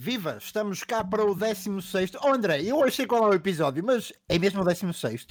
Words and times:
Viva! 0.00 0.38
Estamos 0.40 0.84
cá 0.84 1.02
para 1.02 1.24
o 1.24 1.34
16. 1.34 2.12
Oh 2.22 2.28
André, 2.28 2.62
eu 2.62 2.84
achei 2.84 3.04
qual 3.04 3.24
é 3.24 3.30
o 3.30 3.34
episódio, 3.34 3.84
mas 3.84 4.12
é 4.28 4.38
mesmo 4.38 4.62
o 4.62 4.64
16. 4.64 5.26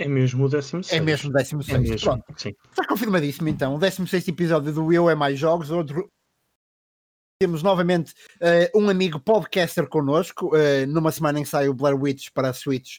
É 0.00 0.08
mesmo 0.08 0.44
o 0.44 0.48
16. 0.48 0.92
É 0.92 1.00
mesmo 1.00 1.30
o 1.30 1.32
16. 1.32 1.68
É 1.68 1.78
mesmo, 1.78 2.00
Pronto. 2.00 2.24
sim. 2.36 2.52
Está 2.68 2.84
confirmadíssimo 2.84 3.48
então. 3.48 3.76
O 3.76 3.78
16 3.78 4.26
episódio 4.26 4.72
do 4.72 4.92
Eu 4.92 5.08
é 5.08 5.14
Mais 5.14 5.38
Jogos. 5.38 5.70
Outro... 5.70 6.08
Temos 7.40 7.62
novamente 7.62 8.12
eh, 8.40 8.72
um 8.74 8.88
amigo 8.88 9.20
podcaster 9.20 9.88
connosco. 9.88 10.56
eh, 10.56 10.84
numa 10.84 11.12
semana 11.12 11.38
em 11.38 11.44
que 11.44 11.48
sai 11.48 11.68
o 11.68 11.74
Blair 11.74 11.96
Witch 11.96 12.30
para 12.34 12.48
a 12.48 12.52
Switch. 12.52 12.98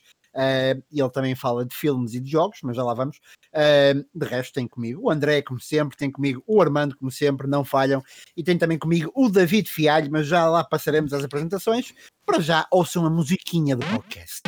E 0.92 1.00
ele 1.00 1.10
também 1.10 1.36
fala 1.36 1.66
de 1.66 1.76
filmes 1.76 2.14
e 2.14 2.20
de 2.20 2.30
jogos, 2.30 2.60
mas 2.64 2.76
já 2.76 2.84
lá 2.84 2.94
vamos. 2.94 3.20
Eh, 3.52 3.94
de 3.94 4.26
resto, 4.26 4.54
tem 4.54 4.68
comigo 4.68 5.02
o 5.04 5.12
André, 5.12 5.42
como 5.42 5.60
sempre, 5.60 5.96
tem 5.96 6.12
comigo 6.12 6.44
o 6.48 6.62
Armando, 6.62 6.98
como 6.98 7.12
sempre, 7.12 7.48
não 7.48 7.64
falham. 7.64 8.04
E 8.36 8.44
tem 8.44 8.58
também 8.58 8.78
comigo 8.78 9.12
o 9.16 9.30
David 9.30 9.70
Fialho, 9.70 10.12
mas 10.12 10.28
já 10.28 10.48
lá 10.50 10.64
passaremos 10.64 11.14
às 11.14 11.24
apresentações. 11.24 11.94
Para 12.26 12.40
já, 12.40 12.68
ouçam 12.72 13.06
a 13.06 13.10
musiquinha 13.10 13.76
do 13.76 13.86
podcast. 13.86 14.42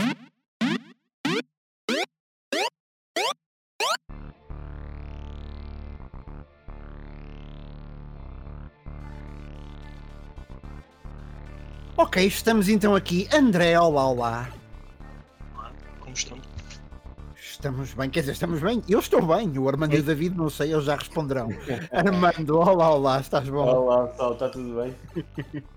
Ok, 11.98 12.26
estamos 12.26 12.68
então 12.68 12.94
aqui. 12.94 13.28
André, 13.32 13.80
olá, 13.80 14.06
olá. 14.06 14.65
Estão? 16.16 16.38
Estamos 17.38 17.94
bem, 17.94 18.10
quer 18.10 18.22
dizer, 18.22 18.32
estamos 18.32 18.62
bem. 18.62 18.82
Eu 18.88 19.00
estou 19.00 19.22
bem. 19.22 19.58
O 19.60 19.68
Armando 19.68 19.96
e 19.96 20.00
o 20.00 20.04
David, 20.04 20.36
não 20.36 20.50
sei, 20.50 20.72
eles 20.72 20.86
já 20.86 20.96
responderão. 20.96 21.50
Armando, 21.92 22.58
olá, 22.58 22.90
olá, 22.96 23.20
estás 23.20 23.50
bom? 23.50 23.66
Olá 23.66 24.08
pessoal, 24.08 24.34
está 24.34 24.50
tudo 24.50 24.82
bem? 24.82 24.96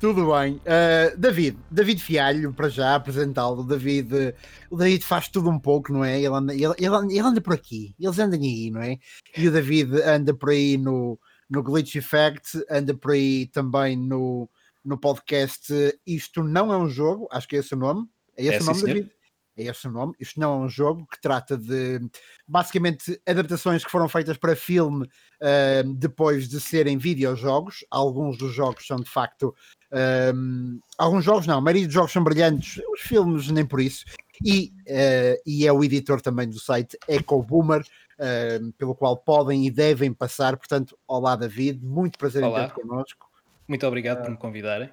Tudo 0.00 0.32
bem. 0.32 0.54
Uh, 0.54 1.14
David, 1.18 1.58
David 1.70 2.02
Fialho, 2.02 2.54
para 2.54 2.70
já 2.70 2.94
apresentá-lo. 2.94 3.62
David, 3.62 4.34
o 4.70 4.76
David 4.78 5.04
faz 5.04 5.28
tudo 5.28 5.50
um 5.50 5.58
pouco, 5.58 5.92
não 5.92 6.02
é? 6.02 6.16
Ele 6.16 6.34
anda, 6.34 6.54
ele, 6.54 6.72
ele 6.78 6.86
anda, 6.86 7.12
ele 7.12 7.20
anda 7.20 7.40
por 7.42 7.52
aqui, 7.52 7.94
eles 8.00 8.18
andam 8.18 8.40
aí, 8.40 8.70
não 8.70 8.80
é? 8.80 8.96
E 9.36 9.46
o 9.46 9.52
David 9.52 10.00
anda 10.00 10.32
por 10.32 10.48
aí 10.48 10.78
no, 10.78 11.20
no 11.50 11.62
Glitch 11.62 11.96
Effect, 11.96 12.64
anda 12.70 12.94
por 12.94 13.10
aí 13.10 13.46
também 13.48 13.94
no, 13.94 14.48
no 14.82 14.96
podcast 14.96 15.70
Isto 16.06 16.42
Não 16.42 16.72
é 16.72 16.78
um 16.78 16.88
Jogo, 16.88 17.28
acho 17.30 17.46
que 17.46 17.56
é 17.56 17.58
esse 17.58 17.74
o 17.74 17.78
nome. 17.78 18.08
É 18.38 18.44
esse 18.46 18.54
É, 18.54 18.56
o 18.56 18.60
sim, 18.60 18.66
nome, 18.68 18.80
senhor. 18.80 18.94
David? 18.94 19.19
É 19.56 19.64
esse 19.64 19.88
o 19.88 19.90
nome. 19.90 20.14
Isto 20.18 20.38
não 20.38 20.62
é 20.62 20.64
um 20.64 20.68
jogo 20.68 21.06
que 21.06 21.20
trata 21.20 21.56
de 21.56 22.00
basicamente 22.46 23.20
adaptações 23.26 23.84
que 23.84 23.90
foram 23.90 24.08
feitas 24.08 24.36
para 24.36 24.56
filme 24.56 25.04
uh, 25.04 25.94
depois 25.94 26.48
de 26.48 26.60
serem 26.60 26.96
videojogos. 26.96 27.84
Alguns 27.90 28.38
dos 28.38 28.54
jogos 28.54 28.86
são 28.86 28.98
de 28.98 29.10
facto 29.10 29.54
um, 29.92 30.80
alguns 30.96 31.24
jogos 31.24 31.46
não, 31.46 31.58
a 31.58 31.60
maioria 31.60 31.84
dos 31.84 31.94
jogos 31.94 32.12
são 32.12 32.22
brilhantes, 32.22 32.80
os 32.92 33.00
filmes 33.00 33.50
nem 33.50 33.66
por 33.66 33.80
isso. 33.80 34.04
E, 34.44 34.72
uh, 34.88 35.42
e 35.44 35.66
é 35.66 35.72
o 35.72 35.84
editor 35.84 36.20
também 36.20 36.48
do 36.48 36.58
site 36.58 36.96
Eco 37.06 37.42
Boomer, 37.42 37.82
uh, 37.82 38.72
pelo 38.74 38.94
qual 38.94 39.16
podem 39.16 39.66
e 39.66 39.70
devem 39.70 40.12
passar. 40.12 40.56
Portanto, 40.56 40.96
olá 41.06 41.36
David, 41.36 41.84
muito 41.84 42.18
prazer 42.18 42.42
em 42.42 42.46
Olá. 42.46 42.68
ter 42.68 42.74
connosco. 42.74 43.28
Muito 43.68 43.86
obrigado 43.86 44.22
por 44.22 44.30
me 44.30 44.36
convidarem. 44.36 44.90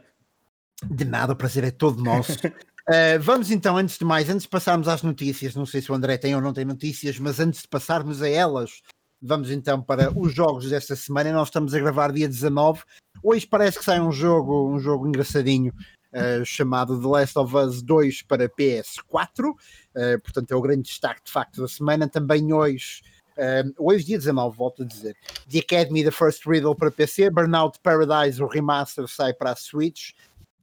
De 0.84 1.06
nada, 1.06 1.34
o 1.34 1.36
prazer 1.36 1.64
é 1.64 1.72
todo 1.72 2.04
nosso. 2.04 2.38
Uh, 2.90 3.20
vamos 3.20 3.52
então, 3.52 3.76
antes 3.76 3.98
de 3.98 4.06
mais, 4.06 4.30
antes 4.30 4.44
de 4.44 4.50
passarmos 4.50 4.88
às 4.88 5.04
notícias, 5.04 5.54
não 5.56 5.66
sei 5.66 5.82
se 5.82 5.92
o 5.92 5.96
André 5.96 6.18
tem 6.18 6.34
ou 6.34 6.42
não 6.42 6.54
tem 6.54 6.64
notícias, 6.64 7.20
mas 7.20 7.38
antes 7.38 7.64
de 7.64 7.68
passarmos 7.68 8.22
a 8.22 8.30
elas, 8.30 8.82
vamos 9.22 9.52
então 9.52 9.82
para 9.82 10.18
os 10.18 10.34
jogos 10.34 10.70
desta 10.70 10.96
semana. 10.96 11.34
Nós 11.34 11.50
estamos 11.50 11.74
a 11.74 11.80
gravar 11.80 12.14
dia 12.14 12.30
19. 12.30 12.82
Hoje 13.22 13.46
parece 13.46 13.80
que 13.80 13.84
sai 13.84 14.00
um 14.00 14.12
jogo, 14.12 14.74
um 14.74 14.80
jogo 14.80 15.06
engraçadinho 15.06 15.74
uh, 16.14 16.46
chamado 16.46 16.98
The 17.02 17.08
Last 17.08 17.38
of 17.38 17.56
Us 17.58 17.82
2 17.82 18.22
para 18.22 18.48
PS4. 18.48 19.50
Uh, 19.50 20.22
portanto, 20.24 20.52
é 20.52 20.56
o 20.56 20.62
grande 20.62 20.84
destaque 20.84 21.22
de 21.26 21.32
facto 21.32 21.62
da 21.62 21.68
semana. 21.68 22.08
Também 22.08 22.54
hoje. 22.54 23.02
Um, 23.38 23.86
hoje, 23.86 24.06
dia 24.06 24.18
19, 24.18 24.58
volto 24.58 24.84
a 24.84 24.86
dizer. 24.86 25.16
The 25.48 25.60
Academy, 25.60 26.04
The 26.04 26.12
First 26.12 26.48
Riddle 26.48 26.76
para 26.76 26.90
PC, 26.90 27.30
Burnout 27.30 27.80
Paradise, 27.84 28.42
o 28.42 28.48
remaster 28.48 29.08
sai 29.08 29.32
para 29.32 29.52
a 29.52 29.56
Switch, 29.56 30.14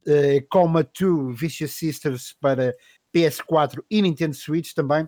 uh, 0.07 0.47
Coma 0.49 0.83
2 0.83 1.39
Vicious 1.39 1.71
Sisters 1.73 2.35
para 2.39 2.75
PS4 3.13 3.83
e 3.89 4.01
Nintendo 4.01 4.35
Switch 4.35 4.73
também. 4.73 5.07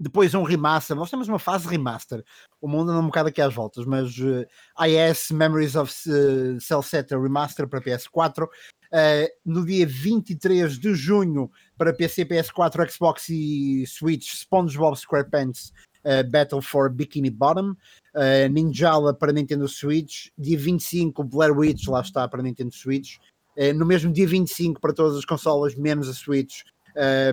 Depois 0.00 0.34
um 0.34 0.42
remaster, 0.42 0.96
nós 0.96 1.10
temos 1.10 1.28
uma 1.28 1.38
fase 1.38 1.68
remaster. 1.68 2.24
O 2.60 2.66
mundo 2.66 2.90
anda 2.90 3.00
um 3.00 3.06
bocado 3.06 3.28
aqui 3.28 3.40
às 3.40 3.54
voltas, 3.54 3.84
mas 3.84 4.18
uh, 4.18 4.44
IS 4.84 5.30
Memories 5.30 5.76
of 5.76 5.92
uh, 6.08 6.60
Cell 6.60 6.82
Setter 6.82 7.20
Remaster 7.20 7.68
para 7.68 7.80
PS4. 7.80 8.44
Uh, 8.44 9.28
no 9.44 9.64
dia 9.64 9.86
23 9.86 10.78
de 10.78 10.94
junho 10.94 11.50
para 11.78 11.94
PC, 11.94 12.24
PS4, 12.24 12.90
Xbox 12.90 13.28
e 13.28 13.86
Switch, 13.86 14.34
SpongeBob 14.34 14.96
SquarePants 14.96 15.72
uh, 16.04 16.28
Battle 16.28 16.60
for 16.60 16.90
Bikini 16.90 17.30
Bottom, 17.30 17.76
uh, 18.14 18.48
Ninjala 18.50 19.14
para 19.14 19.32
Nintendo 19.32 19.68
Switch, 19.68 20.30
dia 20.36 20.58
25 20.58 21.22
Blair 21.24 21.56
Witch, 21.56 21.86
lá 21.88 22.00
está 22.00 22.26
para 22.28 22.42
Nintendo 22.42 22.72
Switch, 22.72 23.18
Uh, 23.56 23.74
no 23.74 23.84
mesmo 23.84 24.12
dia 24.12 24.26
25 24.26 24.80
para 24.80 24.92
todas 24.92 25.16
as 25.16 25.24
consolas, 25.24 25.74
menos 25.74 26.08
a 26.08 26.14
Switch, 26.14 26.62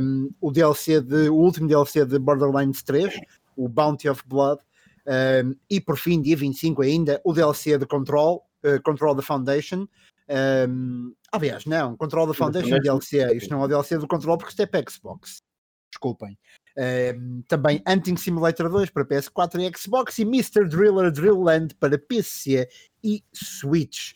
um, 0.02 0.30
o 0.41 0.52
DLC 0.52 1.02
de, 1.02 1.30
o 1.30 1.35
último 1.35 1.68
DLC 1.68 2.06
de 2.06 2.19
Borderlands 2.19 2.84
3, 2.84 3.19
o 3.56 3.68
Bounty 3.68 4.09
of 4.09 4.24
Blood, 4.25 4.62
um, 5.08 5.56
e 5.69 5.81
por 5.81 5.97
fim, 5.97 6.22
dia 6.22 6.35
25 6.35 6.81
ainda, 6.81 7.22
o 7.24 7.34
DLC 7.34 7.78
de 7.78 7.85
Control, 7.85 8.44
uh, 8.63 8.81
Control 8.84 9.16
the 9.16 9.22
Foundation. 9.22 9.88
Um, 10.69 11.13
aliás, 11.31 11.66
não, 11.66 11.97
Control 11.97 12.28
the 12.28 12.34
Foundation 12.34 12.75
é 12.75 12.79
DLC, 12.79 13.35
isto 13.35 13.50
não 13.50 13.62
é 13.62 13.66
o 13.66 13.68
DLC 13.68 13.97
do 13.97 14.08
Control 14.08 14.38
porque 14.38 14.52
isto 14.52 14.62
é 14.62 14.66
para 14.66 14.84
Xbox. 14.90 15.41
Desculpem. 15.91 16.38
Um, 16.78 17.41
também 17.47 17.81
Hunting 17.88 18.16
Simulator 18.16 18.69
2 18.69 18.91
para 18.91 19.03
PS4 19.03 19.59
e 19.59 19.78
Xbox 19.78 20.19
e 20.19 20.22
Mr. 20.22 20.68
Driller 20.68 21.12
Drillland 21.12 21.74
para 21.75 21.97
PC 21.97 22.69
e 23.03 23.24
Switch. 23.34 24.13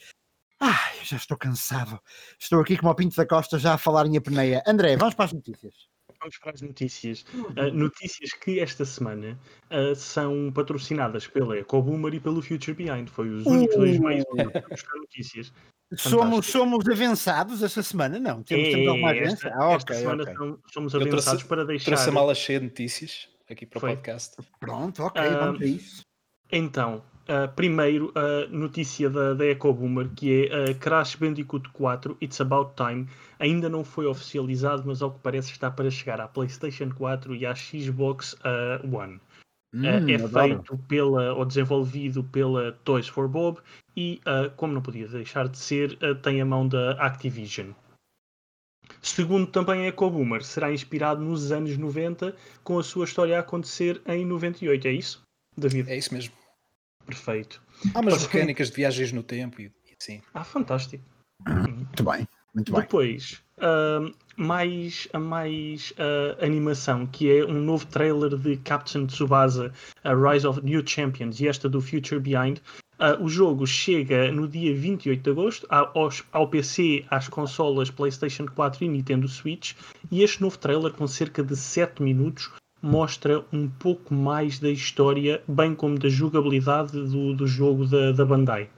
Ai, 0.66 0.94
já 1.04 1.18
estou 1.18 1.38
cansado. 1.38 2.00
Estou 2.40 2.62
aqui 2.62 2.78
como 2.78 2.90
o 2.90 2.96
Pinto 2.96 3.18
da 3.18 3.26
Costa 3.26 3.60
já 3.60 3.74
a 3.74 3.78
falar 3.78 4.06
em 4.06 4.16
apneia. 4.18 4.64
André, 4.66 4.96
vamos 4.96 5.14
para 5.14 5.26
as 5.26 5.34
notícias. 5.34 5.74
Vamos 6.22 6.38
para 6.38 6.52
as 6.54 6.62
notícias. 6.62 7.26
Uh, 7.34 7.74
notícias 7.74 8.32
que 8.32 8.62
esta 8.62 8.86
semana 8.86 9.38
uh, 9.70 9.94
são 9.94 10.52
patrocinadas 10.54 11.28
pela 11.28 11.58
EcoBoomer 11.58 12.14
e 12.14 12.20
pelo 12.22 12.42
Future 12.42 12.74
Behind. 12.74 13.10
Foi 13.10 13.28
os 13.30 13.46
únicos 13.46 13.76
dois 13.76 13.98
Uh. 13.98 14.04
meios 14.04 14.26
buscar 14.70 14.96
notícias. 15.00 15.52
Somos, 15.98 16.46
somos 16.48 16.88
avançados 16.88 17.62
esta 17.62 17.84
semana? 17.84 18.18
Não, 18.18 18.42
temos, 18.42 18.70
temos 18.70 18.88
alguma 18.88 19.12
esta, 19.12 19.26
agência? 19.26 19.54
Ah, 19.54 19.74
esta 19.74 19.92
ok, 19.94 19.96
semana 19.98 20.24
ok. 20.24 20.34
são- 20.36 20.60
somos 20.72 20.94
Eu 20.94 21.00
trouxe- 21.02 21.16
avançados 21.28 21.44
para 21.44 21.66
deixar. 21.66 21.86
Trouxe 21.92 22.10
a 22.10 22.12
mala 22.14 22.34
cheia 22.34 22.60
de 22.62 22.66
notícias 22.68 23.28
aqui 23.52 23.66
para 23.66 23.80
Foi. 23.82 23.92
o 23.92 23.96
podcast. 23.96 24.38
Pronto, 24.62 25.04
ok, 25.04 25.22
Ah, 25.22 25.38
vamos 25.46 25.62
a 25.62 25.66
isso. 25.66 26.02
Então, 26.52 27.04
uh, 27.30 27.52
primeiro, 27.56 28.12
a 28.16 28.48
notícia 28.48 29.10
da, 29.10 29.34
da 29.34 29.46
EcoBoomer, 29.46 30.10
que 30.16 30.48
é 30.48 30.72
uh, 30.72 30.76
Crash 30.76 31.16
Bandicoot 31.16 31.70
4, 31.70 32.18
It's 32.22 32.40
About 32.42 32.72
Time, 32.76 33.08
ainda 33.40 33.70
não 33.70 33.84
foi 33.84 34.06
oficializado, 34.06 34.84
mas 34.86 35.02
ao 35.02 35.12
que 35.12 35.20
parece 35.20 35.52
está 35.52 35.70
para 35.70 35.90
chegar 35.90 36.20
à 36.22 36.28
PlayStation 36.28 36.90
4 36.90 37.36
e 37.36 37.46
à 37.46 37.54
Xbox 37.56 38.34
uh, 38.34 38.96
One. 38.96 39.16
Uh, 39.16 39.20
Hum, 39.74 39.86
é 39.86 40.16
adoro. 40.16 40.30
feito 40.30 40.78
pela, 40.88 41.34
ou 41.34 41.44
desenvolvido 41.46 42.24
pela 42.24 42.74
Toys 42.84 43.08
for 43.08 43.28
Bob 43.28 43.60
e, 43.98 44.22
uh, 44.22 44.52
como 44.56 44.72
não 44.72 44.84
podia 44.84 45.08
deixar 45.08 45.48
de 45.48 45.58
ser, 45.58 45.94
uh, 45.94 46.14
tem 46.14 46.40
a 46.40 46.46
mão 46.46 46.68
da 46.68 46.92
Activision. 46.92 47.72
Segundo 49.02 49.48
também 49.48 49.86
a 49.86 49.88
EcoBoomer, 49.88 50.44
será 50.44 50.72
inspirado 50.72 51.22
nos 51.22 51.52
anos 51.52 51.76
90, 51.76 52.36
com 52.64 52.78
a 52.78 52.84
sua 52.84 53.06
história 53.06 53.38
a 53.38 53.40
acontecer 53.40 54.00
em 54.06 54.24
98, 54.26 54.88
é 54.88 54.92
isso? 54.92 55.24
David? 55.58 55.90
É 55.90 55.98
isso 55.98 56.14
mesmo. 56.14 56.34
Perfeito. 57.06 57.62
Há 57.94 58.00
umas 58.00 58.14
Pois, 58.16 58.24
mecânicas 58.24 58.70
de 58.70 58.76
viagens 58.76 59.12
no 59.12 59.24
tempo 59.24 59.62
e, 59.62 59.66
e 59.66 59.72
sim. 60.00 60.22
Ah, 60.34 60.44
fantástico. 60.44 61.04
Muito 61.48 62.04
bem, 62.04 62.28
muito 62.54 62.72
bem. 62.72 62.82
Depois, 62.82 63.44
ahm, 63.60 64.12
mais, 64.38 65.08
a 65.14 65.20
mais 65.20 65.94
ah, 65.98 66.44
animação, 66.46 67.06
que 67.06 67.30
é 67.32 67.44
um 67.46 67.62
novo 67.62 67.86
trailer 67.88 68.38
de 68.38 68.58
Captain 68.58 69.06
Tsubasa, 69.06 69.74
a 70.04 70.14
Rise 70.14 70.48
of 70.48 70.62
New 70.64 70.82
Champions, 70.88 71.40
e 71.40 71.48
esta 71.48 71.68
do 71.68 71.82
Future 71.82 72.20
Behind. 72.22 72.60
Ah, 73.00 73.18
o 73.20 73.28
jogo 73.28 73.66
chega 73.68 74.32
no 74.32 74.48
dia 74.48 74.74
28 74.74 75.22
de 75.22 75.30
agosto 75.32 75.68
a- 75.70 75.92
aos- 75.96 76.24
ao 76.32 76.48
PC, 76.48 77.04
às 77.10 77.28
consolas 77.28 77.90
PlayStation 77.90 78.46
4 78.46 78.86
e 78.86 78.88
Nintendo 78.88 79.28
Switch. 79.28 79.74
E 80.12 80.24
este 80.24 80.42
novo 80.42 80.58
trailer, 80.58 80.94
com 80.94 81.06
cerca 81.08 81.44
de 81.44 81.56
7 81.58 82.02
minutos, 82.02 82.50
mostra 82.84 83.46
um 83.54 83.70
pouco 83.70 84.14
mais 84.14 84.60
da 84.60 84.70
história, 84.70 85.42
bem 85.48 85.74
como 85.74 85.98
da 85.98 86.10
jogabilidade 86.10 86.92
do, 86.92 87.34
do 87.34 87.48
jogo 87.48 87.88
da, 87.88 88.12
da 88.12 88.26
Bandai. 88.26 88.70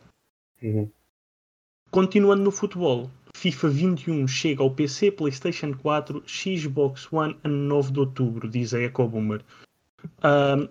Continuando 1.89 2.43
no 2.43 2.51
futebol, 2.51 3.09
FIFA 3.35 3.69
21 3.69 4.27
chega 4.27 4.61
ao 4.61 4.69
PC, 4.69 5.11
PlayStation 5.11 5.73
4, 5.73 6.23
Xbox 6.27 7.11
One 7.11 7.35
a 7.43 7.47
9 7.47 7.91
de 7.91 7.99
outubro, 7.99 8.47
diz 8.47 8.73
a 8.75 8.81
EcoBoomer. 8.81 9.41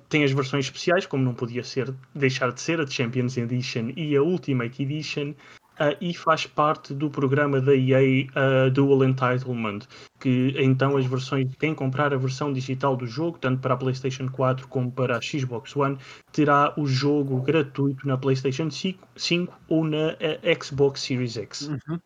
Tem 0.08 0.22
as 0.22 0.30
versões 0.30 0.66
especiais, 0.66 1.06
como 1.06 1.24
não 1.24 1.34
podia 1.34 1.64
ser, 1.64 1.92
deixar 2.14 2.52
de 2.52 2.60
ser, 2.60 2.80
a 2.80 2.86
Champions 2.86 3.36
Edition 3.36 3.92
e 3.96 4.14
a 4.14 4.22
Ultimate 4.22 4.80
Edition. 4.80 5.34
Uh, 5.80 5.96
e 6.00 6.14
faz 6.14 6.46
parte 6.46 6.94
do 6.94 7.10
programa 7.10 7.60
da 7.60 7.74
EA 7.74 8.26
uh, 8.26 8.70
Dual 8.70 9.04
Entitlement, 9.04 9.80
que 10.20 10.54
então 10.58 10.96
as 10.96 11.06
versões, 11.06 11.48
quem 11.58 11.74
comprar 11.74 12.12
a 12.12 12.16
versão 12.16 12.52
digital 12.52 12.96
do 12.96 13.06
jogo, 13.06 13.38
tanto 13.38 13.60
para 13.60 13.74
a 13.74 13.76
PlayStation 13.76 14.28
4 14.28 14.68
como 14.68 14.90
para 14.90 15.16
a 15.16 15.20
Xbox 15.20 15.74
One, 15.76 15.98
terá 16.32 16.72
o 16.76 16.86
jogo 16.86 17.40
gratuito 17.42 18.06
na 18.06 18.16
PlayStation 18.16 18.70
5, 18.70 19.06
5 19.16 19.60
ou 19.68 19.84
na 19.84 20.12
uh, 20.14 20.64
Xbox 20.64 21.00
Series 21.00 21.36
X. 21.36 21.68
Uhum. 21.68 21.98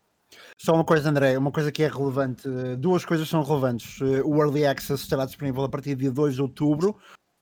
Só 0.59 0.75
uma 0.75 0.85
coisa, 0.85 1.09
André, 1.09 1.39
uma 1.39 1.53
coisa 1.53 1.73
que 1.73 1.83
é 1.83 1.89
relevante, 1.89 2.49
duas 2.79 3.05
coisas 3.05 3.29
são 3.29 3.43
relevantes. 3.43 3.99
O 4.25 4.37
Early 4.43 4.67
Access 4.67 5.03
estará 5.03 5.25
disponível 5.25 5.63
a 5.63 5.69
partir 5.69 5.91
de 5.95 6.03
dia 6.03 6.11
2 6.11 6.35
de 6.35 6.43
outubro, 6.43 6.97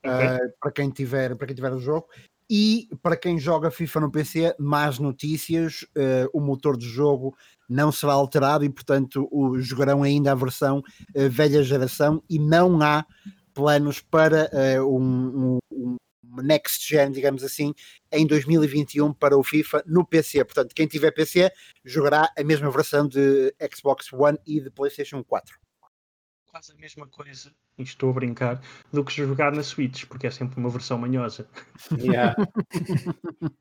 okay. 0.05 0.35
uh, 0.35 0.53
para, 0.61 0.71
quem 0.71 0.89
tiver, 0.89 1.35
para 1.35 1.47
quem 1.47 1.55
tiver 1.55 1.73
o 1.73 1.79
jogo. 1.79 2.07
E 2.49 2.87
para 3.01 3.17
quem 3.17 3.37
joga 3.37 3.69
FIFA 3.69 3.99
no 4.01 4.11
PC, 4.11 4.55
más 4.57 4.99
notícias: 4.99 5.83
uh, 5.83 6.29
o 6.33 6.39
motor 6.39 6.77
de 6.77 6.87
jogo 6.87 7.35
não 7.67 7.91
será 7.91 8.13
alterado 8.13 8.63
e, 8.63 8.69
portanto, 8.69 9.27
o, 9.31 9.59
jogarão 9.59 10.01
ainda 10.01 10.31
a 10.31 10.35
versão 10.35 10.79
uh, 10.79 11.29
velha 11.29 11.61
geração 11.61 12.23
e 12.29 12.39
não 12.39 12.81
há 12.81 13.05
planos 13.53 13.99
para 13.99 14.49
um, 14.87 15.57
um, 15.71 15.97
um 16.23 16.41
next 16.43 16.87
gen, 16.87 17.11
digamos 17.11 17.43
assim, 17.43 17.73
em 18.11 18.25
2021 18.27 19.11
para 19.11 19.35
o 19.35 19.43
FIFA 19.43 19.83
no 19.87 20.05
PC. 20.05 20.45
Portanto, 20.45 20.75
quem 20.75 20.85
tiver 20.85 21.11
PC 21.11 21.51
jogará 21.83 22.31
a 22.37 22.43
mesma 22.43 22.69
versão 22.69 23.07
de 23.07 23.51
Xbox 23.75 24.13
One 24.13 24.37
e 24.45 24.61
de 24.61 24.69
PlayStation 24.69 25.23
4 25.23 25.57
quase 26.57 26.71
a 26.71 26.75
mesma 26.75 27.07
coisa, 27.07 27.51
e 27.77 27.83
estou 27.83 28.09
a 28.09 28.13
brincar, 28.13 28.59
do 28.91 29.05
que 29.05 29.13
jogar 29.13 29.51
na 29.51 29.61
Switch, 29.61 30.05
porque 30.05 30.25
é 30.25 30.31
sempre 30.31 30.59
uma 30.59 30.69
versão 30.69 30.97
manhosa. 30.97 31.47
Yeah. 31.91 32.35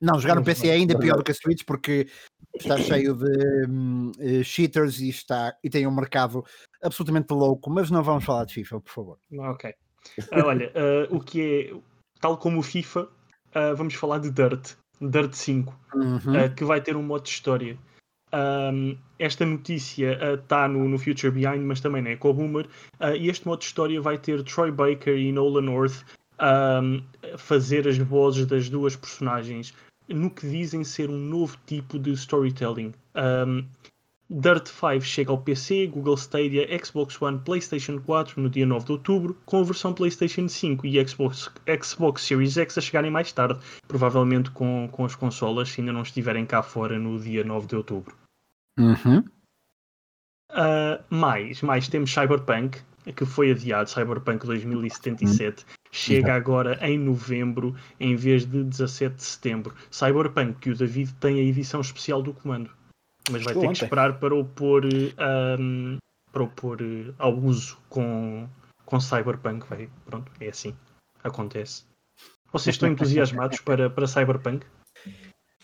Não, 0.00 0.20
jogar 0.20 0.36
no 0.36 0.44
PC 0.44 0.68
é 0.68 0.74
ainda 0.74 0.96
pior 0.96 1.16
do 1.16 1.24
que 1.24 1.32
a 1.32 1.34
Switch 1.34 1.64
porque 1.66 2.08
está 2.54 2.78
cheio 2.78 3.14
de 3.14 3.68
um, 3.68 4.12
uh, 4.12 4.44
cheaters 4.44 5.00
e, 5.00 5.08
está, 5.08 5.56
e 5.62 5.68
tem 5.68 5.84
um 5.88 5.94
mercado 5.94 6.44
absolutamente 6.80 7.32
louco, 7.32 7.68
mas 7.68 7.90
não 7.90 8.00
vamos 8.02 8.24
falar 8.24 8.44
de 8.44 8.54
FIFA, 8.54 8.80
por 8.80 8.92
favor. 8.92 9.18
Ok. 9.36 9.74
Uh, 10.32 10.44
olha, 10.44 10.72
uh, 10.72 11.16
o 11.16 11.20
que 11.20 11.42
é, 11.42 11.80
tal 12.20 12.38
como 12.38 12.60
o 12.60 12.62
FIFA, 12.62 13.02
uh, 13.02 13.74
vamos 13.76 13.94
falar 13.94 14.18
de 14.20 14.30
Dirt, 14.30 14.74
Dirt 15.00 15.34
5, 15.34 15.76
uhum. 15.94 16.16
Uh, 16.16 16.54
que 16.54 16.64
vai 16.64 16.80
ter 16.80 16.96
um 16.96 17.02
modo 17.02 17.24
de 17.24 17.30
história. 17.30 17.76
Um, 18.32 18.96
esta 19.18 19.46
notícia 19.46 20.34
está 20.34 20.66
uh, 20.66 20.68
no, 20.68 20.88
no, 20.88 20.98
Future 20.98 21.32
Behind, 21.32 21.62
mas 21.62 21.80
também 21.80 22.02
na 22.02 22.10
EcoBoomer. 22.10 22.66
Uh, 23.00 23.14
e 23.16 23.28
este 23.28 23.46
modo 23.46 23.60
de 23.60 23.66
história 23.66 24.00
vai 24.00 24.18
ter 24.18 24.42
Troy 24.42 24.70
Baker 24.70 25.16
e 25.16 25.32
Nolan 25.32 25.62
North 25.62 26.04
um, 26.40 27.02
fazer 27.38 27.86
as 27.88 27.98
vozes 27.98 28.46
das 28.46 28.68
duas 28.68 28.96
personagens 28.96 29.72
no 30.08 30.30
que 30.30 30.48
dizem 30.48 30.84
ser 30.84 31.10
um 31.10 31.18
novo 31.18 31.56
tipo 31.66 31.98
de 31.98 32.12
storytelling. 32.12 32.92
Um, 33.14 33.64
Dirt 34.28 34.66
5 34.66 35.02
chega 35.02 35.30
ao 35.30 35.38
PC, 35.38 35.86
Google 35.86 36.16
Stadia, 36.16 36.66
Xbox 36.84 37.20
One, 37.22 37.38
PlayStation 37.38 38.00
4 38.00 38.42
no 38.42 38.50
dia 38.50 38.66
9 38.66 38.84
de 38.84 38.92
outubro, 38.92 39.36
com 39.46 39.60
a 39.60 39.62
versão 39.62 39.94
PlayStation 39.94 40.48
5 40.48 40.84
e 40.84 41.06
Xbox, 41.06 41.48
Xbox 41.82 42.22
Series 42.22 42.56
X 42.56 42.76
a 42.76 42.80
chegarem 42.80 43.10
mais 43.10 43.30
tarde, 43.30 43.60
provavelmente 43.86 44.50
com, 44.50 44.88
com 44.90 45.04
as 45.04 45.14
consolas, 45.14 45.68
se 45.68 45.80
ainda 45.80 45.92
não 45.92 46.02
estiverem 46.02 46.44
cá 46.44 46.60
fora 46.60 46.98
no 46.98 47.20
dia 47.20 47.44
9 47.44 47.68
de 47.68 47.76
outubro. 47.76 48.16
Uhum. 48.78 49.24
Uh, 50.50 51.02
mais, 51.08 51.62
mais 51.62 51.86
temos 51.88 52.12
Cyberpunk, 52.12 52.80
que 53.14 53.24
foi 53.24 53.52
adiado, 53.52 53.88
Cyberpunk 53.88 54.44
2077, 54.44 55.62
uhum. 55.62 55.66
chega 55.92 56.34
agora 56.34 56.78
em 56.82 56.98
novembro 56.98 57.76
em 58.00 58.16
vez 58.16 58.44
de 58.44 58.64
17 58.64 59.14
de 59.14 59.22
setembro. 59.22 59.74
Cyberpunk, 59.88 60.58
que 60.58 60.70
o 60.70 60.76
David 60.76 61.14
tem 61.14 61.38
a 61.38 61.42
edição 61.42 61.80
especial 61.80 62.20
do 62.20 62.34
comando 62.34 62.75
mas 63.30 63.42
vai 63.42 63.54
ter 63.54 63.60
ontem. 63.60 63.72
que 63.72 63.84
esperar 63.84 64.18
para 64.18 64.34
o 64.34 64.44
pôr, 64.44 64.84
um, 64.84 65.98
para 66.32 66.42
o 66.42 66.48
pôr 66.48 66.80
uh, 66.82 67.14
ao 67.18 67.36
uso 67.36 67.78
com, 67.88 68.48
com 68.84 69.00
Cyberpunk. 69.00 69.66
Vai, 69.68 69.88
pronto, 70.04 70.30
é 70.40 70.48
assim. 70.48 70.74
Acontece. 71.22 71.84
Vocês 72.52 72.76
estão 72.76 72.88
entusiasmados 72.90 73.60
para, 73.60 73.90
para 73.90 74.06
Cyberpunk? 74.06 74.64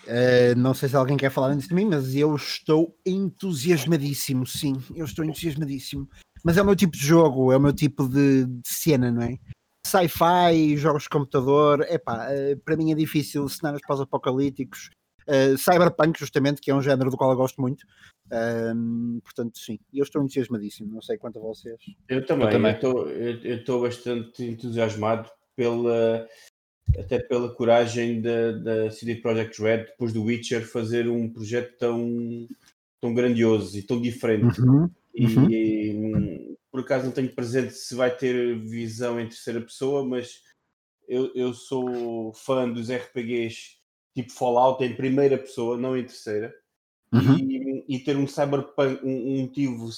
Uh, 0.04 0.56
não 0.56 0.74
sei 0.74 0.88
se 0.88 0.96
alguém 0.96 1.16
quer 1.16 1.30
falar 1.30 1.48
antes 1.48 1.68
de 1.68 1.74
mim, 1.74 1.86
mas 1.86 2.14
eu 2.14 2.34
estou 2.34 2.96
entusiasmadíssimo, 3.06 4.44
sim, 4.44 4.74
eu 4.96 5.04
estou 5.04 5.24
entusiasmadíssimo. 5.24 6.08
Mas 6.42 6.56
é 6.56 6.62
o 6.62 6.64
meu 6.64 6.74
tipo 6.74 6.96
de 6.96 7.06
jogo, 7.06 7.52
é 7.52 7.56
o 7.56 7.60
meu 7.60 7.72
tipo 7.72 8.08
de, 8.08 8.46
de 8.46 8.68
cena, 8.68 9.12
não 9.12 9.22
é? 9.22 9.38
Sci-fi, 9.86 10.76
jogos 10.76 11.04
de 11.04 11.08
computador, 11.08 11.82
epá, 11.82 12.26
uh, 12.26 12.58
para 12.64 12.76
mim 12.76 12.90
é 12.90 12.96
difícil 12.96 13.48
cenários 13.48 13.82
pós-apocalípticos, 13.86 14.90
Uh, 15.28 15.56
Cyberpunk, 15.56 16.18
justamente, 16.18 16.60
que 16.60 16.70
é 16.70 16.74
um 16.74 16.82
género 16.82 17.10
do 17.10 17.16
qual 17.16 17.30
eu 17.30 17.36
gosto 17.36 17.60
muito. 17.60 17.86
Um, 18.30 19.20
portanto, 19.22 19.58
sim, 19.58 19.78
eu 19.92 20.02
estou 20.02 20.22
entusiasmadíssimo. 20.22 20.92
Não 20.92 21.02
sei 21.02 21.18
quanto 21.18 21.38
a 21.38 21.42
vocês. 21.42 21.78
Eu 22.08 22.24
também, 22.24 22.48
eu 23.44 23.56
estou 23.56 23.82
bastante 23.82 24.44
entusiasmado 24.44 25.30
pela 25.54 26.26
até 26.98 27.18
pela 27.18 27.54
coragem 27.54 28.20
da, 28.20 28.52
da 28.52 28.90
CD 28.90 29.16
Projekt 29.16 29.62
Red 29.62 29.84
depois 29.84 30.12
do 30.12 30.24
Witcher 30.24 30.66
fazer 30.66 31.08
um 31.08 31.28
projeto 31.28 31.76
tão, 31.78 32.48
tão 33.00 33.14
grandioso 33.14 33.78
e 33.78 33.82
tão 33.82 34.00
diferente. 34.00 34.60
Uhum, 34.60 34.90
e, 35.14 35.26
uhum. 35.26 35.50
e, 35.50 36.56
por 36.70 36.80
acaso 36.80 37.04
não 37.06 37.12
tenho 37.12 37.34
presente 37.34 37.74
se 37.74 37.94
vai 37.94 38.14
ter 38.14 38.58
visão 38.58 39.20
em 39.20 39.28
terceira 39.28 39.60
pessoa, 39.60 40.04
mas 40.04 40.42
eu, 41.08 41.30
eu 41.34 41.54
sou 41.54 42.32
fã 42.34 42.70
dos 42.70 42.90
RPGs 42.90 43.81
tipo 44.14 44.32
Fallout 44.32 44.82
em 44.84 44.94
primeira 44.94 45.38
pessoa, 45.38 45.76
não 45.76 45.96
em 45.96 46.04
terceira. 46.04 46.54
Uhum. 47.12 47.38
E, 47.38 47.96
e, 47.96 47.98
ter 47.98 48.16
um 48.16 48.26
cyberpunk, 48.26 49.04
um, 49.04 49.34
um 49.34 49.40
motivo, 49.42 49.90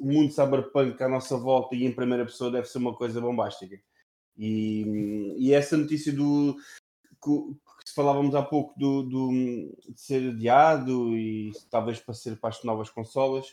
um 0.00 0.12
mundo 0.12 0.32
cyberpunk 0.32 1.00
à 1.00 1.08
nossa 1.08 1.36
volta 1.36 1.76
e 1.76 1.84
em 1.84 1.92
primeira 1.92 2.24
pessoa 2.24 2.50
deve 2.50 2.66
ser 2.66 2.78
uma 2.78 2.94
coisa 2.94 3.20
bombástica. 3.20 3.80
E, 4.36 5.36
e 5.38 5.52
essa 5.52 5.76
notícia 5.76 6.12
do 6.12 6.56
que, 7.22 7.84
que 7.84 7.94
falávamos 7.94 8.34
há 8.34 8.42
pouco 8.42 8.76
do, 8.78 9.02
do, 9.02 9.28
de 9.88 10.00
ser 10.00 10.30
adiado 10.30 11.16
e 11.16 11.52
talvez 11.70 12.00
para 12.00 12.14
ser 12.14 12.40
para 12.40 12.50
as 12.50 12.64
novas 12.64 12.90
consolas, 12.90 13.46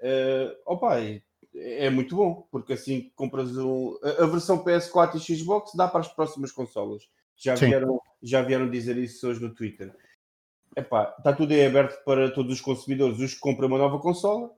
uh, 0.00 0.54
opa, 0.66 1.00
é, 1.00 1.22
é, 1.54 1.90
muito 1.90 2.14
bom, 2.14 2.46
porque 2.50 2.74
assim 2.74 3.10
compras 3.16 3.56
um, 3.56 3.98
a, 4.02 4.24
a 4.24 4.26
versão 4.26 4.62
PS4 4.62 5.16
e 5.16 5.36
Xbox 5.36 5.72
dá 5.74 5.88
para 5.88 6.00
as 6.00 6.08
próximas 6.08 6.52
consolas. 6.52 7.08
Já 7.38 7.54
vieram, 7.54 8.00
já 8.20 8.42
vieram 8.42 8.68
dizer 8.68 8.96
isso 8.96 9.28
hoje 9.28 9.40
no 9.40 9.54
Twitter. 9.54 9.94
Epá, 10.76 11.14
está 11.16 11.32
tudo 11.32 11.52
aí 11.52 11.66
aberto 11.66 12.02
para 12.04 12.30
todos 12.30 12.52
os 12.52 12.60
consumidores, 12.60 13.20
os 13.20 13.34
que 13.34 13.40
compram 13.40 13.68
uma 13.68 13.78
nova 13.78 13.98
consola 14.00 14.50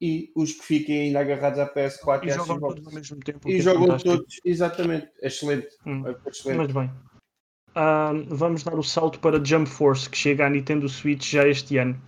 e 0.00 0.30
os 0.36 0.52
que 0.52 0.64
fiquem 0.64 1.00
ainda 1.02 1.20
agarrados 1.20 1.58
à 1.58 1.66
PS4 1.66 2.24
e, 2.24 2.28
e 2.28 2.30
jogam 2.30 2.60
todos 2.60 2.86
ao 2.86 2.92
mesmo 2.92 3.18
tempo. 3.20 3.48
E 3.48 3.56
é 3.56 3.60
jogam 3.60 3.94
é 3.94 3.98
todos, 3.98 4.40
exatamente. 4.44 5.10
Excelente. 5.22 5.68
Hum. 5.86 6.04
excelente. 6.26 6.58
Mas 6.58 6.72
bem. 6.72 6.90
Uh, 7.70 8.34
vamos 8.34 8.62
dar 8.62 8.78
o 8.78 8.82
salto 8.82 9.18
para 9.20 9.42
Jump 9.42 9.68
Force, 9.68 10.08
que 10.08 10.16
chega 10.16 10.46
à 10.46 10.50
Nintendo 10.50 10.88
Switch 10.88 11.30
já 11.30 11.46
este 11.46 11.78
ano, 11.78 12.00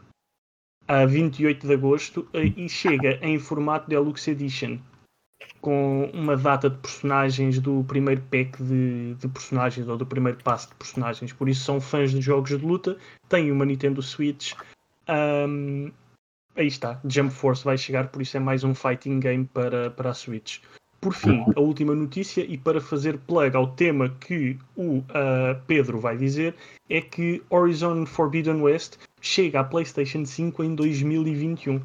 a 0.87 1.07
28 1.07 1.67
de 1.67 1.73
agosto, 1.73 2.29
e 2.35 2.69
chega 2.69 3.19
em 3.23 3.39
formato 3.39 3.89
Deluxe 3.89 4.31
Edition 4.31 4.79
com 5.61 6.11
uma 6.13 6.37
data 6.37 6.71
de 6.71 6.79
personagens 6.79 7.59
do 7.59 7.85
primeiro 7.85 8.23
pack 8.23 8.63
de, 8.63 9.15
de, 9.15 9.29
personagens 9.29 9.87
ou 9.89 9.97
do 9.97 10.07
primeiro 10.07 10.39
passo 10.43 10.69
de 10.69 10.75
personagens. 10.75 11.33
Por 11.33 11.49
isso 11.49 11.65
são 11.65 11.81
fãs 11.81 12.11
de 12.11 12.21
jogos 12.21 12.51
de 12.51 12.57
luta, 12.57 12.97
têm 13.29 13.51
uma 13.53 13.65
Nintendo 13.65 14.03
Switch. 14.03 14.55
Um, 15.09 15.91
aí 16.57 16.67
está, 16.67 17.01
Jump 17.05 17.33
Force 17.33 17.65
vai 17.65 17.77
chegar, 17.77 18.09
por 18.09 18.23
isso 18.23 18.37
é 18.37 18.41
mais 18.41 18.65
um 18.65 18.75
fighting 18.75 19.21
game 19.21 19.45
para, 19.45 19.91
para 19.91 20.11
a 20.11 20.15
Switch. 20.15 20.61
Por 21.01 21.15
fim, 21.15 21.43
a 21.57 21.61
última 21.61 21.95
notícia, 21.95 22.43
e 22.43 22.59
para 22.59 22.79
fazer 22.79 23.17
plug 23.21 23.57
ao 23.57 23.69
tema 23.69 24.11
que 24.21 24.59
o 24.77 24.99
uh, 24.99 25.59
Pedro 25.67 25.99
vai 25.99 26.15
dizer, 26.15 26.55
é 26.91 27.01
que 27.01 27.43
Horizon 27.49 28.05
Forbidden 28.05 28.61
West 28.61 28.99
chega 29.19 29.61
à 29.61 29.65
PlayStation 29.65 30.27
5 30.27 30.63
em 30.63 30.75
2021. 30.75 31.81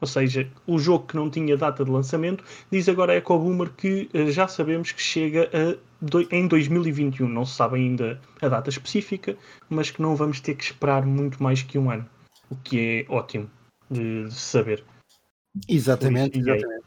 Ou 0.00 0.06
seja, 0.06 0.48
o 0.66 0.78
jogo 0.78 1.06
que 1.06 1.16
não 1.16 1.28
tinha 1.28 1.56
data 1.56 1.84
de 1.84 1.90
lançamento 1.90 2.44
diz 2.70 2.88
agora 2.88 3.12
a 3.12 3.16
EcoBoomer 3.16 3.70
que 3.70 4.08
uh, 4.14 4.30
já 4.30 4.46
sabemos 4.46 4.92
que 4.92 5.02
chega 5.02 5.50
do, 6.00 6.26
em 6.32 6.46
2021. 6.46 7.28
Não 7.28 7.44
se 7.44 7.56
sabe 7.56 7.76
ainda 7.76 8.20
a 8.40 8.48
data 8.48 8.70
específica, 8.70 9.36
mas 9.68 9.90
que 9.90 10.00
não 10.02 10.16
vamos 10.16 10.40
ter 10.40 10.54
que 10.54 10.64
esperar 10.64 11.04
muito 11.04 11.42
mais 11.42 11.62
que 11.62 11.78
um 11.78 11.90
ano. 11.90 12.08
O 12.50 12.56
que 12.56 13.06
é 13.08 13.12
ótimo 13.12 13.50
de, 13.90 14.24
de 14.24 14.34
saber. 14.34 14.84
Exatamente. 15.68 16.38
exatamente. 16.38 16.84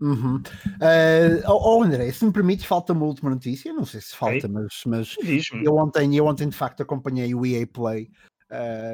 Uhum. 0.00 0.36
Uh, 0.36 1.48
oh, 1.48 1.82
André, 1.82 2.10
se 2.12 2.24
me 2.24 2.32
permite, 2.32 2.66
falta 2.66 2.92
uma 2.92 3.06
última 3.06 3.30
notícia. 3.30 3.72
Não 3.72 3.84
sei 3.84 4.00
se 4.00 4.14
falta, 4.14 4.48
mas, 4.48 4.82
mas 4.86 5.16
eu, 5.62 5.76
ontem, 5.76 6.16
eu 6.16 6.26
ontem 6.26 6.48
de 6.48 6.56
facto 6.56 6.82
acompanhei 6.82 7.34
o 7.34 7.46
EA 7.46 7.66
Play. 7.66 8.10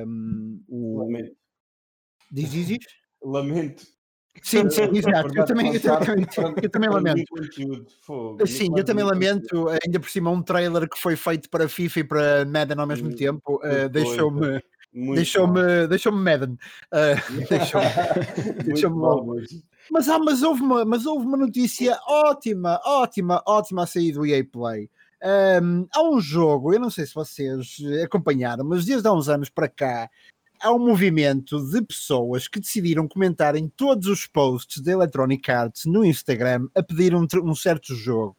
Um, 0.06 0.62
o... 0.68 1.08
Diz, 2.30 2.50
diz, 2.50 2.66
diz? 2.68 2.99
Lamento. 3.22 3.84
Sim, 4.42 4.68
sim, 4.70 4.90
exato. 4.94 5.36
Eu 5.36 5.44
também, 5.44 5.74
eu, 5.74 5.80
também, 5.80 6.26
eu 6.62 6.70
também 6.70 6.90
lamento. 6.90 7.24
Sim, 8.46 8.68
eu 8.76 8.84
também 8.84 9.04
lamento. 9.04 9.68
Ainda 9.68 10.00
por 10.00 10.08
cima, 10.08 10.30
um 10.30 10.42
trailer 10.42 10.88
que 10.88 10.98
foi 10.98 11.16
feito 11.16 11.48
para 11.50 11.68
FIFA 11.68 12.00
e 12.00 12.04
para 12.04 12.44
Madden 12.44 12.78
ao 12.78 12.86
mesmo 12.86 13.14
tempo 13.14 13.60
uh, 13.64 13.88
deixou-me 13.88 14.62
Deixou-me 14.92 15.86
deixou 15.86 16.12
Madden. 16.12 16.58
Uh, 16.92 17.46
deixou-me 17.48 18.64
deixou 18.64 18.90
logo. 18.90 19.36
Mas, 19.90 20.08
ah, 20.08 20.18
mas, 20.18 20.42
houve 20.42 20.62
uma, 20.62 20.84
mas 20.84 21.06
houve 21.06 21.26
uma 21.26 21.36
notícia 21.36 21.98
ótima, 22.06 22.80
ótima, 22.84 23.42
ótima 23.46 23.82
a 23.82 23.86
sair 23.86 24.12
do 24.12 24.26
EA 24.26 24.44
Play. 24.44 24.88
Um, 25.62 25.86
há 25.92 26.02
um 26.02 26.20
jogo, 26.20 26.72
eu 26.72 26.80
não 26.80 26.90
sei 26.90 27.06
se 27.06 27.14
vocês 27.14 27.76
acompanharam, 28.02 28.64
mas 28.64 28.84
desde 28.84 29.06
há 29.06 29.12
uns 29.12 29.28
anos 29.28 29.48
para 29.48 29.68
cá 29.68 30.08
há 30.60 30.72
um 30.72 30.78
movimento 30.78 31.58
de 31.70 31.82
pessoas 31.82 32.46
que 32.46 32.60
decidiram 32.60 33.08
comentar 33.08 33.56
em 33.56 33.68
todos 33.68 34.06
os 34.06 34.26
posts 34.26 34.82
da 34.82 34.92
Electronic 34.92 35.50
Arts 35.50 35.86
no 35.86 36.04
Instagram 36.04 36.68
a 36.74 36.82
pedir 36.82 37.14
um, 37.14 37.26
um 37.42 37.54
certo 37.54 37.94
jogo. 37.94 38.36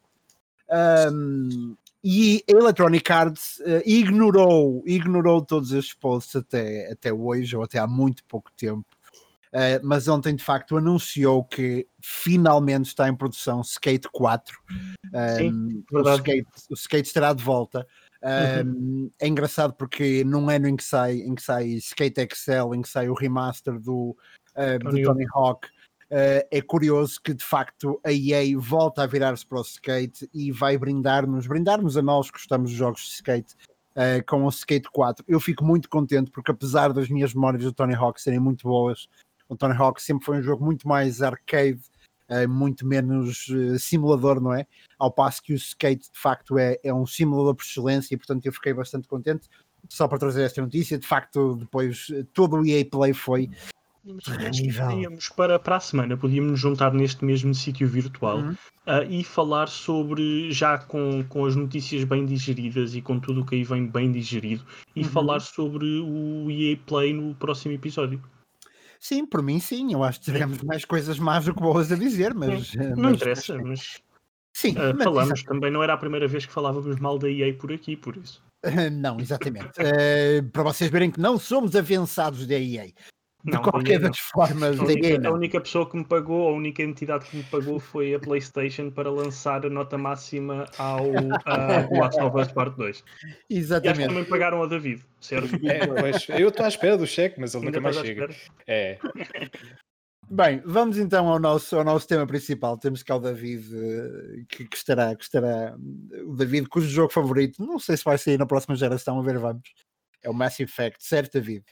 Um, 1.12 1.76
e 2.04 2.42
a 2.48 2.52
Electronic 2.52 3.12
Arts 3.12 3.58
uh, 3.60 3.82
ignorou, 3.84 4.82
ignorou 4.86 5.40
todos 5.42 5.72
estes 5.72 5.94
posts 5.94 6.36
até, 6.36 6.90
até 6.90 7.12
hoje, 7.12 7.56
ou 7.56 7.62
até 7.62 7.78
há 7.78 7.86
muito 7.86 8.24
pouco 8.24 8.50
tempo. 8.56 8.86
Uh, 9.52 9.78
mas 9.84 10.08
ontem 10.08 10.34
de 10.34 10.42
facto 10.42 10.78
anunciou 10.78 11.44
que 11.44 11.86
finalmente 12.00 12.86
está 12.86 13.08
em 13.08 13.14
produção 13.14 13.60
Skate 13.60 14.08
4. 14.10 14.58
Sim, 15.36 15.52
um, 15.52 15.84
o, 15.92 16.14
skate, 16.14 16.48
o 16.70 16.74
Skate 16.74 17.06
estará 17.08 17.34
de 17.34 17.44
volta. 17.44 17.86
Um, 18.22 18.68
uhum. 18.68 19.10
É 19.20 19.26
engraçado 19.26 19.74
porque 19.74 20.22
num 20.24 20.48
ano 20.48 20.68
em 20.68 20.76
que 20.76 20.84
sai, 20.84 21.18
em 21.18 21.34
que 21.34 21.42
sai 21.42 21.66
Skate 21.70 22.20
Excel, 22.20 22.74
em 22.74 22.82
que 22.82 22.88
sai 22.88 23.08
o 23.08 23.14
remaster 23.14 23.78
do, 23.78 24.16
uh, 24.54 24.78
Tony, 24.80 25.02
Tony 25.02 25.26
Hawk, 25.34 25.66
uh, 25.66 26.46
é 26.50 26.62
curioso 26.62 27.20
que 27.20 27.34
de 27.34 27.44
facto 27.44 28.00
a 28.04 28.12
EA 28.12 28.56
volta 28.56 29.02
a 29.02 29.06
virar-se 29.06 29.44
para 29.44 29.58
o 29.58 29.62
skate 29.62 30.28
e 30.32 30.52
vai 30.52 30.78
brindar-nos, 30.78 31.46
brindar-nos 31.46 31.96
a 31.96 32.02
nós 32.02 32.30
que 32.30 32.38
gostamos 32.38 32.70
de 32.70 32.76
jogos 32.76 33.00
de 33.02 33.14
skate. 33.14 33.54
Uh, 33.94 34.24
com 34.26 34.46
o 34.46 34.48
Skate 34.48 34.88
4, 34.90 35.22
eu 35.28 35.38
fico 35.38 35.62
muito 35.62 35.86
contente 35.86 36.30
porque, 36.30 36.50
apesar 36.50 36.94
das 36.94 37.10
minhas 37.10 37.34
memórias 37.34 37.62
do 37.62 37.74
Tony 37.74 37.94
Hawk 37.94 38.22
serem 38.22 38.40
muito 38.40 38.66
boas, 38.66 39.06
o 39.50 39.54
Tony 39.54 39.74
Hawk 39.74 40.00
sempre 40.00 40.24
foi 40.24 40.38
um 40.38 40.42
jogo 40.42 40.64
muito 40.64 40.88
mais 40.88 41.20
arcade, 41.20 41.82
uh, 42.32 42.48
muito 42.48 42.86
menos 42.86 43.48
uh, 43.48 43.78
simulador, 43.78 44.40
não 44.40 44.54
é? 44.54 44.66
Ao 44.98 45.10
passo 45.10 45.42
que 45.42 45.52
o 45.52 45.56
skate 45.56 46.10
de 46.10 46.18
facto 46.18 46.58
é, 46.58 46.78
é 46.82 46.92
um 46.92 47.06
simulador 47.06 47.54
por 47.54 47.64
excelência 47.64 48.14
e 48.14 48.16
portanto 48.16 48.46
eu 48.46 48.52
fiquei 48.52 48.72
bastante 48.72 49.06
contente. 49.06 49.48
Só 49.88 50.06
para 50.06 50.18
trazer 50.18 50.44
esta 50.44 50.62
notícia, 50.62 50.96
de 50.96 51.06
facto, 51.06 51.56
depois 51.56 52.06
todo 52.32 52.56
o 52.56 52.66
EA 52.66 52.84
Play 52.84 53.12
foi 53.12 53.50
podíamos 54.04 55.28
para, 55.28 55.58
para 55.58 55.76
a 55.76 55.80
semana, 55.80 56.16
podíamos 56.16 56.50
nos 56.52 56.60
juntar 56.60 56.92
neste 56.92 57.24
mesmo 57.24 57.54
sítio 57.54 57.86
virtual 57.86 58.38
uhum. 58.38 58.52
uh, 58.52 59.04
e 59.08 59.22
falar 59.22 59.68
sobre, 59.68 60.50
já 60.50 60.76
com, 60.78 61.22
com 61.28 61.44
as 61.44 61.54
notícias 61.54 62.02
bem 62.02 62.26
digeridas 62.26 62.94
e 62.96 63.00
com 63.00 63.20
tudo 63.20 63.42
o 63.42 63.46
que 63.46 63.54
aí 63.54 63.64
vem 63.64 63.86
bem 63.86 64.10
digerido, 64.10 64.64
e 64.96 65.02
uhum. 65.02 65.08
falar 65.08 65.40
sobre 65.40 66.00
o 66.00 66.50
EA 66.50 66.76
Play 66.84 67.12
no 67.12 67.34
próximo 67.36 67.74
episódio. 67.74 68.20
Sim, 69.02 69.26
por 69.26 69.42
mim 69.42 69.58
sim. 69.58 69.92
Eu 69.92 70.04
acho 70.04 70.20
que 70.20 70.26
teremos 70.26 70.62
mais 70.62 70.84
coisas 70.84 71.18
más 71.18 71.44
do 71.44 71.52
que 71.52 71.60
boas 71.60 71.90
a 71.90 71.96
dizer, 71.96 72.32
mas. 72.32 72.72
Eh, 72.76 72.90
não 72.90 73.10
mas, 73.10 73.16
interessa, 73.16 73.58
mas. 73.58 74.00
Sim, 74.54 74.76
uh, 74.76 74.94
mas, 74.94 75.02
falamos 75.02 75.40
exatamente. 75.40 75.44
também, 75.46 75.70
não 75.72 75.82
era 75.82 75.94
a 75.94 75.96
primeira 75.96 76.28
vez 76.28 76.46
que 76.46 76.52
falávamos 76.52 77.00
mal 77.00 77.18
da 77.18 77.28
EA 77.28 77.52
por 77.52 77.72
aqui, 77.72 77.96
por 77.96 78.16
isso. 78.16 78.40
não, 78.92 79.18
exatamente. 79.18 79.70
uh, 79.80 80.48
para 80.52 80.62
vocês 80.62 80.88
verem 80.88 81.10
que 81.10 81.18
não 81.18 81.36
somos 81.36 81.74
avançados 81.74 82.46
da 82.46 82.54
EA. 82.54 82.92
De 83.44 83.52
não, 83.52 83.62
qualquer 83.62 83.98
das 83.98 84.18
formas, 84.18 84.78
a 84.78 84.84
única, 84.84 85.28
a 85.28 85.32
única, 85.32 85.60
pessoa 85.60 85.90
que 85.90 85.96
me 85.96 86.04
pagou, 86.04 86.48
a 86.48 86.52
única 86.52 86.80
entidade 86.80 87.24
que 87.24 87.36
me 87.36 87.42
pagou 87.42 87.80
foi 87.80 88.14
a 88.14 88.20
PlayStation 88.20 88.88
para 88.88 89.10
lançar 89.10 89.66
a 89.66 89.68
nota 89.68 89.98
máxima 89.98 90.64
ao 90.78 91.06
uh, 91.10 91.98
Last 91.98 92.20
of 92.20 92.38
Us 92.38 92.52
Part 92.52 92.76
2. 92.76 93.02
Exatamente. 93.50 93.86
E 93.86 93.90
acho 93.90 94.00
que 94.00 94.14
também 94.14 94.24
pagaram 94.30 94.58
ao 94.58 94.68
David, 94.68 95.04
certo? 95.20 95.48
É, 95.66 95.86
pois, 95.86 96.28
eu 96.28 96.48
estou 96.48 96.64
à 96.64 96.68
espera 96.68 96.96
do 96.96 97.06
cheque, 97.06 97.40
mas 97.40 97.54
ele 97.54 97.66
Ainda 97.66 97.80
nunca 97.80 97.92
mais 97.92 98.06
chega. 98.06 98.28
É. 98.66 98.98
Bem, 100.30 100.62
vamos 100.64 100.96
então 100.96 101.28
ao 101.28 101.38
nosso, 101.38 101.76
ao 101.76 101.84
nosso 101.84 102.06
tema 102.06 102.26
principal. 102.26 102.78
Temos 102.78 103.02
cá 103.02 103.16
o 103.16 103.20
David, 103.20 103.66
eh, 103.74 104.44
que, 104.48 104.64
que, 104.66 104.76
estará, 104.76 105.14
que 105.14 105.24
estará. 105.24 105.76
O 106.24 106.34
David, 106.34 106.68
cujo 106.68 106.88
jogo 106.88 107.12
favorito, 107.12 107.62
não 107.62 107.78
sei 107.78 107.96
se 107.96 108.04
vai 108.04 108.16
sair 108.16 108.38
na 108.38 108.46
próxima 108.46 108.74
geração, 108.74 109.18
a 109.18 109.22
ver, 109.22 109.38
vamos. 109.38 109.62
É 110.22 110.30
o 110.30 110.32
Mass 110.32 110.58
Effect, 110.60 111.04
certo, 111.04 111.34
David? 111.34 111.64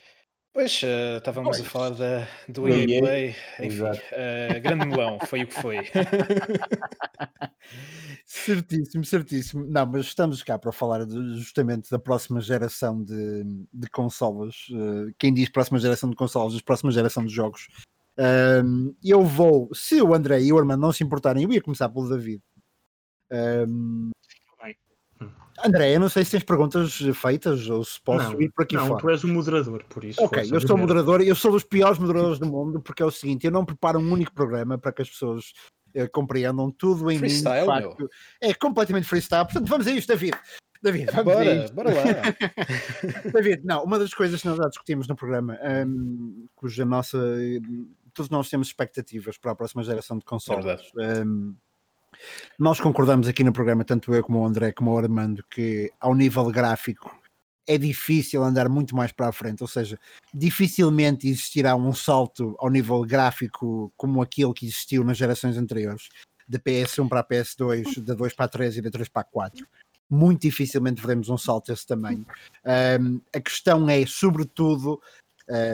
Pois, 0.53 0.83
uh, 0.83 1.19
estávamos 1.19 1.61
a 1.61 1.65
falar 1.65 1.91
da, 1.91 2.27
do 2.49 2.69
EA 2.69 3.01
Play, 3.01 3.37
enfim, 3.61 3.83
uh, 3.83 4.61
grande 4.61 4.87
melão, 4.87 5.17
foi 5.27 5.45
o 5.45 5.47
que 5.47 5.55
foi. 5.55 5.79
certíssimo, 8.27 9.05
certíssimo. 9.05 9.65
Não, 9.69 9.87
mas 9.87 10.07
estamos 10.07 10.43
cá 10.43 10.59
para 10.59 10.73
falar 10.73 11.07
de, 11.07 11.37
justamente 11.37 11.89
da 11.89 12.01
próxima 12.01 12.41
geração 12.41 13.01
de, 13.01 13.45
de 13.73 13.89
consolas. 13.91 14.67
Uh, 14.71 15.15
quem 15.19 15.33
diz 15.33 15.49
próxima 15.49 15.79
geração 15.79 16.11
de 16.11 16.17
consolas, 16.17 16.53
diz 16.53 16.63
próxima 16.63 16.91
geração 16.91 17.25
de 17.25 17.33
jogos. 17.33 17.69
Um, 18.19 18.93
eu 19.05 19.25
vou, 19.25 19.73
se 19.73 20.03
o 20.03 20.13
André 20.13 20.43
e 20.43 20.53
o 20.53 20.59
Armando 20.59 20.81
não 20.81 20.93
se 20.93 21.05
importarem, 21.05 21.45
eu 21.45 21.53
ia 21.53 21.63
começar 21.63 21.89
pelo 21.89 22.09
David. 22.09 22.43
Um, 23.31 24.11
André, 25.65 25.95
eu 25.95 26.01
não 26.01 26.09
sei 26.09 26.25
se 26.25 26.33
tens 26.33 26.45
perguntas 26.45 26.99
feitas 27.15 27.69
ou 27.69 27.85
se 27.85 28.01
posso 28.01 28.33
não, 28.33 28.41
ir 28.41 28.51
por 28.51 28.63
aqui 28.63 28.77
não, 28.77 28.83
fora. 28.83 28.95
Não, 28.95 29.01
tu 29.01 29.11
és 29.11 29.25
o 29.25 29.29
moderador, 29.29 29.85
por 29.89 30.05
isso. 30.05 30.23
Ok, 30.23 30.49
eu 30.51 30.61
sou 30.61 30.77
moderador, 30.77 31.21
eu 31.21 31.35
sou 31.35 31.53
dos 31.53 31.65
piores 31.65 31.99
moderadores 31.99 32.39
do 32.39 32.47
mundo, 32.47 32.81
porque 32.81 33.03
é 33.03 33.07
o 33.07 33.11
seguinte, 33.11 33.47
eu 33.47 33.51
não 33.51 33.65
preparo 33.65 33.99
um 33.99 34.13
único 34.13 34.33
programa 34.33 34.79
para 34.79 34.93
que 34.93 35.03
as 35.03 35.11
pessoas 35.11 35.53
eh, 35.95 36.07
compreendam 36.09 36.71
tudo 36.71 37.11
em 37.11 37.19
freestyle, 37.19 37.61
mim. 37.61 37.67
Facto, 37.67 38.11
é 38.41 38.55
completamente 38.55 39.07
freestyle, 39.07 39.45
portanto 39.45 39.69
vamos 39.69 39.87
a 39.87 39.93
isto, 39.93 40.09
David. 40.09 40.37
David, 40.83 41.11
vamos 41.13 41.35
bora, 41.35 41.51
a 41.51 41.55
isto. 41.65 41.75
bora 41.75 41.91
lá. 41.95 42.03
David, 43.33 43.65
não, 43.65 43.85
uma 43.85 43.99
das 43.99 44.15
coisas 44.15 44.41
que 44.41 44.49
nós 44.49 44.57
já 44.57 44.69
discutimos 44.69 45.07
no 45.07 45.17
programa, 45.17 45.59
um, 45.87 46.47
cuja 46.55 46.85
nossa... 46.85 47.19
Todos 48.13 48.29
nós 48.29 48.49
temos 48.49 48.67
expectativas 48.69 49.39
para 49.39 49.53
a 49.53 49.55
próxima 49.55 49.85
geração 49.85 50.19
de 50.19 50.25
consoles. 50.25 50.91
É 50.99 51.25
um, 51.25 51.55
nós 52.59 52.81
concordamos 52.81 53.29
aqui 53.29 53.43
no 53.45 53.53
programa, 53.53 53.85
tanto 53.85 54.15
eu 54.15 54.23
como 54.23 54.41
o 54.41 54.47
André, 54.47 54.73
como 54.73 54.93
o 54.93 54.99
Armando, 54.99 55.45
que 55.51 55.91
ao 56.01 56.15
nível 56.15 56.47
gráfico 56.51 57.21
é 57.67 57.79
difícil 57.79 58.43
andar 58.43 58.69
muito 58.69 58.97
mais 58.97 59.13
para 59.13 59.29
a 59.29 59.33
frente, 59.33 59.63
ou 59.63 59.69
seja, 59.69 59.99
dificilmente 60.35 61.29
existirá 61.29 61.77
um 61.77 61.93
salto 61.93 62.57
ao 62.59 62.69
nível 62.69 63.01
gráfico 63.03 63.93
como 63.97 64.21
aquele 64.21 64.53
que 64.53 64.67
existiu 64.67 65.05
nas 65.05 65.17
gerações 65.17 65.57
anteriores, 65.57 66.09
da 66.49 66.59
PS1 66.59 67.09
para 67.09 67.21
a 67.21 67.25
PS2, 67.25 68.01
da 68.03 68.15
2 68.15 68.35
para 68.35 68.47
a 68.47 68.49
3 68.49 68.79
e 68.79 68.83
da 68.83 68.91
3 68.91 69.09
para 69.09 69.23
a 69.23 69.25
4. 69.25 69.65
Muito 70.11 70.43
dificilmente 70.43 71.01
veremos 71.01 71.29
um 71.29 71.39
salto 71.39 71.69
desse 71.69 71.87
tamanho. 71.87 72.27
Um, 73.01 73.21
a 73.33 73.41
questão 73.41 73.89
é, 73.89 74.05
sobretudo, 74.05 75.01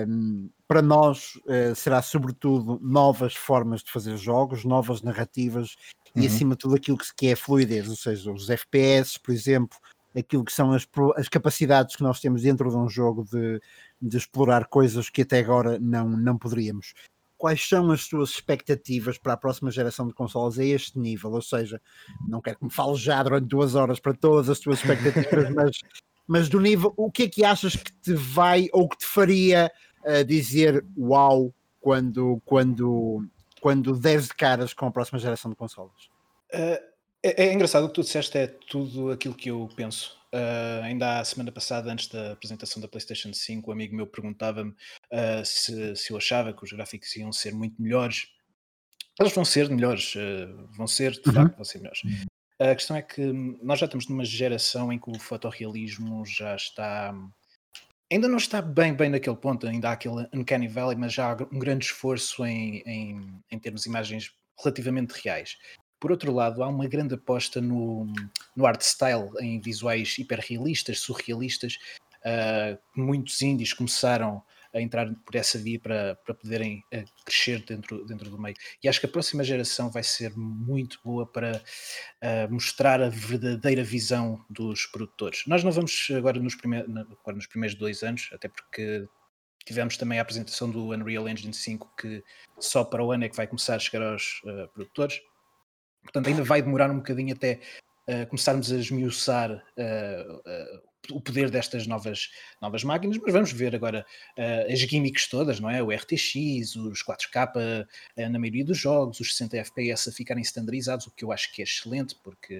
um, 0.07 0.51
para 0.69 0.83
nós, 0.83 1.37
uh, 1.47 1.75
será 1.75 2.03
sobretudo 2.03 2.79
novas 2.83 3.35
formas 3.35 3.83
de 3.83 3.91
fazer 3.91 4.19
jogos, 4.19 4.67
novas 4.67 5.01
narrativas 5.01 5.77
uhum. 6.17 6.23
e 6.23 6.27
acima 6.27 6.55
de 6.55 6.59
tudo 6.59 6.77
aquilo 6.77 6.99
que, 7.17 7.29
é 7.29 7.37
fluidez, 7.37 7.89
ou 7.89 7.97
seja, 7.97 8.33
os 8.33 8.49
FPS, 8.49 9.19
por 9.19 9.33
exemplo, 9.33 9.79
aquilo 10.19 10.45
que 10.45 10.53
são 10.53 10.73
as, 10.73 10.87
as 11.17 11.29
capacidades 11.29 11.95
que 11.95 12.03
nós 12.03 12.21
temos 12.21 12.43
dentro 12.43 12.71
de 12.71 12.77
um 12.77 12.89
jogo 12.89 13.25
de, 13.25 13.61
de 14.01 14.17
explorar 14.17 14.67
coisas 14.67 15.11
que 15.11 15.23
até 15.23 15.39
agora 15.41 15.79
não, 15.79 16.09
não 16.09 16.39
poderíamos. 16.39 16.95
Quais 17.37 17.69
são 17.69 17.91
as 17.91 18.09
tuas 18.09 18.31
expectativas 18.31 19.19
para 19.19 19.35
a 19.35 19.37
próxima 19.37 19.71
geração 19.71 20.07
de 20.07 20.15
consoles 20.15 20.59
a 20.59 20.65
este 20.65 20.99
nível? 20.99 21.33
Ou 21.33 21.43
seja, 21.43 21.81
não 22.27 22.41
quero 22.41 22.59
que 22.59 22.65
me 22.65 22.71
fales 22.71 22.99
já 22.99 23.23
durante 23.23 23.47
duas 23.47 23.75
horas 23.75 24.01
para 24.01 24.15
todas 24.15 24.49
as 24.49 24.59
tuas 24.59 24.79
expectativas, 24.79 25.51
mas, 25.55 25.79
mas 26.27 26.49
do 26.49 26.59
nível, 26.59 26.95
o 26.97 27.11
que 27.11 27.25
é 27.25 27.29
que 27.29 27.45
achas 27.45 27.77
que 27.77 27.93
te 27.93 28.15
vai 28.15 28.69
ou 28.73 28.89
que 28.89 28.97
te 28.97 29.07
faria 29.07 29.71
uh, 30.01 30.25
dizer 30.25 30.83
uau 30.97 31.55
quando, 31.79 32.41
quando 32.47 33.29
quando 33.67 33.99
deres 33.99 34.29
de 34.29 34.35
caras 34.35 34.73
com 34.73 34.87
a 34.87 34.93
próxima 34.93 35.19
geração 35.19 35.51
de 35.51 35.57
consoles? 35.57 36.05
Uh, 36.55 36.79
é, 37.21 37.47
é, 37.47 37.53
engraçado 37.53 37.83
o 37.83 37.89
que 37.89 37.95
tu 37.95 38.03
disseste, 38.03 38.39
é 38.39 38.47
tudo 38.47 39.11
aquilo 39.11 39.35
que 39.35 39.51
eu 39.51 39.69
penso. 39.75 40.17
Uh, 40.33 40.85
ainda 40.85 41.19
a 41.19 41.25
semana 41.25 41.51
passada, 41.51 41.91
antes 41.91 42.07
da 42.07 42.31
apresentação 42.31 42.81
da 42.81 42.87
PlayStation 42.87 43.35
5, 43.35 43.69
um 43.69 43.73
amigo 43.73 43.97
meu 43.97 44.07
perguntava-me 44.07 44.71
uh, 44.71 45.45
se, 45.45 45.97
se 45.97 46.13
eu 46.13 46.17
achava 46.17 46.53
que 46.53 46.63
os 46.63 46.71
gráficos 46.71 47.17
iam 47.17 47.33
ser 47.33 47.53
muito 47.57 47.83
melhores. 47.83 48.29
Eles 49.19 49.33
vão 49.33 49.45
ser 49.45 49.69
melhores, 49.69 50.15
vão 50.77 50.87
ser, 50.87 51.11
de 51.11 51.29
uhum. 51.29 51.35
facto, 51.35 51.57
vão 51.57 51.65
ser 51.65 51.79
melhores. 51.79 52.03
A 52.61 52.73
questão 52.73 52.97
é 52.97 53.03
que 53.03 53.21
nós 53.61 53.81
já 53.81 53.87
estamos 53.87 54.07
numa 54.07 54.25
geração 54.25 54.93
em 54.93 54.99
que 55.01 55.11
o 55.11 55.19
fotorrealismo 55.19 56.25
já 56.25 56.55
está 56.55 57.13
ainda 58.11 58.29
não 58.29 58.37
está 58.37 58.63
bem, 58.63 58.95
bem 58.95 59.11
naquele 59.11 59.37
ponto, 59.37 59.67
ainda 59.67 59.91
há 59.91 59.93
aquele 59.93 60.29
Uncanny 60.33 60.69
Valley, 60.69 60.97
mas 60.97 61.13
já 61.13 61.33
há 61.33 61.37
um 61.53 61.59
grande 61.59 61.87
esforço 61.87 62.45
em, 62.45 62.83
em, 62.87 63.43
em 63.51 63.59
termos 63.59 63.83
de 63.83 63.89
imagens 63.89 64.33
relativamente 64.63 65.13
reais. 65.23 65.57
Por 65.99 66.11
outro 66.11 66.33
lado, 66.33 66.63
há 66.63 66.69
uma 66.69 66.87
grande 66.87 67.15
aposta 67.15 67.61
no, 67.61 68.07
no 68.55 68.67
art 68.67 68.83
style, 68.83 69.31
em 69.41 69.61
visuais 69.61 70.17
hiperrealistas, 70.19 71.01
surrealistas. 71.01 71.79
Uh, 72.25 72.79
muitos 72.95 73.41
indies 73.41 73.73
começaram 73.73 74.43
a 74.77 74.83
entrar 74.83 75.13
por 75.25 75.35
essa 75.35 75.59
via 75.59 75.81
para, 75.81 76.15
para 76.17 76.35
poderem 76.35 76.85
uh, 76.95 77.05
crescer 77.25 77.65
dentro, 77.65 78.05
dentro 78.05 78.29
do 78.29 78.39
meio. 78.39 78.55
E 78.83 78.89
acho 78.89 79.01
que 79.01 79.07
a 79.07 79.09
próxima 79.09 79.43
geração 79.43 79.91
vai 79.91 80.03
ser 80.03 80.37
muito 80.37 81.01
boa 81.03 81.27
para 81.27 81.63
uh, 82.23 82.53
mostrar 82.53 83.01
a 83.01 83.09
verdadeira 83.09 83.83
visão 83.83 84.45
dos 84.51 84.87
produtores. 84.87 85.45
Nós 85.47 85.65
não 85.65 85.73
vamos 85.73 86.09
agora 86.17 86.39
nos, 86.39 86.55
agora 86.55 87.37
nos 87.37 87.47
primeiros 87.47 87.77
dois 87.77 88.03
anos, 88.03 88.29
até 88.33 88.49
porque 88.49 89.09
tivemos 89.65 89.97
também 89.97 90.19
a 90.19 90.23
apresentação 90.23 90.71
do 90.71 90.91
Unreal 90.91 91.29
Engine 91.29 91.55
5 91.55 91.95
que 91.99 92.23
só 92.59 92.85
para 92.85 93.03
o 93.03 93.11
ano 93.11 93.25
é 93.25 93.29
que 93.29 93.37
vai 93.37 93.47
começar 93.47 93.77
a 93.77 93.79
chegar 93.79 94.07
aos 94.07 94.41
uh, 94.45 94.69
produtores. 94.75 95.21
Portanto, 96.03 96.29
ainda 96.29 96.45
vai 96.45 96.63
demorar 96.63 96.91
um 96.91 96.99
bocadinho 96.99 97.35
até 97.35 97.61
uh, 98.09 98.27
começarmos 98.29 98.71
a 98.71 98.77
esmiuçar 98.77 99.51
uh, 99.51 100.86
o 101.11 101.21
poder 101.21 101.51
destas 101.51 101.87
novas, 101.87 102.31
novas 102.61 102.85
máquinas, 102.85 103.19
mas 103.19 103.33
vamos 103.33 103.53
ver 103.53 103.75
agora 103.75 104.05
uh, 104.39 104.73
as 104.73 104.79
gimmicks 104.79 105.29
todas, 105.29 105.61
não 105.61 105.71
é? 105.71 105.83
O 105.83 105.91
RTX, 105.91 106.77
os 106.77 107.03
4K 107.05 107.87
uh, 108.17 108.31
na 108.31 108.39
maioria 108.39 108.65
dos 108.65 108.79
jogos, 108.79 109.21
os 109.21 109.37
60 109.37 109.57
FPS 109.59 110.09
a 110.09 110.13
ficarem 110.13 110.43
standardizados, 110.43 111.07
o 111.07 111.11
que 111.11 111.25
eu 111.25 111.33
acho 111.33 111.53
que 111.53 111.63
é 111.63 111.65
excelente, 111.65 112.17
porque, 112.23 112.59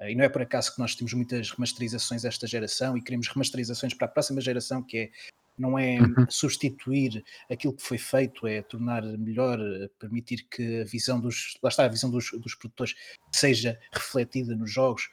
uh, 0.00 0.08
e 0.08 0.14
não 0.14 0.24
é 0.24 0.28
por 0.28 0.42
acaso 0.42 0.74
que 0.74 0.78
nós 0.78 0.94
temos 0.94 1.12
muitas 1.12 1.50
remasterizações 1.50 2.24
esta 2.24 2.46
geração 2.46 2.96
e 2.96 3.02
queremos 3.02 3.28
remasterizações 3.28 3.94
para 3.94 4.06
a 4.06 4.10
próxima 4.10 4.40
geração, 4.40 4.82
que 4.82 4.98
é 4.98 5.10
não 5.58 5.78
é 5.78 5.98
uhum. 6.00 6.26
substituir 6.30 7.24
aquilo 7.50 7.74
que 7.74 7.82
foi 7.82 7.98
feito, 7.98 8.46
é 8.46 8.62
tornar 8.62 9.02
melhor, 9.02 9.58
permitir 9.98 10.46
que 10.48 10.82
a 10.82 10.84
visão 10.84 11.20
dos, 11.20 11.58
lá 11.62 11.68
está, 11.68 11.84
a 11.84 11.88
visão 11.88 12.10
dos, 12.10 12.30
dos 12.30 12.54
produtores 12.54 12.94
seja 13.32 13.78
refletida 13.92 14.54
nos 14.54 14.70
jogos, 14.70 15.10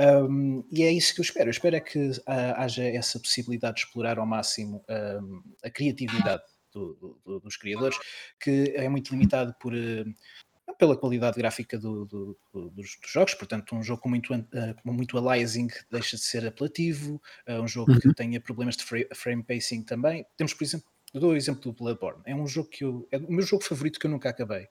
um, 0.00 0.64
e 0.72 0.82
é 0.82 0.90
isso 0.90 1.14
que 1.14 1.20
eu 1.20 1.24
espero. 1.24 1.48
Eu 1.48 1.52
espero 1.52 1.76
é 1.76 1.80
que 1.80 1.98
uh, 1.98 2.22
haja 2.56 2.84
essa 2.84 3.20
possibilidade 3.20 3.76
de 3.76 3.80
explorar 3.82 4.18
ao 4.18 4.26
máximo 4.26 4.82
um, 4.88 5.42
a 5.62 5.70
criatividade 5.70 6.42
do, 6.72 7.20
do, 7.24 7.40
dos 7.40 7.56
criadores, 7.56 7.98
que 8.40 8.72
é 8.74 8.88
muito 8.88 9.10
limitado 9.10 9.54
por, 9.60 9.74
uh, 9.74 10.74
pela 10.78 10.96
qualidade 10.96 11.36
gráfica 11.36 11.78
do, 11.78 12.06
dos, 12.06 12.36
dos, 12.72 12.98
jogos. 13.06 13.34
Portanto, 13.34 13.76
um 13.76 13.82
jogo 13.82 14.00
com 14.00 14.08
muito, 14.08 14.34
uh, 14.34 14.46
muito 14.84 15.18
aliasing 15.18 15.68
deixa 15.90 16.16
de 16.16 16.22
ser 16.22 16.46
apelativo, 16.46 17.20
um 17.46 17.68
jogo 17.68 17.92
uhum. 17.92 17.98
que 17.98 18.14
tenha 18.14 18.40
problemas 18.40 18.76
de 18.76 18.84
frame, 18.84 19.08
frame 19.14 19.42
pacing 19.42 19.82
também. 19.82 20.24
Temos, 20.36 20.54
por 20.54 20.64
exemplo, 20.64 20.86
eu 21.12 21.20
dou 21.20 21.32
o 21.32 21.36
exemplo 21.36 21.60
do 21.60 21.72
Bloodborne. 21.72 22.22
É 22.24 22.34
um 22.34 22.46
jogo 22.46 22.70
que 22.70 22.84
eu, 22.84 23.06
é 23.10 23.18
o 23.18 23.30
meu 23.30 23.42
jogo 23.42 23.64
favorito 23.64 23.98
que 23.98 24.06
eu 24.06 24.10
nunca 24.10 24.30
acabei. 24.30 24.66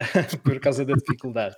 por 0.42 0.58
causa 0.60 0.84
da 0.84 0.94
dificuldade. 0.94 1.56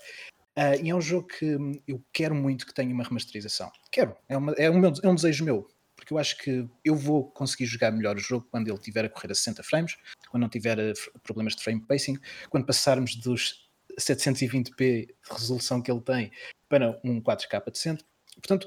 Uh, 0.59 0.75
e 0.83 0.91
é 0.91 0.95
um 0.95 1.01
jogo 1.01 1.29
que 1.29 1.57
eu 1.87 2.05
quero 2.13 2.35
muito 2.35 2.67
que 2.67 2.75
tenha 2.75 2.93
uma 2.93 3.05
remasterização. 3.05 3.71
Quero, 3.93 4.17
é, 4.29 4.37
uma, 4.37 4.53
é, 4.55 4.69
um, 4.69 4.85
é 5.05 5.09
um 5.09 5.15
desejo 5.15 5.45
meu, 5.45 5.69
porque 5.95 6.13
eu 6.13 6.19
acho 6.19 6.37
que 6.39 6.69
eu 6.85 6.97
vou 6.97 7.31
conseguir 7.31 7.67
jogar 7.67 7.93
melhor 7.93 8.17
o 8.17 8.19
jogo 8.19 8.45
quando 8.51 8.67
ele 8.67 8.77
estiver 8.77 9.05
a 9.05 9.09
correr 9.09 9.31
a 9.31 9.37
60 9.37 9.63
frames, 9.63 9.97
quando 10.29 10.41
não 10.41 10.49
tiver 10.49 10.77
uh, 10.77 11.21
problemas 11.23 11.55
de 11.55 11.63
frame 11.63 11.81
pacing, 11.87 12.19
quando 12.51 12.67
passarmos 12.67 13.15
dos 13.15 13.71
720p 14.01 14.77
de 14.77 15.15
resolução 15.31 15.81
que 15.81 15.93
ele 15.93 16.01
tem 16.01 16.33
para 16.69 16.99
um 17.05 17.23
4K 17.23 17.71
decente. 17.71 18.05
Portanto, 18.35 18.67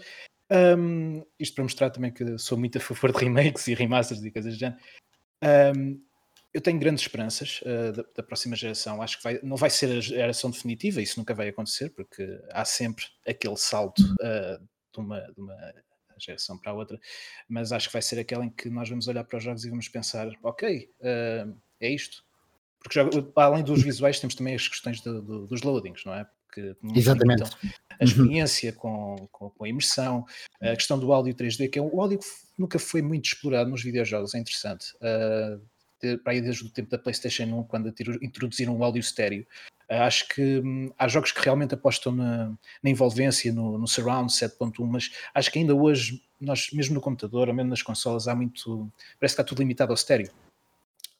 um, 0.77 1.25
isto 1.37 1.55
para 1.55 1.63
mostrar 1.65 1.89
também 1.89 2.13
que 2.13 2.37
sou 2.37 2.57
muito 2.57 2.77
a 2.77 2.81
favor 2.81 3.11
de 3.11 3.19
remakes 3.25 3.67
e 3.67 3.73
remasters 3.73 4.23
e 4.23 4.31
coisas 4.31 4.53
do 4.53 4.59
género. 4.59 4.79
Um, 5.75 6.01
eu 6.53 6.61
tenho 6.61 6.79
grandes 6.79 7.03
esperanças 7.03 7.61
uh, 7.61 7.93
da, 7.93 8.03
da, 8.17 8.23
próxima 8.23 8.55
geração. 8.55 9.01
Acho 9.01 9.17
que 9.17 9.23
vai, 9.23 9.39
não 9.41 9.55
vai 9.55 9.69
ser 9.69 9.97
a 9.97 10.01
geração 10.01 10.51
definitiva, 10.51 11.01
isso 11.01 11.19
nunca 11.19 11.33
vai 11.33 11.49
acontecer, 11.49 11.89
porque 11.89 12.39
há 12.49 12.65
sempre 12.65 13.05
aquele 13.25 13.57
salto 13.57 13.99
uh, 13.99 14.59
de, 14.93 14.99
uma, 14.99 15.19
de 15.19 15.39
uma 15.39 15.73
geração 16.17 16.57
para 16.57 16.71
a 16.71 16.75
outra, 16.75 16.99
mas 17.47 17.71
acho 17.71 17.87
que 17.87 17.93
vai 17.93 18.01
ser 18.01 18.19
aquela 18.19 18.45
em 18.45 18.49
que 18.49 18.69
nós 18.69 18.89
vamos 18.89 19.07
olhar 19.07 19.23
para 19.23 19.37
os 19.37 19.43
jogos 19.43 19.65
e 19.65 19.69
vamos 19.69 19.87
pensar: 19.87 20.27
ok, 20.43 20.89
uh, 20.99 21.57
é 21.79 21.89
isto. 21.89 22.23
Porque 22.79 22.99
além 23.35 23.63
dos 23.63 23.83
visuais, 23.83 24.19
temos 24.19 24.33
também 24.33 24.55
as 24.55 24.67
questões 24.67 25.01
dos 25.01 25.61
loadings, 25.61 26.03
não 26.03 26.15
é? 26.15 26.25
Porque 26.47 26.75
Exatamente. 26.95 27.43
a 27.99 28.03
experiência 28.03 28.71
uhum. 28.83 29.27
com, 29.31 29.51
com, 29.51 29.63
a 29.63 29.69
imersão, 29.69 30.25
a 30.59 30.75
questão 30.75 30.99
do 30.99 31.13
áudio 31.13 31.33
3D, 31.35 31.69
que 31.69 31.77
é 31.77 31.81
um, 31.81 31.93
o 31.93 32.01
áudio 32.01 32.17
que 32.17 32.25
nunca 32.57 32.79
foi 32.79 33.03
muito 33.03 33.25
explorado 33.25 33.69
nos 33.69 33.83
videojogos, 33.83 34.33
é 34.33 34.39
interessante. 34.39 34.93
Uh, 34.95 35.61
para 36.23 36.33
aí 36.33 36.41
desde 36.41 36.65
o 36.65 36.69
tempo 36.69 36.89
da 36.89 36.97
PlayStation 36.97 37.43
1, 37.43 37.63
quando 37.63 37.93
introduziram 38.21 38.77
o 38.77 38.83
áudio 38.83 38.99
estéreo. 38.99 39.45
Uh, 39.89 40.03
acho 40.03 40.27
que 40.29 40.59
hum, 40.59 40.91
há 40.97 41.07
jogos 41.07 41.31
que 41.31 41.41
realmente 41.41 41.73
apostam 41.73 42.13
na, 42.13 42.53
na 42.81 42.89
envolvência, 42.89 43.51
no, 43.51 43.77
no 43.77 43.87
Surround 43.87 44.31
7.1, 44.31 44.85
mas 44.85 45.11
acho 45.33 45.51
que 45.51 45.59
ainda 45.59 45.75
hoje, 45.75 46.23
nós, 46.39 46.69
mesmo 46.71 46.95
no 46.95 47.01
computador, 47.01 47.49
ou 47.49 47.53
mesmo 47.53 47.69
nas 47.69 47.81
consolas, 47.81 48.27
há 48.27 48.35
muito. 48.35 48.91
Parece 49.19 49.35
que 49.35 49.41
está 49.41 49.43
tudo 49.43 49.59
limitado 49.59 49.91
ao 49.91 49.95
estéreo. 49.95 50.31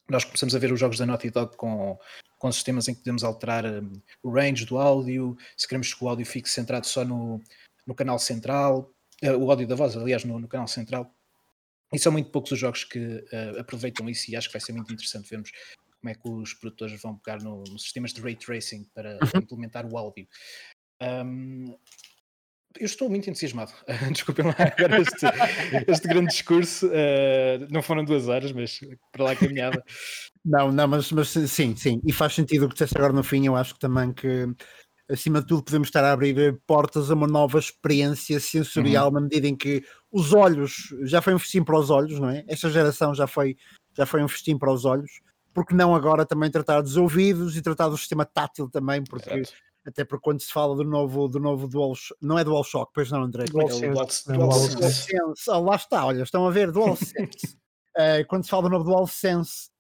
Nós 0.10 0.23
começamos 0.25 0.55
a 0.55 0.60
ver 0.60 0.71
os 0.71 0.79
jogos 0.79 0.97
da 0.97 1.05
Naughty 1.05 1.29
Dog 1.29 1.55
com, 1.55 1.97
com 2.38 2.51
sistemas 2.51 2.88
em 2.88 2.93
que 2.93 2.99
podemos 3.01 3.23
alterar 3.23 3.65
um, 3.65 3.93
o 4.23 4.32
range 4.32 4.65
do 4.65 4.77
áudio, 4.77 5.38
se 5.55 5.67
queremos 5.67 5.93
que 5.93 6.03
o 6.03 6.10
áudio 6.10 6.25
fique 6.25 6.49
centrado 6.49 6.86
só 6.88 7.05
no, 7.05 7.41
no 7.86 7.95
canal 7.95 8.19
central, 8.19 8.91
uh, 9.23 9.38
o 9.38 9.49
áudio 9.49 9.67
da 9.67 9.75
voz, 9.75 9.95
aliás, 9.95 10.25
no, 10.25 10.39
no 10.39 10.47
canal 10.47 10.67
central 10.67 11.13
e 11.93 11.99
são 11.99 12.12
muito 12.12 12.30
poucos 12.32 12.51
os 12.51 12.60
jogos 12.60 12.84
que 12.84 12.99
uh, 12.99 13.60
aproveitam 13.60 14.10
isso 14.10 14.32
e 14.32 14.36
acho 14.36 14.47
que 14.47 14.54
vai 14.54 14.62
ser 14.62 14.73
muito 14.73 14.91
interessante 14.91 15.30
vermos 15.30 15.51
como 15.99 16.10
é 16.10 16.15
que 16.15 16.27
os 16.27 16.54
produtores 16.54 16.99
vão 17.01 17.15
pegar 17.17 17.41
nos 17.43 17.69
no 17.69 17.80
sistemas 17.80 18.12
de 18.12 18.21
ray 18.21 18.36
tracing 18.36 18.86
para 18.93 19.13
uhum. 19.13 19.41
implementar 19.41 19.86
o 19.86 19.97
áudio. 19.97 20.27
Um, 21.01 21.77
eu 22.80 22.86
estou 22.86 23.10
muito 23.10 23.30
entusiasmado. 23.30 23.73
Desculpem 24.12 24.45
lá 24.45 24.56
agora 24.58 25.01
este, 25.01 25.25
este 25.88 26.08
grande 26.08 26.30
discurso. 26.30 26.88
Uh, 26.88 27.67
não 27.69 27.82
foram 27.82 28.04
duas 28.04 28.27
horas, 28.27 28.51
mas 28.51 28.80
para 29.12 29.23
lá 29.23 29.36
caminhava. 29.36 29.84
Não, 30.43 30.71
não, 30.71 30.88
mas, 30.88 31.12
mas 31.12 31.30
sim, 31.30 31.75
sim. 31.75 32.01
E 32.06 32.12
faz 32.12 32.34
sentido 32.34 32.65
o 32.65 32.67
que 32.67 32.73
disseste 32.73 32.97
agora 32.97 33.13
no 33.13 33.23
fim. 33.23 33.45
Eu 33.45 33.56
acho 33.56 33.73
que 33.73 33.80
também 33.80 34.13
que 34.13 34.47
acima 35.12 35.41
de 35.41 35.47
tudo, 35.47 35.63
podemos 35.63 35.88
estar 35.88 36.04
a 36.04 36.12
abrir 36.12 36.60
portas 36.65 37.12
a 37.12 37.13
uma 37.13 37.28
nova 37.28 37.60
experiência 37.60 38.39
sensorial 38.39 39.08
uhum. 39.08 39.13
na 39.13 39.21
medida 39.21 39.47
em 39.47 39.56
que 39.56 39.84
os 40.12 40.34
olhos 40.34 40.93
já 41.04 41.21
foi 41.21 41.34
um 41.34 41.39
festim 41.39 41.63
para 41.63 41.78
os 41.78 41.89
olhos, 41.89 42.19
não 42.19 42.30
é? 42.30 42.43
Esta 42.47 42.69
geração 42.69 43.13
já 43.13 43.28
foi, 43.28 43.58
já 43.95 44.06
foi 44.06 44.24
um 44.24 44.28
festim 44.28 44.58
para 44.58 44.71
os 44.71 44.86
olhos, 44.86 45.21
porque 45.54 45.76
não 45.76 45.93
agora 45.93 46.26
também 46.26 46.50
tratar 46.50 46.82
dos 46.82 46.97
ouvidos 46.97 47.58
e 47.58 47.62
tratar 47.62 47.89
do 47.89 47.97
sistema 47.97 48.26
tátil 48.26 48.69
também, 48.69 49.04
porque 49.04 49.43
até 49.86 50.06
porque 50.06 50.24
quando 50.24 50.41
se 50.41 50.52
fala 50.52 50.76
do 50.76 50.84
novo, 50.84 51.28
do 51.28 51.39
novo 51.39 51.67
Dual 51.67 51.93
não 52.21 52.38
é 52.38 52.43
Dual 52.43 52.63
Shock, 52.63 52.91
pois 52.93 53.10
não, 53.10 53.24
André? 53.24 53.45
DualSense. 53.45 54.32
É 54.32 54.38
DualSense. 54.38 55.50
Oh, 55.50 55.60
lá 55.60 55.76
está, 55.76 56.06
olha, 56.06 56.21
estão 56.21 56.47
a 56.47 56.52
ver, 56.52 56.71
DualSense. 56.71 57.58
uh, 57.97 58.26
quando 58.30 58.43
se 58.43 58.50
fala 58.50 58.63
do 58.63 58.69
novo 58.69 58.86
DualSense 58.86 59.70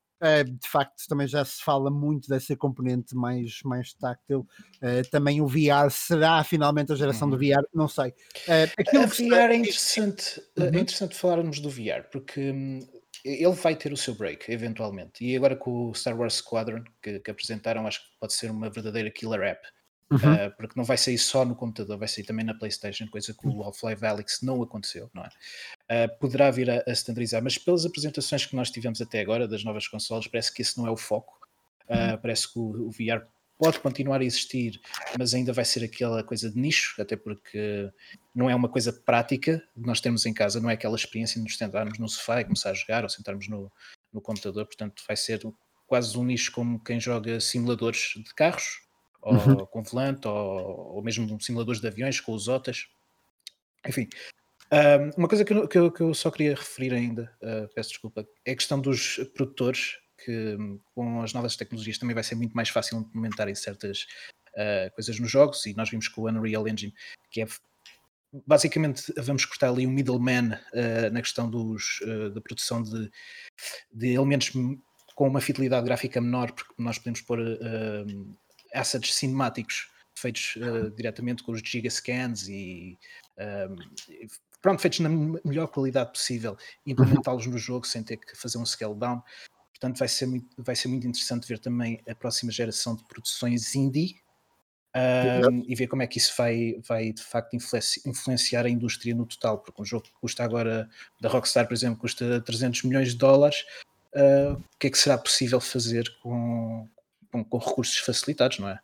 de 0.43 0.67
facto, 0.67 1.07
também 1.07 1.27
já 1.27 1.43
se 1.43 1.63
fala 1.63 1.89
muito 1.89 2.29
dessa 2.29 2.55
componente 2.55 3.15
mais, 3.15 3.59
mais 3.63 3.93
táctil. 3.93 4.47
Uh, 4.77 5.09
também 5.09 5.41
o 5.41 5.47
VR 5.47 5.89
será 5.89 6.43
finalmente 6.43 6.91
a 6.91 6.95
geração 6.95 7.27
uhum. 7.27 7.37
do 7.37 7.39
VR? 7.39 7.63
Não 7.73 7.87
sei. 7.87 8.09
Uh, 8.09 8.71
aquilo 8.77 9.09
que 9.09 9.29
VR 9.29 9.51
é 9.51 9.55
interessante, 9.55 10.41
uhum. 10.57 10.65
é 10.65 10.79
interessante 10.79 11.15
falarmos 11.15 11.59
do 11.59 11.69
VR, 11.69 12.03
porque 12.11 12.51
hum, 12.51 12.79
ele 13.23 13.53
vai 13.53 13.75
ter 13.75 13.91
o 13.91 13.97
seu 13.97 14.15
break, 14.15 14.51
eventualmente. 14.51 15.23
E 15.23 15.35
agora 15.35 15.55
com 15.55 15.89
o 15.89 15.93
Star 15.95 16.17
Wars 16.17 16.35
Squadron 16.35 16.83
que, 17.01 17.19
que 17.19 17.31
apresentaram, 17.31 17.87
acho 17.87 17.99
que 18.01 18.19
pode 18.19 18.33
ser 18.33 18.51
uma 18.51 18.69
verdadeira 18.69 19.09
killer 19.09 19.41
app. 19.41 19.67
Uhum. 20.11 20.17
Uh, 20.17 20.51
porque 20.57 20.73
não 20.75 20.83
vai 20.83 20.97
sair 20.97 21.17
só 21.17 21.45
no 21.45 21.55
computador, 21.55 21.97
vai 21.97 22.07
sair 22.07 22.25
também 22.25 22.45
na 22.45 22.53
PlayStation, 22.53 23.07
coisa 23.07 23.33
que 23.33 23.47
o 23.47 23.49
uhum. 23.49 23.63
Half-Life 23.63 24.05
Alyx 24.05 24.41
não 24.41 24.61
aconteceu, 24.61 25.09
não 25.13 25.23
é? 25.23 26.05
Uh, 26.05 26.19
poderá 26.19 26.51
vir 26.51 26.69
a, 26.69 26.83
a, 26.85 26.91
standardizar, 26.91 27.41
mas 27.41 27.57
pelas 27.57 27.85
apresentações 27.85 28.45
que 28.45 28.53
nós 28.53 28.69
tivemos 28.69 29.01
até 29.01 29.21
agora 29.21 29.47
das 29.47 29.63
novas 29.63 29.87
consoles, 29.87 30.27
parece 30.27 30.53
que 30.53 30.61
esse 30.61 30.77
não 30.77 30.85
é 30.85 30.91
o 30.91 30.97
foco. 30.97 31.39
Uh, 31.85 32.17
parece 32.21 32.51
que 32.51 32.59
o, 32.59 32.87
o, 32.87 32.91
VR 32.91 33.25
pode 33.57 33.79
continuar 33.79 34.19
a 34.19 34.25
existir, 34.25 34.81
mas 35.17 35.33
ainda 35.33 35.53
vai 35.53 35.63
ser 35.63 35.83
aquela 35.83 36.23
coisa 36.23 36.49
de 36.49 36.59
nicho, 36.59 37.01
até 37.01 37.15
porque 37.15 37.89
não 38.35 38.49
é 38.49 38.55
uma 38.55 38.67
coisa 38.67 38.91
prática 38.91 39.63
de 39.75 39.85
nós 39.85 40.01
termos 40.01 40.25
em 40.25 40.33
casa, 40.33 40.59
não 40.59 40.69
é 40.69 40.73
aquela 40.73 40.95
experiência 40.95 41.35
de 41.35 41.43
nos 41.43 41.57
sentarmos 41.57 41.97
no 41.99 42.09
sofá 42.09 42.41
e 42.41 42.43
começar 42.43 42.71
a 42.71 42.73
jogar 42.73 43.03
ou 43.03 43.09
sentarmos 43.09 43.47
no, 43.47 43.71
no 44.11 44.19
computador, 44.19 44.65
portanto 44.65 45.03
vai 45.07 45.15
ser 45.15 45.41
quase 45.85 46.17
um 46.17 46.23
nicho 46.23 46.51
como 46.51 46.83
quem 46.83 46.99
joga 46.99 47.39
simuladores 47.39 48.13
de 48.15 48.33
carros 48.33 48.81
ou 49.21 49.33
uhum. 49.33 49.65
com 49.65 49.83
volante, 49.83 50.27
ou, 50.27 50.95
ou 50.95 51.03
mesmo 51.03 51.39
simuladores 51.41 51.81
de 51.81 51.87
aviões 51.87 52.19
com 52.19 52.33
os 52.33 52.47
OTAs. 52.47 52.87
Enfim, 53.87 54.07
um, 54.71 55.19
uma 55.19 55.27
coisa 55.27 55.43
que 55.43 55.53
eu, 55.53 55.67
que, 55.67 55.77
eu, 55.77 55.91
que 55.91 56.01
eu, 56.01 56.13
só 56.13 56.31
queria 56.31 56.55
referir 56.55 56.93
ainda, 56.93 57.31
uh, 57.41 57.67
peço 57.75 57.89
desculpa, 57.89 58.25
é 58.45 58.51
a 58.51 58.55
questão 58.55 58.79
dos 58.79 59.17
produtores, 59.33 59.97
que 60.23 60.57
com 60.93 61.21
as 61.21 61.33
novas 61.33 61.55
tecnologias 61.55 61.97
também 61.97 62.13
vai 62.13 62.23
ser 62.23 62.35
muito 62.35 62.53
mais 62.53 62.69
fácil 62.69 62.99
implementarem 62.99 63.55
certas 63.55 64.05
uh, 64.53 64.93
coisas 64.93 65.19
nos 65.19 65.29
jogos, 65.29 65.65
e 65.65 65.73
nós 65.73 65.89
vimos 65.89 66.07
com 66.07 66.21
o 66.21 66.29
Unreal 66.29 66.67
Engine, 66.67 66.93
que 67.29 67.41
é 67.41 67.47
basicamente 68.47 69.11
vamos 69.17 69.45
cortar 69.45 69.69
ali 69.69 69.85
um 69.85 69.91
middleman 69.91 70.53
uh, 70.73 71.11
na 71.11 71.21
questão 71.21 71.49
dos, 71.49 71.99
uh, 72.01 72.29
da 72.29 72.39
produção 72.39 72.81
de, 72.81 73.11
de, 73.91 74.13
elementos 74.13 74.51
com 75.15 75.27
uma 75.27 75.41
fidelidade 75.41 75.85
gráfica 75.85 76.21
menor, 76.21 76.51
porque 76.53 76.73
nós 76.77 76.97
podemos 76.97 77.21
pôr 77.21 77.39
uh, 77.39 78.37
assets 78.73 79.15
cinemáticos 79.15 79.89
feitos 80.15 80.55
uh, 80.57 80.91
diretamente 80.91 81.43
com 81.43 81.51
os 81.51 81.61
gigascans 81.61 82.47
e 82.47 82.97
um, 83.37 83.75
pronto, 84.61 84.81
feitos 84.81 84.99
na 84.99 85.09
melhor 85.09 85.67
qualidade 85.67 86.11
possível, 86.11 86.55
implementá-los 86.85 87.47
no 87.47 87.57
jogo 87.57 87.87
sem 87.87 88.03
ter 88.03 88.17
que 88.17 88.35
fazer 88.35 88.57
um 88.57 88.65
scale 88.65 88.95
down. 88.95 89.21
Portanto, 89.71 89.97
vai 89.97 90.07
ser 90.07 90.27
muito, 90.27 90.63
vai 90.63 90.75
ser 90.75 90.87
muito 90.89 91.07
interessante 91.07 91.47
ver 91.47 91.57
também 91.57 92.01
a 92.07 92.13
próxima 92.13 92.51
geração 92.51 92.95
de 92.95 93.03
produções 93.05 93.73
indie 93.73 94.15
um, 94.95 95.63
e 95.67 95.73
ver 95.73 95.87
como 95.87 96.03
é 96.03 96.07
que 96.07 96.19
isso 96.19 96.33
vai, 96.37 96.79
vai 96.87 97.11
de 97.13 97.23
facto 97.23 97.55
influenciar 98.05 98.65
a 98.65 98.69
indústria 98.69 99.15
no 99.15 99.25
total, 99.25 99.57
porque 99.57 99.81
um 99.81 99.85
jogo 99.85 100.03
que 100.03 100.13
custa 100.13 100.43
agora, 100.43 100.87
da 101.19 101.29
Rockstar, 101.29 101.67
por 101.67 101.73
exemplo, 101.73 101.99
custa 101.99 102.41
300 102.41 102.83
milhões 102.83 103.09
de 103.09 103.17
dólares, 103.17 103.65
uh, 104.13 104.53
o 104.53 104.77
que 104.77 104.87
é 104.87 104.89
que 104.91 104.97
será 104.97 105.17
possível 105.17 105.59
fazer 105.59 106.05
com, 106.21 106.87
com, 107.31 107.43
com 107.43 107.57
recursos 107.57 107.97
facilitados, 107.97 108.59
não 108.59 108.69
é? 108.69 108.79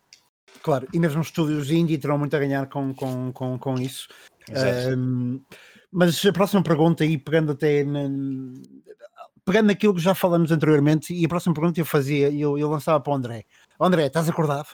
Claro, 0.62 0.88
e 0.92 0.98
mesmo 0.98 1.20
os 1.20 1.28
estúdios 1.28 1.70
indie 1.70 1.98
terão 1.98 2.18
muito 2.18 2.34
a 2.34 2.38
ganhar 2.38 2.66
com, 2.66 2.94
com, 2.94 3.32
com, 3.32 3.58
com 3.58 3.74
isso. 3.74 4.08
Um, 4.50 5.40
mas 5.90 6.24
a 6.24 6.32
próxima 6.32 6.62
pergunta, 6.62 7.04
e 7.04 7.16
pegando 7.16 7.52
até 7.52 7.84
na, 7.84 8.08
pegando 9.44 9.68
naquilo 9.68 9.94
que 9.94 10.00
já 10.00 10.14
falamos 10.14 10.50
anteriormente, 10.50 11.14
e 11.14 11.24
a 11.24 11.28
próxima 11.28 11.54
pergunta 11.54 11.80
eu 11.80 11.86
fazia, 11.86 12.30
eu, 12.30 12.58
eu 12.58 12.68
lançava 12.68 13.00
para 13.00 13.12
o 13.12 13.16
André. 13.16 13.44
André, 13.80 14.06
estás 14.06 14.28
acordado? 14.28 14.68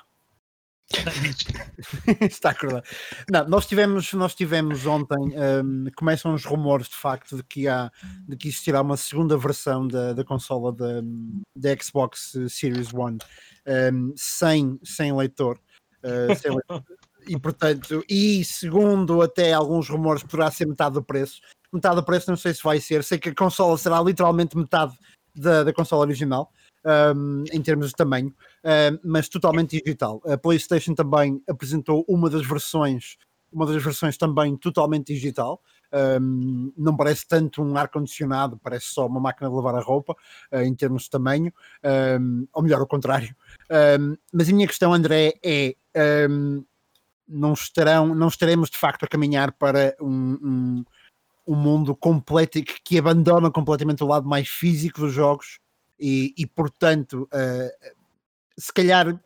Está 2.20 2.51
acordado. 2.51 2.85
Não, 3.31 3.49
nós 3.49 3.66
tivemos, 3.66 4.12
nós 4.12 4.35
tivemos 4.35 4.87
ontem, 4.87 5.16
um, 5.62 5.87
começam 5.97 6.35
os 6.35 6.44
rumores 6.44 6.88
de 6.88 6.97
facto 6.97 7.37
de 7.37 7.42
que 7.42 7.66
há 7.66 7.90
de 8.29 8.37
que 8.37 8.49
existirá 8.49 8.83
uma 8.83 8.97
segunda 8.97 9.37
versão 9.37 9.88
da, 9.88 10.12
da 10.12 10.25
consola 10.25 10.73
da, 10.73 11.01
da 11.57 11.83
Xbox 11.83 12.37
Series 12.49 12.92
One 12.92 13.18
um, 13.92 14.12
sem, 14.16 14.79
sem 14.85 15.14
leitor. 15.14 15.59
Uh, 16.03 16.35
sem 16.37 16.51
leitor. 16.55 16.85
E 17.27 17.38
portanto, 17.38 18.05
e 18.09 18.44
segundo 18.44 19.23
até 19.23 19.53
alguns 19.55 19.88
rumores, 19.88 20.23
poderá 20.23 20.51
ser 20.51 20.66
metade 20.66 20.94
do 20.94 21.03
preço. 21.03 21.40
Metade 21.73 21.97
do 21.97 22.05
preço, 22.05 22.31
não 22.31 22.37
sei 22.37 22.53
se 22.53 22.62
vai 22.62 22.79
ser. 22.79 23.03
Sei 23.03 23.18
que 23.18 23.31
a 23.31 23.35
consola 23.35 23.77
será 23.79 24.01
literalmente 24.03 24.57
metade 24.57 24.94
da, 25.35 25.64
da 25.64 25.73
consola 25.73 26.03
original 26.03 26.53
um, 26.85 27.44
em 27.51 27.62
termos 27.62 27.88
de 27.88 27.94
tamanho, 27.94 28.33
mas 29.03 29.29
totalmente 29.29 29.81
digital. 29.83 30.22
A 30.27 30.37
PlayStation 30.38 30.94
também 30.94 31.42
apresentou 31.48 32.05
uma 32.09 32.31
das 32.31 32.46
versões, 32.46 33.16
uma 33.53 33.66
das 33.66 33.83
versões 33.83 34.16
também 34.16 34.57
totalmente 34.57 35.12
digital. 35.12 35.61
Um, 36.20 36.72
não 36.77 36.96
parece 36.96 37.24
tanto 37.29 37.62
um 37.62 37.77
ar-condicionado, 37.77 38.59
parece 38.61 38.87
só 38.87 39.07
uma 39.07 39.20
máquina 39.20 39.48
de 39.48 39.55
lavar 39.55 39.77
a 39.77 39.81
roupa 39.81 40.16
uh, 40.50 40.61
em 40.62 40.74
termos 40.74 41.05
de 41.05 41.11
tamanho, 41.11 41.53
um, 42.20 42.48
ou 42.53 42.62
melhor, 42.62 42.81
ao 42.81 42.87
contrário. 42.87 43.35
mas 44.33 44.48
a 44.48 44.53
minha 44.53 44.66
questão, 44.66 44.92
André, 44.92 45.35
é 45.44 45.77
não, 47.29 47.53
estarão, 47.53 48.14
não 48.14 48.29
estaremos 48.29 48.70
de 48.70 48.79
facto 48.79 49.05
a 49.05 49.09
caminhar 49.09 49.53
para 49.53 49.96
um, 50.00 50.38
um, 50.42 50.85
um 51.46 51.55
mundo 51.55 51.94
completo 51.94 52.62
que, 52.62 52.81
que 52.83 52.98
abandona 52.98 53.50
completamente 53.50 54.03
o 54.05 54.07
lado 54.07 54.29
mais 54.29 54.48
físico 54.48 55.00
dos 55.00 55.12
jogos 55.12 55.59
e, 55.98 56.35
e 56.37 56.46
portanto, 56.46 57.29
uh, 57.33 58.04
se 58.59 58.73
calhar 58.73 59.21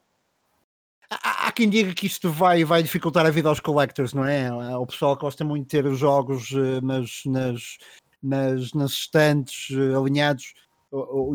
há, 1.11 1.49
há, 1.49 1.53
quem 1.53 1.69
diga 1.69 1.95
que 1.95 2.07
isto 2.07 2.31
vai, 2.31 2.65
vai 2.65 2.83
dificultar 2.83 3.27
a 3.27 3.31
vida 3.31 3.49
aos 3.49 3.61
collectors, 3.61 4.13
não 4.13 4.25
é? 4.25 4.51
O 4.77 4.87
pessoal 4.87 5.17
gosta 5.17 5.45
muito 5.45 5.65
de 5.65 5.71
ter 5.71 5.87
os 5.87 5.99
jogos 5.99 6.51
uh, 6.53 6.81
nas, 6.83 7.23
nas, 7.27 7.79
nas, 8.23 8.73
nas 8.73 8.91
estantes 8.93 9.71
uh, 9.71 9.99
alinhados. 10.01 10.55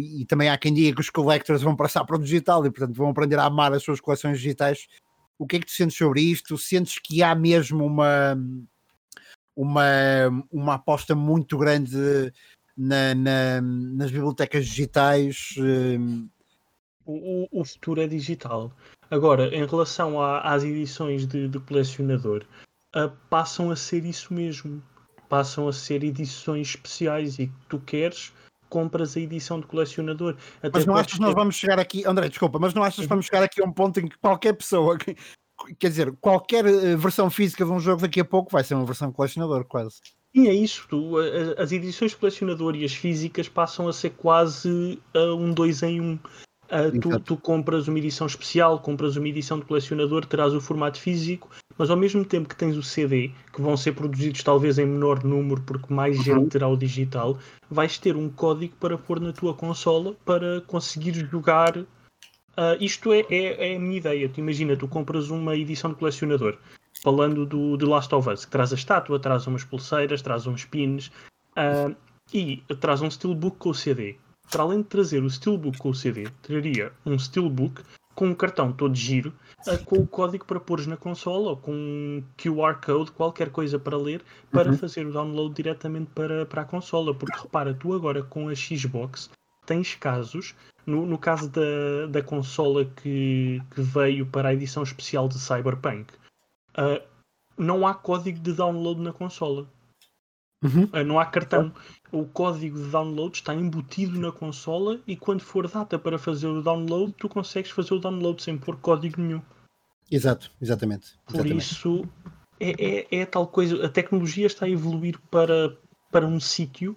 E 0.02 0.26
também 0.26 0.50
há 0.50 0.58
quem 0.58 0.74
diga 0.74 0.96
que 0.96 1.02
os 1.02 1.12
collectors 1.12 1.62
vão 1.62 1.76
passar 1.76 2.04
para 2.06 2.16
o 2.16 2.20
digital 2.20 2.66
e, 2.66 2.72
portanto, 2.72 2.96
vão 2.96 3.10
aprender 3.10 3.38
a 3.38 3.46
amar 3.46 3.72
as 3.72 3.84
suas 3.84 4.02
coleções 4.02 4.40
digitais. 4.40 4.88
O 5.38 5.46
que 5.46 5.58
é 5.58 5.60
que 5.60 5.68
tu 5.68 5.72
sentes 5.72 5.96
sobre 5.96 6.22
isto? 6.22 6.58
Sentes 6.58 6.98
que 6.98 7.22
há 7.22 7.36
mesmo 7.36 7.86
uma, 7.86 8.36
uma, 9.56 10.46
uma 10.52 10.74
aposta 10.76 11.14
muito 11.14 11.56
grande 11.56 11.96
na, 12.76 13.14
na, 13.14 13.62
nas 13.62 14.10
bibliotecas 14.10 14.66
digitais. 14.66 15.54
O, 17.06 17.48
o, 17.52 17.66
futuro 17.66 18.02
é 18.02 18.08
digital. 18.08 18.72
Agora, 19.12 19.54
em 19.54 19.66
relação 19.66 20.22
a, 20.22 20.40
às 20.40 20.64
edições 20.64 21.28
de, 21.28 21.48
de 21.48 21.60
colecionador, 21.60 22.46
uh, 22.96 23.12
passam 23.30 23.72
a 23.72 23.76
ser 23.76 24.06
isso 24.06 24.34
mesmo. 24.34 24.82
Passam 25.28 25.68
a 25.68 25.74
ser 25.74 26.04
edições 26.04 26.70
especiais 26.70 27.40
e 27.40 27.48
que 27.48 27.54
tu 27.68 27.80
queres, 27.80 28.32
compras 28.70 29.18
a 29.18 29.20
edição 29.20 29.60
de 29.60 29.68
colecionador. 29.68 30.36
Até 30.58 30.72
mas 30.74 30.86
não 30.86 30.96
achas 30.96 31.14
que 31.14 31.22
nós 31.22 31.34
vamos 31.34 31.56
chegar 31.56 31.80
aqui, 31.80 32.04
André, 32.06 32.30
desculpa, 32.30 32.60
mas 32.60 32.74
não 32.74 32.84
achas 32.84 33.02
que 33.02 33.10
vamos 33.10 33.26
chegar 33.26 33.44
aqui 33.44 33.62
a 33.62 33.66
um 33.66 33.72
ponto 33.72 34.00
em 34.00 34.08
que 34.08 34.18
qualquer 34.18 34.54
pessoa, 34.54 34.98
quer 34.98 35.90
dizer, 35.90 36.16
qualquer 36.22 36.66
eh, 36.66 36.96
versão 36.96 37.30
física 37.30 37.66
de 37.66 37.72
um 37.72 37.80
jogo 37.80 38.02
daqui 38.02 38.20
a 38.20 38.26
pouco 38.26 38.52
vai 38.52 38.64
ser 38.64 38.76
uma 38.76 38.86
versão 38.86 39.12
colecionador, 39.12 39.66
quase. 39.66 40.02
E 40.34 40.48
é 40.48 40.54
isso, 40.54 40.88
tu, 40.90 41.18
as 41.60 41.72
edições 41.72 42.16
colecionador 42.16 42.76
e 42.76 42.84
as 42.84 42.94
físicas 42.94 43.48
passam 43.48 43.88
a 43.88 43.94
ser 43.94 44.12
quase 44.12 45.00
um 45.16 45.54
dois 45.54 45.84
em 45.84 46.02
um. 46.02 46.20
Uh, 46.74 47.00
tu, 47.00 47.20
tu, 47.20 47.38
compras 47.38 47.88
uma 47.88 48.00
edição 48.00 48.26
especial, 48.26 48.80
compras 48.80 49.16
uma 49.16 49.28
edição 49.28 49.60
de 49.60 49.66
colecionador, 49.66 50.26
terás 50.26 50.56
o 50.56 50.60
formato 50.60 51.00
físico, 51.00 51.48
mas 51.78 51.92
ao 51.92 51.98
mesmo 51.98 52.26
tempo 52.26 52.50
que 52.50 52.56
tens 52.56 52.76
o 52.76 52.82
CD, 52.82 53.32
que 53.54 53.62
vão 53.62 53.78
ser 53.78 53.92
produzidos 53.94 54.42
talvez 54.42 54.80
em 54.80 54.86
menor 54.88 55.24
número, 55.24 55.62
porque 55.62 55.94
mais 55.94 56.18
uhum. 56.18 56.24
gente 56.24 56.50
terá 56.50 56.68
o 56.68 56.76
digital, 56.76 57.38
vais 57.70 58.00
ter 58.00 58.16
um 58.16 58.28
código 58.28 58.76
para 58.78 58.98
pôr 58.98 59.20
na 59.20 59.32
tua 59.32 59.54
consola 59.54 60.16
para 60.26 60.62
conseguir 60.62 61.14
jogar. 61.14 61.78
Uh, 61.78 62.78
isto 62.80 63.14
é, 63.14 63.20
é, 63.30 63.74
é, 63.74 63.76
a 63.76 63.80
minha 63.80 63.98
ideia. 63.98 64.28
Tu 64.28 64.40
imagina, 64.40 64.76
tu 64.76 64.88
compras 64.88 65.30
uma 65.30 65.56
edição 65.56 65.92
de 65.92 65.98
colecionador 65.98 66.58
falando 67.04 67.46
do 67.46 67.78
The 67.78 67.86
Last 67.86 68.16
of 68.16 68.30
Us, 68.30 68.46
que 68.46 68.52
traz 68.52 68.72
a 68.72 68.76
estátua, 68.76 69.20
traz 69.20 69.46
umas 69.46 69.64
pulseiras, 69.64 70.22
traz 70.22 70.48
uns 70.48 70.66
pins 70.66 71.12
uh, 71.58 71.96
e 72.34 72.64
traz 72.80 73.02
um 73.02 73.12
steelbook 73.12 73.58
com 73.58 73.70
o 73.70 73.76
CD. 73.76 74.16
Para 74.52 74.64
além 74.64 74.82
de 74.82 74.88
trazer 74.88 75.24
o 75.24 75.30
steelbook 75.30 75.78
com 75.78 75.90
o 75.90 75.96
CD, 75.96 76.28
traria 76.42 76.92
um 77.06 77.18
steelbook 77.18 77.82
com 78.16 78.28
um 78.28 78.36
cartão 78.36 78.72
todo 78.72 78.96
giro, 78.96 79.34
com 79.86 79.98
o 79.98 80.08
código 80.08 80.46
para 80.46 80.60
pôres 80.60 80.86
na 80.86 80.98
consola 80.98 81.52
ou 81.52 81.58
com 81.58 81.72
um 81.72 82.24
QR 82.38 82.80
Code, 82.84 83.12
qualquer 83.12 83.50
coisa 83.50 83.80
para 83.80 83.98
ler, 83.98 84.24
para 84.52 84.72
uhum. 84.72 84.78
fazer 84.78 85.08
o 85.08 85.12
download 85.12 85.56
diretamente 85.56 86.12
para, 86.14 86.46
para 86.46 86.62
a 86.62 86.66
consola. 86.66 87.14
Porque 87.14 87.40
repara, 87.40 87.74
tu 87.74 87.94
agora 87.94 88.22
com 88.24 88.50
a 88.50 88.56
Xbox 88.56 89.30
tens 89.66 89.96
casos, 89.96 90.54
no, 90.86 91.06
no 91.06 91.18
caso 91.18 91.50
da, 91.50 92.08
da 92.10 92.22
consola 92.22 92.86
que, 92.86 93.62
que 93.74 93.82
veio 93.82 94.26
para 94.26 94.50
a 94.50 94.54
edição 94.54 94.84
especial 94.84 95.28
de 95.28 95.40
Cyberpunk, 95.40 96.14
uh, 96.78 97.02
não 97.58 97.88
há 97.88 97.94
código 97.94 98.40
de 98.40 98.54
download 98.54 99.02
na 99.02 99.14
consola. 99.14 99.68
Uhum. 100.64 100.84
Uh, 100.86 101.04
não 101.04 101.20
há 101.20 101.26
cartão. 101.26 101.74
O 102.12 102.26
código 102.26 102.78
de 102.78 102.90
download 102.90 103.36
está 103.36 103.54
embutido 103.54 104.20
na 104.20 104.32
consola 104.32 105.00
e 105.06 105.16
quando 105.16 105.42
for 105.42 105.68
data 105.68 105.98
para 105.98 106.18
fazer 106.18 106.48
o 106.48 106.62
download, 106.62 107.14
tu 107.18 107.28
consegues 107.28 107.72
fazer 107.72 107.96
o 107.96 108.00
download 108.00 108.42
sem 108.42 108.58
pôr 108.58 108.78
código 108.78 109.20
nenhum. 109.20 109.42
Exato, 110.10 110.52
exatamente. 110.62 111.16
Por 111.26 111.36
exatamente. 111.36 111.72
isso 111.72 112.08
é, 112.60 112.72
é, 112.72 113.08
é, 113.22 113.26
tal 113.26 113.48
coisa. 113.48 113.86
A 113.86 113.90
tecnologia 113.90 114.46
está 114.46 114.66
a 114.66 114.70
evoluir 114.70 115.20
para, 115.32 115.76
para 116.12 116.26
um 116.26 116.40
sítio 116.40 116.96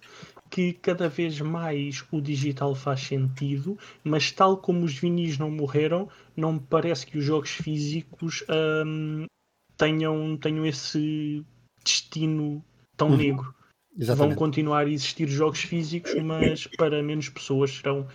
que 0.51 0.73
cada 0.75 1.09
vez 1.09 1.41
mais 1.41 2.05
o 2.13 2.21
digital 2.21 2.75
faz 2.75 3.01
sentido, 3.01 3.77
mas 4.05 4.31
tal 4.31 4.59
como 4.59 4.85
os 4.85 4.95
vinis 4.95 5.39
não 5.39 5.51
morreram, 5.51 6.09
não 6.37 6.53
me 6.53 6.61
parece 6.61 7.07
que 7.07 7.19
os 7.19 7.25
jogos 7.25 7.51
físicos 7.51 8.45
um, 8.87 9.27
tenham, 9.77 10.37
tenham 10.37 10.65
esse 10.65 11.45
destino 11.83 12.65
tão 12.97 13.11
uhum. 13.11 13.17
negro. 13.17 13.55
Exatamente. 13.99 14.35
Vão 14.35 14.39
continuar 14.39 14.87
a 14.87 14.91
existir 14.91 15.29
jogos 15.29 15.61
físicos, 15.61 16.15
mas 16.23 16.67
para 16.67 17.03
menos 17.03 17.29
pessoas 17.29 17.71
serão 17.79 18.07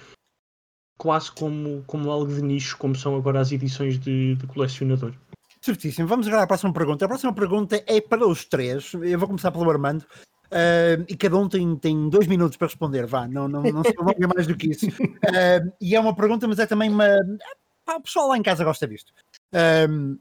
quase 0.97 1.31
como, 1.31 1.83
como 1.87 2.11
algo 2.11 2.31
de 2.31 2.41
nicho, 2.43 2.77
como 2.77 2.95
são 2.95 3.15
agora 3.15 3.39
as 3.39 3.51
edições 3.51 3.97
de, 3.99 4.35
de 4.35 4.47
colecionador. 4.47 5.13
Certíssimo. 5.59 6.07
Vamos 6.07 6.27
agora 6.27 6.43
à 6.43 6.47
próxima 6.47 6.71
pergunta. 6.73 7.05
A 7.05 7.07
próxima 7.07 7.33
pergunta 7.33 7.83
é 7.87 7.99
para 7.99 8.27
os 8.27 8.45
três. 8.45 8.93
Eu 8.93 9.17
vou 9.17 9.27
começar 9.27 9.51
pelo 9.51 9.69
Armando. 9.69 10.05
Uh, 10.51 11.05
e 11.07 11.15
cada 11.15 11.37
um 11.37 11.47
tem, 11.47 11.75
tem 11.77 12.09
dois 12.09 12.27
minutos 12.27 12.57
para 12.57 12.67
responder, 12.67 13.05
vá, 13.05 13.25
não, 13.25 13.47
não, 13.47 13.63
não 13.63 13.83
se 13.85 13.93
prolonga 13.93 14.27
mais 14.27 14.45
do 14.45 14.57
que 14.57 14.69
isso. 14.71 14.85
Uh, 14.87 15.71
e 15.79 15.95
é 15.95 15.99
uma 15.99 16.13
pergunta, 16.13 16.47
mas 16.47 16.59
é 16.59 16.65
também 16.65 16.89
uma. 16.89 17.07
Pá, 17.85 17.95
o 17.95 18.01
pessoal 18.01 18.27
lá 18.27 18.37
em 18.37 18.43
casa 18.43 18.63
gosta 18.63 18.85
disto. 18.85 19.13
Uh, 19.53 20.19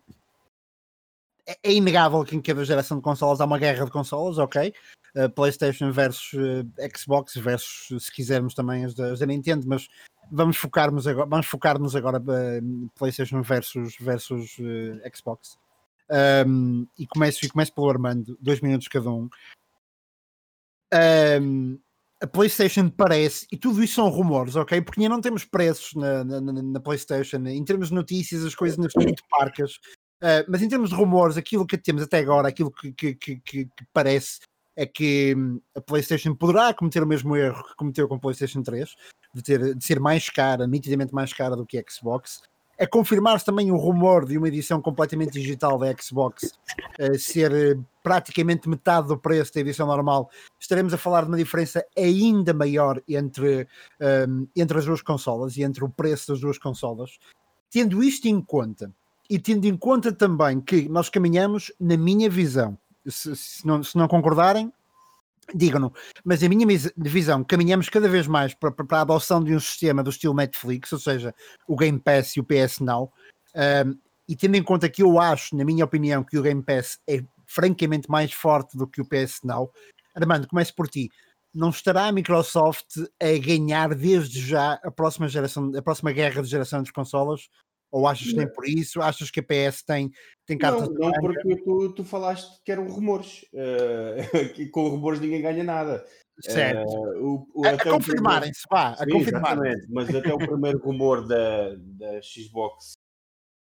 é, 1.51 1.59
é 1.63 1.73
inegável 1.73 2.25
que 2.25 2.37
em 2.37 2.41
cada 2.41 2.65
geração 2.65 2.97
de 2.99 3.03
consolas 3.03 3.41
há 3.41 3.45
uma 3.45 3.59
guerra 3.59 3.85
de 3.85 3.91
consolas, 3.91 4.39
ok? 4.39 4.73
Uh, 5.17 5.29
PlayStation 5.31 5.91
versus 5.91 6.33
uh, 6.35 6.97
Xbox 6.97 7.35
versus, 7.35 8.05
se 8.05 8.13
quisermos, 8.13 8.55
também 8.55 8.85
as 8.85 8.95
da, 8.95 9.13
as 9.13 9.19
da 9.19 9.27
Nintendo, 9.27 9.67
mas 9.67 9.89
vamos 10.31 10.57
focar-nos 10.57 11.07
agora, 11.07 11.29
vamos 11.29 11.47
focar-nos 11.47 11.97
agora 11.97 12.19
uh, 12.19 12.91
PlayStation 12.97 13.43
versus, 13.43 13.97
versus 14.01 14.57
Xbox. 15.15 15.59
Um, 16.47 16.87
e, 16.99 17.07
começo, 17.07 17.45
e 17.45 17.49
começo 17.49 17.73
pelo 17.73 17.89
Armando, 17.89 18.37
dois 18.41 18.61
minutos 18.61 18.89
cada 18.89 19.11
um. 19.11 19.29
um 20.93 21.79
a 22.23 22.27
PlayStation 22.27 22.91
parece, 22.91 23.47
e 23.51 23.57
tudo 23.57 23.83
isso 23.83 23.95
são 23.95 24.09
rumores, 24.09 24.55
ok? 24.55 24.83
Porque 24.83 25.01
ainda 25.01 25.15
não 25.15 25.23
temos 25.23 25.45
preços 25.45 25.95
na, 25.95 26.23
na, 26.23 26.41
na 26.41 26.81
PlayStation, 26.81 27.39
em 27.47 27.65
termos 27.65 27.89
de 27.89 27.95
notícias, 27.95 28.45
as 28.45 28.55
coisas 28.55 28.79
ainda 28.79 28.89
estão 28.89 29.03
muito 29.03 29.23
parcas. 29.31 29.81
Uh, 30.23 30.45
mas 30.49 30.61
em 30.61 30.69
termos 30.69 30.91
de 30.91 30.97
rumores, 30.97 31.37
aquilo 31.37 31.67
que 31.67 31.79
temos 31.79 32.03
até 32.03 32.19
agora, 32.19 32.49
aquilo 32.49 32.71
que, 32.71 32.93
que, 32.93 33.15
que, 33.15 33.37
que 33.37 33.69
parece, 33.93 34.41
é 34.77 34.87
que 34.87 35.35
hum, 35.37 35.61
a 35.75 35.81
PlayStation 35.81 36.35
poderá 36.35 36.73
cometer 36.75 37.03
o 37.03 37.07
mesmo 37.07 37.37
erro 37.37 37.63
que 37.65 37.77
cometeu 37.77 38.07
com 38.09 38.15
a 38.15 38.19
PlayStation 38.19 38.63
3, 38.63 38.95
de, 39.35 39.43
ter, 39.43 39.75
de 39.75 39.85
ser 39.85 40.01
mais 40.01 40.29
cara, 40.29 40.67
nitidamente 40.67 41.15
mais 41.15 41.33
cara 41.33 41.57
do 41.57 41.67
que 41.67 41.79
a 41.79 41.85
Xbox. 41.89 42.43
É 42.79 42.87
confirmar-se 42.87 43.45
também 43.45 43.71
o 43.71 43.77
rumor 43.77 44.25
de 44.25 44.39
uma 44.39 44.49
edição 44.49 44.81
completamente 44.81 45.33
digital 45.33 45.79
da 45.79 45.95
Xbox 45.95 46.59
uh, 46.99 47.19
ser 47.19 47.53
uh, 47.53 47.85
praticamente 48.03 48.71
metade 48.71 49.09
do 49.09 49.19
preço 49.19 49.53
da 49.53 49.61
edição 49.61 49.87
normal. 49.87 50.31
Estaremos 50.59 50.95
a 50.95 50.99
falar 50.99 51.23
de 51.23 51.29
uma 51.29 51.37
diferença 51.37 51.85
ainda 51.97 52.55
maior 52.55 53.03
entre, 53.07 53.69
um, 54.29 54.47
entre 54.57 54.79
as 54.79 54.87
duas 54.87 55.03
consolas 55.03 55.59
e 55.59 55.63
entre 55.63 55.85
o 55.85 55.91
preço 55.91 56.33
das 56.33 56.41
duas 56.41 56.57
consolas. 56.57 57.19
Tendo 57.71 58.03
isto 58.03 58.27
em 58.27 58.41
conta, 58.41 58.91
e 59.31 59.39
tendo 59.39 59.65
em 59.65 59.77
conta 59.77 60.13
também 60.13 60.61
que 60.61 60.89
nós 60.89 61.09
caminhamos, 61.09 61.73
na 61.79 61.97
minha 61.97 62.29
visão, 62.29 62.77
se, 63.07 63.37
se, 63.37 63.65
não, 63.65 63.81
se 63.81 63.97
não, 63.97 64.09
concordarem, 64.09 64.73
digam-no, 65.55 65.95
mas 66.25 66.43
a 66.43 66.49
minha 66.49 66.67
visão, 66.97 67.45
caminhamos 67.45 67.89
cada 67.89 68.09
vez 68.09 68.27
mais 68.27 68.55
para, 68.55 68.73
para, 68.73 68.99
a 68.99 69.01
adoção 69.03 69.43
de 69.43 69.55
um 69.55 69.61
sistema 69.61 70.03
do 70.03 70.11
estilo 70.11 70.35
Netflix, 70.35 70.93
ou 70.93 70.99
seja, 70.99 71.33
o 71.69 71.77
Game 71.77 72.01
Pass 72.01 72.37
e 72.37 72.41
o 72.41 72.45
PS 72.45 72.81
Now, 72.81 73.13
um, 73.87 73.97
e 74.29 74.35
tendo 74.35 74.57
em 74.57 74.63
conta 74.65 74.89
que 74.89 75.03
eu 75.03 75.21
acho, 75.21 75.57
na 75.57 75.65
minha 75.65 75.85
opinião, 75.85 76.25
que 76.25 76.37
o 76.37 76.43
Game 76.43 76.63
Pass 76.63 76.99
é 77.09 77.23
francamente 77.47 78.11
mais 78.11 78.33
forte 78.33 78.77
do 78.77 78.87
que 78.87 79.01
o 79.01 79.05
PS 79.05 79.41
Now, 79.45 79.71
Armando, 80.15 80.49
comece 80.49 80.73
por 80.73 80.89
ti. 80.89 81.09
Não 81.55 81.71
estará 81.71 82.07
a 82.07 82.13
Microsoft 82.13 82.97
a 83.21 83.39
ganhar 83.39 83.95
desde 83.95 84.41
já 84.41 84.75
a 84.85 84.91
próxima 84.91 85.29
geração, 85.29 85.71
a 85.77 85.83
próxima 85.83 86.13
guerra 86.13 86.43
de 86.43 86.49
geração 86.49 86.83
de 86.83 86.93
consolas? 86.93 87.49
Ou 87.91 88.07
achas 88.07 88.29
que 88.29 88.37
nem 88.37 88.49
por 88.49 88.69
isso? 88.69 89.03
Achas 89.03 89.31
que 89.31 89.41
a 89.41 89.43
PS 89.43 89.83
tem, 89.83 90.11
tem 90.47 90.57
cartas 90.57 90.89
Não, 90.89 91.11
não 91.11 91.13
porque 91.13 91.57
tu, 91.57 91.93
tu 91.93 92.05
falaste 92.05 92.61
que 92.65 92.71
eram 92.71 92.87
rumores. 92.87 93.45
Uh, 93.53 94.53
que 94.55 94.67
com 94.67 94.89
rumores 94.89 95.21
ninguém 95.21 95.43
ganha 95.43 95.65
nada. 95.65 96.05
Certo. 96.41 96.89
Uh, 96.89 97.47
o, 97.55 97.61
o, 97.63 97.67
a, 97.67 97.71
a 97.71 97.85
confirmarem-se, 97.85 98.63
vá, 98.71 98.93
a 98.93 99.07
confirmarem 99.07 99.75
Mas 99.89 100.15
até 100.15 100.33
o 100.33 100.39
primeiro 100.39 100.79
rumor 100.79 101.27
da, 101.27 101.75
da 101.77 102.23
Xbox 102.23 102.93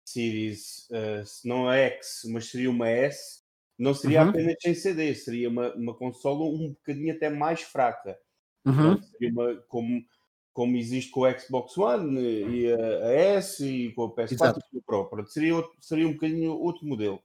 Series, 0.08 0.88
uh, 0.92 1.26
se 1.26 1.48
não 1.48 1.72
é 1.72 1.88
X, 1.88 2.22
mas 2.32 2.50
seria 2.50 2.70
uma 2.70 2.90
S, 2.90 3.42
não 3.78 3.94
seria 3.94 4.24
uhum. 4.24 4.30
apenas 4.30 4.56
sem 4.62 4.74
CD, 4.74 5.14
seria 5.14 5.50
uma, 5.50 5.74
uma 5.76 5.94
consola 5.94 6.46
um 6.46 6.70
bocadinho 6.70 7.14
até 7.14 7.30
mais 7.30 7.62
fraca. 7.62 8.18
Uhum. 8.66 8.74
Então, 8.74 9.02
seria 9.04 9.32
uma, 9.32 9.56
como 9.68 10.04
como 10.54 10.76
existe 10.76 11.12
com 11.12 11.22
o 11.22 11.40
Xbox 11.40 11.78
One 11.78 12.20
e 12.20 12.72
a, 12.72 12.78
a 12.78 13.14
S 13.14 13.66
e 13.66 13.94
com 13.94 14.04
o 14.04 14.16
PS4 14.16 14.60
e 14.74 14.78
o 14.78 14.82
Pro. 14.82 15.06
Pronto, 15.06 15.30
seria, 15.30 15.56
outro, 15.56 15.72
seria 15.80 16.08
um 16.08 16.14
bocadinho 16.14 16.54
outro 16.54 16.86
modelo. 16.86 17.22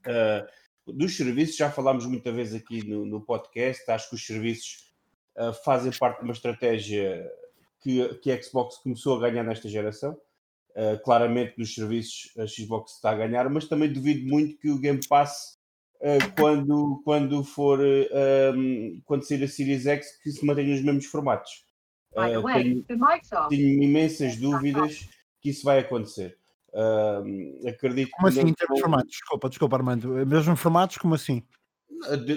Uh, 0.00 0.92
dos 0.92 1.16
serviços, 1.16 1.56
já 1.56 1.70
falámos 1.70 2.06
muita 2.06 2.32
vez 2.32 2.54
aqui 2.54 2.86
no, 2.86 3.06
no 3.06 3.20
podcast, 3.20 3.88
acho 3.90 4.08
que 4.08 4.14
os 4.16 4.26
serviços 4.26 4.92
uh, 5.36 5.52
fazem 5.64 5.92
parte 5.92 6.18
de 6.18 6.24
uma 6.24 6.32
estratégia 6.32 7.30
que, 7.80 8.14
que 8.16 8.32
a 8.32 8.42
Xbox 8.42 8.78
começou 8.78 9.16
a 9.16 9.30
ganhar 9.30 9.44
nesta 9.44 9.68
geração. 9.68 10.16
Uh, 10.70 11.02
claramente 11.02 11.54
nos 11.58 11.74
serviços 11.74 12.32
a 12.38 12.46
Xbox 12.46 12.94
está 12.94 13.10
a 13.10 13.16
ganhar, 13.16 13.48
mas 13.50 13.66
também 13.66 13.92
duvido 13.92 14.28
muito 14.28 14.56
que 14.58 14.70
o 14.70 14.78
Game 14.78 15.00
Pass 15.08 15.58
quando, 16.34 17.02
quando 17.04 17.44
for 17.44 17.78
um, 17.78 19.02
quando 19.04 19.22
sair 19.22 19.44
a 19.44 19.48
Series 19.48 19.84
X 19.84 20.18
que 20.22 20.30
se 20.30 20.46
mantenha 20.46 20.70
nos 20.70 20.82
mesmos 20.82 21.04
formatos 21.04 21.66
Uh, 22.12 22.42
tenho, 22.52 22.84
tenho, 23.48 23.82
imensas 23.82 24.36
dúvidas 24.36 25.08
que 25.40 25.50
isso 25.50 25.64
vai 25.64 25.78
acontecer. 25.78 26.36
Uh, 26.72 27.68
acredito 27.68 28.10
como 28.12 28.28
assim, 28.28 28.40
em 28.40 28.54
termos 28.54 28.76
de 28.76 28.80
formatos? 28.80 29.10
Desculpa, 29.10 29.48
desculpa, 29.48 29.76
Armando. 29.76 30.26
Mesmo 30.26 30.56
formatos, 30.56 30.98
como 30.98 31.14
assim? 31.14 31.42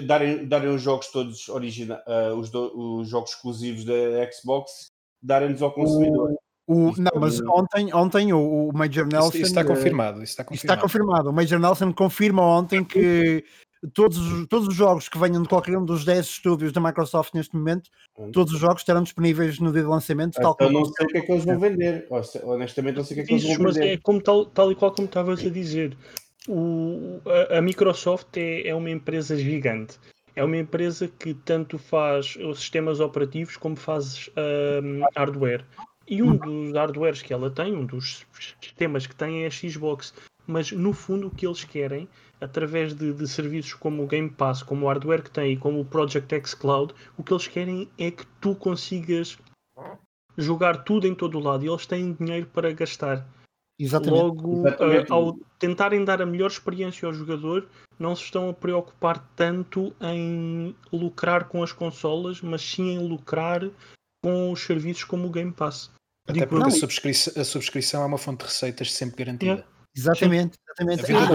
Darem, 0.06 0.46
darem 0.46 0.70
os 0.70 0.82
jogos 0.82 1.08
todos 1.08 1.48
originais, 1.48 2.02
uh, 2.06 2.36
os, 2.36 2.52
os, 2.52 3.08
jogos 3.08 3.30
exclusivos 3.30 3.84
da 3.84 3.94
Xbox, 4.30 4.92
darem-nos 5.22 5.62
ao 5.62 5.72
consumidor. 5.72 6.34
O, 6.66 6.92
não, 6.96 7.20
mas 7.20 7.40
ontem, 7.42 7.92
ontem 7.94 8.32
o, 8.32 8.68
o 8.68 8.72
Major 8.72 9.06
Nelson. 9.06 9.28
Isso, 9.28 9.36
isso 9.38 9.46
está 9.46 9.64
confirmado. 9.64 10.22
Isso 10.22 10.32
está 10.32 10.44
confirmado. 10.44 10.72
está 10.72 10.82
confirmado. 10.82 11.30
O 11.30 11.32
Major 11.32 11.58
Nelson 11.58 11.92
confirma 11.92 12.42
ontem 12.42 12.84
que 12.84 13.44
todos, 13.92 14.46
todos 14.48 14.68
os 14.68 14.74
jogos 14.74 15.08
que 15.08 15.18
venham 15.18 15.42
de 15.42 15.48
qualquer 15.48 15.76
um 15.76 15.84
dos 15.84 16.04
10 16.04 16.26
estúdios 16.26 16.72
da 16.72 16.80
Microsoft 16.80 17.34
neste 17.34 17.56
momento, 17.56 17.90
hum. 18.18 18.30
todos 18.30 18.52
os 18.52 18.60
jogos 18.60 18.80
estarão 18.80 19.02
disponíveis 19.02 19.58
no 19.58 19.72
dia 19.72 19.82
de 19.82 19.88
lançamento. 19.88 20.34
Tal 20.34 20.52
então 20.54 20.70
não 20.70 20.84
sei 20.84 21.06
o 21.06 21.08
que 21.08 21.18
é 21.18 21.20
que 21.20 21.32
eles 21.32 21.44
vão 21.44 21.58
vender. 21.58 22.06
Honestamente, 22.44 22.96
não 22.96 23.04
sei 23.04 23.14
o 23.14 23.16
que 23.16 23.20
é 23.22 23.26
que 23.26 23.32
eles 23.34 23.56
vão 23.56 23.64
mas 23.64 23.74
vender. 23.74 23.92
É 23.92 23.96
como 23.98 24.20
tal, 24.22 24.46
tal 24.46 24.72
e 24.72 24.74
qual 24.74 24.92
como 24.92 25.06
estavas 25.06 25.44
a 25.44 25.48
dizer. 25.48 25.96
O, 26.48 27.20
a, 27.26 27.58
a 27.58 27.62
Microsoft 27.62 28.36
é, 28.36 28.68
é 28.68 28.74
uma 28.74 28.90
empresa 28.90 29.36
gigante. 29.36 29.98
É 30.36 30.42
uma 30.42 30.56
empresa 30.56 31.06
que 31.06 31.32
tanto 31.32 31.78
faz 31.78 32.36
os 32.36 32.58
sistemas 32.58 32.98
operativos 33.00 33.56
como 33.56 33.76
faz 33.76 34.28
um, 34.82 35.02
hardware. 35.16 35.64
E 36.06 36.22
um 36.22 36.36
dos 36.36 36.72
hardwares 36.74 37.22
que 37.22 37.32
ela 37.32 37.50
tem, 37.50 37.74
um 37.74 37.86
dos 37.86 38.26
sistemas 38.60 39.06
que 39.06 39.14
tem 39.14 39.44
é 39.44 39.46
a 39.46 39.50
Xbox. 39.50 40.12
Mas 40.46 40.70
no 40.72 40.92
fundo 40.92 41.28
o 41.28 41.30
que 41.30 41.46
eles 41.46 41.64
querem 41.64 42.08
através 42.44 42.94
de, 42.94 43.12
de, 43.12 43.26
serviços 43.26 43.74
como 43.74 44.04
o 44.04 44.06
Game 44.06 44.28
Pass, 44.28 44.62
como 44.62 44.84
o 44.84 44.88
hardware 44.88 45.22
que 45.22 45.30
tem 45.30 45.52
e 45.52 45.56
como 45.56 45.80
o 45.80 45.84
Project 45.84 46.34
X 46.34 46.54
Cloud, 46.54 46.94
o 47.16 47.22
que 47.22 47.32
eles 47.32 47.48
querem 47.48 47.88
é 47.98 48.10
que 48.10 48.26
tu 48.40 48.54
consigas 48.54 49.38
jogar 50.36 50.84
tudo 50.84 51.06
em 51.06 51.14
todo 51.14 51.38
o 51.38 51.40
lado 51.40 51.64
e 51.64 51.68
eles 51.68 51.86
têm 51.86 52.12
dinheiro 52.12 52.46
para 52.52 52.72
gastar. 52.72 53.26
Exatamente. 53.78 54.22
Logo, 54.22 54.66
Exatamente. 54.66 55.10
Uh, 55.10 55.14
ao 55.14 55.38
tentarem 55.58 56.04
dar 56.04 56.20
a 56.20 56.26
melhor 56.26 56.50
experiência 56.50 57.06
ao 57.06 57.14
jogador, 57.14 57.66
não 57.98 58.14
se 58.14 58.24
estão 58.24 58.48
a 58.48 58.54
preocupar 58.54 59.26
tanto 59.34 59.94
em 60.00 60.76
lucrar 60.92 61.48
com 61.48 61.62
as 61.62 61.72
consolas, 61.72 62.40
mas 62.40 62.62
sim 62.62 62.90
em 62.90 63.08
lucrar 63.08 63.68
com 64.22 64.52
os 64.52 64.60
serviços 64.60 65.04
como 65.04 65.26
o 65.28 65.30
Game 65.30 65.52
Pass. 65.52 65.90
Até 66.28 66.40
Digo, 66.40 66.48
porque 66.48 66.68
a 66.68 66.70
subscrição, 66.70 67.40
a 67.40 67.44
subscrição, 67.44 68.02
é 68.02 68.06
uma 68.06 68.18
fonte 68.18 68.38
de 68.40 68.44
receitas 68.44 68.92
sempre 68.92 69.24
garantida. 69.24 69.52
Yeah. 69.52 69.73
Exatamente, 69.96 70.58
exatamente. 70.66 71.02
A 71.02 71.06
venda, 71.06 71.34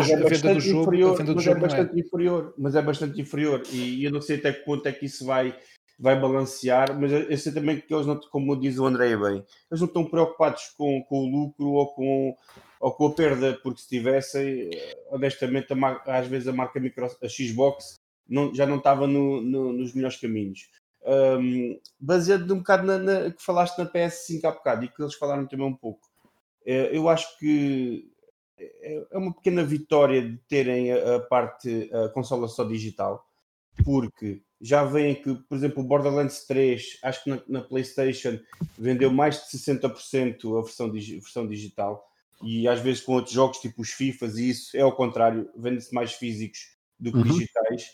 inferior, 0.58 1.24
mas 1.34 1.48
é 1.48 1.56
bastante 1.56 2.00
inferior, 2.00 2.54
mas 2.58 2.76
é 2.76 2.82
bastante 2.82 3.22
inferior 3.22 3.64
e 3.72 4.04
eu 4.04 4.12
não 4.12 4.22
sei 4.22 4.38
até 4.38 4.52
que 4.52 4.66
ponto 4.66 4.86
é 4.86 4.92
que 4.92 5.06
isso 5.06 5.26
vai, 5.26 5.58
vai 5.98 6.20
balancear, 6.20 7.00
mas 7.00 7.12
eu 7.12 7.38
sei 7.38 7.54
também 7.54 7.80
que 7.80 7.94
eles 7.94 8.06
não, 8.06 8.20
como 8.20 8.60
diz 8.60 8.78
o 8.78 8.86
André 8.86 9.16
bem, 9.16 9.46
eles 9.72 9.80
não 9.80 9.88
estão 9.88 10.06
preocupados 10.06 10.74
com, 10.78 11.02
com 11.04 11.20
o 11.20 11.30
lucro 11.30 11.68
ou 11.68 11.88
com, 11.94 12.36
ou 12.82 12.92
com 12.92 13.08
a 13.08 13.14
perda, 13.14 13.58
porque 13.64 13.82
se 13.82 13.88
tivessem, 13.88 14.70
honestamente, 15.10 15.68
a, 15.72 16.18
às 16.18 16.28
vezes 16.28 16.50
a 16.50 16.54
marca 16.54 16.82
micro, 16.82 17.06
a 17.06 17.30
Xbox 17.30 17.96
não, 18.28 18.54
já 18.54 18.66
não 18.66 18.78
estava 18.78 19.08
no, 19.08 19.42
no, 19.42 19.72
nos 19.72 19.94
melhores 19.94 20.18
caminhos. 20.18 20.70
Um, 21.02 21.80
baseado 21.98 22.54
um 22.54 22.58
bocado 22.58 22.86
na, 22.86 22.98
na, 22.98 23.32
que 23.32 23.42
falaste 23.42 23.78
na 23.78 23.86
PS5 23.86 24.44
há 24.44 24.52
bocado 24.52 24.84
e 24.84 24.90
que 24.90 25.02
eles 25.02 25.16
falaram 25.16 25.48
também 25.48 25.66
um 25.66 25.76
pouco, 25.76 26.02
eh, 26.66 26.90
eu 26.92 27.08
acho 27.08 27.40
que 27.40 28.12
é, 28.60 29.08
é 29.12 29.18
uma 29.18 29.34
pequena 29.34 29.64
vitória 29.64 30.22
de 30.22 30.38
terem 30.48 30.92
a, 30.92 31.20
parte 31.20 31.90
a 31.94 32.10
consola 32.10 32.48
só 32.48 32.64
digital, 32.64 33.26
porque 33.84 34.42
já 34.62 34.84
veem 34.84 35.16
que, 35.16 35.34
por 35.34 35.56
exemplo, 35.56 35.82
o 35.82 35.88
Borderlands 35.88 36.46
3, 36.46 37.00
acho 37.04 37.24
que 37.24 37.30
na, 37.30 37.42
na 37.48 37.62
PlayStation 37.62 38.40
vendeu 38.78 39.12
mais 39.12 39.36
de 39.36 39.58
60% 39.58 40.58
a 40.58 40.62
versão, 40.62 40.92
versão 40.92 41.48
digital, 41.48 42.06
e 42.42 42.68
às 42.68 42.80
vezes 42.80 43.02
com 43.02 43.14
outros 43.14 43.34
jogos, 43.34 43.60
tipo 43.60 43.82
os 43.82 43.92
FIFAs 43.92 44.38
e 44.38 44.50
isso, 44.50 44.76
é 44.76 44.82
ao 44.82 44.96
contrário, 44.96 45.50
vende-se 45.56 45.94
mais 45.94 46.14
físicos 46.14 46.60
do 47.00 47.12
que 47.12 47.18
uhum. 47.18 47.24
digitais. 47.24 47.88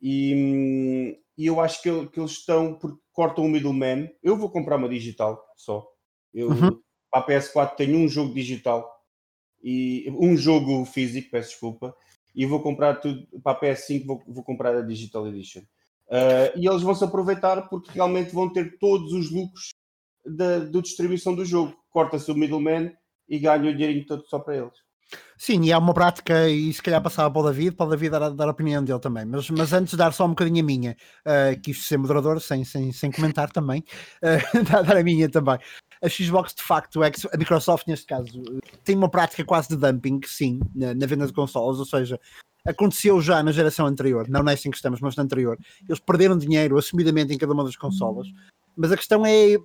E, 0.00 1.18
e, 1.38 1.46
eu 1.46 1.60
acho 1.60 1.82
que, 1.82 2.06
que, 2.06 2.18
eles 2.18 2.32
estão, 2.32 2.74
porque 2.74 3.00
cortam 3.12 3.44
o 3.44 3.48
middleman. 3.48 4.10
Eu 4.22 4.36
vou 4.36 4.50
comprar 4.50 4.76
uma 4.76 4.88
digital 4.88 5.40
só. 5.56 5.86
Eu, 6.34 6.48
uhum. 6.48 6.80
Para 7.10 7.20
a 7.20 7.26
PS4 7.26 7.76
tenho 7.76 7.98
um 7.98 8.08
jogo 8.08 8.34
digital 8.34 8.90
e 9.62 10.10
um 10.18 10.36
jogo 10.36 10.84
físico, 10.84 11.30
peço 11.30 11.50
desculpa, 11.50 11.94
e 12.34 12.44
vou 12.46 12.60
comprar 12.60 12.96
tudo 12.96 13.26
para 13.42 13.52
a 13.52 13.60
PS5, 13.60 14.06
vou, 14.06 14.22
vou 14.26 14.42
comprar 14.42 14.74
a 14.74 14.82
Digital 14.82 15.26
Edition. 15.28 15.60
Uh, 16.08 16.52
e 16.56 16.68
eles 16.68 16.82
vão 16.82 16.94
se 16.94 17.04
aproveitar 17.04 17.68
porque 17.68 17.90
realmente 17.92 18.34
vão 18.34 18.52
ter 18.52 18.78
todos 18.78 19.12
os 19.12 19.30
lucros 19.30 19.70
da, 20.24 20.58
da 20.58 20.80
distribuição 20.80 21.34
do 21.34 21.44
jogo. 21.44 21.74
Corta-se 21.90 22.30
o 22.30 22.34
middleman 22.34 22.92
e 23.28 23.38
ganha 23.38 23.70
o 23.70 23.74
dinheirinho 23.74 24.06
todo 24.06 24.26
só 24.26 24.38
para 24.38 24.56
eles. 24.56 24.74
Sim, 25.36 25.62
e 25.64 25.72
há 25.72 25.78
uma 25.78 25.92
prática, 25.92 26.48
e 26.48 26.72
se 26.72 26.82
calhar 26.82 27.02
passava 27.02 27.30
para 27.30 27.42
o 27.42 27.50
David, 27.50 27.76
para 27.76 27.86
o 27.86 27.90
David 27.90 28.10
dar, 28.10 28.30
dar 28.30 28.48
a 28.48 28.52
opinião 28.52 28.82
dele 28.82 28.98
também, 28.98 29.26
mas, 29.26 29.50
mas 29.50 29.72
antes 29.72 29.90
de 29.90 29.96
dar 29.96 30.12
só 30.12 30.24
um 30.24 30.30
bocadinho 30.30 30.60
a 30.60 30.66
minha, 30.66 30.96
uh, 31.26 31.60
quis 31.60 31.84
ser 31.86 31.98
moderador, 31.98 32.40
sem, 32.40 32.64
sem, 32.64 32.92
sem 32.92 33.10
comentar 33.10 33.50
também, 33.50 33.84
uh, 34.22 34.82
dar 34.84 34.96
a 34.96 35.02
minha 35.02 35.28
também 35.28 35.58
a 36.02 36.08
Xbox 36.08 36.54
de 36.54 36.62
facto, 36.62 37.00
a 37.02 37.36
Microsoft 37.36 37.86
neste 37.86 38.06
caso, 38.06 38.42
tem 38.84 38.96
uma 38.96 39.08
prática 39.08 39.44
quase 39.44 39.68
de 39.68 39.76
dumping, 39.76 40.20
sim, 40.26 40.60
na, 40.74 40.94
na 40.94 41.06
venda 41.06 41.26
de 41.26 41.32
consolas, 41.32 41.78
ou 41.78 41.84
seja, 41.84 42.18
aconteceu 42.66 43.20
já 43.20 43.42
na 43.42 43.52
geração 43.52 43.86
anterior, 43.86 44.28
não 44.28 44.42
nesta 44.42 44.68
em 44.68 44.70
que 44.70 44.76
estamos, 44.76 45.00
mas 45.00 45.16
na 45.16 45.22
anterior. 45.22 45.56
Eles 45.88 46.00
perderam 46.00 46.36
dinheiro 46.36 46.76
assumidamente 46.76 47.32
em 47.32 47.38
cada 47.38 47.52
uma 47.52 47.64
das 47.64 47.76
consolas, 47.76 48.26
mas 48.76 48.90
a 48.90 48.96
questão 48.96 49.24
é, 49.24 49.56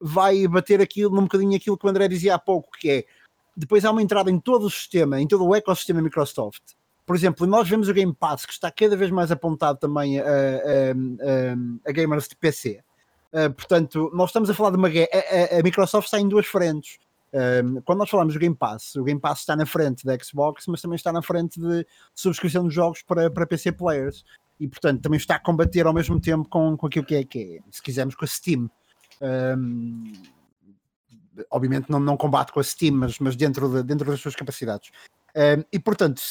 vai 0.00 0.46
bater 0.46 0.80
aquilo, 0.80 1.14
num 1.14 1.22
bocadinho 1.22 1.56
aquilo 1.56 1.76
que 1.76 1.86
o 1.86 1.90
André 1.90 2.08
dizia 2.08 2.34
há 2.34 2.38
pouco, 2.38 2.70
que 2.78 2.90
é, 2.90 3.04
depois 3.56 3.84
há 3.84 3.90
uma 3.90 4.02
entrada 4.02 4.30
em 4.30 4.38
todo 4.38 4.66
o 4.66 4.70
sistema, 4.70 5.20
em 5.20 5.26
todo 5.26 5.44
o 5.44 5.54
ecossistema 5.54 6.00
Microsoft, 6.00 6.62
por 7.06 7.14
exemplo, 7.14 7.46
nós 7.46 7.68
vemos 7.68 7.88
o 7.88 7.92
Game 7.92 8.14
Pass 8.14 8.46
que 8.46 8.52
está 8.52 8.70
cada 8.70 8.96
vez 8.96 9.10
mais 9.10 9.30
apontado 9.30 9.78
também 9.78 10.18
a, 10.18 10.24
a, 10.24 10.26
a, 10.26 11.90
a 11.90 11.92
gamers 11.92 12.28
de 12.28 12.36
PC. 12.36 12.82
Uh, 13.34 13.52
portanto, 13.52 14.12
nós 14.14 14.30
estamos 14.30 14.48
a 14.48 14.54
falar 14.54 14.70
de 14.70 14.76
uma. 14.76 14.86
A, 14.88 15.58
a, 15.58 15.62
Microsoft 15.62 16.06
está 16.06 16.20
em 16.20 16.28
duas 16.28 16.46
frentes. 16.46 16.98
Um, 17.32 17.80
quando 17.80 17.98
nós 17.98 18.08
falamos 18.08 18.32
do 18.32 18.38
Game 18.38 18.54
Pass, 18.54 18.94
o 18.94 19.02
Game 19.02 19.20
Pass 19.20 19.40
está 19.40 19.56
na 19.56 19.66
frente 19.66 20.06
da 20.06 20.16
Xbox, 20.16 20.66
mas 20.68 20.80
também 20.80 20.94
está 20.94 21.12
na 21.12 21.20
frente 21.20 21.60
de 21.60 21.84
subscrição 22.14 22.68
de 22.68 22.72
jogos 22.72 23.02
para, 23.02 23.28
para 23.28 23.44
PC 23.44 23.72
players. 23.72 24.24
E, 24.60 24.68
portanto, 24.68 25.02
também 25.02 25.16
está 25.16 25.34
a 25.34 25.40
combater 25.40 25.84
ao 25.84 25.92
mesmo 25.92 26.20
tempo 26.20 26.48
com, 26.48 26.76
com 26.76 26.86
aquilo 26.86 27.04
que 27.04 27.16
é, 27.16 27.24
que 27.24 27.56
é 27.56 27.70
se 27.72 27.82
quisermos, 27.82 28.14
com 28.14 28.24
a 28.24 28.28
Steam. 28.28 28.70
Um, 29.20 30.12
obviamente 31.50 31.90
não, 31.90 31.98
não 31.98 32.16
combate 32.16 32.52
com 32.52 32.60
a 32.60 32.64
Steam, 32.64 32.94
mas, 32.94 33.18
mas 33.18 33.34
dentro, 33.34 33.68
de, 33.68 33.82
dentro 33.82 34.08
das 34.08 34.20
suas 34.20 34.36
capacidades. 34.36 34.92
Um, 35.34 35.64
e, 35.72 35.80
portanto, 35.80 36.22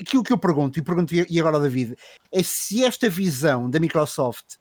aquilo 0.00 0.22
que 0.22 0.32
eu 0.32 0.38
pergunto, 0.38 0.78
e 0.78 0.82
pergunto 0.82 1.14
e 1.14 1.38
agora 1.38 1.60
David, 1.60 1.96
é 2.32 2.42
se 2.42 2.82
esta 2.82 3.10
visão 3.10 3.68
da 3.68 3.78
Microsoft 3.78 4.54
eh, 4.54 4.60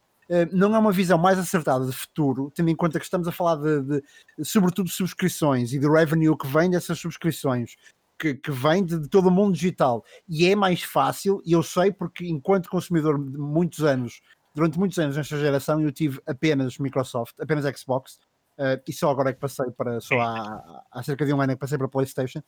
não 0.52 0.76
é 0.76 0.80
uma 0.80 0.92
visão 0.92 1.18
mais 1.18 1.40
acertada 1.40 1.86
de 1.86 1.92
futuro, 1.92 2.52
tendo 2.54 2.70
em 2.70 2.76
conta 2.76 3.00
que 3.00 3.06
estamos 3.06 3.28
a 3.28 3.32
falar 3.32 3.56
de, 3.56 3.82
de 3.82 4.04
sobretudo, 4.44 4.90
subscrições 4.90 5.74
e 5.74 5.80
de 5.80 5.88
revenue 5.88 6.38
que 6.38 6.48
vem 6.48 6.70
dessas 6.70 7.00
subscrições, 7.00 7.76
que, 8.20 8.36
que 8.36 8.52
vem 8.52 8.84
de, 8.84 9.00
de, 9.00 9.08
todo 9.08 9.28
o 9.30 9.32
mundo 9.32 9.56
digital. 9.56 10.04
E 10.28 10.46
é 10.46 10.56
mais 10.56 10.84
fácil, 10.84 11.42
e 11.46 11.54
eu 11.54 11.64
sei 11.64 11.92
porque, 11.92 12.28
enquanto 12.28 12.70
consumidor 12.70 13.18
de 13.18 13.38
muitos 13.38 13.84
anos, 13.84 14.22
durante 14.54 14.78
muitos 14.78 15.00
anos 15.00 15.16
nesta 15.16 15.40
geração, 15.40 15.82
eu 15.82 15.92
tive 15.92 16.22
apenas 16.28 16.78
Microsoft, 16.78 17.40
apenas 17.40 17.66
Xbox, 17.80 18.20
uh, 18.58 18.82
e 18.88 18.94
só 18.94 19.10
agora 19.10 19.30
é 19.30 19.34
que 19.34 19.40
passei 19.40 19.72
para, 19.72 20.02
só 20.02 20.20
há, 20.20 20.84
há 20.92 21.04
cerca 21.04 21.26
de 21.26 21.34
um 21.34 21.42
ano 21.42 21.54
é 21.54 21.56
que 21.56 21.62
passei 21.62 21.78
para 21.78 21.88
PlayStation. 21.88 22.42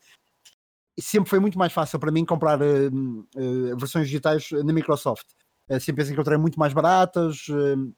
E 0.94 1.00
sempre 1.00 1.30
foi 1.30 1.40
muito 1.40 1.58
mais 1.58 1.72
fácil 1.72 1.98
para 1.98 2.12
mim 2.12 2.24
comprar 2.24 2.60
uh, 2.60 2.88
uh, 3.34 3.76
versões 3.78 4.06
digitais 4.06 4.50
na 4.52 4.72
Microsoft. 4.74 5.26
Eh, 5.72 5.80
sempre 5.80 6.02
as 6.02 6.10
encontrei 6.10 6.36
muito 6.36 6.58
mais 6.58 6.74
baratas, 6.74 7.46
eh, 7.48 7.92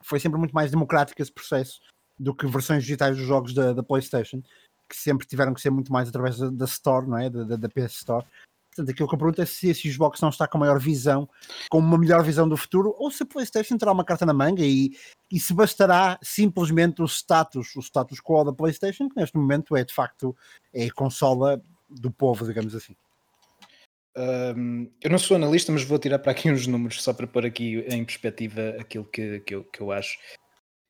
foi 0.00 0.18
sempre 0.18 0.36
muito 0.38 0.52
mais 0.52 0.70
democrático 0.72 1.22
esse 1.22 1.30
processo 1.30 1.80
do 2.18 2.34
que 2.34 2.46
versões 2.46 2.82
digitais 2.82 3.16
dos 3.16 3.24
jogos 3.24 3.54
da, 3.54 3.72
da 3.72 3.84
PlayStation, 3.84 4.42
que 4.88 4.96
sempre 4.96 5.24
tiveram 5.24 5.54
que 5.54 5.60
ser 5.60 5.70
muito 5.70 5.92
mais 5.92 6.08
através 6.08 6.38
da, 6.38 6.50
da 6.50 6.64
Store, 6.64 7.06
não 7.06 7.16
é? 7.18 7.30
Da, 7.30 7.56
da, 7.56 7.68
PS 7.68 7.98
Store. 7.98 8.26
Portanto, 8.70 8.90
aquilo 8.90 9.08
que 9.08 9.14
eu 9.14 9.18
pergunto 9.18 9.40
é 9.42 9.46
se 9.46 9.68
esse 9.68 9.92
Xbox 9.92 10.20
não 10.20 10.30
está 10.30 10.48
com 10.48 10.58
maior 10.58 10.80
visão, 10.80 11.28
com 11.70 11.78
uma 11.78 11.96
melhor 11.96 12.24
visão 12.24 12.48
do 12.48 12.56
futuro, 12.56 12.92
ou 12.98 13.10
se 13.12 13.22
a 13.22 13.26
PlayStation 13.26 13.78
terá 13.78 13.92
uma 13.92 14.04
carta 14.04 14.26
na 14.26 14.34
manga 14.34 14.64
e, 14.64 14.90
e 15.30 15.38
se 15.38 15.54
bastará 15.54 16.18
simplesmente 16.20 17.00
o 17.00 17.04
status, 17.04 17.76
o 17.76 17.80
status 17.80 18.20
quo 18.20 18.42
da 18.42 18.52
PlayStation, 18.52 19.08
que 19.08 19.16
neste 19.16 19.36
momento 19.36 19.76
é 19.76 19.84
de 19.84 19.94
facto 19.94 20.36
é 20.72 20.86
a 20.86 20.92
consola 20.92 21.62
do 21.88 22.10
povo, 22.10 22.44
digamos 22.44 22.74
assim. 22.74 22.96
Um, 24.16 24.88
eu 25.02 25.10
não 25.10 25.18
sou 25.18 25.36
analista, 25.36 25.72
mas 25.72 25.82
vou 25.82 25.98
tirar 25.98 26.18
para 26.18 26.32
aqui 26.32 26.50
uns 26.52 26.66
números 26.66 27.02
só 27.02 27.12
para 27.12 27.26
pôr 27.26 27.46
aqui 27.46 27.84
em 27.88 28.04
perspectiva 28.04 28.76
aquilo 28.78 29.04
que, 29.04 29.40
que, 29.40 29.54
eu, 29.54 29.64
que 29.64 29.80
eu 29.80 29.92
acho. 29.92 30.18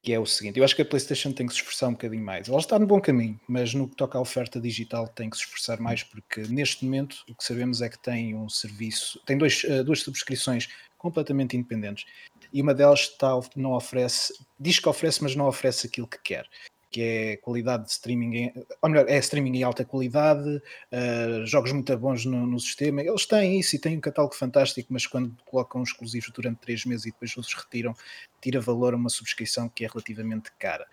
Que 0.02 0.12
é 0.12 0.20
o 0.20 0.26
seguinte: 0.26 0.58
eu 0.58 0.64
acho 0.64 0.76
que 0.76 0.82
a 0.82 0.84
PlayStation 0.84 1.32
tem 1.32 1.46
que 1.46 1.54
se 1.54 1.60
esforçar 1.60 1.88
um 1.88 1.92
bocadinho 1.92 2.22
mais. 2.22 2.48
Ela 2.48 2.58
está 2.58 2.78
no 2.78 2.86
bom 2.86 3.00
caminho, 3.00 3.40
mas 3.48 3.72
no 3.72 3.88
que 3.88 3.96
toca 3.96 4.18
à 4.18 4.20
oferta 4.20 4.60
digital 4.60 5.08
tem 5.08 5.30
que 5.30 5.36
se 5.36 5.44
esforçar 5.44 5.80
mais, 5.80 6.02
porque 6.02 6.42
neste 6.42 6.84
momento 6.84 7.24
o 7.28 7.34
que 7.34 7.44
sabemos 7.44 7.80
é 7.80 7.88
que 7.88 7.98
tem 7.98 8.34
um 8.34 8.48
serviço, 8.48 9.18
tem 9.24 9.38
dois, 9.38 9.64
uh, 9.64 9.82
duas 9.82 10.00
subscrições 10.00 10.68
completamente 10.98 11.56
independentes 11.56 12.06
e 12.52 12.62
uma 12.62 12.74
delas 12.74 13.00
está, 13.00 13.28
não 13.56 13.72
oferece, 13.72 14.32
diz 14.58 14.78
que 14.78 14.88
oferece, 14.88 15.22
mas 15.22 15.34
não 15.36 15.46
oferece 15.46 15.86
aquilo 15.86 16.06
que 16.06 16.18
quer 16.22 16.48
que 16.94 17.02
é 17.02 17.36
qualidade 17.38 17.86
de 17.86 17.90
streaming, 17.90 18.36
em, 18.36 18.52
ou 18.80 18.88
melhor, 18.88 19.08
é 19.08 19.18
streaming 19.18 19.58
em 19.58 19.62
alta 19.64 19.84
qualidade, 19.84 20.62
uh, 20.92 21.44
jogos 21.44 21.72
muito 21.72 21.98
bons 21.98 22.24
no, 22.24 22.46
no, 22.46 22.60
sistema. 22.60 23.02
Eles 23.02 23.26
têm 23.26 23.58
isso 23.58 23.74
e 23.74 23.80
têm 23.80 23.96
um 23.96 24.00
catálogo 24.00 24.32
fantástico, 24.32 24.92
mas 24.92 25.04
quando 25.04 25.36
colocam 25.44 25.82
exclusivos 25.82 26.30
durante 26.30 26.60
três 26.60 26.84
meses 26.84 27.06
e 27.06 27.10
depois 27.10 27.36
os 27.36 27.52
retiram, 27.52 27.96
tira 28.40 28.60
valor 28.60 28.94
a 28.94 28.96
uma 28.96 29.08
subscrição 29.08 29.68
que 29.68 29.84
é 29.84 29.88
relativamente 29.88 30.52
cara. 30.56 30.86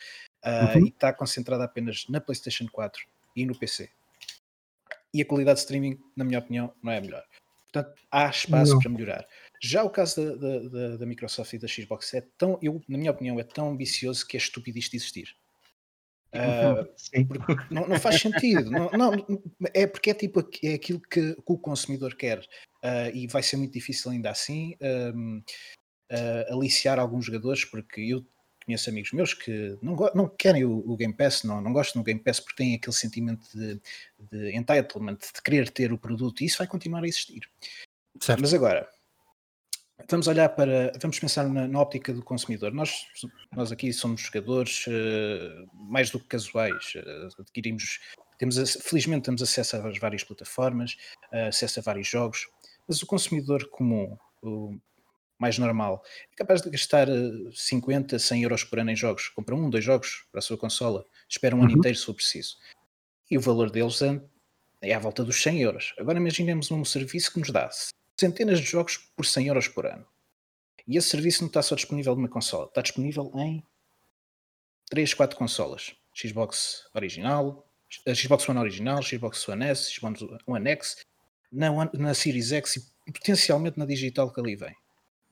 Uh, 0.43 0.79
uhum. 0.79 0.85
E 0.87 0.89
está 0.89 1.13
concentrada 1.13 1.65
apenas 1.65 2.07
na 2.09 2.19
PlayStation 2.19 2.65
4 2.71 3.05
e 3.35 3.45
no 3.45 3.55
PC. 3.55 3.87
E 5.13 5.21
a 5.21 5.25
qualidade 5.25 5.57
de 5.57 5.61
streaming, 5.61 5.99
na 6.17 6.23
minha 6.23 6.39
opinião, 6.39 6.73
não 6.81 6.91
é 6.91 6.97
a 6.97 7.01
melhor. 7.01 7.23
Portanto, 7.71 7.93
há 8.09 8.27
espaço 8.27 8.73
não. 8.73 8.79
para 8.79 8.89
melhorar. 8.89 9.27
Já 9.61 9.83
o 9.83 9.89
caso 9.91 10.35
da, 10.35 10.59
da, 10.67 10.97
da, 10.97 11.05
Microsoft 11.05 11.53
e 11.53 11.59
da 11.59 11.67
Xbox 11.67 12.11
é 12.15 12.21
tão, 12.39 12.57
eu, 12.59 12.81
na 12.89 12.97
minha 12.97 13.11
opinião, 13.11 13.39
é 13.39 13.43
tão 13.43 13.69
ambicioso 13.69 14.25
que 14.25 14.35
é 14.35 14.39
estúpido 14.39 14.79
isto 14.79 14.95
existir. 14.95 15.35
Uh, 16.33 16.87
não, 17.69 17.87
não, 17.89 17.99
faz 17.99 18.21
sentido. 18.21 18.71
não, 18.71 18.89
não, 18.91 19.11
é 19.73 19.85
porque 19.85 20.11
é 20.11 20.13
tipo 20.13 20.39
é 20.63 20.75
aquilo 20.75 21.01
que, 21.01 21.33
que 21.33 21.35
o 21.45 21.57
consumidor 21.57 22.15
quer 22.15 22.39
uh, 22.39 23.13
e 23.13 23.27
vai 23.27 23.43
ser 23.43 23.57
muito 23.57 23.73
difícil 23.73 24.11
ainda 24.11 24.29
assim 24.29 24.77
um, 24.81 25.43
uh, 26.11 26.53
aliciar 26.53 26.99
alguns 26.99 27.25
jogadores, 27.25 27.65
porque 27.65 28.01
eu 28.01 28.25
conheço 28.65 28.89
amigos 28.89 29.11
meus 29.11 29.33
que 29.33 29.77
não, 29.81 29.95
não 30.15 30.29
querem 30.29 30.63
o, 30.63 30.77
o, 30.89 30.95
Game 30.95 31.13
Pass, 31.13 31.43
não, 31.43 31.59
não 31.61 31.73
gostam 31.73 32.01
do 32.01 32.05
Game 32.05 32.19
Pass 32.19 32.39
porque 32.39 32.63
têm 32.63 32.75
aquele 32.75 32.95
sentimento 32.95 33.45
de, 33.53 33.81
de 34.31 34.55
entitlement, 34.55 35.17
de 35.17 35.41
querer 35.43 35.69
ter 35.69 35.91
o 35.91 35.97
produto 35.97 36.41
e 36.41 36.45
isso 36.45 36.59
vai 36.59 36.67
continuar 36.67 37.03
a 37.03 37.07
existir. 37.07 37.41
Certo. 38.19 38.39
Mas 38.39 38.53
agora, 38.53 38.87
Vamos 40.09 40.27
olhar 40.27 40.49
para, 40.49 40.91
vamos 41.01 41.19
pensar 41.19 41.47
na, 41.47 41.67
na, 41.67 41.79
óptica 41.79 42.13
do 42.13 42.23
consumidor. 42.23 42.73
Nós, 42.73 43.07
nós 43.55 43.71
aqui 43.71 43.91
somos 43.91 44.21
jogadores 44.21 44.85
uh, 44.87 45.69
mais 45.73 46.09
do 46.09 46.19
que 46.19 46.27
casuais, 46.27 46.93
uh, 46.95 47.41
adquirimos, 47.41 47.99
temos, 48.37 48.57
felizmente 48.81 49.25
temos 49.25 49.41
acesso 49.41 49.75
a 49.75 49.91
várias 49.99 50.23
plataformas, 50.23 50.97
uh, 51.33 51.47
acesso 51.47 51.79
a 51.79 51.83
vários 51.83 52.07
jogos, 52.07 52.47
mas 52.87 53.01
o 53.01 53.05
consumidor 53.05 53.69
comum, 53.69 54.17
o 54.41 54.77
mais 55.39 55.57
normal, 55.57 56.03
é 56.31 56.35
capaz 56.35 56.61
de 56.61 56.69
gastar 56.69 57.07
50, 57.51 58.19
100 58.19 58.43
euros 58.43 58.63
por 58.63 58.79
ano 58.79 58.91
em 58.91 58.95
jogos, 58.95 59.29
compra 59.29 59.55
um, 59.55 59.69
dois 59.69 59.83
jogos 59.83 60.25
para 60.31 60.39
a 60.39 60.41
sua 60.41 60.57
consola, 60.57 61.03
espera 61.27 61.55
um 61.55 61.59
uhum. 61.59 61.65
ano 61.65 61.77
inteiro 61.77 61.97
se 61.97 62.05
for 62.05 62.13
preciso. 62.13 62.57
E 63.29 63.37
o 63.37 63.41
valor 63.41 63.71
deles 63.71 64.01
é, 64.01 64.21
é 64.81 64.93
à 64.93 64.99
volta 64.99 65.23
dos 65.23 65.41
100 65.41 65.61
euros. 65.61 65.93
Agora 65.97 66.19
imaginemos 66.19 66.69
um 66.69 66.85
serviço 66.85 67.33
que 67.33 67.39
nos 67.39 67.49
dá 67.49 67.69
centenas 68.21 68.59
de 68.59 68.65
jogos 68.65 68.97
por 69.15 69.25
100 69.25 69.47
euros 69.47 69.67
por 69.67 69.85
ano. 69.85 70.05
E 70.87 70.95
esse 70.95 71.09
serviço 71.09 71.41
não 71.41 71.47
está 71.47 71.61
só 71.61 71.75
disponível 71.75 72.15
numa 72.15 72.29
consola, 72.29 72.67
está 72.67 72.81
disponível 72.81 73.31
em 73.35 73.63
3, 74.89 75.13
4 75.13 75.37
consolas. 75.37 75.95
Xbox 76.15 76.87
original, 76.93 77.65
Xbox 78.13 78.47
One 78.47 78.59
original, 78.59 79.01
Xbox 79.01 79.47
One 79.47 79.65
S, 79.65 79.91
Xbox 79.91 80.21
One 80.45 80.69
X, 80.69 80.97
na, 81.51 81.69
na 81.93 82.13
Series 82.13 82.51
X 82.51 82.77
e 83.07 83.11
potencialmente 83.11 83.79
na 83.79 83.85
digital 83.85 84.31
que 84.31 84.39
ali 84.39 84.55
vem. 84.55 84.75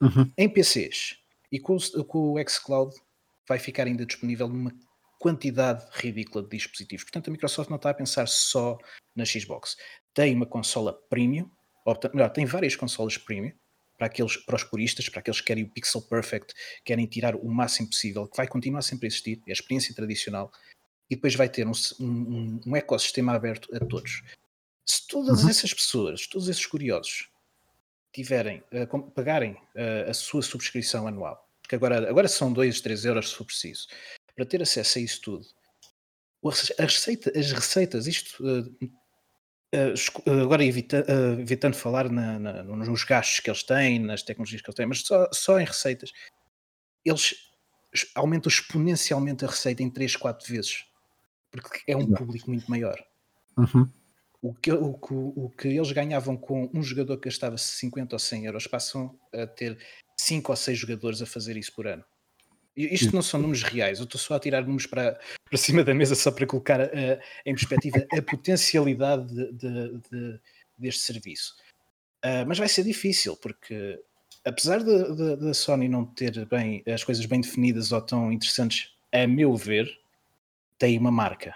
Uhum. 0.01 0.31
Em 0.37 0.49
PCs 0.49 1.17
e 1.51 1.59
com, 1.59 1.77
com 2.07 2.33
o 2.33 2.49
xCloud 2.49 2.95
vai 3.47 3.59
ficar 3.59 3.85
ainda 3.87 4.05
disponível 4.05 4.47
numa 4.47 4.71
quantidade 5.19 5.85
ridícula 5.91 6.43
de 6.43 6.49
dispositivos. 6.49 7.03
Portanto, 7.03 7.27
a 7.27 7.31
Microsoft 7.31 7.69
não 7.69 7.77
está 7.77 7.89
a 7.89 7.93
pensar 7.93 8.27
só 8.27 8.77
na 9.15 9.25
Xbox. 9.25 9.75
Tem 10.13 10.33
uma 10.33 10.45
consola 10.45 10.93
premium 11.09 11.49
melhor, 12.13 12.29
tem 12.29 12.45
várias 12.45 12.75
consolas 12.75 13.17
premium 13.17 13.53
para 13.97 14.07
aqueles 14.07 14.37
para 14.37 14.55
os 14.55 14.63
puristas, 14.63 15.09
para 15.09 15.19
aqueles 15.19 15.41
que 15.41 15.47
querem 15.47 15.65
o 15.65 15.69
pixel 15.69 16.01
perfect, 16.01 16.53
querem 16.85 17.05
tirar 17.05 17.35
o 17.35 17.49
máximo 17.49 17.89
possível, 17.89 18.27
que 18.27 18.37
vai 18.37 18.47
continuar 18.47 18.81
sempre 18.81 19.05
a 19.05 19.09
existir, 19.09 19.41
é 19.45 19.51
a 19.51 19.53
experiência 19.53 19.93
tradicional, 19.93 20.51
e 21.09 21.15
depois 21.15 21.35
vai 21.35 21.49
ter 21.49 21.67
um, 21.67 21.73
um, 21.99 22.61
um 22.65 22.75
ecossistema 22.75 23.33
aberto 23.33 23.67
a 23.75 23.79
todos. 23.79 24.23
Se 24.85 25.05
todas 25.07 25.43
uhum. 25.43 25.49
essas 25.49 25.73
pessoas, 25.73 26.27
todos 26.27 26.47
esses 26.47 26.65
curiosos, 26.65 27.29
tiverem, 28.13 28.63
uh, 28.71 29.11
pagarem 29.11 29.53
uh, 29.53 30.09
a 30.09 30.13
sua 30.13 30.41
subscrição 30.41 31.07
anual, 31.07 31.47
que 31.67 31.75
agora, 31.75 32.09
agora 32.09 32.27
são 32.27 32.51
2, 32.53 32.81
3 32.81 33.05
euros 33.05 33.29
se 33.29 33.35
for 33.35 33.45
preciso, 33.45 33.87
para 34.35 34.45
ter 34.45 34.61
acesso 34.61 34.97
a 34.97 35.01
isso 35.01 35.21
tudo, 35.21 35.45
a 36.77 36.83
receita, 36.83 37.37
as 37.37 37.51
receitas, 37.51 38.07
isto 38.07 38.43
uh, 38.43 38.91
Uh, 39.73 40.41
agora 40.41 40.65
evita, 40.65 41.05
uh, 41.07 41.39
evitando 41.39 41.75
falar 41.75 42.09
na, 42.09 42.39
na, 42.39 42.63
nos 42.63 43.03
gastos 43.03 43.39
que 43.39 43.49
eles 43.49 43.61
têm, 43.61 43.99
nas 43.99 44.23
tecnologias 44.23 44.61
que 44.61 44.69
eles 44.69 44.75
têm, 44.75 44.87
mas 44.87 45.01
só, 45.01 45.29
só 45.31 45.59
em 45.59 45.65
receitas, 45.65 46.11
eles 47.05 47.35
aumentam 48.15 48.49
exponencialmente 48.49 49.45
a 49.45 49.47
receita 49.47 49.83
em 49.83 49.89
3, 49.89 50.15
4 50.15 50.51
vezes, 50.51 50.85
porque 51.51 51.81
é 51.87 51.95
um 51.95 52.11
público 52.11 52.49
muito 52.49 52.69
maior. 52.69 52.97
Uhum. 53.57 53.87
O, 54.41 54.53
que, 54.55 54.71
o, 54.71 54.97
o 55.11 55.49
que 55.49 55.67
eles 55.67 55.91
ganhavam 55.91 56.35
com 56.35 56.69
um 56.73 56.81
jogador 56.81 57.17
que 57.17 57.29
gastava 57.29 57.57
50 57.57 58.15
ou 58.15 58.19
100 58.19 58.45
euros 58.45 58.67
passam 58.67 59.19
a 59.33 59.45
ter 59.45 59.77
5 60.17 60.51
ou 60.51 60.55
6 60.55 60.79
jogadores 60.79 61.21
a 61.21 61.25
fazer 61.25 61.57
isso 61.57 61.73
por 61.73 61.85
ano. 61.85 62.03
Isto 62.75 63.13
não 63.13 63.21
são 63.21 63.41
números 63.41 63.63
reais, 63.63 63.99
eu 63.99 64.05
estou 64.05 64.19
só 64.19 64.35
a 64.35 64.39
tirar 64.39 64.61
números 64.61 64.85
para, 64.85 65.19
para 65.49 65.57
cima 65.57 65.83
da 65.83 65.93
mesa 65.93 66.15
só 66.15 66.31
para 66.31 66.45
colocar 66.45 66.79
uh, 66.81 67.19
em 67.45 67.53
perspectiva 67.53 68.05
a 68.11 68.21
potencialidade 68.21 69.27
de, 69.33 69.51
de, 69.53 69.99
de, 70.11 70.39
deste 70.77 71.01
serviço. 71.01 71.55
Uh, 72.23 72.45
mas 72.47 72.57
vai 72.57 72.67
ser 72.67 72.83
difícil, 72.83 73.35
porque 73.37 73.99
apesar 74.45 74.83
da 74.83 75.53
Sony 75.53 75.87
não 75.87 76.05
ter 76.05 76.45
bem 76.45 76.83
as 76.87 77.03
coisas 77.03 77.25
bem 77.25 77.41
definidas 77.41 77.91
ou 77.91 78.01
tão 78.01 78.31
interessantes, 78.31 78.93
a 79.11 79.25
meu 79.27 79.55
ver, 79.55 79.89
tem 80.77 80.97
uma 80.97 81.11
marca. 81.11 81.55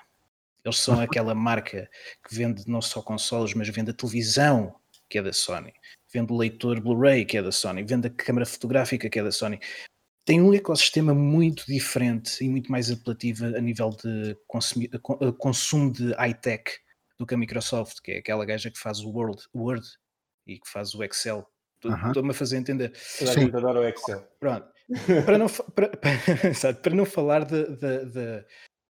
Eles 0.63 0.77
são 0.77 0.99
aquela 1.01 1.35
marca 1.35 1.89
que 2.27 2.35
vende 2.35 2.63
não 2.67 2.81
só 2.81 3.01
consoles, 3.01 3.53
mas 3.53 3.69
vende 3.69 3.91
a 3.91 3.93
televisão, 3.93 4.75
que 5.09 5.17
é 5.17 5.21
da 5.21 5.33
Sony, 5.33 5.73
vende 6.11 6.31
o 6.31 6.37
leitor 6.37 6.79
Blu-ray, 6.79 7.25
que 7.25 7.37
é 7.37 7.41
da 7.41 7.51
Sony, 7.51 7.83
vende 7.83 8.07
a 8.07 8.09
câmara 8.09 8.45
fotográfica, 8.45 9.09
que 9.09 9.19
é 9.19 9.23
da 9.23 9.31
Sony. 9.31 9.59
Tem 10.25 10.41
um 10.41 10.53
ecossistema 10.53 11.13
muito 11.13 11.65
diferente 11.65 12.43
e 12.43 12.49
muito 12.49 12.71
mais 12.71 12.89
apelativo 12.89 13.45
a 13.45 13.59
nível 13.59 13.89
de 13.89 14.37
consumo 15.37 15.91
de 15.91 16.13
high-tech 16.13 16.71
do 17.19 17.25
que 17.25 17.33
a 17.33 17.37
Microsoft, 17.37 17.99
que 18.01 18.11
é 18.11 18.17
aquela 18.19 18.45
gaja 18.45 18.71
que 18.71 18.79
faz 18.79 18.99
o 19.01 19.09
Word, 19.09 19.43
Word 19.53 19.85
e 20.47 20.59
que 20.59 20.69
faz 20.69 20.93
o 20.93 21.03
Excel. 21.03 21.45
Estou-me 22.07 22.31
a 22.31 22.33
fazer 22.33 22.57
entender. 22.57 22.93
Sim. 22.95 23.45
adora 23.45 23.81
o 23.81 23.83
Excel. 23.83 24.25
Pronto. 24.39 24.67
para, 25.25 25.37
não, 25.37 25.47
para, 25.47 25.89
para, 25.97 26.73
para 26.73 26.95
não 26.95 27.05
falar 27.05 27.45
de, 27.45 27.65
de, 27.75 28.05
de, 28.05 28.45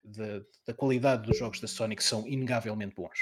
de, 0.03 0.45
da 0.65 0.73
qualidade 0.73 1.27
dos 1.27 1.37
jogos 1.37 1.59
da 1.59 1.67
Sony, 1.67 1.95
que 1.95 2.03
são 2.03 2.27
inegavelmente 2.27 2.95
bons. 2.95 3.19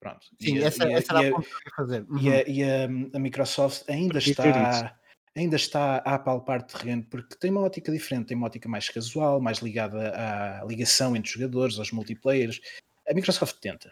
Pronto. 0.00 0.26
Sim, 0.40 0.56
e, 0.56 0.64
essa, 0.64 0.88
e, 0.88 0.94
essa 0.94 1.12
era 1.12 1.28
a 1.28 1.32
ponta 1.32 1.46
que 1.46 1.54
eu 1.54 1.60
ia 1.66 1.76
fazer. 1.76 2.06
Uhum. 2.08 2.18
E, 2.18 2.32
a, 2.32 2.48
e 2.48 2.64
a, 2.64 2.84
a, 3.14 3.18
Microsoft 3.18 3.88
ainda 3.88 4.18
está, 4.18 4.98
ainda 5.36 5.56
está 5.56 5.96
a 5.96 6.18
palpar 6.18 6.62
terreno 6.62 7.04
porque 7.04 7.36
tem 7.36 7.50
uma 7.50 7.60
ótica 7.62 7.92
diferente, 7.92 8.28
tem 8.28 8.36
uma 8.36 8.46
ótica 8.46 8.68
mais 8.68 8.88
casual, 8.88 9.40
mais 9.40 9.58
ligada 9.58 10.12
à 10.14 10.64
ligação 10.64 11.14
entre 11.16 11.28
os 11.28 11.34
jogadores, 11.34 11.78
aos 11.78 11.92
multiplayers. 11.92 12.60
A 13.08 13.14
Microsoft 13.14 13.56
tenta, 13.60 13.90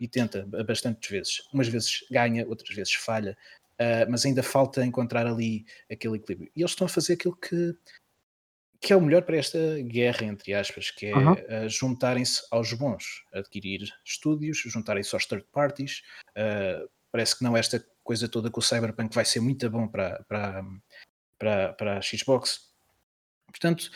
e 0.00 0.08
tenta 0.08 0.46
bastantes 0.66 1.08
vezes. 1.08 1.42
Umas 1.52 1.68
vezes 1.68 2.04
ganha, 2.10 2.46
outras 2.46 2.74
vezes 2.74 2.94
falha, 2.94 3.36
uh, 3.74 4.10
mas 4.10 4.24
ainda 4.24 4.42
falta 4.42 4.84
encontrar 4.84 5.26
ali 5.26 5.64
aquele 5.90 6.16
equilíbrio. 6.16 6.50
E 6.56 6.60
eles 6.60 6.72
estão 6.72 6.86
a 6.86 6.90
fazer 6.90 7.14
aquilo 7.14 7.36
que, 7.36 7.74
que 8.80 8.92
é 8.92 8.96
o 8.96 9.00
melhor 9.00 9.22
para 9.22 9.36
esta 9.36 9.58
guerra, 9.82 10.24
entre 10.24 10.54
aspas, 10.54 10.90
que 10.90 11.06
é 11.06 11.16
uhum. 11.16 11.32
uh, 11.32 11.68
juntarem-se 11.68 12.42
aos 12.50 12.72
bons, 12.72 13.24
adquirir 13.32 13.92
estúdios, 14.04 14.58
juntarem-se 14.58 15.14
aos 15.14 15.26
third 15.26 15.46
parties. 15.52 16.02
Uh, 16.30 16.88
parece 17.12 17.36
que 17.36 17.44
não 17.44 17.56
esta 17.56 17.84
coisa 18.10 18.28
toda 18.28 18.50
com 18.50 18.58
o 18.58 18.62
Cyberpunk 18.62 19.14
vai 19.14 19.24
ser 19.24 19.38
muito 19.38 19.70
bom 19.70 19.86
para, 19.86 20.20
para, 20.24 20.64
para, 21.38 21.72
para 21.74 21.98
a 21.98 22.02
Xbox. 22.02 22.68
Portanto, 23.46 23.88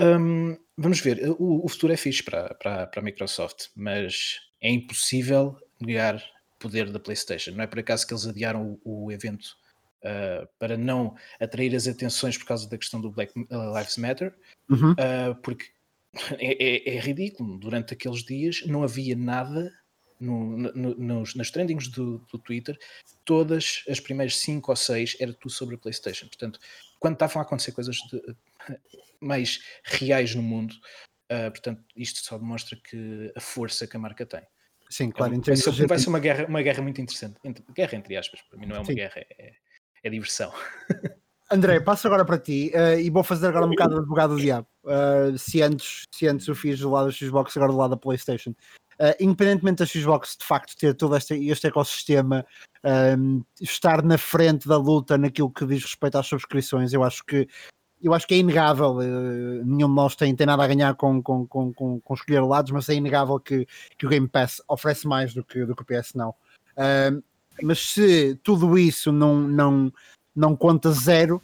um, 0.00 0.58
vamos 0.76 0.98
ver. 0.98 1.30
O, 1.38 1.64
o, 1.64 1.68
futuro 1.68 1.92
é 1.92 1.96
fixe 1.96 2.24
para, 2.24 2.52
para, 2.54 2.88
para 2.88 3.00
a 3.00 3.04
Microsoft, 3.04 3.68
mas 3.76 4.40
é 4.60 4.68
impossível 4.68 5.56
negar 5.80 6.16
o 6.16 6.58
poder 6.58 6.90
da 6.90 6.98
PlayStation. 6.98 7.52
Não 7.52 7.62
é 7.62 7.68
por 7.68 7.78
acaso 7.78 8.04
que 8.04 8.12
eles 8.12 8.26
adiaram 8.26 8.80
o, 8.84 9.04
o 9.04 9.12
evento 9.12 9.56
uh, 10.02 10.48
para 10.58 10.76
não 10.76 11.14
atrair 11.38 11.72
as 11.76 11.86
atenções 11.86 12.36
por 12.36 12.46
causa 12.46 12.68
da 12.68 12.76
questão 12.76 13.00
do 13.00 13.12
Black 13.12 13.32
Lives 13.38 13.96
Matter, 13.96 14.34
uhum. 14.68 14.90
uh, 14.90 15.36
porque 15.40 15.66
é, 16.40 16.90
é, 16.90 16.96
é, 16.96 17.00
ridículo. 17.00 17.60
Durante 17.60 17.94
aqueles 17.94 18.24
dias 18.24 18.66
não 18.66 18.82
havia 18.82 19.14
nada 19.14 19.72
no, 20.22 20.56
no, 20.56 20.94
nos, 20.94 21.34
nas 21.34 21.50
trendings 21.50 21.88
do, 21.88 22.18
do, 22.30 22.38
Twitter, 22.38 22.78
todas 23.24 23.82
as 23.88 23.98
primeiras 23.98 24.36
cinco 24.38 24.70
ou 24.70 24.76
seis 24.76 25.16
era 25.20 25.32
tudo 25.32 25.50
sobre 25.50 25.74
a 25.74 25.78
PlayStation. 25.78 26.26
Portanto, 26.26 26.60
quando 27.00 27.14
estavam 27.14 27.42
a 27.42 27.44
acontecer 27.44 27.72
coisas 27.72 27.96
de, 27.96 28.22
mais 29.20 29.60
reais 29.84 30.34
no 30.34 30.42
mundo, 30.42 30.72
uh, 31.30 31.50
portanto, 31.50 31.82
isto 31.96 32.20
só 32.20 32.38
demonstra 32.38 32.76
que 32.76 33.32
a 33.34 33.40
força 33.40 33.86
que 33.86 33.96
a 33.96 34.00
marca 34.00 34.24
tem. 34.24 34.42
Sim, 34.88 35.10
claro. 35.10 35.34
É, 35.34 35.38
vai, 35.38 35.56
ser, 35.56 35.86
vai 35.86 35.98
ser 35.98 36.08
uma 36.08 36.20
guerra, 36.20 36.46
uma 36.46 36.62
guerra 36.62 36.82
muito 36.82 37.00
interessante. 37.00 37.36
Entre, 37.42 37.64
guerra 37.74 37.96
entre 37.96 38.16
aspas, 38.16 38.42
para 38.42 38.58
mim 38.58 38.66
não 38.66 38.76
é 38.76 38.78
uma 38.80 38.84
Sim. 38.84 38.94
guerra, 38.94 39.24
é, 39.38 39.54
é 40.04 40.10
diversão. 40.10 40.52
André, 41.50 41.80
passo 41.80 42.06
agora 42.06 42.24
para 42.24 42.38
ti 42.38 42.72
uh, 42.74 42.98
e 42.98 43.10
vou 43.10 43.22
fazer 43.22 43.48
agora 43.48 43.66
um 43.66 43.70
bocado 43.70 43.94
de 43.94 44.00
advogado 44.00 44.36
do 44.36 44.40
diabo. 44.40 44.66
Uh, 44.84 45.36
se, 45.36 45.60
antes, 45.60 46.04
se 46.10 46.26
antes 46.26 46.46
eu 46.46 46.54
fiz 46.54 46.80
do 46.80 46.90
lado 46.90 47.06
da 47.06 47.12
Xbox, 47.12 47.54
agora 47.56 47.72
do 47.72 47.78
lado 47.78 47.90
da 47.90 47.96
PlayStation. 47.96 48.54
Uh, 49.00 49.14
independentemente 49.18 49.78
da 49.78 49.86
Xbox 49.86 50.36
de 50.38 50.44
facto 50.44 50.76
ter 50.76 50.94
todo 50.94 51.16
este, 51.16 51.34
este 51.48 51.66
ecossistema, 51.66 52.44
um, 53.18 53.42
estar 53.60 54.02
na 54.02 54.18
frente 54.18 54.68
da 54.68 54.76
luta 54.76 55.16
naquilo 55.16 55.50
que 55.50 55.66
diz 55.66 55.82
respeito 55.82 56.18
às 56.18 56.26
subscrições, 56.26 56.92
eu 56.92 57.02
acho 57.02 57.24
que 57.24 57.48
eu 58.02 58.12
acho 58.12 58.26
que 58.26 58.34
é 58.34 58.38
inegável, 58.38 58.96
uh, 58.96 59.64
nenhum 59.64 59.88
de 59.88 59.94
nós 59.94 60.16
tem, 60.16 60.34
tem 60.34 60.46
nada 60.46 60.64
a 60.64 60.66
ganhar 60.66 60.94
com, 60.96 61.22
com, 61.22 61.46
com, 61.46 61.72
com, 61.72 62.00
com 62.00 62.14
escolher 62.14 62.40
lados, 62.40 62.72
mas 62.72 62.88
é 62.88 62.94
inegável 62.94 63.38
que, 63.38 63.66
que 63.96 64.04
o 64.04 64.08
Game 64.08 64.28
Pass 64.28 64.60
oferece 64.68 65.06
mais 65.06 65.32
do 65.32 65.44
que, 65.44 65.64
do 65.64 65.76
que 65.76 65.82
o 65.82 65.86
PS 65.86 66.14
não. 66.14 66.30
Uh, 66.30 67.22
mas 67.62 67.78
se 67.78 68.34
tudo 68.42 68.76
isso 68.76 69.12
não, 69.12 69.40
não, 69.40 69.92
não 70.34 70.56
conta 70.56 70.90
zero, 70.90 71.40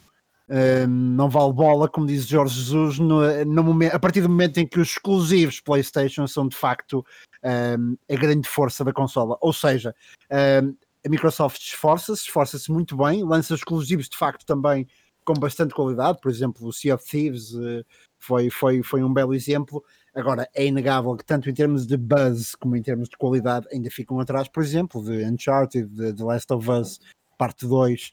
uh, 0.49 0.87
não 0.87 1.29
vale 1.29 1.53
bola, 1.53 1.87
como 1.87 2.05
diz 2.05 2.27
Jorge 2.27 2.59
Jesus, 2.59 2.99
no, 2.99 3.45
no 3.45 3.63
momento, 3.63 3.95
a 3.95 3.99
partir 3.99 4.19
do 4.19 4.29
momento 4.29 4.57
em 4.57 4.67
que 4.67 4.81
os 4.81 4.89
exclusivos 4.89 5.61
PlayStation 5.61 6.27
são 6.27 6.45
de 6.45 6.57
facto 6.57 7.05
a 7.43 8.15
grande 8.15 8.47
força 8.47 8.83
da 8.83 8.93
consola. 8.93 9.37
Ou 9.41 9.53
seja, 9.53 9.95
a 10.29 11.09
Microsoft 11.09 11.61
esforça-se, 11.61 12.23
esforça-se 12.23 12.71
muito 12.71 12.97
bem, 12.97 13.23
lança 13.23 13.53
exclusivos 13.53 14.09
de 14.09 14.17
facto 14.17 14.45
também 14.45 14.87
com 15.29 15.33
bastante 15.33 15.75
qualidade, 15.75 16.19
por 16.19 16.31
exemplo, 16.31 16.67
o 16.67 16.73
Sea 16.73 16.95
of 16.95 17.05
Thieves 17.05 17.53
uh, 17.53 17.85
foi, 18.17 18.49
foi, 18.49 18.81
foi 18.81 19.03
um 19.03 19.13
belo 19.13 19.35
exemplo. 19.35 19.83
Agora, 20.15 20.49
é 20.55 20.65
inegável 20.65 21.15
que 21.15 21.23
tanto 21.23 21.49
em 21.49 21.53
termos 21.53 21.85
de 21.85 21.95
buzz 21.97 22.55
como 22.55 22.75
em 22.75 22.81
termos 22.81 23.07
de 23.09 23.15
qualidade 23.15 23.67
ainda 23.71 23.91
ficam 23.91 24.19
atrás, 24.19 24.47
por 24.47 24.63
exemplo, 24.63 25.03
de 25.03 25.23
Uncharted, 25.23 25.87
de 25.87 26.13
The 26.13 26.23
Last 26.23 26.51
of 26.51 26.71
Us, 26.71 26.99
parte 27.37 27.67
2. 27.67 28.11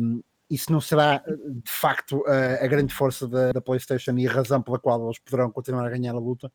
Um, 0.00 0.22
isso 0.48 0.72
não 0.72 0.80
será 0.80 1.22
de 1.28 1.70
facto 1.70 2.24
a, 2.26 2.64
a 2.64 2.66
grande 2.66 2.94
força 2.94 3.28
da, 3.28 3.52
da, 3.52 3.60
PlayStation 3.60 4.16
e 4.16 4.26
a 4.26 4.32
razão 4.32 4.62
pela 4.62 4.78
qual 4.78 5.04
eles 5.04 5.18
poderão 5.18 5.50
continuar 5.50 5.84
a 5.84 5.90
ganhar 5.90 6.14
a 6.14 6.18
luta? 6.18 6.50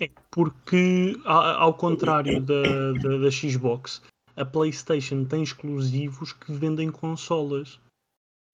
É, 0.00 0.04
é 0.04 0.10
porque, 0.30 1.16
ao 1.24 1.74
contrário 1.74 2.40
da, 2.40 2.92
da, 2.92 3.18
da 3.18 3.30
Xbox, 3.30 4.02
a 4.36 4.44
PlayStation 4.44 5.24
tem 5.24 5.42
exclusivos 5.42 6.32
que 6.32 6.52
vendem 6.52 6.90
consolas. 6.90 7.78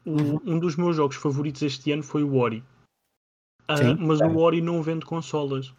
Uhum. 0.04 0.40
Um 0.44 0.58
dos 0.58 0.76
meus 0.76 0.96
jogos 0.96 1.16
favoritos 1.16 1.62
este 1.62 1.92
ano 1.92 2.02
foi 2.02 2.22
o 2.22 2.36
Ori. 2.36 2.62
Uh, 3.68 3.96
mas 3.98 4.20
é. 4.20 4.26
o 4.26 4.38
Ori 4.38 4.60
não 4.60 4.82
vende 4.82 5.04
consolas. 5.04 5.72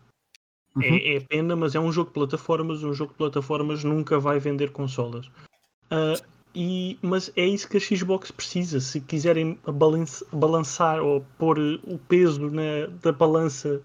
Uhum. 0.75 0.83
É, 0.83 1.15
é, 1.15 1.19
pena, 1.19 1.55
mas 1.55 1.75
é 1.75 1.79
um 1.79 1.91
jogo 1.91 2.09
de 2.09 2.13
plataformas. 2.13 2.83
Um 2.83 2.93
jogo 2.93 3.11
de 3.11 3.17
plataformas 3.17 3.83
nunca 3.83 4.19
vai 4.19 4.39
vender 4.39 4.71
consolas. 4.71 5.27
Uh, 5.91 6.21
e, 6.53 6.97
mas 7.01 7.31
é 7.35 7.45
isso 7.45 7.69
que 7.69 7.77
a 7.77 7.79
Xbox 7.79 8.31
precisa. 8.31 8.79
Se 8.79 8.99
quiserem 8.99 9.59
balançar 10.31 11.01
ou 11.01 11.25
pôr 11.37 11.59
o 11.59 11.97
peso 12.07 12.49
na, 12.49 12.87
da 13.01 13.11
balança 13.11 13.81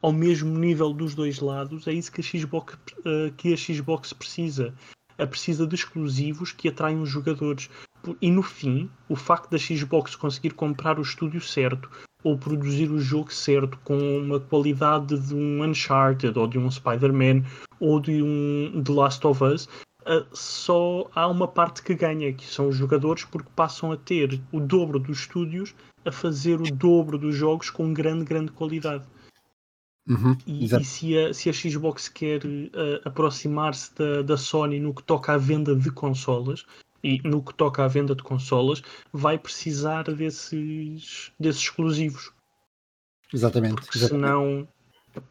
ao 0.00 0.12
mesmo 0.12 0.56
nível 0.56 0.92
dos 0.92 1.14
dois 1.14 1.40
lados, 1.40 1.86
é 1.86 1.92
isso 1.92 2.12
que 2.12 2.20
a 2.20 2.24
Xbox, 2.24 2.74
uh, 2.74 3.32
que 3.36 3.52
a 3.52 3.56
Xbox 3.56 4.12
precisa. 4.12 4.74
É 5.16 5.26
precisa 5.26 5.66
de 5.66 5.74
exclusivos 5.74 6.52
que 6.52 6.68
atraem 6.68 7.00
os 7.00 7.08
jogadores. 7.08 7.68
E 8.22 8.30
no 8.30 8.42
fim, 8.42 8.88
o 9.08 9.16
facto 9.16 9.50
da 9.50 9.58
Xbox 9.58 10.14
conseguir 10.14 10.50
comprar 10.50 10.98
o 10.98 11.02
estúdio 11.02 11.40
certo 11.40 11.90
ou 12.22 12.38
produzir 12.38 12.90
o 12.90 13.00
jogo 13.00 13.32
certo 13.32 13.78
com 13.84 13.98
uma 14.18 14.38
qualidade 14.38 15.18
de 15.18 15.34
um 15.34 15.64
Uncharted 15.64 16.38
ou 16.38 16.46
de 16.46 16.58
um 16.58 16.70
Spider-Man 16.70 17.44
ou 17.80 17.98
de 17.98 18.22
um 18.22 18.80
The 18.82 18.92
Last 18.92 19.26
of 19.26 19.42
Us, 19.42 19.64
uh, 20.02 20.24
só 20.32 21.08
há 21.14 21.26
uma 21.26 21.48
parte 21.48 21.82
que 21.82 21.94
ganha, 21.94 22.32
que 22.32 22.46
são 22.46 22.68
os 22.68 22.76
jogadores, 22.76 23.24
porque 23.24 23.50
passam 23.56 23.90
a 23.90 23.96
ter 23.96 24.40
o 24.52 24.60
dobro 24.60 25.00
dos 25.00 25.20
estúdios 25.20 25.74
a 26.04 26.12
fazer 26.12 26.60
o 26.60 26.70
dobro 26.74 27.18
dos 27.18 27.34
jogos 27.34 27.70
com 27.70 27.92
grande, 27.92 28.24
grande 28.24 28.52
qualidade. 28.52 29.04
Uhum, 30.08 30.36
e, 30.46 30.64
e 30.64 30.84
se, 30.84 31.18
a, 31.18 31.34
se, 31.34 31.50
a, 31.50 31.52
Xbox 31.52 32.08
quer 32.08 32.42
uh, 32.44 33.00
aproximar-se 33.04 33.94
da, 33.94 34.22
da, 34.22 34.36
Sony 34.38 34.80
no 34.80 34.94
que 34.94 35.02
toca 35.02 35.34
à 35.34 35.36
venda 35.36 35.76
de 35.76 35.90
consolas 35.90 36.64
e 37.04 37.20
no 37.22 37.42
que 37.42 37.52
toca 37.52 37.84
à 37.84 37.88
venda 37.88 38.14
de 38.14 38.22
consolas, 38.22 38.82
vai 39.12 39.38
precisar 39.38 40.04
desses, 40.04 41.30
desses 41.38 41.62
exclusivos. 41.62 42.32
Exatamente. 43.32 43.74
Porque 43.74 43.98
senão 43.98 44.66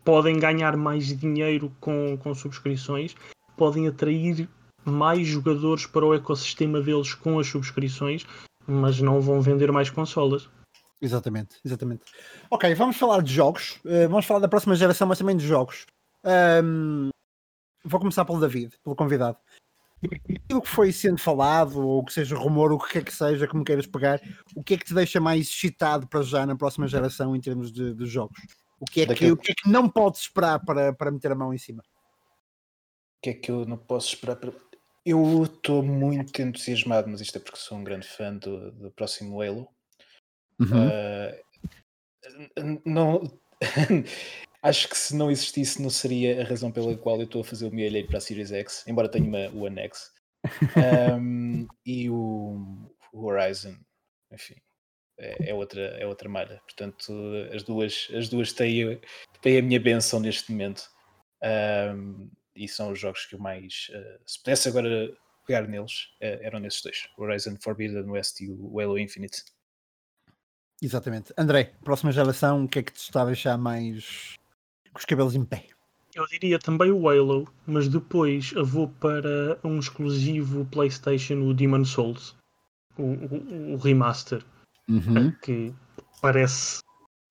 podem 0.03 0.37
ganhar 0.39 0.77
mais 0.77 1.07
dinheiro 1.17 1.71
com, 1.79 2.15
com 2.17 2.35
subscrições, 2.35 3.15
podem 3.57 3.87
atrair 3.87 4.47
mais 4.85 5.27
jogadores 5.27 5.85
para 5.85 6.05
o 6.05 6.13
ecossistema 6.13 6.79
deles 6.79 7.13
com 7.13 7.39
as 7.39 7.47
subscrições, 7.47 8.25
mas 8.65 9.01
não 9.01 9.19
vão 9.19 9.41
vender 9.41 9.71
mais 9.71 9.89
consolas. 9.89 10.49
Exatamente, 11.01 11.57
exatamente. 11.63 12.03
Ok, 12.49 12.73
vamos 12.73 12.97
falar 12.97 13.21
de 13.21 13.33
jogos. 13.33 13.79
Uh, 13.85 14.09
vamos 14.09 14.25
falar 14.25 14.39
da 14.39 14.47
próxima 14.47 14.75
geração, 14.75 15.07
mas 15.07 15.19
também 15.19 15.37
de 15.37 15.45
jogos. 15.45 15.85
Um, 16.63 17.09
vou 17.83 17.99
começar 17.99 18.25
pelo 18.25 18.39
David, 18.39 18.75
pelo 18.83 18.95
convidado. 18.95 19.37
Aquilo 20.03 20.61
que 20.61 20.69
foi 20.69 20.91
sendo 20.91 21.19
falado, 21.19 21.79
ou 21.79 22.03
que 22.03 22.13
seja 22.13 22.35
rumor, 22.35 22.71
o 22.71 22.79
que 22.79 22.93
quer 22.93 23.03
que 23.03 23.13
seja, 23.13 23.47
como 23.47 23.63
queiras 23.63 23.87
pegar, 23.87 24.21
o 24.55 24.63
que 24.63 24.75
é 24.75 24.77
que 24.77 24.85
te 24.85 24.93
deixa 24.93 25.19
mais 25.19 25.47
excitado 25.47 26.07
para 26.07 26.21
já 26.21 26.45
na 26.45 26.55
próxima 26.55 26.87
geração 26.87 27.35
em 27.35 27.41
termos 27.41 27.71
de, 27.71 27.93
de 27.93 28.05
jogos? 28.05 28.37
O 28.79 28.85
que, 28.85 29.01
é 29.01 29.05
que, 29.07 29.31
o 29.31 29.37
que 29.37 29.51
é 29.51 29.55
que 29.55 29.69
não 29.69 29.89
podes 29.89 30.21
esperar 30.21 30.59
para, 30.63 30.93
para 30.93 31.09
meter 31.09 31.31
a 31.31 31.35
mão 31.35 31.51
em 31.51 31.57
cima? 31.57 31.83
O 33.17 33.21
que 33.23 33.31
é 33.31 33.33
que 33.33 33.49
eu 33.49 33.65
não 33.65 33.77
posso 33.77 34.09
esperar 34.09 34.35
para. 34.35 34.53
Eu 35.03 35.43
estou 35.43 35.81
muito 35.81 36.41
entusiasmado, 36.41 37.09
mas 37.09 37.21
isto 37.21 37.37
é 37.37 37.41
porque 37.41 37.57
sou 37.57 37.77
um 37.77 37.83
grande 37.83 38.07
fã 38.07 38.35
do, 38.35 38.71
do 38.71 38.91
próximo 38.91 39.41
Halo. 39.41 39.67
Uhum. 40.59 40.87
Uh, 40.87 42.81
não, 42.85 43.39
acho 44.61 44.89
que 44.89 44.97
se 44.97 45.15
não 45.15 45.31
existisse, 45.31 45.81
não 45.81 45.89
seria 45.89 46.41
a 46.41 46.45
razão 46.45 46.71
pela 46.71 46.95
qual 46.97 47.17
eu 47.17 47.23
estou 47.23 47.41
a 47.41 47.45
fazer 47.45 47.67
o 47.67 47.73
meu 47.73 47.87
alheiro 47.87 48.07
para 48.07 48.17
a 48.17 48.21
Series 48.21 48.51
X, 48.51 48.83
embora 48.87 49.09
tenha 49.09 49.25
uma 49.25 49.63
One 49.63 49.79
X. 49.81 50.11
Um, 51.19 51.67
e 51.85 52.09
o, 52.09 52.89
o, 53.11 53.25
Horizon, 53.25 53.75
enfim, 54.31 54.55
é, 55.19 55.49
é, 55.49 55.53
outra, 55.53 55.81
é 55.81 56.05
outra 56.05 56.29
malha. 56.29 56.61
Portanto, 56.65 57.13
as 57.53 57.63
duas, 57.63 58.07
as 58.13 58.29
duas 58.29 58.53
têm, 58.53 58.99
têm 59.41 59.57
a 59.57 59.61
minha 59.61 59.79
benção 59.79 60.19
neste 60.19 60.51
momento. 60.51 60.89
Um, 61.43 62.29
e 62.55 62.67
são 62.67 62.91
os 62.91 62.99
jogos 62.99 63.25
que 63.25 63.35
eu 63.35 63.39
mais. 63.39 63.89
Uh, 63.91 64.19
se 64.25 64.39
pudesse 64.39 64.67
agora 64.67 65.15
pegar 65.45 65.67
neles, 65.67 66.05
uh, 66.21 66.41
eram 66.41 66.59
nesses 66.59 66.81
dois: 66.81 67.07
Horizon 67.17 67.55
Forbidden 67.61 68.09
West 68.09 68.41
e 68.41 68.49
o 68.49 68.79
Halo 68.79 68.97
Infinite. 68.97 69.43
Exatamente. 70.81 71.33
André, 71.37 71.73
próxima 71.83 72.11
geração, 72.11 72.65
o 72.65 72.67
que 72.67 72.79
é 72.79 72.83
que 72.83 72.93
te 72.93 72.99
está 72.99 73.21
a 73.21 73.25
deixar 73.25 73.57
mais 73.57 74.35
com 74.93 74.99
os 74.99 75.05
cabelos 75.05 75.35
em 75.35 75.43
pé? 75.43 75.65
Eu 76.13 76.25
diria 76.27 76.57
também 76.57 76.91
o 76.91 77.07
Halo, 77.09 77.47
mas 77.65 77.87
depois 77.87 78.51
eu 78.55 78.65
vou 78.65 78.87
para 78.87 79.59
um 79.63 79.77
exclusivo 79.77 80.65
PlayStation, 80.65 81.35
o 81.41 81.53
Demon 81.53 81.85
Souls, 81.85 82.35
o, 82.97 83.03
o, 83.03 83.73
o 83.73 83.77
remaster, 83.77 84.43
uhum. 84.89 85.31
que 85.43 85.73
parece 86.21 86.81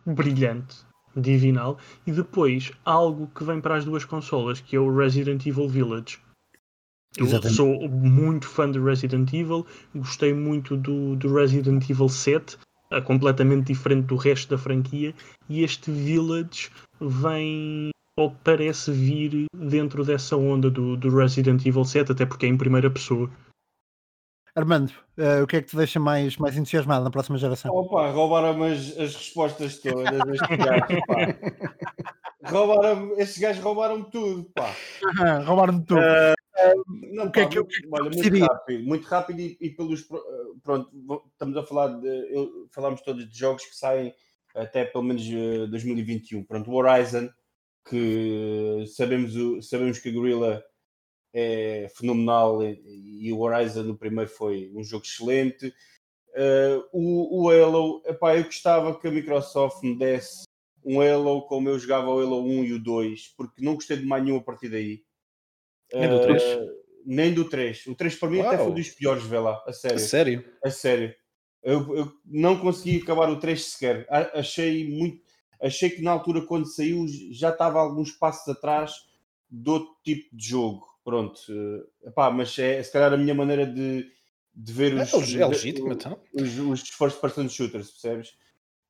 brilhante, 0.05 0.77
divinal, 1.17 1.79
e 2.07 2.13
depois 2.13 2.71
algo 2.85 3.27
que 3.35 3.43
vem 3.43 3.61
para 3.61 3.77
as 3.77 3.85
duas 3.85 4.05
consolas, 4.05 4.61
que 4.61 4.77
é 4.77 4.79
o 4.79 4.97
Resident 4.97 5.45
Evil 5.47 5.69
Village. 5.69 6.21
Eu 7.17 7.27
Exatamente. 7.27 7.57
sou 7.57 7.89
muito 7.89 8.47
fã 8.47 8.71
de 8.71 8.79
Resident 8.79 9.33
Evil, 9.33 9.67
gostei 9.95 10.35
muito 10.35 10.77
do, 10.77 11.17
do 11.17 11.35
Resident 11.35 11.89
Evil 11.89 12.09
7, 12.09 12.59
é 12.91 13.01
completamente 13.01 13.67
diferente 13.67 14.07
do 14.07 14.17
resto 14.17 14.51
da 14.51 14.59
franquia, 14.59 15.15
e 15.49 15.63
este 15.63 15.91
Village 15.91 16.71
vem 17.01 17.91
ou 18.19 18.31
parece 18.31 18.91
vir 18.91 19.45
dentro 19.55 20.05
dessa 20.05 20.37
onda 20.37 20.71
do, 20.71 20.97
do 20.97 21.15
Resident 21.15 21.65
Evil 21.67 21.85
7, 21.85 22.13
até 22.13 22.25
porque 22.25 22.47
é 22.47 22.49
em 22.49 22.57
primeira 22.57 22.91
pessoa. 22.91 23.31
Armando, 24.55 24.91
uh, 25.19 25.43
o 25.43 25.47
que 25.47 25.57
é 25.57 25.61
que 25.61 25.69
te 25.69 25.77
deixa 25.77 26.01
mais, 26.01 26.39
mais 26.39 26.57
entusiasmado 26.57 27.05
na 27.05 27.11
próxima 27.11 27.37
geração? 27.37 27.71
Opa, 27.75 28.11
roubaram-me 28.11 28.73
as, 28.73 28.99
as 28.99 29.15
respostas 29.15 29.79
todas 29.81 30.19
destes 30.25 30.57
gajos, 30.57 31.01
pá. 31.07 32.49
roubaram 32.51 33.19
estes 33.19 33.37
gajos 33.37 33.63
roubaram-me 33.63 34.11
tudo, 34.11 34.51
pá. 34.55 34.73
roubaram-me 35.45 35.85
tudo. 35.85 36.01
Uh, 36.01 36.36
não, 37.13 37.27
o 37.27 37.33
que 37.33 37.41
é 37.41 37.47
que, 37.47 37.63
que, 37.63 37.89
olha, 37.91 38.11
muito 38.11 38.39
rápido, 38.39 38.85
muito 38.85 39.07
rápido 39.07 39.41
e, 39.41 39.57
e, 39.61 39.71
pelos 39.71 40.07
pronto, 40.63 40.91
estamos 41.33 41.57
a 41.57 41.63
falar 41.63 41.89
de 42.01 42.09
eu, 42.35 42.69
falamos 42.71 43.01
todos 43.03 43.29
de 43.29 43.39
jogos 43.39 43.65
que 43.65 43.77
saem 43.77 44.15
até 44.55 44.85
pelo 44.85 45.05
menos 45.05 45.27
2021. 45.71 46.45
Pronto, 46.45 46.71
o 46.71 46.75
Horizon 46.75 47.29
que 47.89 48.85
sabemos, 48.89 49.69
sabemos 49.69 49.99
que 49.99 50.09
a 50.09 50.13
Gorilla 50.13 50.65
é 51.33 51.89
fenomenal 51.95 52.63
e, 52.63 53.27
e, 53.27 53.33
o 53.33 53.41
Horizon 53.41 53.83
no 53.85 53.97
primeiro 53.97 54.31
foi 54.31 54.71
um 54.75 54.83
jogo 54.83 55.05
excelente. 55.05 55.69
Uh, 56.31 56.83
o, 56.93 57.45
o 57.45 57.51
Halo, 57.51 58.03
epá, 58.05 58.37
eu 58.37 58.45
gostava 58.45 58.99
que 58.99 59.07
a 59.07 59.11
Microsoft 59.11 59.83
me 59.83 59.97
desse 59.97 60.45
um 60.85 61.01
Halo 61.01 61.47
como 61.47 61.69
eu 61.69 61.79
jogava 61.79 62.11
o 62.11 62.21
Halo 62.21 62.45
1 62.45 62.65
e 62.65 62.73
o 62.75 62.83
2, 62.83 63.35
porque 63.37 63.65
não 63.65 63.75
gostei 63.75 63.97
de 63.97 64.07
mais 64.07 64.23
nenhum 64.23 64.39
a 64.39 64.43
partir 64.43 64.69
daí. 64.69 65.03
Nem 65.93 66.09
do 66.09 66.21
3? 66.21 66.43
Uh, 66.43 66.71
nem 67.05 67.35
do 67.35 67.45
3. 67.49 67.87
O 67.87 67.95
3 67.95 68.17
para 68.17 68.31
mim 68.31 68.39
Uau. 68.39 68.49
até 68.49 68.65
foi 68.65 68.75
dos 68.75 68.89
piores, 68.91 69.25
vê 69.25 69.39
lá, 69.39 69.63
a 69.67 69.73
sério. 69.73 69.97
A 69.97 70.01
sério? 70.01 70.45
A 70.65 70.71
sério. 70.71 71.15
Eu, 71.63 71.97
eu 71.97 72.13
não 72.25 72.59
consegui 72.59 73.03
acabar 73.03 73.29
o 73.29 73.39
3 73.39 73.65
sequer. 73.65 74.07
achei 74.35 74.89
muito 74.89 75.27
achei 75.61 75.91
que 75.91 76.03
na 76.03 76.13
altura, 76.13 76.43
quando 76.43 76.67
saiu, 76.67 77.07
já 77.31 77.51
estava 77.51 77.81
alguns 77.81 78.13
passos 78.13 78.49
atrás 78.49 78.93
do 79.51 79.73
outro 79.73 79.97
tipo 80.05 80.35
de 80.35 80.49
jogo. 80.49 80.87
Pronto, 81.05 81.39
uh, 81.51 82.09
epá, 82.09 82.31
mas 82.31 82.59
é 82.59 82.83
se 82.83 82.93
calhar 82.93 83.13
a 83.13 83.17
minha 83.17 83.35
maneira 83.35 83.65
de, 83.65 84.11
de 84.53 84.73
ver 84.73 84.95
os, 84.95 85.35
é, 85.35 85.41
é 85.41 85.47
legítimo, 85.47 85.93
então. 85.93 86.19
os, 86.33 86.59
os 86.59 86.89
first 86.89 87.21
person 87.21 87.49
shooters, 87.49 87.91
percebes? 87.93 88.35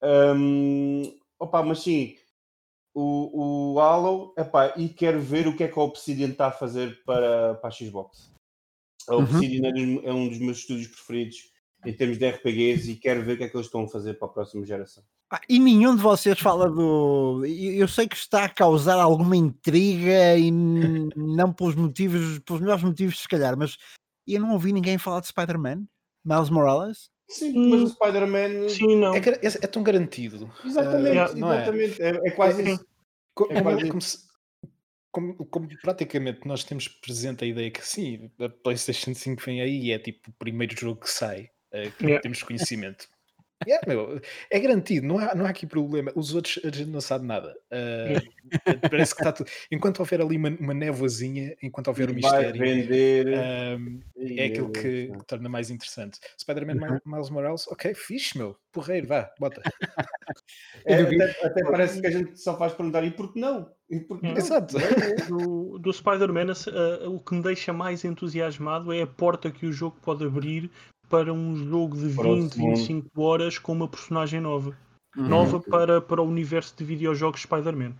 Um, 0.03 1.14
opa, 1.38 1.62
mas 1.62 1.82
sim, 1.82 2.16
o, 2.99 3.74
o 3.74 3.80
Halo, 3.80 4.32
epá, 4.38 4.72
e 4.74 4.88
quero 4.88 5.20
ver 5.20 5.47
o 5.47 5.55
que 5.55 5.64
é 5.64 5.68
que 5.68 5.78
a 5.78 5.82
Obsidian 5.82 6.30
está 6.30 6.47
a 6.47 6.51
fazer 6.53 7.03
para, 7.05 7.55
para 7.57 7.68
a 7.68 7.70
Xbox. 7.70 8.32
A 9.07 9.14
uhum. 9.14 9.22
Obsidian 9.22 9.68
uhum. 9.68 10.01
é 10.03 10.12
um 10.14 10.28
dos 10.30 10.38
meus 10.38 10.59
estúdios 10.59 10.88
preferidos 10.88 11.53
em 11.84 11.92
termos 11.92 12.16
de 12.18 12.26
RPGs 12.26 12.90
e 12.90 12.97
quero 12.97 13.22
ver 13.22 13.34
o 13.34 13.36
que 13.36 13.44
é 13.44 13.49
que 13.51 13.57
eles 13.57 13.66
estão 13.66 13.84
a 13.84 13.88
fazer 13.88 14.14
para 14.14 14.28
a 14.28 14.30
próxima 14.30 14.64
geração. 14.64 15.05
Ah, 15.30 15.42
e 15.47 15.59
nenhum 15.59 15.94
de 15.94 16.01
vocês 16.01 16.38
fala 16.38 16.70
do. 16.70 17.44
Eu 17.44 17.86
sei 17.86 18.09
que 18.09 18.16
está 18.16 18.44
a 18.44 18.49
causar 18.49 18.99
alguma 18.99 19.36
intriga 19.36 20.38
e 20.38 20.51
não 21.14 21.53
pelos 21.53 21.74
motivos, 21.74 22.38
pelos 22.38 22.62
melhores 22.62 22.82
motivos, 22.82 23.20
se 23.20 23.28
calhar, 23.28 23.59
mas 23.59 23.76
eu 24.26 24.40
não 24.40 24.53
ouvi 24.53 24.72
ninguém 24.72 24.97
falar 24.97 25.20
de 25.20 25.26
Spider-Man, 25.26 25.86
Miles 26.24 26.49
Morales. 26.49 27.11
Sim, 27.28 27.70
mas 27.70 27.82
o 27.82 27.88
Spider-Man 27.88 28.66
é, 29.14 29.46
é, 29.46 29.48
é, 29.48 29.66
tão 29.66 29.82
garantido. 29.82 30.50
Exatamente, 30.64 31.34
uh, 31.34 31.36
exatamente. 31.36 32.02
É? 32.02 32.08
é? 32.08 32.30
quase 32.30 32.70
isso. 32.70 32.86
Como, 33.34 33.52
é 33.52 33.62
quase 33.62 33.88
como, 33.88 34.00
se, 34.00 34.18
como, 35.10 35.46
como, 35.46 35.68
praticamente 35.82 36.46
nós 36.46 36.62
temos 36.62 36.88
presente 36.88 37.44
a 37.44 37.46
ideia 37.46 37.70
que 37.70 37.86
sim, 37.86 38.30
a 38.40 38.48
PlayStation 38.48 39.12
5 39.12 39.42
vem 39.44 39.60
aí 39.60 39.86
e 39.86 39.92
é 39.92 39.98
tipo 39.98 40.30
o 40.30 40.34
primeiro 40.34 40.78
jogo 40.78 41.00
que 41.00 41.10
sai, 41.10 41.50
uh, 41.72 41.90
que 41.98 42.04
yeah. 42.04 42.22
temos 42.22 42.42
conhecimento. 42.42 43.08
Yeah, 43.64 43.82
meu, 43.86 44.20
é 44.50 44.61
garantido, 44.61 45.07
não 45.07 45.18
há, 45.18 45.34
não 45.34 45.46
há 45.46 45.48
aqui 45.48 45.66
problema. 45.66 46.12
Os 46.14 46.34
outros 46.34 46.61
a 46.62 46.68
gente 46.68 46.90
não 46.90 47.00
sabe 47.00 47.26
nada. 47.26 47.57
Uh, 47.72 48.88
parece 48.90 49.14
que 49.14 49.20
está 49.20 49.32
tudo. 49.32 49.48
Enquanto 49.70 50.00
houver 50.00 50.20
ali 50.20 50.36
uma, 50.36 50.50
uma 50.61 50.74
névoazinha, 50.74 51.57
enquanto 51.62 51.88
houver 51.88 52.11
um 52.11 52.14
mistério, 52.14 52.61
vender... 52.61 53.26
uh, 53.28 54.00
é 54.16 54.44
aquilo 54.44 54.70
que, 54.70 55.09
que, 55.09 55.26
torna 55.26 55.48
mais 55.48 55.70
interessante. 55.70 56.20
Spider-Man 56.38 56.74
uhum. 56.74 56.98
Miles 57.07 57.30
Morales, 57.30 57.66
ok, 57.68 57.94
fixe, 57.94 58.36
meu, 58.36 58.57
porreiro, 58.70 59.07
vá, 59.07 59.32
bota. 59.40 59.62
é, 60.84 61.00
até, 61.00 61.46
até, 61.46 61.64
parece 61.64 62.00
que 62.00 62.07
a 62.07 62.11
gente 62.11 62.38
só 62.38 62.59
faz 62.59 62.74
perguntar 62.74 63.04
e 63.04 63.11
por 63.11 63.32
que 63.32 63.40
não? 63.40 63.70
E 63.88 64.00
por 64.00 64.20
que 64.20 64.26
não? 64.26 64.36
Exato. 64.36 64.76
Do, 65.28 65.78
do 65.78 65.92
Spider-Man, 65.92 66.52
uh, 66.52 67.14
o 67.14 67.20
que 67.20 67.34
me 67.34 67.42
deixa 67.42 67.72
mais 67.72 68.04
entusiasmado 68.04 68.92
é 68.92 69.02
a 69.02 69.07
porta 69.07 69.50
que 69.50 69.66
o 69.66 69.72
jogo 69.72 69.98
pode 70.02 70.24
abrir 70.24 70.70
para 71.09 71.32
um 71.32 71.57
jogo 71.57 71.96
de 71.96 72.09
20, 72.09 72.54
25 72.54 73.22
horas 73.22 73.59
com 73.59 73.72
uma 73.72 73.88
personagem 73.88 74.40
nova. 74.40 74.76
Uhum. 75.16 75.28
Nova 75.28 75.61
para, 75.61 76.00
para 76.00 76.22
o 76.22 76.28
universo 76.28 76.74
de 76.76 76.84
videojogos 76.84 77.42
Spider-Man. 77.42 77.94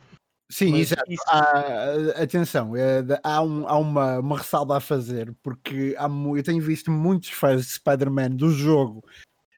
Sim, 0.51 0.73
Mas 0.73 0.93
exato. 0.93 1.11
Isso... 1.11 1.25
Há, 1.29 2.23
atenção, 2.23 2.77
é, 2.77 3.03
há, 3.23 3.43
um, 3.43 3.67
há 3.67 3.77
uma, 3.77 4.19
uma 4.21 4.39
ressalva 4.39 4.77
a 4.77 4.81
fazer, 4.81 5.35
porque 5.43 5.97
há, 5.99 6.09
eu 6.09 6.43
tenho 6.43 6.63
visto 6.63 6.91
muitos 6.91 7.31
fãs 7.31 7.67
de 7.67 7.73
Spider-Man 7.73 8.31
do 8.31 8.51
jogo 8.51 9.05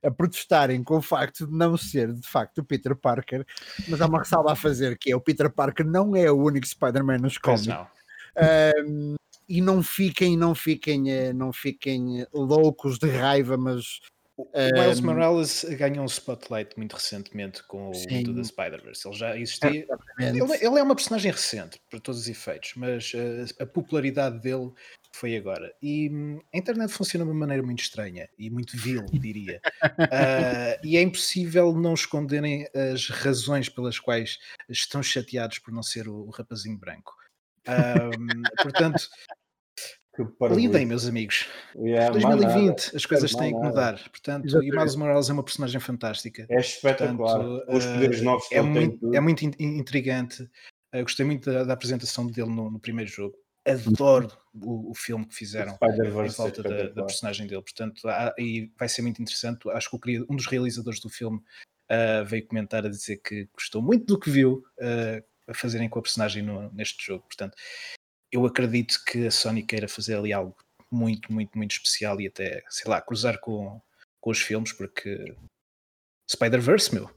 a 0.03 0.11
protestarem 0.11 0.83
com 0.83 0.97
o 0.97 1.03
facto 1.03 1.47
de 1.47 1.53
não 1.53 1.77
ser 1.77 2.13
de 2.13 2.27
facto 2.27 2.59
o 2.59 2.65
Peter 2.65 2.97
Parker, 2.97 3.45
mas 3.89 4.01
há 4.01 4.07
uma 4.07 4.21
ressalva 4.21 4.53
a 4.53 4.57
fazer 4.57 4.97
que 4.97 5.11
é 5.11 5.17
o 5.17 5.21
Peter 5.21 5.51
Parker 5.51 5.85
não 5.85 6.15
é 6.15 6.31
o 6.31 6.37
único 6.37 6.67
Spider-Man 6.67 7.19
nos 7.19 7.37
cómics. 7.37 7.69
Um, 8.87 9.17
e 9.49 9.61
não 9.61 9.83
fiquem, 9.83 10.37
não 10.37 10.55
fiquem, 10.55 11.11
eh, 11.11 11.33
não 11.33 11.53
fiquem 11.53 12.27
loucos 12.33 12.99
de 12.99 13.09
raiva, 13.09 13.57
mas 13.57 14.01
o 14.39 14.47
Miles 14.73 15.01
um, 15.01 15.07
Morales 15.07 15.65
ganhou 15.65 16.05
um 16.05 16.07
spotlight 16.07 16.77
muito 16.77 16.95
recentemente 16.95 17.61
com 17.65 17.91
o 17.91 17.93
Into 18.09 18.33
the 18.33 18.45
Spider-Verse. 18.45 19.09
Ele 19.09 19.17
já 19.17 19.37
existia. 19.37 19.87
Ele, 20.17 20.41
ele, 20.41 20.79
é 20.79 20.83
uma 20.83 20.95
personagem 20.95 21.33
recente, 21.33 21.81
para 21.91 21.99
todos 21.99 22.21
os 22.21 22.29
efeitos, 22.29 22.75
mas 22.77 23.13
a, 23.59 23.65
a 23.65 23.67
popularidade 23.67 24.39
dele 24.39 24.71
foi 25.11 25.37
agora. 25.37 25.75
E 25.83 26.09
hum, 26.09 26.41
a 26.55 26.57
internet 26.57 26.93
funciona 26.93 27.25
de 27.25 27.33
uma 27.33 27.41
maneira 27.41 27.65
muito 27.65 27.83
estranha 27.83 28.29
e 28.39 28.49
muito 28.49 28.77
vil, 28.77 29.05
diria. 29.11 29.61
uh, 29.83 30.87
e 30.87 30.97
é 30.97 31.03
impossível 31.03 31.73
não 31.73 31.95
esconderem 31.95 32.69
as 32.93 33.09
razões 33.09 33.69
pelas 33.69 33.99
quais 33.99 34.39
estão 34.69 35.03
chateados 35.03 35.59
por 35.59 35.75
não 35.75 35.83
ser 35.83 36.07
o, 36.07 36.15
o 36.15 36.31
rapazinho 36.31 36.79
branco. 36.79 37.18
Um, 37.69 38.43
portanto, 38.63 39.09
lidem, 40.51 40.87
meus 40.87 41.07
amigos. 41.07 41.47
Yeah, 41.77 42.11
2020, 42.11 42.97
as 42.97 43.07
coisas 43.07 43.33
têm 43.35 43.55
que 43.55 43.61
mudar. 43.61 44.01
Portanto, 44.11 44.63
e 44.63 44.71
Miles 44.71 44.97
Morales 44.97 45.31
é 45.31 45.33
uma 45.33 45.43
personagem 45.43 45.81
fantástica. 45.81 46.47
É 46.49 46.61
espetacular. 46.61 47.39
Portanto, 47.39 47.77
Os 47.77 47.85
poderes 47.85 48.23
novos 48.23 48.47
é, 48.51 48.61
muito, 48.61 49.15
é 49.15 49.21
muito 49.21 49.45
intrigante. 49.45 50.43
Uh, 50.95 51.03
gostei 51.03 51.27
muito 51.27 51.51
da, 51.51 51.65
da, 51.65 51.75
apresentação 51.75 52.27
dele 52.27 52.49
no, 52.49 52.71
no 52.71 52.81
primeiro 52.81 53.11
jogo. 53.11 53.37
Adoro 53.67 54.33
o, 54.55 54.91
o, 54.91 54.95
filme 54.95 55.27
que 55.27 55.35
fizeram 55.35 55.79
em 55.83 56.31
volta 56.31 56.63
da, 56.63 56.89
da, 56.89 57.05
personagem 57.05 57.47
dele. 57.47 57.61
Portanto, 57.61 58.09
há, 58.09 58.35
e 58.39 58.73
vai 58.79 58.89
ser 58.89 59.03
muito 59.03 59.21
interessante. 59.21 59.69
Acho 59.71 59.91
que 59.91 60.21
um 60.29 60.37
dos 60.37 60.47
realizadores 60.47 61.01
do 61.01 61.11
filme 61.11 61.39
uh, 61.91 62.25
veio 62.25 62.47
comentar 62.47 62.87
a 62.87 62.89
dizer 62.89 63.19
que 63.19 63.47
gostou 63.55 63.83
muito 63.83 64.07
do 64.07 64.19
que 64.19 64.31
viu. 64.31 64.65
Uh, 64.79 65.23
a 65.49 65.55
fazerem 65.55 65.89
com 65.89 65.99
a 65.99 66.03
personagem 66.03 66.43
no, 66.43 66.73
neste 66.73 67.05
jogo. 67.05 67.25
Portanto, 67.25 67.57
eu 68.31 68.45
acredito 68.45 69.03
que 69.05 69.27
a 69.27 69.31
Sony 69.31 69.63
queira 69.63 69.89
fazer 69.89 70.17
ali 70.17 70.33
algo 70.33 70.55
muito, 70.91 71.33
muito, 71.33 71.57
muito 71.57 71.73
especial 71.73 72.21
e 72.21 72.27
até, 72.27 72.63
sei 72.69 72.91
lá, 72.91 73.01
cruzar 73.01 73.41
com, 73.41 73.81
com 74.21 74.31
os 74.31 74.41
filmes, 74.41 74.73
porque 74.73 75.35
Spider-Verse, 76.31 76.95
meu. 76.95 77.11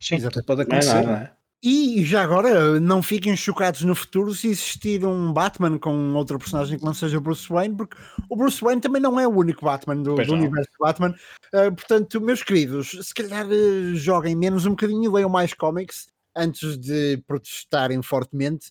Sim, 0.00 0.18
pode 0.46 0.62
acontecer, 0.62 0.90
é 0.90 0.94
não, 0.94 1.02
não 1.04 1.14
é? 1.14 1.36
E 1.64 2.04
já 2.04 2.24
agora, 2.24 2.80
não 2.80 3.00
fiquem 3.00 3.36
chocados 3.36 3.82
no 3.82 3.94
futuro 3.94 4.34
se 4.34 4.48
existir 4.48 5.06
um 5.06 5.32
Batman 5.32 5.78
com 5.78 6.12
outra 6.14 6.36
personagem 6.36 6.76
que 6.76 6.84
não 6.84 6.92
seja 6.92 7.20
Bruce 7.20 7.48
Wayne, 7.48 7.76
porque 7.76 7.96
o 8.28 8.34
Bruce 8.34 8.60
Wayne 8.60 8.80
também 8.80 9.00
não 9.00 9.18
é 9.18 9.28
o 9.28 9.30
único 9.30 9.64
Batman 9.64 10.02
do, 10.02 10.16
do 10.16 10.32
universo 10.32 10.72
Batman. 10.80 11.14
Uh, 11.54 11.72
portanto, 11.72 12.20
meus 12.20 12.42
queridos, 12.42 12.98
se 13.00 13.14
calhar 13.14 13.46
uh, 13.46 13.94
joguem 13.94 14.34
menos 14.34 14.66
um 14.66 14.70
bocadinho 14.70 15.04
e 15.04 15.08
leiam 15.08 15.30
mais 15.30 15.54
cómics 15.54 16.08
antes 16.34 16.78
de 16.78 17.22
protestarem 17.26 18.02
fortemente 18.02 18.70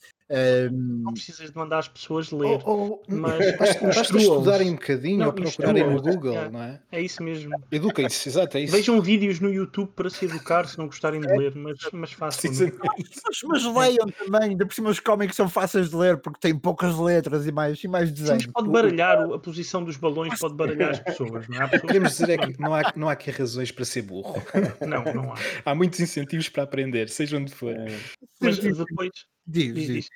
não 0.71 1.13
precisas 1.13 1.51
de 1.51 1.57
mandar 1.57 1.79
as 1.79 1.87
pessoas 1.87 2.31
ler, 2.31 2.61
ou, 2.63 2.63
ou, 2.65 3.03
mas 3.09 3.57
basta 3.57 4.17
estudarem 4.17 4.69
um 4.69 4.75
bocadinho 4.75 5.17
não, 5.17 5.27
ou 5.27 5.33
procurarem 5.33 5.89
no 5.89 6.01
Google, 6.01 6.37
é, 6.37 6.49
não 6.49 6.63
é? 6.63 6.79
É 6.91 7.01
isso 7.01 7.21
mesmo. 7.21 7.51
Eduquem-se, 7.71 8.29
exato, 8.29 8.57
é 8.57 8.61
isso. 8.61 8.71
Vejam 8.71 9.01
vídeos 9.01 9.39
no 9.39 9.51
YouTube 9.51 9.91
para 9.95 10.09
se 10.09 10.25
educar 10.25 10.67
se 10.67 10.77
não 10.77 10.85
gostarem 10.85 11.19
de 11.19 11.27
ler, 11.27 11.53
mas, 11.55 11.77
mas 11.91 12.13
façam. 12.13 12.49
Mas, 12.49 12.61
mas 13.43 13.63
leiam 13.65 14.07
também, 14.07 14.51
ainda 14.51 14.65
por 14.65 14.73
cima 14.73 14.89
os 14.89 14.99
cómics 14.99 15.35
são 15.35 15.49
fáceis 15.49 15.89
de 15.89 15.95
ler 15.95 16.17
porque 16.17 16.39
têm 16.39 16.57
poucas 16.57 16.97
letras 16.97 17.45
e 17.45 17.51
mais, 17.51 17.83
e 17.83 17.87
mais 17.87 18.11
desenhos. 18.11 18.43
Sim, 18.43 18.51
pode 18.51 18.69
baralhar 18.69 19.19
a 19.19 19.39
posição 19.39 19.83
dos 19.83 19.97
balões, 19.97 20.39
pode 20.39 20.55
baralhar 20.55 20.91
as 20.91 20.99
pessoas. 20.99 21.47
Não 21.49 21.61
é? 21.61 21.67
pessoas... 21.67 21.81
Queremos 21.81 22.11
dizer 22.11 22.29
é 22.29 22.37
que 22.37 22.59
não 22.59 22.73
há, 22.73 22.93
não 22.95 23.09
há 23.09 23.11
aqui 23.11 23.31
razões 23.31 23.71
para 23.71 23.83
ser 23.83 24.03
burro. 24.03 24.41
Não, 24.79 25.03
não 25.13 25.33
há. 25.33 25.35
Há 25.65 25.75
muitos 25.75 25.99
incentivos 25.99 26.47
para 26.47 26.63
aprender, 26.63 27.09
seja 27.09 27.37
onde 27.37 27.53
for. 27.53 27.73
Mas 28.39 28.59
depois. 28.59 29.11
Diz, 29.51 29.73
diz. 29.73 29.87
diz. 29.87 30.09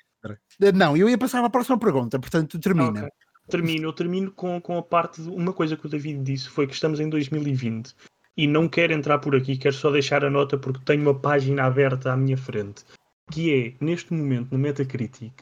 Não, 0.74 0.96
eu 0.96 1.08
ia 1.08 1.18
passar 1.18 1.44
à 1.44 1.50
próxima 1.50 1.78
pergunta, 1.78 2.18
portanto 2.18 2.58
termina. 2.58 3.00
Okay. 3.00 3.10
Termino, 3.48 3.84
eu 3.84 3.92
termino 3.92 4.32
com, 4.32 4.60
com 4.60 4.76
a 4.76 4.82
parte 4.82 5.22
de 5.22 5.28
uma 5.28 5.52
coisa 5.52 5.76
que 5.76 5.86
o 5.86 5.88
David 5.88 6.22
disse, 6.22 6.48
foi 6.48 6.66
que 6.66 6.74
estamos 6.74 6.98
em 6.98 7.08
2020 7.08 7.94
e 8.36 8.46
não 8.46 8.68
quero 8.68 8.92
entrar 8.92 9.18
por 9.18 9.36
aqui, 9.36 9.56
quero 9.56 9.74
só 9.74 9.90
deixar 9.90 10.24
a 10.24 10.30
nota 10.30 10.58
porque 10.58 10.84
tenho 10.84 11.02
uma 11.02 11.14
página 11.14 11.64
aberta 11.64 12.12
à 12.12 12.16
minha 12.16 12.36
frente, 12.36 12.84
que 13.30 13.54
é, 13.54 13.84
neste 13.84 14.12
momento, 14.12 14.50
no 14.50 14.58
Metacritic, 14.58 15.32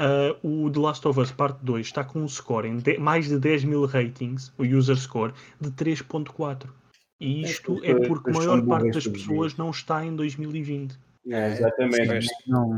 uh, 0.00 0.34
o 0.42 0.70
The 0.70 0.80
Last 0.80 1.06
of 1.06 1.20
Us 1.20 1.30
Part 1.30 1.58
2 1.62 1.86
está 1.86 2.02
com 2.02 2.20
um 2.20 2.28
score 2.28 2.66
em 2.66 2.78
de, 2.78 2.98
mais 2.98 3.28
de 3.28 3.38
10 3.38 3.64
mil 3.64 3.84
ratings, 3.84 4.52
o 4.58 4.64
user 4.64 4.96
score, 4.96 5.32
de 5.60 5.70
3.4. 5.70 6.66
E 7.20 7.42
isto 7.42 7.78
é, 7.84 7.90
é 7.90 8.08
porque 8.08 8.30
a 8.30 8.32
maior 8.32 8.64
parte 8.64 8.90
das 8.92 9.06
pessoas 9.06 9.54
não 9.56 9.70
está 9.70 10.04
em 10.04 10.16
2020. 10.16 10.98
É, 11.28 11.52
exatamente. 11.52 12.26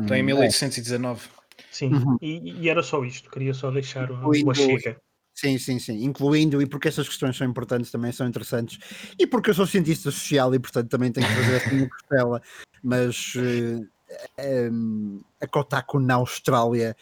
Está 0.03 0.18
em 0.18 0.22
1819. 0.22 1.28
Sim, 1.70 1.95
uhum. 1.95 2.18
e, 2.20 2.53
e, 2.62 2.68
era 2.68 2.82
só 2.82 3.05
isto, 3.05 3.30
queria 3.30 3.55
só 3.55 3.70
deixar 3.70 4.11
uma 4.11 4.55
chega. 4.55 5.01
Sim, 5.34 5.57
sim, 5.59 5.78
sim, 5.78 6.05
incluindo, 6.05 6.61
e 6.61 6.66
porque 6.66 6.88
essas 6.88 7.09
questões 7.09 7.36
são 7.36 7.47
importantes, 7.47 7.90
também 7.90 8.12
são 8.12 8.26
interessantes, 8.26 8.78
e 9.18 9.26
porque 9.26 9.51
eu 9.51 9.55
sou 9.55 9.66
cientista 9.66 10.11
social 10.11 10.55
e, 10.55 10.59
portanto, 10.59 10.90
também 10.90 11.11
tenho 11.11 11.26
que 11.26 11.32
fazer 11.32 11.57
essa 11.57 11.70
minha 11.74 11.88
costela, 11.88 12.43
mas 12.82 13.34
uh, 13.36 13.88
eh, 14.36 14.68
um, 14.70 15.22
a 15.40 15.47
Kotaku 15.47 15.99
na 15.99 16.14
Austrália 16.14 16.95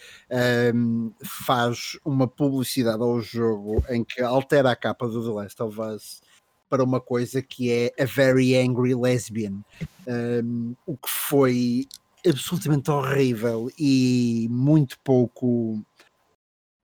um, 0.74 1.12
faz 1.24 1.98
uma 2.04 2.28
publicidade 2.28 3.02
ao 3.02 3.20
jogo 3.20 3.84
em 3.88 4.04
que 4.04 4.22
altera 4.22 4.70
a 4.70 4.76
capa 4.76 5.08
do 5.08 5.24
The 5.24 5.32
Last 5.32 5.62
of 5.62 5.80
Us 5.80 6.22
para 6.70 6.84
uma 6.84 7.00
coisa 7.00 7.42
que 7.42 7.70
é 7.70 7.92
a 8.00 8.06
Very 8.06 8.56
Angry 8.56 8.94
Lesbian, 8.94 9.60
um, 10.06 10.74
o 10.86 10.96
que 10.96 11.10
foi 11.10 11.86
absolutamente 12.26 12.90
horrível 12.90 13.68
e 13.78 14.46
muito 14.50 14.98
pouco 15.00 15.84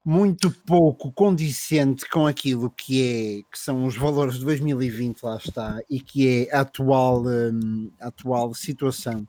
muito 0.05 0.51
pouco 0.51 1.13
condicente 1.13 2.09
com 2.09 2.27
aquilo 2.27 2.71
que 2.71 3.03
é 3.03 3.43
que 3.51 3.59
são 3.59 3.87
os 3.87 3.97
valores 3.97 4.39
de 4.39 4.45
2020 4.45 5.23
lá 5.23 5.37
está 5.37 5.81
e 5.91 6.01
que 6.01 6.47
é 6.49 6.57
a 6.57 6.61
atual 6.61 7.25
um, 7.27 7.91
a 8.01 8.07
atual 8.07 8.55
situação 8.55 9.27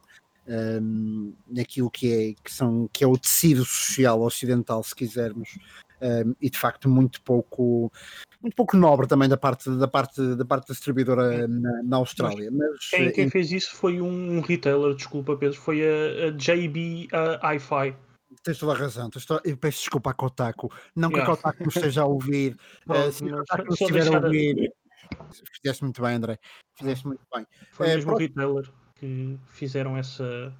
um, 0.48 1.34
naquilo 1.48 1.90
que 1.90 2.14
é 2.14 2.44
que 2.44 2.54
são 2.54 2.88
que 2.94 3.04
é 3.04 3.08
o 3.08 3.18
tecido 3.18 3.66
social 3.66 4.22
ocidental 4.22 4.84
se 4.84 4.96
quisermos 4.96 5.58
um, 6.00 6.36
e 6.40 6.50
de 6.50 6.58
facto 6.58 6.88
muito 6.88 7.22
pouco 7.24 7.92
muito 8.42 8.56
pouco 8.56 8.78
nobre 8.78 9.08
também 9.08 9.28
da 9.28 9.38
parte 9.38 9.70
da 9.78 9.88
parte 9.88 10.36
da 10.36 10.46
parte 10.46 10.68
da 10.68 10.74
distribuidora 10.74 11.48
na, 11.48 11.84
na 11.84 11.98
Austrália. 11.98 12.50
Mas, 12.52 12.90
quem, 12.90 13.12
quem 13.12 13.30
fez 13.30 13.52
isso 13.52 13.76
foi 13.76 14.02
um 14.02 14.42
retailer, 14.42 14.96
desculpa 14.96 15.36
Pedro, 15.36 15.58
foi 15.60 15.82
a, 15.82 16.28
a 16.28 16.32
JB 16.32 17.10
uh, 17.14 17.46
Hi-Fi. 17.46 17.96
Tens 18.44 18.60
toda 18.60 18.74
a 18.74 18.76
razão. 18.76 19.10
Toda... 19.10 19.42
Eu 19.44 19.58
peço 19.58 19.80
desculpa 19.80 20.12
a 20.12 20.14
Kotaku. 20.14 20.72
Não 20.96 21.10
que 21.10 21.16
yeah. 21.16 21.34
a 21.34 21.36
Kotaku 21.36 21.64
nos 21.66 21.76
esteja 21.76 22.02
a 22.02 22.06
ouvir. 22.06 22.58
uh, 22.88 23.12
se 23.12 23.26
a 23.28 23.38
Kotaku 23.38 23.74
estiver 23.74 24.08
a 24.08 24.20
ouvir. 24.20 24.74
Fizeste 25.62 25.84
muito 25.84 26.02
bem, 26.02 26.16
André. 26.16 26.40
Fizeste 26.78 27.08
muito 27.08 27.26
bem. 27.34 27.46
Foi 27.72 27.88
uh, 27.88 27.90
mesmo 27.90 28.14
o 28.14 28.18
retailer 28.18 28.70
que 28.96 29.40
fizeram 29.48 29.98
essa. 29.98 30.54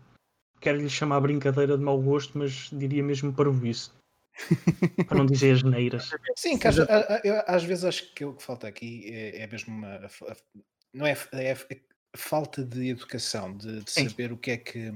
Quero 0.60 0.80
lhe 0.80 0.90
chamar 0.90 1.22
brincadeira 1.22 1.78
de 1.78 1.84
mau 1.84 2.02
gosto, 2.02 2.38
mas 2.38 2.70
diria 2.72 3.04
mesmo 3.04 3.34
para 3.34 3.50
o 3.50 3.66
isso. 3.66 3.94
Para 5.08 5.18
não 5.18 5.26
dizer 5.26 5.56
as 5.56 5.64
neiras. 5.64 6.10
Sim, 6.36 6.58
que 6.58 6.68
às, 6.68 6.78
eu, 6.78 7.44
às 7.48 7.64
vezes 7.64 7.84
acho 7.84 8.14
que 8.14 8.26
o 8.26 8.34
que 8.34 8.44
falta 8.44 8.68
aqui 8.68 9.10
é, 9.12 9.42
é 9.44 9.48
mesmo 9.48 9.74
uma. 9.74 10.08
Não 10.94 11.06
é, 11.06 11.18
é, 11.34 11.52
é 11.52 11.80
falta 12.16 12.64
de 12.64 12.90
educação, 12.90 13.56
de, 13.56 13.84
de 13.84 13.92
saber 13.92 14.32
o 14.32 14.38
que 14.38 14.52
é 14.52 14.58
que. 14.58 14.94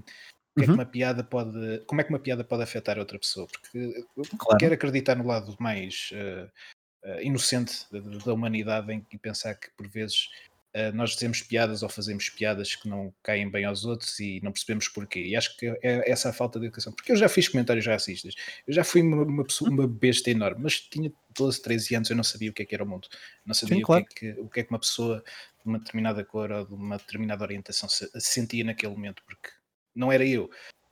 Que 0.53 0.63
é 0.63 0.65
que 0.65 0.69
uhum. 0.69 0.75
uma 0.75 0.85
piada 0.85 1.23
pode. 1.23 1.79
Como 1.87 2.01
é 2.01 2.03
que 2.03 2.09
uma 2.09 2.19
piada 2.19 2.43
pode 2.43 2.63
afetar 2.63 2.99
outra 2.99 3.17
pessoa? 3.17 3.47
Porque 3.47 4.05
eu 4.17 4.23
claro. 4.37 4.57
quero 4.57 4.73
acreditar 4.73 5.15
no 5.15 5.25
lado 5.25 5.55
mais 5.59 6.09
uh, 6.11 7.09
uh, 7.09 7.21
inocente 7.21 7.85
da, 7.89 7.99
da, 7.99 8.33
humanidade 8.33 8.91
em, 8.91 9.05
e 9.13 9.17
pensar 9.17 9.55
que 9.55 9.69
por 9.77 9.87
vezes 9.87 10.27
uh, 10.75 10.95
nós 10.95 11.11
dizemos 11.11 11.41
piadas 11.41 11.83
ou 11.83 11.89
fazemos 11.89 12.29
piadas 12.29 12.75
que 12.75 12.87
não 12.87 13.13
caem 13.23 13.49
bem 13.49 13.65
aos 13.65 13.85
outros 13.85 14.19
e 14.19 14.39
não 14.41 14.51
percebemos 14.51 14.87
porquê. 14.87 15.21
E 15.21 15.35
acho 15.35 15.55
que 15.57 15.67
é 15.81 16.09
essa 16.09 16.29
a 16.29 16.33
falta 16.33 16.59
de 16.59 16.65
educação. 16.65 16.93
Porque 16.93 17.11
eu 17.11 17.17
já 17.17 17.29
fiz 17.29 17.47
comentários 17.47 17.85
racistas, 17.85 18.33
eu 18.67 18.73
já 18.73 18.83
fui 18.83 19.01
uma, 19.01 19.23
uma, 19.23 19.43
pessoa, 19.43 19.69
uma 19.69 19.87
besta 19.87 20.29
enorme, 20.29 20.63
mas 20.63 20.79
tinha 20.79 21.11
12, 21.37 21.61
13 21.61 21.95
anos, 21.95 22.09
eu 22.09 22.15
não 22.15 22.23
sabia 22.23 22.49
o 22.49 22.53
que 22.53 22.63
é 22.63 22.65
que 22.65 22.75
era 22.75 22.83
o 22.83 22.87
mundo. 22.87 23.07
Não 23.45 23.53
sabia 23.53 23.77
Sim, 23.77 23.83
claro. 23.83 24.03
o, 24.03 24.07
que 24.07 24.27
é 24.27 24.33
que, 24.33 24.39
o 24.41 24.49
que 24.49 24.59
é 24.59 24.63
que 24.63 24.69
uma 24.69 24.79
pessoa 24.79 25.23
de 25.61 25.69
uma 25.69 25.79
determinada 25.79 26.23
cor 26.23 26.51
ou 26.51 26.65
de 26.65 26.73
uma 26.73 26.97
determinada 26.97 27.43
orientação 27.43 27.87
se, 27.87 28.09
sentia 28.15 28.63
naquele 28.63 28.93
momento, 28.93 29.23
porque 29.25 29.49
não 29.95 30.11
era 30.11 30.25
eu. 30.25 30.45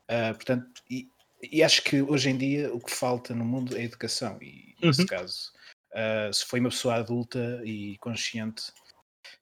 Uh, 0.09 0.33
portanto, 0.35 0.81
e, 0.89 1.09
e, 1.41 1.63
acho 1.63 1.83
que 1.83 2.01
hoje 2.01 2.29
em 2.29 2.37
dia 2.37 2.73
o 2.73 2.79
que 2.79 2.91
falta 2.91 3.33
no 3.33 3.45
mundo 3.45 3.77
é 3.77 3.83
educação. 3.83 4.37
E 4.41 4.75
nesse 4.81 5.01
uhum. 5.01 5.07
caso, 5.07 5.51
uh, 5.91 6.33
se 6.33 6.45
foi 6.45 6.59
uma 6.59 6.69
pessoa 6.69 6.95
adulta 6.95 7.61
e 7.63 7.97
consciente, 7.99 8.63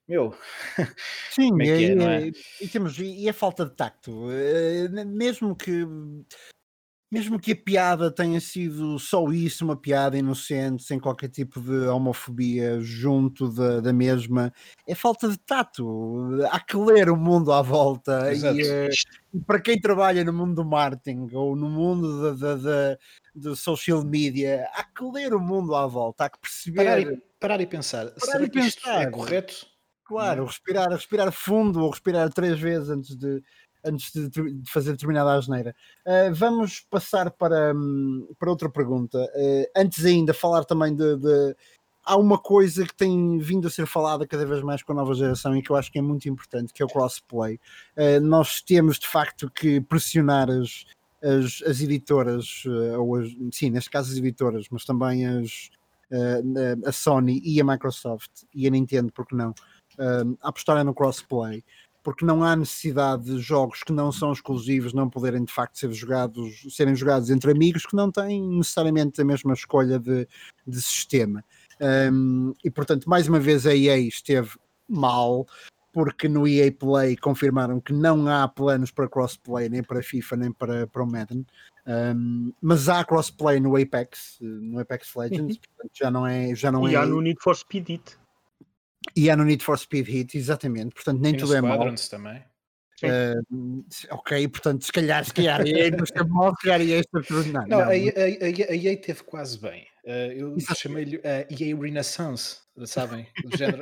meu, 0.08 0.34
sim, 1.30 1.50
é 1.60 1.66
é, 1.66 1.82
é, 1.82 2.28
é? 2.28 2.32
E, 2.60 2.68
temos, 2.68 2.98
e 2.98 3.28
a 3.28 3.32
falta 3.34 3.66
de 3.66 3.76
tacto, 3.76 4.28
eh, 4.30 4.88
mesmo 5.04 5.54
que 5.54 5.86
mesmo 7.10 7.40
que 7.40 7.52
a 7.52 7.56
piada 7.56 8.10
tenha 8.10 8.38
sido 8.38 8.98
só 8.98 9.26
isso, 9.28 9.64
uma 9.64 9.76
piada 9.76 10.18
inocente, 10.18 10.82
sem 10.82 11.00
qualquer 11.00 11.30
tipo 11.30 11.58
de 11.58 11.86
homofobia 11.86 12.80
junto 12.80 13.50
da, 13.50 13.80
da 13.80 13.92
mesma, 13.94 14.52
é 14.86 14.94
falta 14.94 15.26
de 15.28 15.38
tato. 15.38 16.28
Há 16.50 16.60
que 16.60 16.76
ler 16.76 17.08
o 17.08 17.16
mundo 17.16 17.50
à 17.50 17.62
volta. 17.62 18.34
E, 18.34 18.62
eh, 18.62 18.88
e, 19.32 19.40
para 19.40 19.58
quem 19.58 19.80
trabalha 19.80 20.22
no 20.22 20.34
mundo 20.34 20.54
do 20.54 20.64
marketing 20.66 21.28
ou 21.32 21.56
no 21.56 21.70
mundo 21.70 22.36
da, 22.36 22.56
da, 22.56 22.98
da, 23.34 23.56
social 23.56 24.04
media, 24.04 24.68
há 24.74 24.84
que 24.84 25.02
ler 25.04 25.32
o 25.32 25.40
mundo 25.40 25.74
à 25.74 25.86
volta, 25.86 26.26
há 26.26 26.30
que 26.30 26.38
perceber. 26.38 26.84
Parar 26.84 27.00
e, 27.00 27.22
parar 27.40 27.60
e 27.62 27.66
pensar. 27.66 28.06
Parar 28.10 28.32
Será 28.32 28.44
e 28.44 28.50
pensar. 28.50 29.02
é 29.02 29.10
correto? 29.10 29.77
Claro, 30.08 30.46
respirar, 30.46 30.88
respirar 30.90 31.30
fundo 31.30 31.82
ou 31.82 31.90
respirar 31.90 32.32
três 32.32 32.58
vezes 32.58 32.88
antes 32.88 33.14
de, 33.14 33.42
antes 33.84 34.10
de, 34.10 34.28
de 34.30 34.70
fazer 34.70 34.92
determinada 34.92 35.34
asneira. 35.34 35.76
Uh, 36.06 36.34
vamos 36.34 36.80
passar 36.80 37.30
para, 37.30 37.74
um, 37.74 38.26
para 38.38 38.48
outra 38.48 38.70
pergunta. 38.70 39.18
Uh, 39.36 39.66
antes 39.76 40.06
ainda, 40.06 40.32
falar 40.32 40.64
também 40.64 40.96
de, 40.96 41.16
de, 41.16 41.56
Há 42.02 42.16
uma 42.16 42.38
coisa 42.38 42.86
que 42.86 42.94
tem 42.94 43.36
vindo 43.36 43.68
a 43.68 43.70
ser 43.70 43.86
falada 43.86 44.26
cada 44.26 44.46
vez 44.46 44.62
mais 44.62 44.82
com 44.82 44.92
a 44.92 44.94
nova 44.94 45.12
geração 45.12 45.54
e 45.54 45.62
que 45.62 45.68
eu 45.70 45.76
acho 45.76 45.92
que 45.92 45.98
é 45.98 46.02
muito 46.02 46.26
importante, 46.26 46.72
que 46.72 46.82
é 46.82 46.86
o 46.86 46.88
crossplay. 46.88 47.60
Uh, 47.94 48.18
nós 48.22 48.62
temos 48.62 48.98
de 48.98 49.06
facto 49.06 49.50
que 49.50 49.78
pressionar 49.78 50.48
as, 50.48 50.86
as, 51.22 51.62
as 51.66 51.82
editoras, 51.82 52.64
ou 52.98 53.16
as, 53.16 53.28
sim, 53.52 53.68
neste 53.68 53.90
caso 53.90 54.10
as 54.10 54.16
editoras, 54.16 54.68
mas 54.70 54.86
também 54.86 55.26
as, 55.26 55.68
a 56.86 56.92
Sony 56.92 57.42
e 57.44 57.60
a 57.60 57.64
Microsoft 57.64 58.30
e 58.54 58.66
a 58.66 58.70
Nintendo, 58.70 59.12
porque 59.12 59.34
não, 59.34 59.52
a 59.98 60.48
apostarem 60.48 60.84
no 60.84 60.94
crossplay 60.94 61.64
porque 62.02 62.24
não 62.24 62.42
há 62.42 62.56
necessidade 62.56 63.24
de 63.24 63.38
jogos 63.38 63.82
que 63.82 63.92
não 63.92 64.10
são 64.10 64.32
exclusivos 64.32 64.94
não 64.94 65.10
poderem 65.10 65.44
de 65.44 65.52
facto 65.52 65.78
ser 65.78 65.92
jogados, 65.92 66.64
serem 66.70 66.94
jogados 66.94 67.28
entre 67.28 67.50
amigos 67.50 67.84
que 67.84 67.94
não 67.94 68.10
têm 68.10 68.48
necessariamente 68.48 69.20
a 69.20 69.24
mesma 69.24 69.52
escolha 69.52 69.98
de, 69.98 70.26
de 70.66 70.80
sistema. 70.80 71.44
Um, 72.10 72.54
e 72.64 72.70
portanto, 72.70 73.08
mais 73.10 73.28
uma 73.28 73.38
vez 73.38 73.66
a 73.66 73.74
EA 73.74 73.98
esteve 73.98 74.52
mal, 74.88 75.46
porque 75.92 76.28
no 76.28 76.46
EA 76.48 76.72
Play 76.72 77.16
confirmaram 77.16 77.80
que 77.80 77.92
não 77.92 78.26
há 78.28 78.48
planos 78.48 78.90
para 78.90 79.08
crossplay 79.08 79.68
nem 79.68 79.82
para 79.82 80.02
FIFA 80.02 80.36
nem 80.36 80.52
para, 80.52 80.86
para 80.86 81.02
o 81.02 81.06
Madden. 81.06 81.44
Um, 81.86 82.52
mas 82.60 82.88
há 82.88 83.04
crossplay 83.04 83.60
no 83.60 83.76
Apex, 83.76 84.38
no 84.40 84.78
Apex 84.78 85.14
Legends, 85.14 85.56
uhum. 85.56 85.62
portanto 85.62 85.92
já 85.94 86.10
não 86.10 86.26
é. 86.26 86.54
Já 86.54 86.72
não 86.72 86.88
e 86.88 86.94
é... 86.94 86.98
há 86.98 87.04
no 87.04 87.20
Need 87.20 87.40
for 87.42 87.54
Speed 87.54 87.90
It. 87.90 88.18
E 89.16 89.30
há 89.30 89.36
no 89.36 89.44
Need 89.44 89.62
for 89.64 89.78
Speed 89.78 90.08
Heat, 90.08 90.36
exatamente. 90.36 90.94
Portanto, 90.94 91.20
nem 91.20 91.34
e 91.34 91.36
tudo 91.36 91.54
é 91.54 91.60
mau. 91.60 91.94
também. 92.10 92.42
Uh, 93.02 93.84
ok, 94.10 94.48
portanto, 94.48 94.84
se 94.84 94.90
calhar, 94.90 95.24
se 95.24 95.32
calhar, 95.32 95.64
EA 95.64 95.90
nos 95.90 96.10
mal, 96.28 96.52
se 96.56 96.62
calhar 96.62 96.80
EA 96.80 97.00
está 97.00 97.20
tudo. 97.20 97.52
Não, 97.52 97.60
não, 97.60 97.78
não. 97.78 97.80
A, 97.84 97.90
a, 97.90 97.92
a, 97.92 98.76
EA 98.76 99.00
teve 99.00 99.22
quase 99.22 99.58
bem. 99.58 99.86
Uh, 100.04 100.32
eu 100.32 100.56
chamei-lhe 100.74 101.20
a 101.24 101.46
EA 101.48 101.76
Renaissance, 101.76 102.58
sabem? 102.86 103.26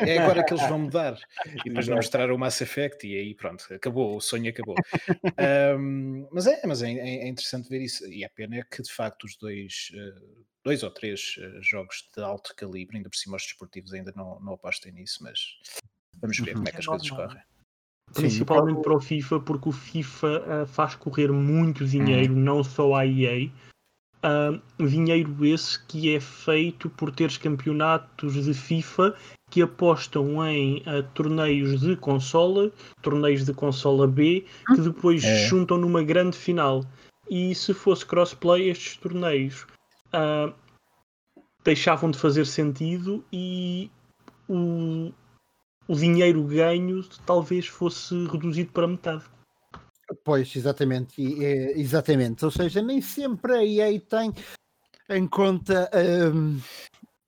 É 0.06 0.18
agora 0.18 0.44
que 0.44 0.52
eles 0.52 0.68
vão 0.68 0.80
mudar. 0.80 1.18
E 1.64 1.68
depois 1.68 1.88
não 1.88 1.96
mostraram 1.96 2.34
o 2.34 2.38
Mass 2.38 2.60
Effect 2.60 3.06
e 3.06 3.16
aí 3.16 3.34
pronto, 3.34 3.64
acabou, 3.72 4.16
o 4.16 4.20
sonho 4.20 4.50
acabou. 4.50 4.74
um, 5.78 6.28
mas 6.30 6.46
é, 6.46 6.60
mas 6.66 6.82
é, 6.82 6.90
é, 6.92 7.28
interessante 7.28 7.68
ver 7.70 7.80
isso. 7.80 8.06
E 8.06 8.24
a 8.24 8.28
pena 8.28 8.56
é 8.56 8.62
que 8.62 8.82
de 8.82 8.92
facto 8.92 9.24
os 9.24 9.36
dois. 9.36 9.90
Uh, 9.94 10.44
dois 10.66 10.82
ou 10.82 10.90
três 10.90 11.36
uh, 11.38 11.62
jogos 11.62 12.08
de 12.14 12.20
alto 12.20 12.52
calibre, 12.56 12.96
ainda 12.96 13.08
por 13.08 13.16
cima 13.16 13.36
os 13.36 13.44
desportivos 13.44 13.94
ainda 13.94 14.12
não, 14.16 14.40
não 14.40 14.54
apostem 14.54 14.92
nisso, 14.92 15.22
mas 15.22 15.60
vamos 16.20 16.36
ver 16.40 16.50
uhum. 16.50 16.56
como 16.56 16.68
é 16.68 16.72
que 16.72 16.78
as 16.78 16.86
coisas 16.86 17.08
correm. 17.08 17.42
Principalmente 18.12 18.76
Sim, 18.76 18.82
para 18.82 18.96
o 18.96 19.00
FIFA, 19.00 19.40
porque 19.40 19.68
o 19.68 19.72
FIFA 19.72 20.26
uh, 20.62 20.66
faz 20.66 20.96
correr 20.96 21.30
muito 21.30 21.86
dinheiro, 21.86 22.34
uhum. 22.34 22.40
não 22.40 22.64
só 22.64 22.96
a 22.96 23.06
EA. 23.06 23.48
Uh, 24.24 24.88
dinheiro 24.88 25.44
esse 25.44 25.80
que 25.86 26.12
é 26.12 26.18
feito 26.18 26.90
por 26.90 27.12
teres 27.12 27.38
campeonatos 27.38 28.44
de 28.44 28.52
FIFA 28.52 29.14
que 29.50 29.62
apostam 29.62 30.44
em 30.44 30.78
uh, 30.78 31.02
torneios 31.14 31.80
de 31.80 31.94
consola, 31.96 32.72
torneios 33.02 33.44
de 33.44 33.54
consola 33.54 34.08
B, 34.08 34.44
que 34.74 34.80
depois 34.80 35.22
é. 35.22 35.46
juntam 35.46 35.78
numa 35.78 36.02
grande 36.02 36.36
final. 36.36 36.84
E 37.30 37.54
se 37.54 37.72
fosse 37.72 38.04
crossplay, 38.04 38.68
estes 38.68 38.96
torneios 38.96 39.66
uh, 40.16 40.54
deixavam 41.64 42.10
de 42.10 42.18
fazer 42.18 42.46
sentido 42.46 43.24
e 43.32 43.90
o, 44.48 45.12
o 45.88 45.94
dinheiro 45.94 46.42
ganho 46.44 47.02
talvez 47.26 47.66
fosse 47.66 48.14
reduzido 48.26 48.72
para 48.72 48.86
metade. 48.86 49.24
Pois, 50.24 50.54
exatamente, 50.54 51.20
exatamente. 51.20 52.44
Ou 52.44 52.50
seja, 52.50 52.80
nem 52.80 53.00
sempre 53.00 53.52
a 53.52 53.64
EA 53.64 54.00
tem 54.00 54.32
em 55.10 55.26
conta. 55.26 55.90
Um, 56.32 56.60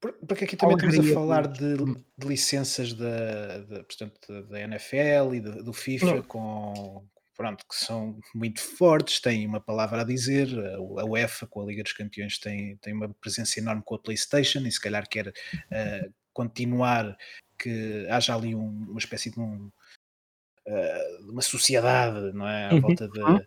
porque 0.01 0.45
aqui 0.45 0.57
também 0.57 0.77
estamos 0.77 1.11
a 1.11 1.15
falar 1.15 1.49
de, 1.49 1.77
de 1.77 2.27
licenças 2.27 2.93
da, 2.93 3.59
de, 3.59 3.83
portanto, 3.83 4.43
da 4.49 4.61
NFL 4.61 5.35
e 5.35 5.41
do, 5.41 5.65
do 5.65 5.73
FIFA 5.73 6.23
com, 6.23 7.05
pronto, 7.39 7.65
que 7.69 7.77
são 7.77 8.19
muito 8.35 8.61
fortes, 8.61 9.21
têm 9.21 9.47
uma 9.47 9.61
palavra 9.61 10.01
a 10.01 10.05
dizer. 10.05 10.49
A 10.99 11.05
UEFA 11.05 11.47
com 11.47 11.63
a 11.63 11.65
Liga 11.65 11.85
dos 11.85 11.93
Campeões 11.93 12.37
tem, 12.37 12.77
tem 12.79 12.93
uma 12.93 13.09
presença 13.09 13.61
enorme 13.61 13.81
com 13.85 13.95
a 13.95 13.99
PlayStation 13.99 14.59
e 14.67 14.73
se 14.73 14.81
calhar 14.81 15.09
quer 15.09 15.29
uh, 15.29 16.15
continuar 16.33 17.17
que 17.57 18.07
haja 18.11 18.35
ali 18.35 18.57
um, 18.57 18.87
uma 18.91 18.99
espécie 18.99 19.31
de 19.31 19.39
um, 19.39 19.71
uh, 20.67 21.31
uma 21.31 21.41
sociedade, 21.41 22.33
não 22.33 22.49
é? 22.49 22.71
À 22.71 22.75
uhum. 22.75 22.81
volta 22.81 23.07
da, 23.09 23.41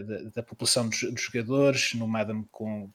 da, 0.00 0.22
da, 0.34 0.42
população 0.42 0.88
dos, 0.88 1.00
dos 1.00 1.22
jogadores, 1.22 1.94
nomeadamente 1.94 2.48
com 2.50 2.90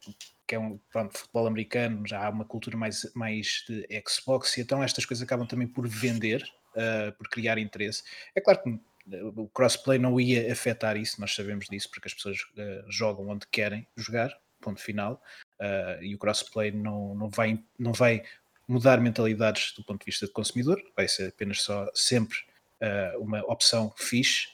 que 0.45 0.55
é 0.55 0.59
um 0.59 0.77
pronto, 0.91 1.17
futebol 1.17 1.47
americano, 1.47 2.05
já 2.05 2.25
há 2.25 2.29
uma 2.29 2.43
cultura 2.43 2.75
mais, 2.75 3.09
mais 3.15 3.63
de 3.65 3.87
Xbox, 4.05 4.57
e 4.57 4.61
então 4.61 4.83
estas 4.83 5.05
coisas 5.05 5.23
acabam 5.23 5.47
também 5.47 5.67
por 5.67 5.87
vender, 5.87 6.43
uh, 6.75 7.17
por 7.17 7.29
criar 7.29 7.57
interesse. 7.57 8.03
É 8.35 8.41
claro 8.41 8.61
que 8.61 8.77
o 9.05 9.47
crossplay 9.49 9.99
não 9.99 10.19
ia 10.19 10.51
afetar 10.51 10.95
isso, 10.97 11.19
nós 11.19 11.35
sabemos 11.35 11.65
disso, 11.69 11.89
porque 11.89 12.07
as 12.07 12.13
pessoas 12.13 12.39
uh, 12.41 12.89
jogam 12.89 13.27
onde 13.27 13.45
querem 13.47 13.87
jogar, 13.95 14.35
ponto 14.61 14.81
final, 14.81 15.21
uh, 15.59 16.01
e 16.01 16.15
o 16.15 16.17
crossplay 16.17 16.71
não, 16.71 17.13
não, 17.15 17.29
vai, 17.29 17.61
não 17.77 17.91
vai 17.91 18.23
mudar 18.67 19.01
mentalidades 19.01 19.73
do 19.73 19.83
ponto 19.83 19.99
de 19.99 20.05
vista 20.05 20.25
de 20.25 20.31
consumidor, 20.31 20.81
vai 20.95 21.07
ser 21.07 21.29
apenas 21.29 21.61
só 21.61 21.89
sempre 21.93 22.37
uh, 22.81 23.19
uma 23.19 23.41
opção 23.41 23.93
fixe, 23.97 24.47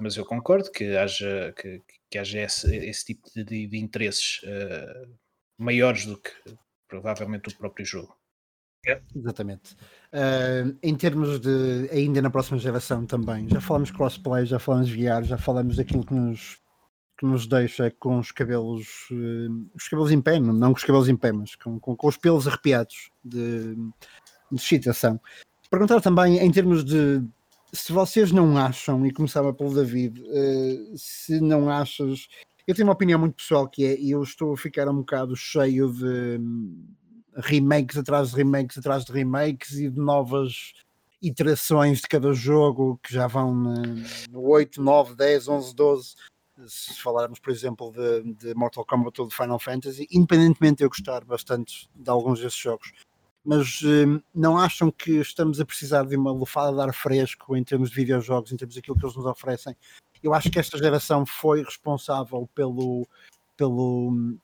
mas 0.00 0.16
eu 0.16 0.24
concordo 0.24 0.68
que 0.68 0.96
haja, 0.96 1.54
que, 1.56 1.80
que 2.10 2.18
haja 2.18 2.40
esse, 2.40 2.76
esse 2.76 3.04
tipo 3.04 3.30
de, 3.32 3.68
de 3.68 3.78
interesses 3.78 4.40
maiores 5.56 6.06
do 6.06 6.18
que 6.18 6.32
provavelmente 6.88 7.50
o 7.50 7.56
próprio 7.56 7.86
jogo. 7.86 8.18
Exatamente. 9.14 9.74
Uh, 10.12 10.76
em 10.82 10.94
termos 10.94 11.40
de 11.40 11.88
ainda 11.90 12.22
na 12.22 12.30
próxima 12.30 12.58
geração 12.58 13.04
também, 13.04 13.48
já 13.48 13.60
falamos 13.60 13.90
crossplay, 13.90 14.46
já 14.46 14.58
falamos 14.58 14.90
VR, 14.90 15.22
já 15.22 15.38
falamos 15.38 15.76
daquilo 15.76 16.04
que 16.04 16.14
nos 16.14 16.62
que 17.16 17.24
nos 17.24 17.46
deixa 17.46 17.92
com 17.92 18.18
os 18.18 18.32
cabelos, 18.32 19.08
uh, 19.12 19.70
os 19.74 19.88
cabelos 19.88 20.10
em 20.10 20.20
pé, 20.20 20.40
não 20.40 20.72
com 20.72 20.78
os 20.78 20.84
cabelos 20.84 21.08
em 21.08 21.16
pé, 21.16 21.32
mas 21.32 21.54
com, 21.54 21.78
com, 21.78 21.96
com 21.96 22.08
os 22.08 22.16
pelos 22.16 22.48
arrepiados 22.48 23.10
de, 23.24 23.74
de 23.74 24.56
excitação. 24.56 25.20
Perguntar 25.70 26.00
também 26.00 26.38
em 26.38 26.50
termos 26.50 26.84
de 26.84 27.22
se 27.72 27.92
vocês 27.92 28.30
não 28.30 28.56
acham, 28.56 29.04
e 29.04 29.12
começava 29.12 29.52
pelo 29.52 29.74
David, 29.74 30.20
uh, 30.20 30.96
se 30.96 31.40
não 31.40 31.68
achas. 31.68 32.28
Eu 32.66 32.74
tenho 32.74 32.86
uma 32.86 32.94
opinião 32.94 33.18
muito 33.18 33.36
pessoal 33.36 33.68
que 33.68 33.84
é, 33.84 34.00
eu 34.00 34.22
estou 34.22 34.54
a 34.54 34.56
ficar 34.56 34.88
um 34.88 34.98
bocado 34.98 35.36
cheio 35.36 35.92
de 35.92 36.40
remakes 37.36 37.96
atrás 37.96 38.30
de 38.30 38.36
remakes 38.36 38.78
atrás 38.78 39.04
de 39.04 39.12
remakes 39.12 39.72
e 39.74 39.90
de 39.90 39.98
novas 39.98 40.72
iterações 41.20 42.00
de 42.00 42.08
cada 42.08 42.32
jogo 42.32 42.98
que 43.02 43.12
já 43.12 43.26
vão 43.26 43.54
no 44.30 44.42
8, 44.42 44.80
9, 44.82 45.14
10, 45.14 45.48
11, 45.48 45.74
12 45.74 46.14
se 46.68 47.00
falarmos, 47.00 47.40
por 47.40 47.50
exemplo, 47.50 47.92
de, 47.92 48.34
de, 48.34 48.54
Mortal 48.54 48.84
Kombat 48.84 49.20
ou 49.20 49.26
de 49.26 49.34
Final 49.34 49.58
Fantasy, 49.58 50.06
independentemente 50.10 50.78
de 50.78 50.84
eu 50.84 50.88
gostar 50.88 51.24
bastante 51.24 51.88
de 51.94 52.08
alguns 52.08 52.40
desses 52.40 52.58
jogos, 52.58 52.92
mas 53.44 53.82
hum, 53.82 54.20
não 54.34 54.56
acham 54.56 54.90
que 54.90 55.12
estamos 55.20 55.60
a 55.60 55.64
precisar 55.64 56.04
de 56.04 56.16
uma 56.16 56.32
lufada 56.32 56.74
de 56.74 56.80
ar 56.80 56.94
fresco 56.94 57.56
em 57.56 57.64
termos 57.64 57.90
de 57.90 57.96
videojogos, 57.96 58.52
em 58.52 58.56
termos 58.56 58.74
daquilo 58.74 58.96
que 58.96 59.04
eles 59.04 59.16
nos 59.16 59.26
oferecem? 59.26 59.76
Eu 60.22 60.32
acho 60.32 60.50
que 60.50 60.58
esta 60.58 60.78
geração 60.78 61.26
foi 61.26 61.62
responsável 61.62 62.48
pelo, 62.54 63.06
pelo, 63.56 64.36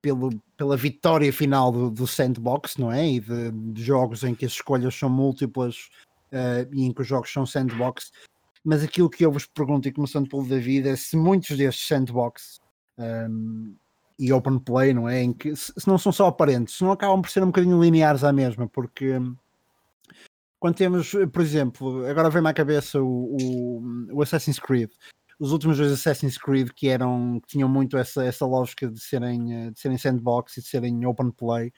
pelo, 0.00 0.30
pela 0.56 0.76
vitória 0.76 1.32
final 1.32 1.70
do, 1.72 1.90
do 1.90 2.06
sandbox, 2.06 2.76
não 2.76 2.92
é? 2.92 3.08
E 3.08 3.20
de, 3.20 3.50
de, 3.50 3.82
jogos 3.82 4.24
em 4.24 4.34
que 4.34 4.44
as 4.44 4.52
escolhas 4.52 4.94
são 4.94 5.08
múltiplas 5.08 5.90
uh, 6.32 6.68
e 6.72 6.84
em 6.84 6.92
que 6.92 7.02
os 7.02 7.06
jogos 7.06 7.32
são 7.32 7.44
sandbox 7.44 8.10
mas 8.64 8.82
aquilo 8.82 9.10
que 9.10 9.24
eu 9.24 9.32
vos 9.32 9.46
pergunto, 9.46 9.88
e 9.88 9.92
começando 9.92 10.28
pelo 10.28 10.46
David, 10.46 10.88
é 10.88 10.96
se 10.96 11.16
muitos 11.16 11.56
destes 11.56 11.86
sandbox 11.86 12.60
um, 12.98 13.74
e 14.18 14.32
open 14.32 14.58
play, 14.58 14.92
não 14.92 15.08
é? 15.08 15.22
Em 15.22 15.32
que, 15.32 15.56
se, 15.56 15.72
não 15.86 15.96
são 15.96 16.12
só 16.12 16.26
aparentes, 16.26 16.76
se 16.76 16.84
não 16.84 16.92
acabam 16.92 17.22
por 17.22 17.30
ser 17.30 17.42
um 17.42 17.46
bocadinho 17.46 17.82
lineares 17.82 18.22
à 18.22 18.32
mesma, 18.32 18.68
porque 18.68 19.16
hum, 19.16 19.34
quando 20.58 20.76
temos, 20.76 21.12
por 21.32 21.40
exemplo, 21.40 22.06
agora 22.06 22.28
vem-me 22.28 22.50
à 22.50 22.52
cabeça 22.52 23.00
o, 23.00 23.36
o, 23.40 23.82
o, 24.12 24.22
Assassin's 24.22 24.58
Creed, 24.58 24.90
os 25.40 25.52
últimos 25.52 25.78
dois 25.78 25.90
Assassin's 25.90 26.36
Creed 26.36 26.68
que 26.76 26.86
eram 26.88 27.40
que 27.40 27.48
tinham 27.48 27.68
muito 27.68 27.96
essa, 27.96 28.22
essa 28.22 28.44
lógica 28.44 28.86
de 28.86 29.00
serem, 29.00 29.54
eh, 29.54 29.70
de 29.70 29.80
serem 29.80 29.96
sandbox 29.96 30.58
e 30.58 30.60
de 30.60 30.68
serem 30.68 31.06
open 31.06 31.30
play, 31.30 31.72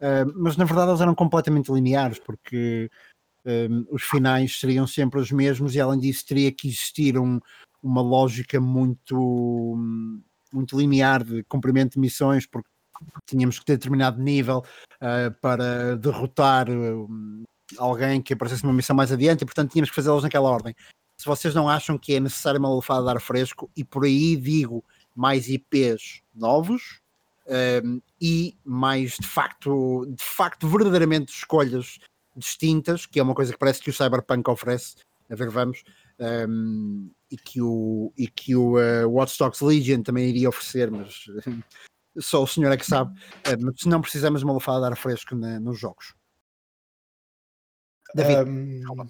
uh, 0.00 0.32
mas 0.36 0.56
na 0.56 0.64
verdade 0.64 0.92
eles 0.92 1.00
eram 1.00 1.16
completamente 1.16 1.72
lineares, 1.72 2.20
porque 2.20 2.88
um, 3.44 3.86
os 3.90 4.04
finais 4.04 4.58
seriam 4.60 4.86
sempre 4.86 5.18
os 5.20 5.32
mesmos 5.32 5.74
e 5.74 5.80
além 5.80 5.98
disso 5.98 6.24
teria 6.26 6.52
que 6.52 6.68
existir 6.68 7.18
um, 7.18 7.40
uma 7.82 8.00
lógica 8.00 8.60
muito, 8.60 9.76
muito 10.52 10.78
linear 10.78 11.24
de 11.24 11.42
cumprimento 11.44 11.94
de 11.94 12.00
missões, 12.00 12.46
porque 12.46 12.68
tínhamos 13.26 13.58
que 13.58 13.64
ter 13.64 13.76
determinado 13.76 14.22
nível 14.22 14.64
uh, 14.96 15.34
para 15.40 15.96
derrotar 15.96 16.68
uh, 16.70 17.08
alguém 17.78 18.22
que 18.22 18.32
aparecesse 18.32 18.62
numa 18.62 18.74
missão 18.74 18.94
mais 18.94 19.10
adiante 19.10 19.42
e 19.42 19.44
portanto 19.44 19.72
tínhamos 19.72 19.90
que 19.90 19.96
fazê-las 19.96 20.22
naquela 20.22 20.48
ordem. 20.48 20.74
Se 21.18 21.26
vocês 21.26 21.54
não 21.54 21.68
acham 21.68 21.98
que 21.98 22.14
é 22.14 22.20
necessário 22.20 22.60
uma 22.60 22.72
lufada 22.72 23.02
de 23.02 23.10
ar 23.10 23.20
fresco, 23.20 23.68
e 23.76 23.84
por 23.84 24.04
aí 24.04 24.36
digo 24.36 24.84
mais 25.14 25.48
IPs 25.48 26.22
novos, 26.32 27.00
um, 27.84 28.00
e 28.20 28.56
mais 28.64 29.16
de 29.18 29.26
facto, 29.26 30.06
de 30.06 30.22
facto, 30.22 30.68
verdadeiramente 30.68 31.32
escolhas 31.32 31.98
distintas, 32.36 33.04
que 33.04 33.18
é 33.18 33.22
uma 33.22 33.34
coisa 33.34 33.52
que 33.52 33.58
parece 33.58 33.80
que 33.80 33.90
o 33.90 33.92
Cyberpunk 33.92 34.48
oferece, 34.48 34.96
a 35.28 35.34
ver, 35.34 35.50
vamos, 35.50 35.82
um, 36.20 37.10
e 37.30 37.36
que 37.36 37.60
o, 37.60 38.12
e 38.16 38.28
que 38.28 38.54
o 38.54 38.76
uh, 38.76 39.08
Watch 39.08 39.36
Dogs 39.38 39.64
Legion 39.64 40.02
também 40.02 40.28
iria 40.28 40.48
oferecer, 40.48 40.90
mas 40.90 41.24
só 42.20 42.42
o 42.42 42.46
senhor 42.46 42.70
é 42.70 42.76
que 42.76 42.86
sabe. 42.86 43.18
Uh, 43.46 43.58
mas 43.60 43.84
não 43.86 44.00
precisamos 44.00 44.40
de 44.40 44.44
uma 44.44 44.54
lufada 44.54 44.80
de 44.80 44.86
ar 44.92 44.96
fresco 44.96 45.34
na, 45.34 45.58
nos 45.58 45.78
jogos. 45.78 46.14
David, 48.14 48.48
um, 48.48 49.06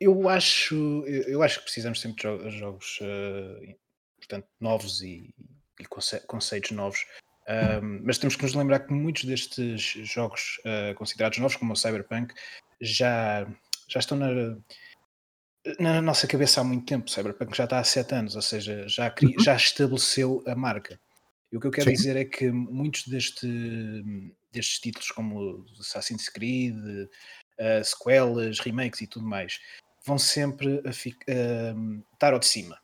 eu 0.00 0.28
acho, 0.28 1.04
eu 1.06 1.42
acho 1.42 1.58
que 1.58 1.64
precisamos 1.64 2.00
sempre 2.00 2.38
de 2.38 2.50
jogos, 2.50 2.98
uh, 3.00 3.76
portanto, 4.18 4.46
novos 4.60 5.02
e, 5.02 5.34
e 5.80 5.84
conceitos 6.26 6.70
novos. 6.70 7.04
Um, 7.48 8.02
mas 8.04 8.18
temos 8.18 8.34
que 8.34 8.42
nos 8.42 8.54
lembrar 8.54 8.80
que 8.80 8.92
muitos 8.92 9.24
destes 9.24 9.80
jogos 10.12 10.60
uh, 10.64 10.94
considerados 10.96 11.38
novos, 11.38 11.56
como 11.56 11.72
o 11.72 11.76
Cyberpunk, 11.76 12.34
já, 12.80 13.46
já 13.88 14.00
estão 14.00 14.18
na, 14.18 14.56
na 15.78 16.02
nossa 16.02 16.26
cabeça 16.26 16.60
há 16.60 16.64
muito 16.64 16.86
tempo. 16.86 17.06
O 17.06 17.10
Cyberpunk 17.10 17.56
já 17.56 17.64
está 17.64 17.78
há 17.78 17.84
sete 17.84 18.14
anos, 18.14 18.34
ou 18.34 18.42
seja, 18.42 18.86
já, 18.88 19.14
uhum. 19.22 19.32
já 19.40 19.54
estabeleceu 19.54 20.42
a 20.46 20.54
marca. 20.54 21.00
E 21.52 21.56
o 21.56 21.60
que 21.60 21.68
eu 21.68 21.70
quero 21.70 21.88
Sim. 21.90 21.96
dizer 21.96 22.16
é 22.16 22.24
que 22.24 22.50
muitos 22.50 23.06
deste, 23.06 23.46
destes 24.52 24.80
títulos, 24.80 25.10
como 25.12 25.64
Assassin's 25.78 26.28
Creed, 26.28 26.76
uh, 26.76 27.84
sequelas, 27.84 28.58
remakes 28.58 29.00
e 29.00 29.06
tudo 29.06 29.24
mais, 29.24 29.60
vão 30.06 30.16
sempre 30.16 30.80
a 30.84 30.90
uh, 30.90 32.04
estar 32.12 32.32
ao 32.32 32.38
de 32.38 32.46
cima. 32.46 32.78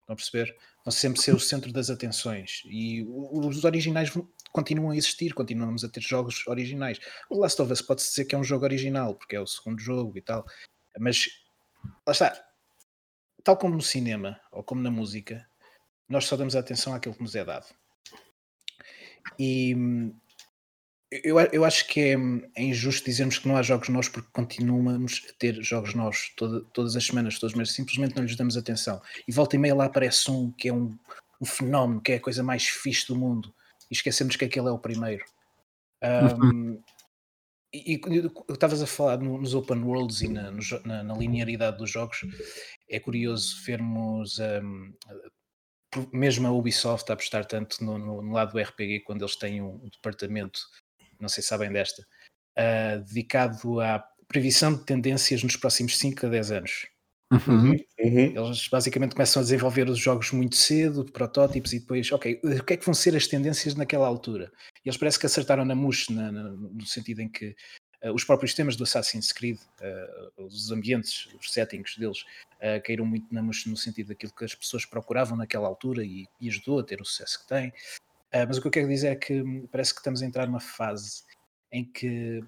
Estão 0.00 0.12
a 0.12 0.16
perceber? 0.16 0.54
Vão 0.84 0.92
sempre 0.92 1.22
ser 1.22 1.34
o 1.34 1.40
centro 1.40 1.72
das 1.72 1.88
atenções. 1.88 2.62
E 2.66 3.06
os 3.06 3.64
originais 3.64 4.12
continuam 4.52 4.90
a 4.90 4.96
existir, 4.96 5.32
continuamos 5.32 5.84
a 5.84 5.88
ter 5.88 6.02
jogos 6.02 6.46
originais. 6.46 6.98
O 7.30 7.38
Last 7.38 7.62
of 7.62 7.72
Us 7.72 7.80
pode-se 7.80 8.10
dizer 8.10 8.24
que 8.24 8.34
é 8.34 8.38
um 8.38 8.44
jogo 8.44 8.64
original, 8.64 9.14
porque 9.14 9.36
é 9.36 9.40
o 9.40 9.46
segundo 9.46 9.80
jogo 9.80 10.18
e 10.18 10.20
tal. 10.20 10.44
Mas, 10.98 11.28
lá 12.06 12.12
está. 12.12 12.44
Tal 13.42 13.56
como 13.56 13.76
no 13.76 13.82
cinema, 13.82 14.40
ou 14.50 14.64
como 14.64 14.82
na 14.82 14.90
música, 14.90 15.46
nós 16.08 16.26
só 16.26 16.36
damos 16.36 16.56
atenção 16.56 16.92
àquilo 16.92 17.14
que 17.14 17.22
nos 17.22 17.36
é 17.36 17.44
dado. 17.44 17.66
E 19.38 19.74
eu, 21.22 21.38
eu 21.38 21.64
acho 21.64 21.86
que 21.86 22.00
é, 22.00 22.16
é, 22.56 22.62
injusto 22.62 23.04
dizermos 23.04 23.38
que 23.38 23.46
não 23.46 23.56
há 23.56 23.62
jogos 23.62 23.88
novos 23.88 24.08
porque 24.08 24.28
continuamos 24.32 25.24
a 25.28 25.32
ter 25.38 25.62
jogos 25.62 25.94
novos 25.94 26.32
toda, 26.36 26.62
todas 26.72 26.96
as 26.96 27.04
semanas, 27.04 27.38
todos 27.38 27.52
os 27.52 27.58
meses, 27.58 27.74
simplesmente 27.74 28.16
não 28.16 28.24
lhes 28.24 28.36
damos 28.36 28.56
atenção. 28.56 29.00
E 29.28 29.32
volta 29.32 29.54
e 29.54 29.58
meia 29.58 29.74
lá 29.74 29.84
aparece 29.84 30.30
um 30.30 30.50
que 30.50 30.68
é 30.68 30.72
um, 30.72 30.96
um 31.40 31.44
fenómeno, 31.44 32.00
que 32.00 32.12
é 32.12 32.16
a 32.16 32.20
coisa 32.20 32.42
mais 32.42 32.64
fixe 32.64 33.06
do 33.06 33.16
mundo, 33.16 33.54
e 33.90 33.94
esquecemos 33.94 34.34
que 34.34 34.44
aquele 34.44 34.68
é 34.68 34.72
o 34.72 34.78
primeiro. 34.78 35.24
Um, 36.02 36.82
e, 37.72 37.94
e 37.94 38.52
estavas 38.52 38.82
a 38.82 38.86
falar 38.86 39.18
no, 39.18 39.38
nos 39.38 39.54
open 39.54 39.82
worlds 39.82 40.20
e 40.20 40.28
na, 40.28 40.50
na, 40.84 41.02
na, 41.02 41.14
linearidade 41.14 41.78
dos 41.78 41.90
jogos, 41.90 42.20
é 42.88 43.00
curioso 43.00 43.56
vermos 43.64 44.38
um, 44.38 44.92
mesmo 46.12 46.46
a 46.46 46.52
Ubisoft 46.52 47.10
a 47.10 47.14
apostar 47.14 47.44
tanto 47.46 47.84
no, 47.84 47.98
no, 47.98 48.22
no, 48.22 48.32
lado 48.32 48.52
do 48.52 48.60
RPG 48.60 49.00
quando 49.00 49.22
eles 49.22 49.36
têm 49.36 49.60
um, 49.62 49.74
um 49.82 49.88
departamento 49.88 50.60
não 51.24 51.28
sei 51.28 51.42
se 51.42 51.48
sabem 51.48 51.72
desta, 51.72 52.02
uh, 52.58 53.04
dedicado 53.04 53.80
à 53.80 54.04
previsão 54.28 54.74
de 54.74 54.84
tendências 54.84 55.42
nos 55.42 55.56
próximos 55.56 55.98
5 55.98 56.26
a 56.26 56.28
10 56.28 56.50
anos. 56.52 56.86
Uhum. 57.32 57.70
Uhum. 57.70 58.46
Eles 58.46 58.68
basicamente 58.68 59.14
começam 59.14 59.40
a 59.40 59.42
desenvolver 59.42 59.88
os 59.88 59.98
jogos 59.98 60.30
muito 60.30 60.56
cedo, 60.56 61.04
protótipos, 61.04 61.72
e 61.72 61.80
depois, 61.80 62.10
ok, 62.12 62.40
o 62.44 62.64
que 62.64 62.74
é 62.74 62.76
que 62.76 62.84
vão 62.84 62.94
ser 62.94 63.16
as 63.16 63.26
tendências 63.26 63.74
naquela 63.74 64.06
altura? 64.06 64.52
E 64.84 64.88
eles 64.88 64.96
parece 64.96 65.18
que 65.18 65.26
acertaram 65.26 65.64
na 65.64 65.74
mousse, 65.74 66.12
na, 66.12 66.30
na, 66.30 66.50
no 66.50 66.86
sentido 66.86 67.20
em 67.20 67.28
que 67.28 67.56
uh, 68.04 68.12
os 68.12 68.24
próprios 68.24 68.54
temas 68.54 68.76
do 68.76 68.84
Assassin's 68.84 69.32
Creed, 69.32 69.58
uh, 69.58 70.44
os 70.44 70.70
ambientes, 70.70 71.28
os 71.40 71.52
settings 71.52 71.96
deles, 71.98 72.22
uh, 72.56 72.82
caíram 72.84 73.06
muito 73.06 73.26
na 73.32 73.42
mousse 73.42 73.68
no 73.68 73.76
sentido 73.76 74.08
daquilo 74.08 74.32
que 74.32 74.44
as 74.44 74.54
pessoas 74.54 74.84
procuravam 74.84 75.36
naquela 75.36 75.66
altura 75.66 76.04
e, 76.04 76.26
e 76.40 76.48
ajudou 76.48 76.78
a 76.78 76.84
ter 76.84 77.00
o 77.00 77.04
sucesso 77.04 77.40
que 77.40 77.48
tem. 77.48 77.72
Uh, 78.34 78.46
mas 78.46 78.58
o 78.58 78.60
que 78.60 78.66
eu 78.66 78.72
quero 78.72 78.88
dizer 78.88 79.08
é 79.08 79.16
que 79.16 79.42
parece 79.70 79.94
que 79.94 80.00
estamos 80.00 80.22
a 80.22 80.26
entrar 80.26 80.46
numa 80.46 80.60
fase 80.60 81.22
em 81.70 81.84
que 81.84 82.42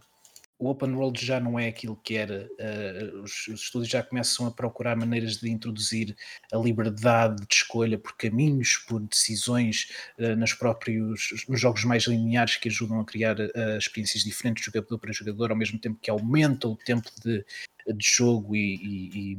o 0.59 0.71
open 0.71 0.95
world 0.95 1.25
já 1.25 1.39
não 1.39 1.59
é 1.59 1.69
aquilo 1.69 1.97
que 1.97 2.17
era. 2.17 2.49
Uh, 2.59 3.23
os, 3.23 3.47
os, 3.49 3.61
estúdios 3.61 3.91
já 3.91 4.03
começam 4.03 4.47
a 4.47 4.51
procurar 4.51 4.97
maneiras 4.97 5.37
de 5.37 5.51
introduzir 5.51 6.17
a 6.53 6.57
liberdade 6.57 7.47
de 7.47 7.55
escolha 7.55 7.99
por 7.99 8.17
caminhos, 8.17 8.79
por 8.89 9.01
decisões 9.01 9.91
uh, 10.19 10.35
nos 10.37 10.55
próprios 10.55 11.45
nos 11.49 11.61
jogos 11.61 11.85
mais 11.85 12.05
lineares 12.05 12.57
que 12.57 12.69
ajudam 12.69 13.01
a 13.01 13.05
criar 13.05 13.39
uh, 13.39 13.79
experiências 13.79 14.25
diferentes 14.25 14.65
de 14.65 14.73
jogador 14.73 14.99
para 14.99 15.13
jogador, 15.13 15.51
ao 15.51 15.57
mesmo 15.57 15.79
tempo 15.79 15.99
que 16.01 16.11
aumentam 16.11 16.73
o 16.73 16.77
tempo 16.77 17.11
de, 17.23 17.45
de 17.87 18.11
jogo 18.11 18.57
e, 18.57 18.77
e, 18.77 19.39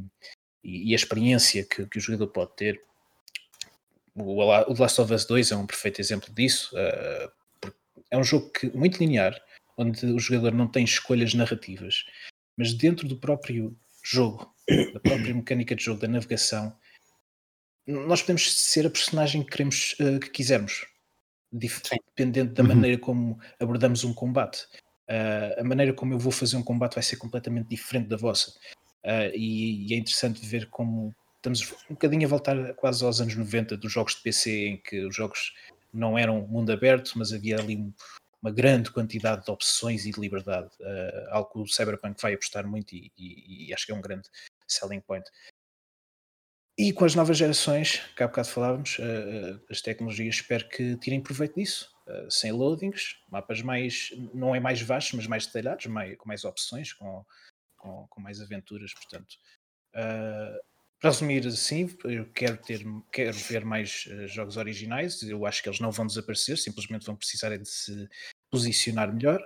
e, 0.62 0.90
e 0.90 0.92
a 0.92 0.96
experiência 0.96 1.64
que, 1.64 1.84
que, 1.86 1.98
o 1.98 2.00
jogador 2.00 2.28
pode 2.28 2.54
ter. 2.54 2.87
O, 4.18 4.74
The 4.74 4.82
Last 4.82 5.00
of 5.00 5.12
Us 5.12 5.24
2 5.24 5.52
é 5.52 5.56
um 5.56 5.66
perfeito 5.66 6.00
exemplo 6.00 6.32
disso. 6.34 6.74
Uh, 6.74 7.72
é 8.10 8.18
um 8.18 8.24
jogo 8.24 8.50
que, 8.50 8.70
muito 8.76 8.98
linear, 8.98 9.40
onde 9.76 10.04
o 10.06 10.18
jogador 10.18 10.52
não 10.52 10.66
tem 10.66 10.84
escolhas 10.84 11.34
narrativas, 11.34 12.04
mas 12.56 12.74
dentro 12.74 13.06
do 13.06 13.16
próprio 13.16 13.76
jogo, 14.02 14.52
da 14.92 15.00
própria 15.00 15.34
mecânica 15.34 15.74
de 15.74 15.84
jogo, 15.84 16.00
da 16.00 16.08
navegação, 16.08 16.76
nós 17.86 18.20
podemos 18.20 18.54
ser 18.54 18.86
a 18.86 18.90
personagem 18.90 19.42
que 19.42 19.50
queremos, 19.50 19.94
uh, 20.00 20.20
que 20.20 20.30
quisermos, 20.30 20.86
dependendo 21.50 22.52
da 22.52 22.62
uhum. 22.62 22.68
maneira 22.68 22.98
como 22.98 23.38
abordamos 23.58 24.04
um 24.04 24.12
combate. 24.12 24.66
Uh, 25.08 25.60
a 25.60 25.64
maneira 25.64 25.94
como 25.94 26.12
eu 26.12 26.18
vou 26.18 26.30
fazer 26.30 26.56
um 26.56 26.62
combate 26.62 26.94
vai 26.94 27.02
ser 27.02 27.16
completamente 27.16 27.68
diferente 27.68 28.08
da 28.08 28.16
vossa. 28.16 28.50
Uh, 29.04 29.32
e, 29.34 29.86
e, 29.88 29.94
é 29.94 29.96
interessante 29.96 30.44
ver 30.44 30.68
como 30.68 31.14
estamos 31.38 31.72
um 31.88 31.94
bocadinho 31.94 32.26
a 32.26 32.28
voltar 32.28 32.74
quase 32.74 33.04
aos 33.04 33.20
anos 33.20 33.34
90 33.34 33.76
dos 33.76 33.92
jogos 33.92 34.16
de 34.16 34.22
PC, 34.22 34.66
em 34.66 34.76
que 34.76 35.06
os 35.06 35.14
jogos 35.14 35.54
não 35.92 36.18
eram 36.18 36.46
mundo 36.46 36.70
aberto, 36.70 37.12
mas 37.16 37.32
havia 37.32 37.58
ali 37.58 37.92
uma 38.42 38.52
grande 38.52 38.90
quantidade 38.90 39.44
de 39.44 39.50
opções 39.50 40.04
e 40.04 40.12
de 40.12 40.20
liberdade, 40.20 40.68
uh, 40.80 41.28
algo 41.30 41.50
que 41.50 41.58
o 41.58 41.66
Cyberpunk 41.66 42.20
vai 42.20 42.34
apostar 42.34 42.66
muito 42.66 42.94
e, 42.94 43.10
e, 43.16 43.68
e, 43.68 43.74
acho 43.74 43.86
que 43.86 43.92
é 43.92 43.94
um 43.94 44.00
grande 44.00 44.28
selling 44.66 45.00
point. 45.00 45.28
E 46.76 46.92
com 46.92 47.04
as 47.04 47.16
novas 47.16 47.36
gerações, 47.36 47.98
que 48.14 48.22
há 48.22 48.28
bocado 48.28 48.48
falávamos, 48.48 48.98
uh, 48.98 49.60
as 49.68 49.80
tecnologias, 49.80 50.36
espero 50.36 50.68
que 50.68 50.96
tirem 50.98 51.20
proveito 51.20 51.56
disso, 51.56 51.92
uh, 52.06 52.30
sem 52.30 52.52
loadings, 52.52 53.16
mapas 53.28 53.60
mais, 53.62 54.10
não 54.32 54.54
é 54.54 54.60
mais 54.60 54.80
vastos, 54.80 55.14
mas 55.14 55.26
mais 55.26 55.46
detalhados, 55.46 55.86
mais, 55.86 56.16
com 56.16 56.28
mais 56.28 56.44
opções, 56.44 56.92
com, 56.92 57.24
com, 57.76 58.06
com 58.08 58.20
mais 58.20 58.40
aventuras, 58.40 58.94
portanto. 58.94 59.34
Uh, 59.96 60.67
para 61.00 61.10
resumir 61.10 61.46
assim, 61.46 61.88
eu 62.04 62.26
quero, 62.26 62.56
ter, 62.56 62.84
quero 63.12 63.36
ver 63.36 63.64
mais 63.64 64.06
uh, 64.06 64.26
jogos 64.26 64.56
originais. 64.56 65.22
Eu 65.22 65.46
acho 65.46 65.62
que 65.62 65.68
eles 65.68 65.80
não 65.80 65.92
vão 65.92 66.06
desaparecer, 66.06 66.58
simplesmente 66.58 67.06
vão 67.06 67.14
precisar 67.14 67.56
de 67.56 67.68
se 67.68 68.08
posicionar 68.50 69.12
melhor. 69.12 69.40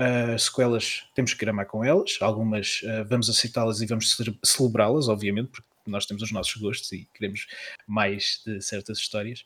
Uh, 0.00 0.38
sequelas 0.38 1.06
temos 1.14 1.34
que 1.34 1.40
gramar 1.40 1.66
com 1.66 1.84
elas, 1.84 2.16
algumas 2.22 2.80
uh, 2.82 3.04
vamos 3.06 3.28
aceitá-las 3.28 3.82
e 3.82 3.86
vamos 3.86 4.16
celebrá-las, 4.42 5.08
obviamente, 5.08 5.50
porque 5.50 5.68
nós 5.86 6.06
temos 6.06 6.22
os 6.22 6.32
nossos 6.32 6.56
gostos 6.56 6.90
e 6.92 7.06
queremos 7.14 7.46
mais 7.86 8.42
de 8.46 8.60
certas 8.62 8.98
histórias. 8.98 9.44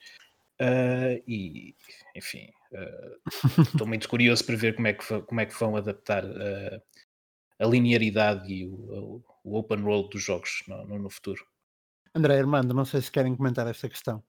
Uh, 0.61 1.20
e 1.26 1.74
enfim, 2.14 2.49
estou 3.72 3.86
muito 3.86 4.09
curioso 4.09 4.45
para 4.45 4.57
ver 4.57 4.76
como 4.76 4.86
é 4.86 4.92
que, 4.92 5.20
como 5.22 5.40
é 5.40 5.47
que 5.47 5.59
vão 5.59 5.76
adaptar 5.76 6.24
a 7.59 7.66
linearidade 7.66 8.53
e 8.53 8.66
o, 8.66 8.74
o, 8.74 9.24
open 9.45 9.82
world 9.82 10.11
dos 10.11 10.22
jogos 10.22 10.62
no, 10.66 10.84
no, 10.86 10.99
no 10.99 11.11
futuro. 11.11 11.45
André 12.14 12.38
Armando, 12.38 12.72
não 12.72 12.84
sei 12.84 13.03
se 13.03 13.11
querem 13.11 13.36
comentar 13.36 13.66
esta 13.66 13.88
questão. 13.88 14.22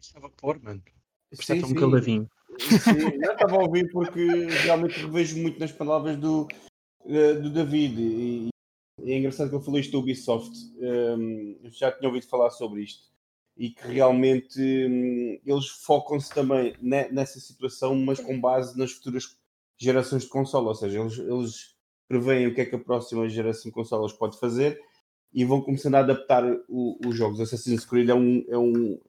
Estava 0.00 0.30
por, 0.30 0.60
mano. 0.62 0.82
Está 1.32 1.56
tão 1.56 1.74
caladinho. 1.74 2.28
Sim, 2.58 3.18
não 3.18 3.32
estava 3.32 3.56
a 3.56 3.62
ouvir 3.64 3.90
porque 3.90 4.24
realmente 4.62 5.00
revejo 5.00 5.38
muito 5.38 5.58
nas 5.58 5.72
palavras 5.72 6.16
do, 6.16 6.46
uh, 7.00 7.42
do 7.42 7.50
David. 7.50 8.00
E, 8.00 8.48
e, 9.02 9.12
é 9.12 9.18
engraçado 9.18 9.48
que 9.48 9.56
eu 9.56 9.60
falei 9.60 9.80
isto 9.80 9.92
do 9.92 9.98
Ubisoft. 9.98 10.52
Um, 10.78 11.58
já 11.64 11.90
tinha 11.90 12.08
ouvido 12.08 12.28
falar 12.28 12.50
sobre 12.50 12.82
isto. 12.82 13.12
E 13.56 13.70
que 13.70 13.86
realmente 13.88 14.60
um, 14.60 15.40
eles 15.44 15.68
focam-se 15.68 16.32
também 16.32 16.74
nessa 16.80 17.38
situação, 17.40 17.94
mas 17.96 18.20
com 18.20 18.40
base 18.40 18.76
nas 18.78 18.92
futuras 18.92 19.36
gerações 19.76 20.24
de 20.24 20.28
console. 20.28 20.66
Ou 20.66 20.74
seja, 20.74 21.00
eles, 21.00 21.18
eles 21.18 21.73
preveem 22.08 22.46
o 22.46 22.54
que 22.54 22.60
é 22.60 22.64
que 22.64 22.74
a 22.74 22.78
próxima 22.78 23.28
geração 23.28 23.64
de 23.64 23.72
consolas 23.72 24.12
pode 24.12 24.38
fazer 24.38 24.80
e 25.32 25.44
vão 25.44 25.60
começando 25.60 25.96
a 25.96 26.00
adaptar 26.00 26.44
os 26.68 27.16
jogos. 27.16 27.40
Assassin's 27.40 27.84
Creed 27.84 28.08
é 28.08 28.14
um, 28.14 28.44
é, 28.48 28.56
um, 28.56 29.00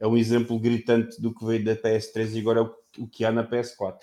é 0.00 0.06
um 0.06 0.16
exemplo 0.16 0.58
gritante 0.58 1.20
do 1.20 1.34
que 1.34 1.44
veio 1.44 1.64
da 1.64 1.76
PS3 1.76 2.34
e 2.34 2.40
agora 2.40 2.60
é 2.60 2.62
o, 2.62 3.04
o 3.04 3.06
que 3.06 3.24
há 3.24 3.30
na 3.30 3.46
PS4. 3.46 3.98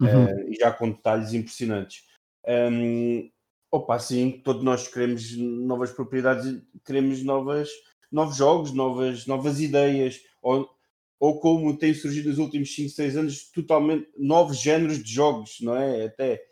Uhum. 0.00 0.24
Uh, 0.24 0.48
e 0.50 0.54
já 0.54 0.72
com 0.72 0.90
detalhes 0.90 1.34
impressionantes. 1.34 2.04
Um, 2.46 3.30
opa, 3.70 3.98
sim, 3.98 4.40
todos 4.44 4.62
nós 4.62 4.88
queremos 4.88 5.36
novas 5.36 5.92
propriedades, 5.92 6.62
queremos 6.84 7.22
novas, 7.22 7.68
novos 8.10 8.36
jogos, 8.36 8.72
novas, 8.72 9.26
novas 9.26 9.60
ideias, 9.60 10.20
ou, 10.40 10.68
ou 11.20 11.40
como 11.40 11.76
tem 11.76 11.92
surgido 11.92 12.28
nos 12.30 12.38
últimos 12.38 12.74
5, 12.74 12.90
6 12.90 13.16
anos, 13.16 13.50
totalmente 13.50 14.08
novos 14.16 14.58
géneros 14.58 15.02
de 15.02 15.12
jogos, 15.12 15.58
não 15.60 15.76
é? 15.76 16.06
Até 16.06 16.42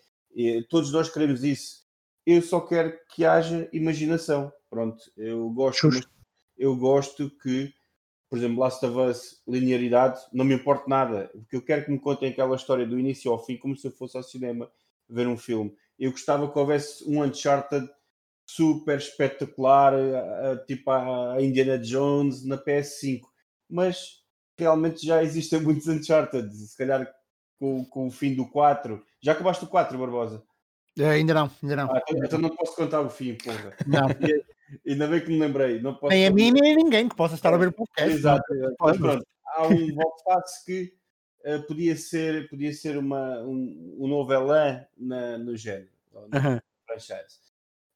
todos 0.68 0.92
nós 0.92 1.10
queremos 1.10 1.44
isso. 1.44 1.82
Eu 2.24 2.40
só 2.42 2.60
quero 2.60 2.96
que 3.10 3.24
haja 3.24 3.68
imaginação. 3.72 4.52
Pronto, 4.70 5.02
eu 5.16 5.50
gosto, 5.50 5.88
eu 6.56 6.76
gosto 6.76 7.30
que, 7.42 7.72
por 8.30 8.38
exemplo, 8.38 8.60
Last 8.60 8.84
of 8.86 8.98
Us, 8.98 9.42
linearidade, 9.46 10.20
não 10.32 10.44
me 10.44 10.54
importa 10.54 10.84
nada. 10.88 11.30
Porque 11.32 11.56
eu 11.56 11.62
quero 11.62 11.84
que 11.84 11.90
me 11.90 11.98
contem 11.98 12.30
aquela 12.30 12.56
história 12.56 12.86
do 12.86 12.98
início 12.98 13.30
ao 13.30 13.44
fim, 13.44 13.56
como 13.56 13.76
se 13.76 13.86
eu 13.86 13.92
fosse 13.92 14.16
ao 14.16 14.22
cinema 14.22 14.70
ver 15.08 15.26
um 15.26 15.36
filme. 15.36 15.74
Eu 15.98 16.12
gostava 16.12 16.50
que 16.50 16.58
houvesse 16.58 17.04
um 17.08 17.22
Uncharted 17.22 17.88
super 18.46 18.98
espetacular, 18.98 19.94
tipo 20.66 20.90
a 20.90 21.36
Indiana 21.40 21.78
Jones 21.78 22.44
na 22.44 22.56
PS5. 22.56 23.20
Mas 23.68 24.22
realmente 24.58 25.04
já 25.06 25.22
existem 25.22 25.60
muitos 25.62 25.88
Uncharted. 25.88 26.52
Se 26.54 26.76
calhar 26.76 27.12
com, 27.62 27.84
com 27.84 28.08
o 28.08 28.10
fim 28.10 28.34
do 28.34 28.44
4. 28.44 29.00
Já 29.20 29.32
acabaste 29.32 29.62
o 29.62 29.68
4, 29.68 29.96
Barbosa? 29.96 30.42
É, 30.98 31.10
ainda 31.10 31.32
não, 31.32 31.50
ainda 31.62 31.76
não. 31.76 31.94
Ah, 31.94 32.02
então, 32.08 32.24
então 32.24 32.38
não 32.40 32.50
posso 32.50 32.74
contar 32.74 33.00
o 33.02 33.08
fim, 33.08 33.36
porra. 33.36 33.76
Não. 33.86 34.08
ainda 34.84 35.06
bem 35.06 35.20
que 35.20 35.28
me 35.28 35.38
lembrei. 35.38 35.80
Não 35.80 35.94
posso 35.94 36.12
nem 36.12 36.26
a 36.26 36.30
mim, 36.32 36.50
nem 36.50 36.72
a 36.72 36.76
ninguém 36.76 37.08
que 37.08 37.14
possa 37.14 37.36
estar 37.36 37.54
a 37.54 37.56
ver 37.56 37.68
o 37.68 37.72
podcast. 37.72 38.12
Exato. 38.12 38.42
Mas 38.80 38.98
pronto, 38.98 39.24
há 39.46 39.68
um 39.68 39.68
volte-face 39.94 40.64
que 40.64 40.92
uh, 41.46 41.62
podia 41.68 41.96
ser, 41.96 42.48
podia 42.48 42.72
ser 42.72 42.98
uma, 42.98 43.40
um, 43.42 43.96
um 44.00 44.08
novo 44.08 44.32
elan 44.32 44.84
na, 44.98 45.38
no 45.38 45.56
género, 45.56 45.88
no 46.12 46.60
franchise. 46.84 47.38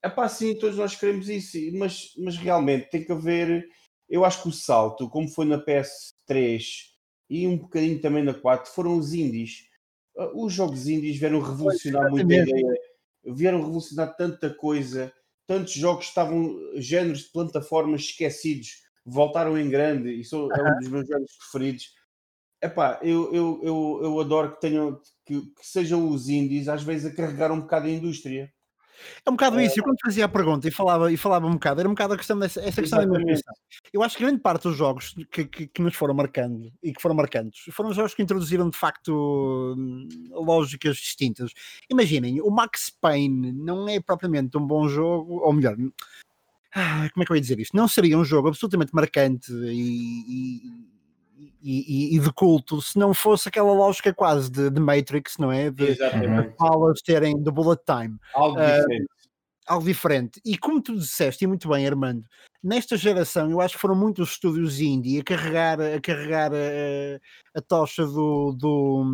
É 0.01 0.09
pá, 0.09 0.29
sim, 0.29 0.57
todos 0.57 0.79
nós 0.79 0.95
queremos 0.95 1.29
isso, 1.29 1.59
mas, 1.77 2.13
mas 2.17 2.37
realmente 2.37 2.89
tem 2.89 3.05
que 3.05 3.11
haver. 3.11 3.69
Eu 4.09 4.25
acho 4.25 4.43
que 4.43 4.49
o 4.49 4.53
salto, 4.53 5.11
como 5.11 5.29
foi 5.29 5.45
na 5.45 5.59
PS3 5.59 6.96
e 7.29 7.47
um 7.47 7.57
bocadinho 7.57 8.01
também 8.01 8.23
na 8.23 8.35
4, 8.35 8.73
foram 8.73 8.97
os 8.97 9.13
indies. 9.13 9.69
Ah, 10.17 10.31
os 10.35 10.53
jogos 10.53 10.89
indies 10.89 11.19
vieram 11.19 11.41
revolucionar 11.41 12.11
muita 12.11 12.35
ideia, 12.35 12.75
vieram 13.25 13.61
revolucionar 13.61 14.17
tanta 14.17 14.51
coisa, 14.51 15.13
tantos 15.47 15.75
jogos 15.75 16.07
estavam, 16.07 16.57
géneros 16.77 17.21
de 17.21 17.33
plataformas 17.33 18.03
esquecidos, 18.03 18.83
voltaram 19.05 19.59
em 19.59 19.69
grande 19.69 20.11
e 20.11 20.25
sou, 20.25 20.53
é 20.53 20.63
um 20.63 20.79
dos 20.79 20.89
meus 20.89 21.09
jogos 21.09 21.33
preferidos. 21.39 21.95
Epá, 22.63 22.99
eu, 23.03 23.33
eu, 23.35 23.61
eu, 23.63 24.01
eu 24.03 24.21
adoro 24.21 24.55
que 24.55 24.61
tenham 24.61 25.01
que, 25.25 25.41
que 25.41 25.67
sejam 25.67 26.09
os 26.09 26.29
indies 26.29 26.69
às 26.69 26.83
vezes 26.83 27.13
a 27.13 27.15
carregar 27.15 27.53
um 27.53 27.61
bocado 27.61 27.87
a 27.87 27.91
indústria. 27.91 28.53
É 29.25 29.31
um 29.31 29.35
bocado 29.35 29.61
isso. 29.61 29.79
Eu 29.79 29.85
quando 29.85 29.99
fazia 30.05 30.25
a 30.25 30.29
pergunta 30.29 30.67
e 30.69 30.71
falava, 30.71 31.13
e 31.13 31.17
falava 31.17 31.47
um 31.47 31.53
bocado, 31.53 31.81
era 31.81 31.89
um 31.89 31.93
bocado 31.93 32.15
a 32.15 32.17
questão 32.17 32.39
dessa 32.39 32.61
essa 32.61 32.81
questão 32.81 33.07
da. 33.07 33.19
Eu 33.93 34.03
acho 34.03 34.17
que 34.17 34.23
grande 34.23 34.41
parte 34.41 34.65
dos 34.65 34.77
jogos 34.77 35.15
que, 35.31 35.45
que, 35.45 35.67
que, 35.67 35.83
nos 35.83 35.95
foram 35.95 36.15
marcando 36.15 36.73
e 36.83 36.93
que 36.93 37.01
foram 37.01 37.15
marcantes 37.15 37.65
foram 37.73 37.93
jogos 37.93 38.15
que 38.15 38.23
introduziram 38.23 38.69
de 38.71 38.77
facto 38.77 39.75
hum, 39.77 40.09
lógicas 40.31 40.97
distintas. 40.97 41.53
Imaginem, 41.91 42.41
o 42.41 42.51
Max 42.51 42.91
Payne 43.01 43.53
não 43.53 43.89
é 43.89 44.01
propriamente 44.01 44.57
um 44.57 44.67
bom 44.67 44.89
jogo, 44.89 45.41
ou 45.41 45.53
melhor, 45.53 45.77
ah, 46.75 47.09
como 47.13 47.23
é 47.23 47.27
que 47.27 47.33
eu 47.33 47.37
ia 47.37 47.41
dizer 47.41 47.59
isto? 47.59 47.77
Não 47.77 47.89
seria 47.89 48.19
um 48.19 48.25
jogo 48.25 48.49
absolutamente 48.49 48.95
marcante 48.95 49.53
e, 49.53 50.61
e 50.61 50.96
e, 51.63 52.17
e, 52.17 52.19
de 52.19 52.33
culto, 52.33 52.81
se 52.81 52.99
não 52.99 53.13
fosse 53.13 53.49
aquela 53.49 53.73
lógica 53.73 54.13
quase 54.13 54.51
de, 54.51 54.71
de 54.71 54.81
Matrix, 54.81 55.37
não 55.39 55.51
é? 55.51 55.71
De 55.71 55.97
balas 56.59 57.01
terem 57.03 57.41
de 57.43 57.51
bullet 57.51 57.83
time. 57.85 58.19
Algo 58.35 58.59
uh, 58.59 58.65
diferente. 58.65 59.07
Algo 59.67 59.85
diferente. 59.85 60.41
E 60.45 60.57
como 60.57 60.81
tu 60.81 60.97
disseste, 60.97 61.45
e 61.45 61.47
muito 61.47 61.69
bem, 61.69 61.87
Armando, 61.87 62.25
nesta 62.63 62.97
geração 62.97 63.51
eu 63.51 63.61
acho 63.61 63.75
que 63.75 63.81
foram 63.81 63.97
muitos 63.97 64.31
estúdios 64.31 64.81
indie 64.81 65.21
a 65.21 65.25
carregar, 65.25 65.81
a, 65.81 66.01
carregar 66.01 66.53
a, 66.53 67.59
a 67.59 67.61
tocha 67.63 68.07
do, 68.07 68.53
do, 68.53 69.05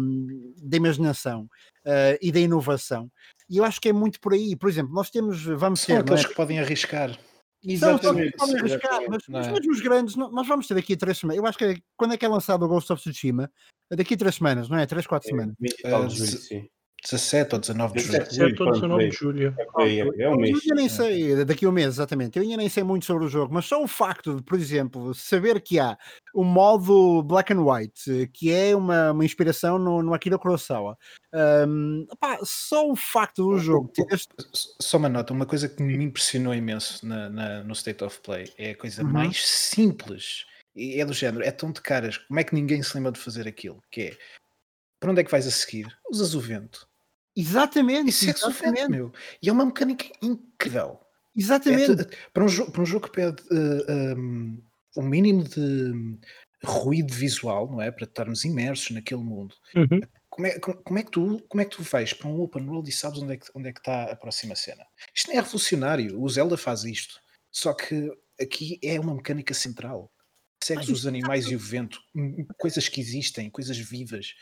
da 0.62 0.76
imaginação 0.76 1.43
uh, 1.86 2.18
e 2.20 2.30
da 2.30 2.40
inovação. 2.40 3.11
E 3.49 3.59
eu 3.59 3.64
acho 3.64 3.80
que 3.80 3.88
é 3.88 3.93
muito 3.93 4.20
por 4.20 4.32
aí. 4.32 4.57
Por 4.57 4.68
exemplo, 4.68 4.95
nós 4.95 5.11
temos, 5.11 5.43
vamos 5.43 5.80
São 5.80 5.97
ter. 5.97 6.03
aqueles 6.03 6.24
é? 6.24 6.28
que 6.28 6.34
podem 6.34 6.61
arriscar. 6.61 7.18
Exatamente. 7.64 8.36
São, 8.38 8.56
arriscar, 8.56 9.00
mas, 9.08 9.22
mas 9.28 9.46
é? 9.46 9.52
mesmo 9.52 9.72
os 9.72 9.80
grandes, 9.80 10.16
nós 10.16 10.48
vamos 10.48 10.66
ter 10.66 10.74
daqui 10.74 10.94
a 10.94 10.96
três 10.96 11.18
semanas. 11.18 11.38
Eu 11.38 11.46
acho 11.46 11.58
que 11.58 11.64
é, 11.64 11.76
quando 11.96 12.14
é 12.14 12.16
que 12.16 12.24
é 12.24 12.28
lançado 12.28 12.64
o 12.64 12.68
Ghost 12.68 12.92
of 12.92 13.00
Tsushima? 13.00 13.50
É 13.90 13.96
daqui 13.96 14.14
a 14.14 14.16
três 14.16 14.34
semanas, 14.34 14.68
não 14.68 14.78
é? 14.78 14.86
Três, 14.86 15.06
quatro 15.06 15.28
é, 15.28 15.30
semanas. 15.30 15.54
Uh, 15.60 16.10
sim. 16.10 16.68
17 17.03 17.55
ou 17.55 17.61
19 17.61 17.94
de 17.94 18.05
julho. 18.05 18.18
17 18.18 18.62
ou 18.62 18.72
19 18.72 19.09
de 19.09 19.16
julho. 19.16 19.57
É, 19.80 19.98
é 20.22 20.28
um 20.28 20.36
mês. 20.36 20.61
Eu 20.64 20.76
nem 20.76 20.88
sei, 20.88 21.44
daqui 21.44 21.64
a 21.64 21.68
um 21.68 21.72
mês, 21.72 21.88
exatamente. 21.88 22.38
Eu 22.38 22.42
ainda 22.44 22.57
nem 22.59 22.68
sei 22.68 22.84
muito 22.84 23.05
sobre 23.05 23.24
o 23.24 23.28
jogo, 23.28 23.53
mas 23.53 23.64
só 23.64 23.82
o 23.82 23.88
facto 23.88 24.36
de, 24.36 24.42
por 24.42 24.57
exemplo, 24.57 25.12
saber 25.12 25.61
que 25.61 25.80
há 25.80 25.98
o 26.32 26.44
modo 26.44 27.22
black 27.24 27.53
and 27.53 27.61
white, 27.61 28.28
que 28.32 28.53
é 28.53 28.76
uma, 28.76 29.11
uma 29.11 29.24
inspiração 29.24 29.78
no, 29.78 30.03
no 30.03 30.14
Akira 30.14 30.38
Kurosawa. 30.38 30.96
Um, 31.34 32.07
opá, 32.09 32.38
só 32.44 32.88
o 32.88 32.94
facto 32.94 33.42
do 33.42 33.59
jogo 33.59 33.88
ter 33.88 34.07
este... 34.12 34.28
Só 34.53 34.96
uma 34.98 35.09
nota, 35.09 35.32
uma 35.32 35.46
coisa 35.46 35.68
que 35.68 35.82
me 35.82 35.94
impressionou 36.05 36.55
imenso 36.55 37.07
na, 37.07 37.28
na 37.28 37.64
no 37.64 37.72
State 37.72 38.05
of 38.05 38.20
Play 38.20 38.53
é 38.57 38.70
a 38.70 38.76
coisa 38.76 39.03
uhum. 39.03 39.11
mais 39.11 39.44
simples. 39.44 40.44
E 40.76 41.00
é 41.00 41.05
do 41.05 41.12
género, 41.12 41.44
é 41.44 41.50
tão 41.50 41.72
de 41.72 41.80
caras. 41.80 42.16
Como 42.16 42.38
é 42.38 42.44
que 42.44 42.55
ninguém 42.55 42.82
se 42.82 42.94
lembra 42.96 43.12
de 43.12 43.18
fazer 43.18 43.48
aquilo? 43.48 43.82
Que 43.90 44.03
é 44.03 44.16
para 45.00 45.11
onde 45.11 45.20
é 45.20 45.24
que 45.24 45.30
vais 45.32 45.48
a 45.48 45.50
seguir? 45.50 45.88
Usas 46.09 46.34
o 46.34 46.40
vento 46.40 46.88
Exatamente, 47.35 48.11
Isso 48.11 48.26
é 48.26 48.30
exatamente. 48.30 48.89
meu. 48.89 49.12
E 49.43 49.49
é 49.49 49.53
uma 49.53 49.64
mecânica 49.64 50.07
incrível. 50.20 51.01
Exatamente. 51.35 52.03
É, 52.03 52.16
para, 52.33 52.45
um 52.45 52.49
jogo, 52.49 52.72
para 52.72 52.83
um 52.83 52.87
jogo 52.87 53.09
que 53.09 53.12
pede 53.12 53.43
uh, 53.51 53.85
eh, 53.89 54.14
um, 54.14 54.62
um, 54.99 55.03
mínimo 55.03 55.45
de 55.45 56.18
ruído 56.62 57.12
visual, 57.12 57.70
não 57.70 57.80
é? 57.80 57.91
Para 57.91 58.05
estarmos 58.05 58.45
imersos 58.45 58.91
naquele 58.91 59.22
mundo. 59.22 59.55
Uhum. 59.74 60.01
Como, 60.28 60.47
é, 60.47 60.59
como, 60.59 60.76
como, 60.83 60.99
é 60.99 61.03
que 61.03 61.11
tu, 61.11 61.43
como 61.49 61.61
é 61.62 61.64
que 61.64 61.76
tu 61.76 61.83
vais 61.83 62.12
para 62.12 62.28
um 62.28 62.41
open 62.41 62.68
world 62.68 62.89
e 62.89 62.93
sabes 62.93 63.20
onde 63.20 63.35
é 63.35 63.37
que, 63.39 63.47
onde 63.55 63.68
é 63.68 63.72
que 63.72 63.80
está 63.80 64.05
a 64.05 64.16
próxima 64.16 64.55
cena? 64.55 64.85
Isto 65.14 65.28
não 65.28 65.39
é 65.39 65.41
revolucionário. 65.41 66.20
O 66.20 66.28
Zelda 66.28 66.59
faz 66.59 66.85
isto. 66.85 67.18
Só 67.51 67.72
que 67.72 68.11
aqui 68.41 68.78
é 68.83 69.01
uma 69.01 69.14
mecânica 69.14 69.55
central. 69.55 70.12
Segues 70.62 70.89
os 70.91 71.07
animais 71.07 71.47
e 71.47 71.57
o 71.57 71.59
vento, 71.59 71.99
coisas 72.57 72.89
que 72.89 73.01
existem, 73.01 73.51
coisas 73.51 73.76
vivas. 73.76 74.35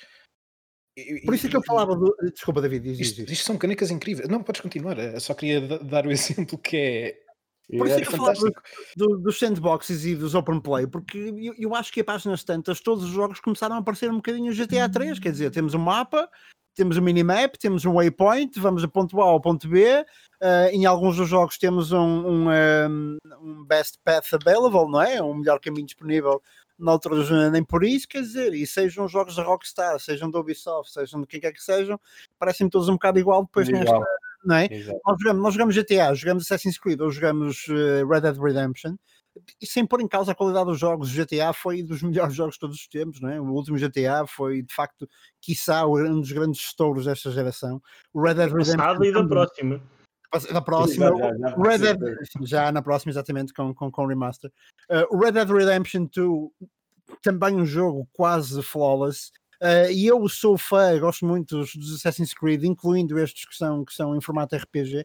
Por 1.24 1.34
isso 1.34 1.46
é 1.46 1.50
que 1.50 1.56
eu 1.56 1.62
falava 1.64 1.94
do... 1.94 2.14
Desculpa, 2.32 2.60
David, 2.60 2.82
diz, 2.82 3.00
isto, 3.00 3.22
isto, 3.22 3.44
são 3.44 3.56
canicas 3.56 3.90
incríveis. 3.90 4.28
Não, 4.28 4.42
podes 4.42 4.60
continuar. 4.60 4.98
Eu 4.98 5.20
só 5.20 5.34
queria 5.34 5.60
dar 5.78 6.06
o 6.06 6.10
exemplo 6.12 6.58
que 6.58 6.76
é. 6.76 7.30
Por 7.78 7.86
isso 7.86 7.96
é, 7.96 8.00
que 8.00 8.08
eu 8.08 8.16
falava 8.16 8.50
do, 8.96 9.18
dos 9.18 9.38
sandboxes 9.38 10.04
e 10.04 10.16
dos 10.16 10.34
open 10.34 10.60
play, 10.60 10.88
porque 10.88 11.16
eu, 11.16 11.54
eu, 11.56 11.74
acho 11.76 11.92
que 11.92 12.00
a 12.00 12.04
páginas 12.04 12.42
tantas, 12.42 12.80
todos 12.80 13.04
os 13.04 13.10
jogos 13.10 13.38
começaram 13.38 13.76
a 13.76 13.78
aparecer 13.78 14.10
um 14.10 14.16
bocadinho 14.16 14.50
o 14.50 14.54
GTA 14.56 14.88
3. 14.88 15.20
Quer 15.20 15.30
dizer, 15.30 15.50
temos 15.52 15.72
um 15.72 15.78
mapa, 15.78 16.28
temos 16.74 16.96
um 16.96 17.02
minimap, 17.02 17.56
temos 17.58 17.84
um 17.84 17.94
waypoint, 17.94 18.58
vamos 18.58 18.82
do 18.82 18.88
ponto 18.88 19.20
A 19.20 19.24
ao 19.24 19.40
ponto 19.40 19.68
B. 19.68 20.04
Uh, 20.42 20.72
em 20.72 20.86
alguns 20.86 21.16
dos 21.16 21.28
jogos 21.28 21.58
temos 21.58 21.92
um, 21.92 21.98
um, 22.00 23.18
um, 23.40 23.64
best 23.66 23.98
path 24.02 24.32
available, 24.32 24.90
não 24.90 25.02
é? 25.02 25.22
Um 25.22 25.34
melhor 25.34 25.60
caminho 25.60 25.86
disponível 25.86 26.42
noutros 26.80 27.30
nem 27.52 27.62
por 27.62 27.84
isso, 27.84 28.08
quer 28.08 28.22
dizer, 28.22 28.54
e 28.54 28.66
sejam 28.66 29.08
jogos 29.08 29.36
da 29.36 29.42
Rockstar, 29.42 29.98
sejam 30.00 30.30
da 30.30 30.38
Ubisoft, 30.38 30.92
sejam 30.92 31.20
de 31.20 31.26
quem 31.26 31.40
quer 31.40 31.52
que 31.52 31.62
sejam, 31.62 32.00
parecem 32.38 32.68
todos 32.68 32.88
um 32.88 32.94
bocado 32.94 33.18
igual 33.18 33.44
depois 33.44 33.68
igual. 33.68 33.84
nesta, 33.84 34.06
não 34.44 34.56
é? 34.56 34.68
Nós 35.04 35.18
jogamos, 35.18 35.42
nós 35.42 35.54
jogamos 35.54 35.76
GTA, 35.76 36.14
jogamos 36.14 36.44
Assassin's 36.44 36.78
Creed 36.78 37.00
ou 37.00 37.10
jogamos 37.10 37.66
uh, 37.68 38.06
Red 38.08 38.22
Dead 38.22 38.36
Redemption 38.38 38.96
e 39.60 39.66
sem 39.66 39.86
pôr 39.86 40.00
em 40.00 40.08
causa 40.08 40.32
a 40.32 40.34
qualidade 40.34 40.66
dos 40.66 40.78
jogos, 40.78 41.12
o 41.12 41.16
GTA 41.16 41.52
foi 41.52 41.82
dos 41.82 42.02
melhores 42.02 42.34
jogos 42.34 42.54
de 42.54 42.60
todos 42.60 42.76
os 42.76 42.88
tempos, 42.88 43.20
não 43.20 43.28
é? 43.28 43.40
O 43.40 43.44
último 43.44 43.78
GTA 43.78 44.26
foi 44.26 44.62
de 44.62 44.74
facto, 44.74 45.08
quiçá, 45.40 45.86
um 45.86 46.20
dos 46.20 46.32
grandes 46.32 46.60
estouros 46.60 47.04
desta 47.04 47.30
geração. 47.30 47.80
O 48.12 48.22
Red 48.22 48.34
Dead 48.34 48.50
Redemption. 48.50 49.04
e 49.04 49.12
da 49.12 49.26
próxima 49.26 49.82
da 50.52 50.60
próxima, 50.60 51.06
já, 51.06 51.16
já, 51.16 51.36
já, 51.38 51.56
Red 51.56 51.78
Dead, 51.78 51.98
já 52.42 52.72
na 52.72 52.82
próxima, 52.82 53.10
exatamente, 53.10 53.52
com, 53.52 53.74
com, 53.74 53.90
com 53.90 54.06
remaster. 54.06 54.50
Uh, 54.88 55.16
o 55.16 55.18
Red 55.18 55.32
Dead 55.32 55.48
Redemption 55.48 56.06
2, 56.14 56.50
também 57.22 57.56
um 57.56 57.66
jogo 57.66 58.08
quase 58.12 58.62
flawless. 58.62 59.32
Uh, 59.60 59.90
e 59.92 60.06
eu 60.06 60.26
sou 60.28 60.56
fã, 60.56 60.98
gosto 60.98 61.26
muito 61.26 61.58
dos, 61.58 61.74
dos, 61.74 61.96
Assassin's 61.96 62.32
Creed, 62.32 62.64
incluindo 62.64 63.18
estes 63.18 63.44
que 63.44 63.54
são, 63.54 63.84
que 63.84 63.92
são 63.92 64.16
em 64.16 64.20
formato 64.20 64.56
RPG. 64.56 65.04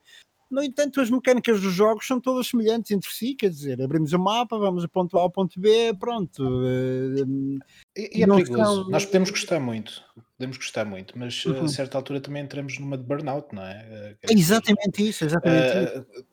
No 0.50 0.64
entanto, 0.64 1.02
as 1.02 1.10
mecânicas 1.10 1.60
dos 1.60 1.74
jogos 1.74 2.06
são 2.06 2.20
todas 2.20 2.48
semelhantes 2.48 2.91
entre 2.91 3.10
si, 3.12 3.34
quer 3.34 3.50
dizer, 3.50 3.82
abrimos 3.82 4.14
o 4.14 4.20
mapa, 4.20 4.58
vamos 4.58 4.84
do 4.84 4.89
ponto 4.89 5.18
A 5.18 5.22
ao 5.22 5.30
ponto 5.30 5.60
B, 5.60 5.93
pronto. 6.00 6.43
Uh, 6.43 7.60
e, 7.98 8.20
e 8.20 8.24
é 8.24 8.28
perigoso. 8.28 8.56
São... 8.56 8.89
Nós 8.89 9.06
podemos 9.06 9.32
gostar 9.32 9.60
muito, 9.60 10.04
podemos 10.38 10.58
gostar 10.58 10.86
muito, 10.86 11.18
mas 11.18 11.43
uhum. 11.46 11.66
a 11.66 11.68
certa 11.68 11.98
altura 11.98 12.22
também 12.22 12.43
entramos 12.43 12.78
numa 12.78 12.98
de 12.98 13.04
burnout, 13.04 13.54
não 13.54 13.64
é? 13.64 14.16
é 14.22 14.34
exatamente 14.34 15.08
isso, 15.08 15.26
exatamente 15.26 15.78
uh, 15.78 16.00
isso. 16.00 16.26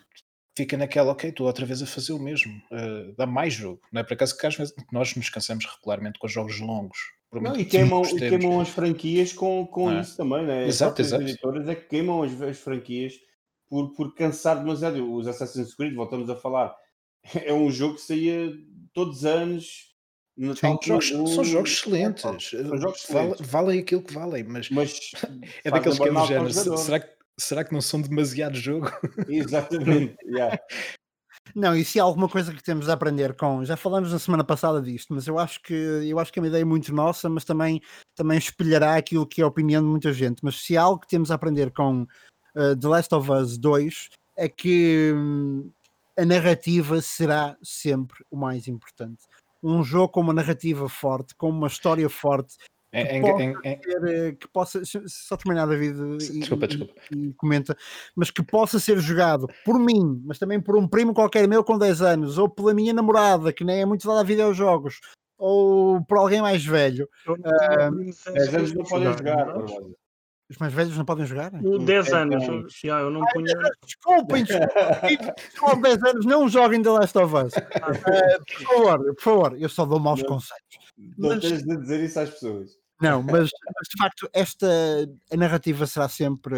Fica 0.55 0.77
naquela, 0.77 1.13
ok, 1.13 1.31
estou 1.31 1.47
outra 1.47 1.65
vez 1.65 1.81
a 1.83 1.87
fazer 1.87 2.13
o 2.13 2.19
mesmo, 2.19 2.53
uh, 2.71 3.15
dá 3.17 3.27
mais 3.27 3.55
jogo, 3.55 3.81
não 3.91 4.03
é? 4.03 4.05
Por 4.05 4.13
acaso 4.13 4.37
que 4.37 4.47
às 4.47 4.55
vezes 4.55 4.75
nós 4.93 5.17
nos 5.17 5.31
cansamos 5.31 5.65
regularmente 5.65 6.19
com 6.19 6.27
os 6.27 6.33
jogos 6.33 6.61
longos. 6.61 6.99
Não, 7.33 7.57
e 7.57 7.65
queimam, 7.65 8.03
e 8.03 8.19
queimam 8.19 8.61
as 8.61 8.69
franquias 8.69 9.33
com, 9.33 9.67
com 9.67 9.91
é? 9.91 10.03
isso 10.03 10.19
também, 10.19 10.45
né? 10.45 10.67
Exato, 10.69 11.01
exato. 11.01 11.25
As 11.25 11.31
editoras 11.31 11.67
é 11.67 11.75
que 11.75 11.89
queimam 11.89 12.23
as, 12.23 12.43
as 12.43 12.59
franquias 12.59 13.15
por, 13.73 13.95
por 13.95 14.15
cansar 14.15 14.59
demasiado. 14.59 15.11
Os 15.11 15.27
Assassin's 15.27 15.75
Creed, 15.75 15.95
voltamos 15.95 16.29
a 16.29 16.37
falar, 16.37 16.77
é 17.35 17.55
um 17.55 17.71
jogo 17.71 17.95
que 17.95 18.03
saía 18.03 18.53
todos 18.93 19.19
os 19.19 19.25
anos. 19.25 19.91
Sim, 20.37 20.79
jogos, 20.83 21.09
são 21.09 21.45
jogos 21.45 21.73
excelentes. 21.73 22.23
São 22.23 22.39
jogos 22.79 23.03
excelentes. 23.03 23.39
Vale, 23.39 23.51
valem 23.51 23.81
aquilo 23.81 24.03
que 24.03 24.13
valem, 24.13 24.45
mas, 24.45 24.69
mas 24.69 25.13
é 25.65 25.71
daqueles 25.71 25.99
que 25.99 26.09
é 26.09 26.13
do 26.13 26.27
género. 26.27 26.53
Será 26.53 27.01
que, 27.01 27.09
será 27.41 27.65
que 27.65 27.73
não 27.73 27.81
são 27.81 28.03
demasiado 28.03 28.57
jogo? 28.57 28.91
Exatamente. 29.27 30.17
yeah. 30.27 30.59
Não, 31.55 31.75
e 31.75 31.85
se 31.85 31.99
há 31.99 32.03
alguma 32.03 32.29
coisa 32.29 32.53
que 32.53 32.63
temos 32.63 32.89
a 32.89 32.93
aprender 32.93 33.35
com, 33.35 33.65
já 33.65 33.77
falamos 33.77 34.13
na 34.13 34.19
semana 34.19 34.45
passada 34.45 34.81
disto, 34.81 35.13
mas 35.13 35.27
eu 35.27 35.39
acho 35.39 35.61
que 35.63 35.75
eu 35.75 36.19
acho 36.19 36.33
que 36.33 36.39
é 36.39 36.43
uma 36.43 36.49
ideia 36.49 36.65
muito 36.65 36.95
nossa, 36.95 37.29
mas 37.29 37.45
também, 37.45 37.81
também 38.15 38.39
espelhará 38.39 38.97
aquilo 38.97 39.27
que 39.27 39.41
é 39.41 39.45
a 39.45 39.49
opinião 39.49 39.83
de 39.83 39.89
muita 39.89 40.13
gente. 40.13 40.41
Mas 40.43 40.63
se 40.63 40.77
há 40.77 40.83
algo 40.83 41.01
que 41.01 41.09
temos 41.09 41.31
a 41.31 41.35
aprender 41.35 41.71
com 41.73 42.07
uh, 42.57 42.77
The 42.77 42.89
Last 42.89 43.15
of 43.15 43.31
Us 43.31 43.59
2 43.59 44.11
é 44.37 44.49
que 44.49 45.13
um, 45.15 45.71
a 46.17 46.25
narrativa 46.25 47.01
será 47.01 47.57
sempre 47.63 48.25
o 48.31 48.37
mais 48.37 48.69
importante. 48.69 49.23
Um 49.63 49.83
jogo 49.83 50.09
com 50.09 50.21
uma 50.21 50.33
narrativa 50.33 50.89
forte, 50.89 51.35
com 51.35 51.49
uma 51.49 51.69
história 51.69 52.09
forte, 52.09 52.57
é, 52.95 53.07
que, 53.07 53.21
possa 53.23 53.43
é, 53.65 53.77
ter, 53.77 54.05
eh, 54.05 54.33
que 54.33 54.49
possa 54.49 54.83
só 55.07 55.35
terminar 55.35 55.67
David 55.67 55.99
e, 56.25 56.41
desculpa, 56.41 56.69
desculpa. 56.69 56.93
E, 57.11 57.29
e, 57.29 57.33
comenta, 57.35 57.75
mas 58.15 58.31
que 58.31 58.43
possa 58.43 58.79
ser 58.79 58.99
jogado 58.99 59.49
por 59.65 59.79
mim, 59.79 60.23
mas 60.27 60.39
também 60.39 60.61
por 60.61 60.77
um 60.77 60.87
primo 60.87 61.15
qualquer 61.15 61.49
meu 61.49 61.65
com 61.65 61.79
10 61.79 62.03
anos, 62.03 62.37
ou 62.37 62.51
pela 62.51 62.75
minha 62.75 62.93
namorada, 62.93 63.51
que 63.51 63.65
nem 63.65 63.81
é 63.81 63.87
muito 63.87 64.07
dada 64.07 64.21
a 64.21 64.25
videojogos, 64.25 65.01
ou 65.39 66.05
por 66.05 66.19
alguém 66.19 66.43
mais 66.43 66.63
velho. 66.63 67.09
Uh, 67.27 68.33
10 68.35 68.55
anos 68.55 68.73
não 68.75 68.85
podem 68.85 69.13
jogar, 69.17 69.47
Os 70.53 70.59
mais 70.59 70.73
velhos 70.75 70.97
não 70.99 71.05
podem 71.05 71.25
jogar? 71.25 71.51
O 71.65 71.79
10 71.79 71.87
10 72.11 72.13
anos. 72.13 72.75
Já, 72.85 73.01
eu 73.01 73.11
não 73.11 73.25
punha. 73.33 73.55
Desculpem, 73.87 74.45
desculpem. 74.45 75.19
Com 75.59 75.81
10 75.81 76.03
anos 76.05 76.27
não 76.27 76.47
joguem 76.49 76.83
The 76.83 76.91
Last 76.91 77.17
of 77.19 77.35
Us. 77.35 77.55
Eh, 77.57 78.39
por 78.39 78.67
favor, 78.67 79.15
por 79.15 79.23
favor, 79.23 79.57
eu 79.59 79.69
só 79.69 79.87
dou 79.87 79.99
maus 79.99 80.21
Não. 80.21 80.29
conselhos. 80.29 80.63
Não 81.17 81.31
Mas- 81.31 81.41
tens 81.41 81.63
de 81.65 81.77
dizer 81.79 82.05
isso 82.05 82.21
às 82.21 82.31
pessoas. 82.31 82.71
Não, 83.01 83.21
mas, 83.23 83.33
mas, 83.51 83.89
de 83.91 83.99
facto, 83.99 84.29
esta 84.33 84.67
a 85.33 85.37
narrativa 85.37 85.87
será 85.87 86.09
sempre. 86.09 86.55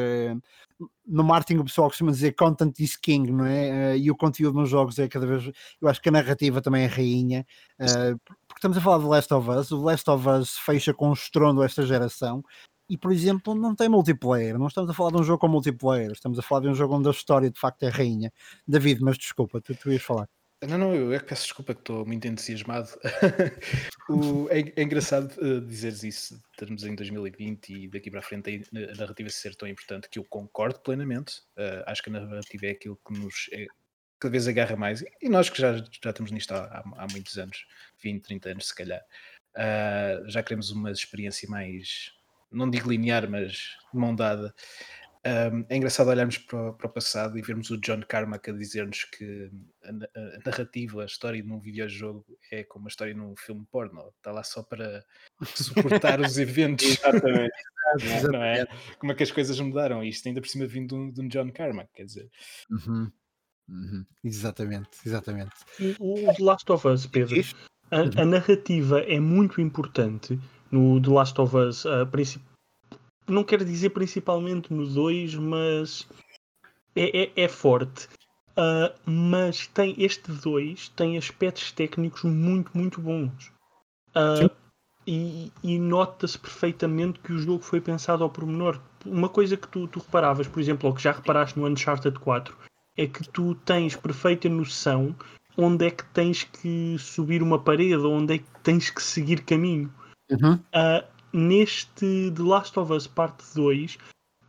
No 1.07 1.23
marketing, 1.23 1.61
o 1.61 1.65
pessoal 1.65 1.89
costuma 1.89 2.11
dizer 2.11 2.33
content 2.33 2.79
is 2.81 2.97
king, 2.97 3.31
não 3.31 3.47
é? 3.47 3.93
Eh, 3.95 3.99
E 3.99 4.11
o 4.11 4.17
conteúdo 4.17 4.59
nos 4.59 4.69
jogos 4.69 4.99
é 4.99 5.09
cada 5.09 5.25
vez. 5.27 5.51
Eu 5.81 5.89
acho 5.89 6.03
que 6.03 6.09
a 6.09 6.13
narrativa 6.13 6.61
também 6.61 6.83
é 6.85 6.87
rainha, 6.87 7.47
eh, 7.79 8.15
porque 8.27 8.59
estamos 8.59 8.77
a 8.77 8.81
falar 8.81 8.99
de 8.99 9.05
Last 9.07 9.33
of 9.33 9.49
Us. 9.49 9.71
O 9.71 9.81
Last 9.83 10.11
of 10.11 10.29
Us 10.29 10.59
fecha 10.59 10.93
com 10.93 11.11
um 11.11 11.13
estrondo 11.13 11.63
esta 11.63 11.87
geração. 11.87 12.45
E, 12.89 12.99
por 12.99 13.13
exemplo, 13.13 13.55
não 13.55 13.75
tem 13.75 13.89
multiplayer. 13.89 14.59
Não 14.59 14.67
estamos 14.67 14.91
a 14.91 14.95
falar 14.95 15.11
de 15.11 15.17
um 15.19 15.23
jogo 15.23 15.39
com 15.39 15.49
multiplayer. 15.49 16.13
Estamos 16.13 16.39
a 16.39 16.43
falar 16.43 16.63
de 16.63 16.69
um 16.69 16.75
jogo 16.75 16.95
onde 16.97 17.09
a 17.09 17.13
história 17.13 17.51
de 17.51 17.59
facto 17.59 17.83
é 17.83 17.89
rainha. 17.89 18.33
David, 18.67 19.03
mas 19.03 19.17
desculpa, 19.17 19.61
tu, 19.61 19.75
tu 19.75 19.91
ias 19.91 20.03
falar. 20.03 20.29
Não, 20.67 20.79
não, 20.79 20.95
eu 20.95 21.13
é 21.13 21.19
que 21.19 21.27
peço 21.27 21.43
desculpa 21.43 21.75
que 21.75 21.81
estou 21.81 22.07
muito 22.07 22.27
entusiasmado. 22.27 22.89
O- 24.07 24.49
é, 24.51 24.61
é 24.77 24.83
engraçado 24.83 25.33
uh, 25.41 25.63
dizeres 25.63 26.03
isso, 26.03 26.43
termos 26.59 26.85
em 26.85 26.95
2020 26.95 27.73
e 27.73 27.89
daqui 27.89 28.11
para 28.11 28.21
a 28.21 28.23
frente 28.23 28.69
a, 28.71 28.95
narrativa 28.99 29.31
ser 29.31 29.55
tão 29.55 29.67
importante 29.67 30.11
que 30.11 30.19
eu 30.19 30.25
concordo 30.25 30.79
plenamente. 30.81 31.39
Uh, 31.57 31.83
acho 31.87 32.03
que 32.03 32.11
a 32.11 32.13
narrativa 32.13 32.67
é 32.67 32.71
aquilo 32.73 33.01
que 33.07 33.19
nos 33.19 33.49
é, 33.51 33.67
cada 34.21 34.33
vez 34.33 34.47
agarra 34.47 34.77
mais. 34.77 35.03
E 35.23 35.29
nós 35.31 35.49
que 35.49 35.59
já, 35.59 35.77
já 35.77 36.11
estamos 36.11 36.31
nisto 36.31 36.53
há, 36.53 36.65
há, 36.65 37.05
há 37.05 37.07
muitos 37.13 37.39
anos, 37.39 37.67
20, 38.03 38.23
30 38.23 38.51
anos 38.51 38.69
se 38.69 38.75
calhar, 38.75 39.01
uh, 39.57 40.29
já 40.29 40.43
queremos 40.43 40.71
uma 40.71 40.91
experiência 40.91 41.49
mais, 41.49 42.13
não 42.55 42.71
digo 42.71 42.91
linear, 42.91 43.29
mas 43.29 43.53
de 43.93 43.99
mão 43.99 44.15
dada. 44.15 44.55
Um, 45.27 45.65
é 45.71 45.77
engraçado 45.77 46.09
olharmos 46.11 46.37
para 46.37 46.69
o, 46.69 46.75
para 46.75 46.87
o 46.87 46.93
passado 46.93 47.39
e 47.39 47.43
vermos 47.43 47.71
o 47.71 47.79
John 47.79 48.03
Carmack 48.07 48.51
a 48.51 48.53
dizer-nos 48.53 49.05
que 49.05 49.51
a, 49.83 49.89
a 49.89 50.39
narrativa, 50.45 51.03
a 51.03 51.07
história 51.07 51.43
num 51.43 51.59
videojogo 51.59 52.27
é 52.53 52.63
como 52.63 52.87
a 52.87 52.89
história 52.89 53.15
num 53.15 53.35
filme 53.35 53.67
porno. 53.71 54.13
Está 54.19 54.33
lá 54.33 54.43
só 54.43 54.63
para 54.63 55.03
suportar 55.55 56.21
os 56.21 56.37
eventos, 56.39 56.87
Exatamente. 56.87 57.55
não 58.31 58.43
é? 58.43 58.67
Como 58.99 59.13
é 59.13 59.15
que 59.15 59.23
as 59.23 59.31
coisas 59.31 59.59
mudaram? 59.59 60.05
Isto 60.05 60.29
ainda 60.29 60.43
por 60.43 60.49
cima 60.49 60.67
vindo 60.67 60.89
de 60.89 60.95
um, 60.95 61.11
de 61.11 61.21
um 61.23 61.29
John 61.29 61.51
Carmack, 61.53 61.91
quer 61.95 62.05
dizer. 62.05 62.31
Uhum. 62.71 63.11
Uhum. 63.67 64.05
Exatamente, 64.23 64.91
exatamente. 65.07 65.55
O 65.99 66.29
o 66.29 66.35
The 66.35 66.43
Last 66.43 66.71
of 66.71 66.87
Us, 66.87 67.07
Pedro. 67.07 67.41
A, 67.91 68.21
a 68.21 68.25
narrativa 68.27 69.01
é 69.01 69.19
muito 69.19 69.59
importante 69.59 70.39
no 70.75 71.01
The 71.01 71.11
Last 71.11 71.41
of 71.41 71.57
Us. 71.57 71.87
a 71.87 72.05
princip- 72.07 72.43
Não 73.29 73.43
quero 73.45 73.65
dizer 73.65 73.91
principalmente 73.91 74.73
no 74.73 74.87
2, 74.87 75.35
mas 75.35 76.07
é, 76.95 77.23
é- 77.25 77.33
é 77.37 77.49
forte. 77.49 78.09
Ah, 78.57 78.93
mas 79.07 79.67
tem 79.69 79.95
este 79.99 80.31
2 80.31 80.89
tem 80.91 81.17
aspectos 81.17 81.73
técnicos 81.73 82.23
muito, 82.25 82.71
muito 82.77 83.01
bons. 83.01 83.53
Sim. 84.39 84.51
e 85.07 85.53
e 85.63 85.79
nota-se 85.79 86.39
perfeitamente 86.39 87.19
que 87.21 87.33
o 87.33 87.39
jogo 87.39 87.63
foi 87.63 87.79
pensado 87.81 88.23
ao 88.25 88.31
pormenor. 88.31 88.81
Uma 89.05 89.29
coisa 89.29 89.55
que 89.57 89.69
tu, 89.69 89.87
tu 89.89 89.99
reparavas, 89.99 90.47
por 90.49 90.61
exemplo, 90.61 90.89
ou 90.89 90.95
que 90.95 91.03
já 91.03 91.13
reparaste 91.13 91.59
no 91.59 91.67
Uncharted 91.67 92.19
4, 92.21 92.57
é 92.97 93.07
que 93.07 93.29
tu 93.29 93.55
tens 93.67 93.95
perfeita 93.97 94.49
noção 94.49 95.15
onde 95.59 95.85
é 95.87 95.91
que 95.91 96.05
tens 96.07 96.45
que 96.45 96.97
subir 96.99 97.43
uma 97.43 97.59
parede, 97.59 97.97
ou 97.97 98.13
onde 98.15 98.35
é 98.35 98.39
que 98.39 98.47
tens 98.63 98.89
que 98.89 99.03
seguir 99.03 99.43
caminho. 99.45 99.93
Uhum. 100.31 100.59
Ah, 100.73 101.05
neste 101.33 102.31
The 102.31 102.43
Last 102.43 102.79
of 102.79 102.93
Us 102.93 103.07
Parte 103.07 103.45
2, 103.55 103.99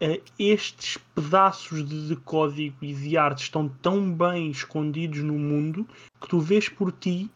ah, 0.02 0.20
estes 0.38 0.98
pedaços 1.14 1.88
de, 1.88 2.08
de 2.08 2.16
código 2.16 2.78
e 2.82 2.94
de 2.94 3.18
arte 3.18 3.44
estão 3.44 3.68
tão 3.68 4.12
bem 4.12 4.50
escondidos 4.52 5.20
no 5.20 5.34
mundo 5.34 5.88
que 6.20 6.28
tu 6.28 6.40
vês 6.40 6.70
por 6.70 6.92
ti 6.92 7.30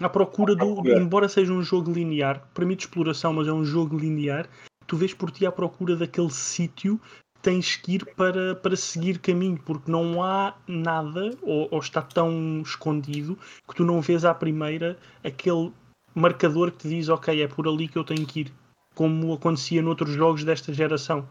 à 0.00 0.08
procura 0.08 0.54
do. 0.54 0.74
procura. 0.74 1.00
Embora 1.00 1.28
seja 1.28 1.52
um 1.52 1.62
jogo 1.62 1.92
linear, 1.92 2.46
permite 2.52 2.86
exploração, 2.86 3.32
mas 3.32 3.48
é 3.48 3.52
um 3.52 3.64
jogo 3.64 3.96
linear, 3.96 4.48
tu 4.86 4.96
vês 4.96 5.14
por 5.14 5.30
ti 5.30 5.46
à 5.46 5.52
procura 5.52 5.96
daquele 5.96 6.30
sítio 6.30 7.00
que 7.34 7.42
tens 7.42 7.76
que 7.76 7.94
ir 7.94 8.06
para, 8.16 8.54
para 8.56 8.74
seguir 8.74 9.18
caminho, 9.18 9.58
porque 9.64 9.90
não 9.90 10.22
há 10.22 10.54
nada, 10.66 11.30
ou, 11.42 11.68
ou 11.70 11.78
está 11.78 12.02
tão 12.02 12.60
escondido, 12.62 13.38
que 13.68 13.74
tu 13.74 13.84
não 13.84 14.00
vês 14.00 14.24
à 14.24 14.34
primeira 14.34 14.98
aquele 15.22 15.72
marcador 16.14 16.70
que 16.72 16.78
te 16.78 16.88
diz, 16.88 17.08
ok, 17.08 17.42
é 17.42 17.48
por 17.48 17.66
ali 17.68 17.88
que 17.88 17.96
eu 17.98 18.04
tenho 18.04 18.26
que 18.26 18.40
ir, 18.40 18.52
como 18.94 19.32
acontecia 19.32 19.82
noutros 19.82 20.10
jogos 20.14 20.44
desta 20.44 20.72
geração. 20.72 21.28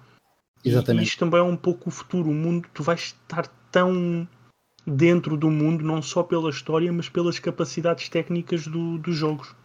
E- 0.63 0.69
Exatamente. 0.69 1.03
E 1.05 1.07
isto 1.07 1.19
também 1.19 1.39
é 1.39 1.43
um 1.43 1.57
pouco 1.57 1.89
o 1.89 1.91
futuro. 1.91 2.29
O 2.29 2.33
mundo, 2.33 2.67
tu 2.73 2.83
vais 2.83 3.01
estar 3.01 3.47
tão 3.71 4.27
dentro 4.85 5.37
do 5.37 5.49
mundo, 5.49 5.83
não 5.83 6.01
só 6.01 6.23
pela 6.23 6.49
história, 6.49 6.91
mas 6.91 7.09
pelas 7.09 7.39
capacidades 7.39 8.09
técnicas 8.09 8.67
do- 8.67 8.97
dos 8.97 9.15
jogos. 9.15 9.55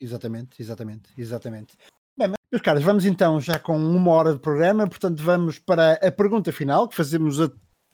Exatamente, 0.00 0.60
exatamente, 0.62 1.10
exatamente. 1.18 1.76
Bem, 2.16 2.32
meus 2.52 2.62
caros, 2.62 2.82
vamos 2.84 3.04
então 3.04 3.40
já 3.40 3.58
com 3.58 3.76
uma 3.76 4.12
hora 4.12 4.32
de 4.32 4.38
programa, 4.38 4.86
portanto 4.86 5.20
vamos 5.22 5.58
para 5.58 5.94
a 5.94 6.12
pergunta 6.12 6.52
final 6.52 6.88
que 6.88 6.94
fazemos 6.96 7.40
a- 7.40 7.50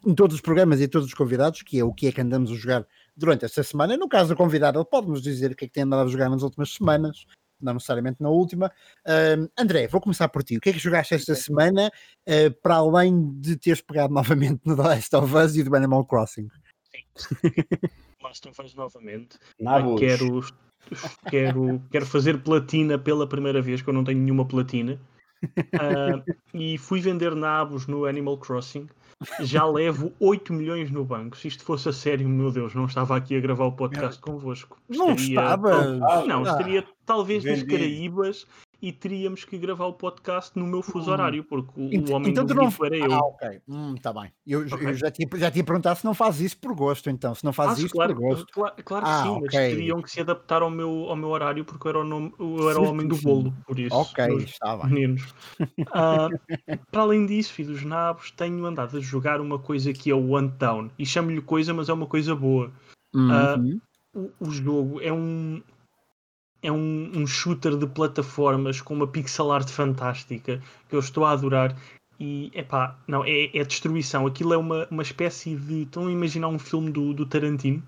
em 0.06 0.14
todos 0.14 0.34
os 0.36 0.42
programas 0.42 0.80
e 0.80 0.84
a 0.84 0.88
todos 0.88 1.08
os 1.08 1.14
convidados, 1.14 1.62
que 1.62 1.78
é 1.78 1.84
o 1.84 1.92
que 1.94 2.06
é 2.06 2.12
que 2.12 2.20
andamos 2.20 2.50
a 2.50 2.54
jogar 2.54 2.86
durante 3.16 3.44
esta 3.44 3.62
semana. 3.62 3.96
No 3.96 4.08
caso 4.08 4.30
do 4.30 4.36
convidado, 4.36 4.78
ele 4.78 4.84
pode 4.84 5.08
nos 5.08 5.22
dizer 5.22 5.52
o 5.52 5.56
que 5.56 5.64
é 5.64 5.68
que 5.68 5.74
tem 5.74 5.84
andado 5.84 6.06
a 6.06 6.10
jogar 6.10 6.28
nas 6.28 6.42
últimas 6.42 6.72
semanas, 6.72 7.26
não 7.60 7.74
necessariamente 7.74 8.22
na 8.22 8.28
última. 8.28 8.70
Ahm, 9.06 9.48
André, 9.58 9.86
vou 9.86 10.00
começar 10.00 10.28
por 10.28 10.42
ti. 10.42 10.56
O 10.56 10.60
que 10.60 10.70
é 10.70 10.72
que 10.72 10.78
jogaste 10.78 11.14
esta 11.14 11.34
semana, 11.34 11.90
ah, 12.26 12.54
para 12.62 12.76
além 12.76 13.32
de 13.40 13.56
teres 13.56 13.80
pegado 13.80 14.12
novamente 14.14 14.60
no 14.64 14.76
The 14.76 14.82
Last 14.82 15.16
of 15.16 15.34
Us 15.34 15.56
e 15.56 15.62
do 15.62 15.74
Animal 15.74 16.04
Crossing? 16.04 16.48
Last 18.22 18.48
of 18.48 18.62
Us 18.62 18.74
novamente. 18.74 19.38
Nabos. 19.60 20.00
Quero, 20.00 20.40
quero, 21.30 21.82
quero 21.90 22.06
fazer 22.06 22.42
platina 22.42 22.98
pela 22.98 23.28
primeira 23.28 23.60
vez, 23.60 23.82
que 23.82 23.88
eu 23.88 23.94
não 23.94 24.04
tenho 24.04 24.20
nenhuma 24.20 24.46
platina. 24.46 25.00
Ah, 25.78 26.22
e 26.54 26.78
fui 26.78 27.00
vender 27.00 27.34
nabos 27.34 27.86
no 27.86 28.06
Animal 28.06 28.38
Crossing. 28.38 28.86
Já 29.40 29.64
levo 29.66 30.12
8 30.20 30.52
milhões 30.52 30.90
no 30.90 31.04
banco. 31.04 31.36
Se 31.36 31.48
isto 31.48 31.64
fosse 31.64 31.88
a 31.88 31.92
sério, 31.92 32.28
meu 32.28 32.50
Deus, 32.50 32.74
não 32.74 32.86
estava 32.86 33.16
aqui 33.16 33.36
a 33.36 33.40
gravar 33.40 33.64
o 33.66 33.72
podcast 33.72 34.20
convosco. 34.20 34.78
Não 34.88 35.10
Estaria- 35.14 35.40
estavas? 35.40 35.98
Não, 36.26 36.40
Ah. 36.44 36.50
estaria 36.50 36.84
talvez 37.06 37.44
nas. 37.44 37.62
Caraíbas 37.62 38.46
e 38.86 38.92
teríamos 38.92 39.44
que 39.44 39.56
gravar 39.56 39.86
o 39.86 39.94
podcast 39.94 40.58
no 40.58 40.66
meu 40.66 40.82
fuso 40.82 41.10
horário, 41.10 41.42
porque 41.44 41.72
o, 41.80 41.84
Ent- 41.92 42.08
o 42.10 42.12
homem 42.14 42.32
então 42.32 42.44
do 42.44 42.54
não- 42.54 42.70
era 42.84 42.96
eu. 42.98 43.12
Ah, 43.12 43.18
ok. 43.20 43.60
Hum, 43.66 43.94
tá 43.94 44.12
bem. 44.12 44.30
Eu, 44.46 44.66
eu 44.66 44.74
Ok. 44.74 44.94
já, 44.94 45.10
tinha, 45.10 45.28
já 45.36 45.50
tinha 45.50 45.64
perguntado 45.64 45.98
se 45.98 46.04
não 46.04 46.12
faz 46.12 46.38
isso 46.40 46.58
por 46.58 46.74
gosto, 46.74 47.08
então. 47.08 47.34
Se 47.34 47.42
não 47.44 47.52
faz 47.52 47.78
isso 47.78 47.88
claro, 47.94 48.14
por 48.14 48.20
gosto. 48.22 48.46
claro, 48.52 48.74
claro 48.84 49.04
que 49.06 49.10
Ah, 49.10 49.22
sim, 49.22 49.30
mas 49.40 49.54
ok. 49.54 49.70
teriam 49.70 50.02
que 50.02 50.10
se 50.10 50.20
adaptar 50.20 50.60
ao 50.60 50.70
meu, 50.70 51.06
ao 51.08 51.16
meu 51.16 51.30
horário 51.30 51.64
porque 51.64 51.86
eu 51.86 51.90
era 51.90 51.98
o, 52.00 52.04
nome, 52.04 52.34
eu 52.38 52.68
era 52.70 52.78
o 52.80 52.84
homem 52.90 53.08
do 53.08 53.16
bolo, 53.16 53.54
por 53.66 53.78
isso. 53.78 53.96
Ok, 53.96 54.24
está 54.44 54.76
bem. 54.76 54.90
meninos. 54.90 55.34
Ah, 55.92 56.28
para 56.90 57.00
além 57.02 57.24
disso, 57.26 57.52
filho 57.52 57.72
dos 57.72 57.84
nabos, 57.84 58.30
tenho 58.32 58.64
andado 58.66 58.96
a 58.96 59.00
jogar 59.00 59.40
uma 59.40 59.58
coisa 59.58 59.92
que 59.92 60.10
é 60.10 60.14
o 60.14 60.30
One 60.30 60.50
Town. 60.58 60.90
E 60.98 61.06
chamo-lhe 61.06 61.40
coisa, 61.40 61.72
mas 61.72 61.88
é 61.88 61.92
uma 61.92 62.06
coisa 62.06 62.34
boa. 62.36 62.70
Ah, 63.16 63.56
Uhum. 63.58 63.80
O, 64.16 64.30
o 64.46 64.50
jogo 64.52 65.00
é 65.00 65.12
um 65.12 65.60
é 66.64 66.72
um, 66.72 67.12
um 67.14 67.26
shooter 67.26 67.76
de 67.76 67.86
plataformas 67.86 68.80
com 68.80 68.94
uma 68.94 69.06
pixel 69.06 69.52
art 69.52 69.68
fantástica 69.68 70.62
que 70.88 70.96
eu 70.96 71.00
estou 71.00 71.26
a 71.26 71.32
adorar. 71.32 71.76
E 72.18 72.50
epá, 72.54 72.98
não, 73.06 73.22
é, 73.22 73.54
é 73.54 73.64
destruição. 73.64 74.26
Aquilo 74.26 74.54
é 74.54 74.56
uma, 74.56 74.88
uma 74.90 75.02
espécie 75.02 75.54
de. 75.54 75.82
Estão 75.82 76.06
a 76.06 76.10
imaginar 76.10 76.48
um 76.48 76.58
filme 76.58 76.90
do, 76.90 77.12
do 77.12 77.26
Tarantino? 77.26 77.82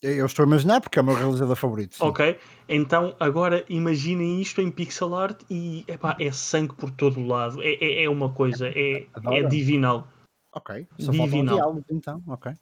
Eu 0.00 0.26
estou 0.26 0.44
a 0.44 0.46
imaginar 0.46 0.80
porque 0.80 0.98
é 0.98 1.02
o 1.02 1.04
meu 1.04 1.14
realizador 1.14 1.54
favorito. 1.54 1.96
sim. 1.96 2.04
Ok? 2.04 2.38
Então 2.68 3.14
agora 3.20 3.64
imaginem 3.68 4.40
isto 4.40 4.60
em 4.60 4.70
pixel 4.70 5.14
art 5.14 5.42
e 5.50 5.84
epá, 5.86 6.16
é 6.18 6.32
sangue 6.32 6.74
por 6.74 6.90
todo 6.90 7.20
o 7.20 7.26
lado. 7.26 7.62
É, 7.62 7.74
é, 7.74 8.04
é 8.04 8.10
uma 8.10 8.32
coisa, 8.32 8.68
é, 8.68 9.06
é 9.30 9.42
divinal. 9.42 10.08
Ok. 10.54 10.88
Só 10.98 11.12
Divinal. 11.12 11.56
diálogos 11.56 11.84
então. 11.90 12.22
Ok. 12.26 12.52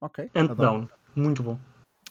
Ok. 0.00 0.30
And 0.34 0.50
adoro. 0.50 0.56
down. 0.56 0.88
Muito 1.14 1.42
bom. 1.42 1.58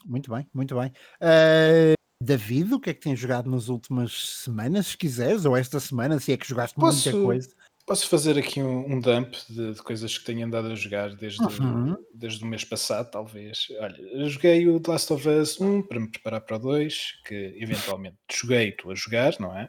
Muito 0.04 0.30
bem, 0.30 0.46
muito 0.52 0.74
bem. 0.76 0.92
Ah, 1.20 1.94
David, 2.24 2.72
o 2.74 2.80
que 2.80 2.90
é 2.90 2.94
que 2.94 3.00
tens 3.00 3.18
jogado 3.18 3.50
nas 3.50 3.68
últimas 3.68 4.12
semanas, 4.42 4.88
se 4.88 4.96
quiseres, 4.96 5.44
ou 5.44 5.56
esta 5.56 5.78
semana, 5.78 6.18
se 6.18 6.32
é 6.32 6.36
que 6.36 6.46
jogaste 6.48 6.74
Posso- 6.76 7.10
muita 7.10 7.22
coisa? 7.24 7.48
Posso 7.86 8.08
fazer 8.08 8.38
aqui 8.38 8.62
um, 8.62 8.94
um 8.94 8.98
dump 8.98 9.34
de, 9.46 9.74
de 9.74 9.82
coisas 9.82 10.16
que 10.16 10.24
tenho 10.24 10.46
andado 10.46 10.68
a 10.68 10.74
jogar 10.74 11.14
desde, 11.14 11.42
Uhum. 11.44 11.94
desde 12.14 12.42
o 12.42 12.46
mês 12.46 12.64
passado, 12.64 13.10
talvez. 13.10 13.66
Olha, 13.78 14.28
joguei 14.30 14.66
o 14.66 14.80
The 14.80 14.90
Last 14.92 15.12
of 15.12 15.28
Us 15.28 15.60
1 15.60 15.82
para 15.82 16.00
me 16.00 16.08
preparar 16.10 16.40
para 16.40 16.56
o 16.56 16.58
2, 16.60 17.20
que 17.26 17.54
eventualmente 17.60 18.16
joguei, 18.32 18.70
estou 18.70 18.90
a 18.90 18.94
jogar, 18.94 19.38
não 19.38 19.54
é? 19.54 19.68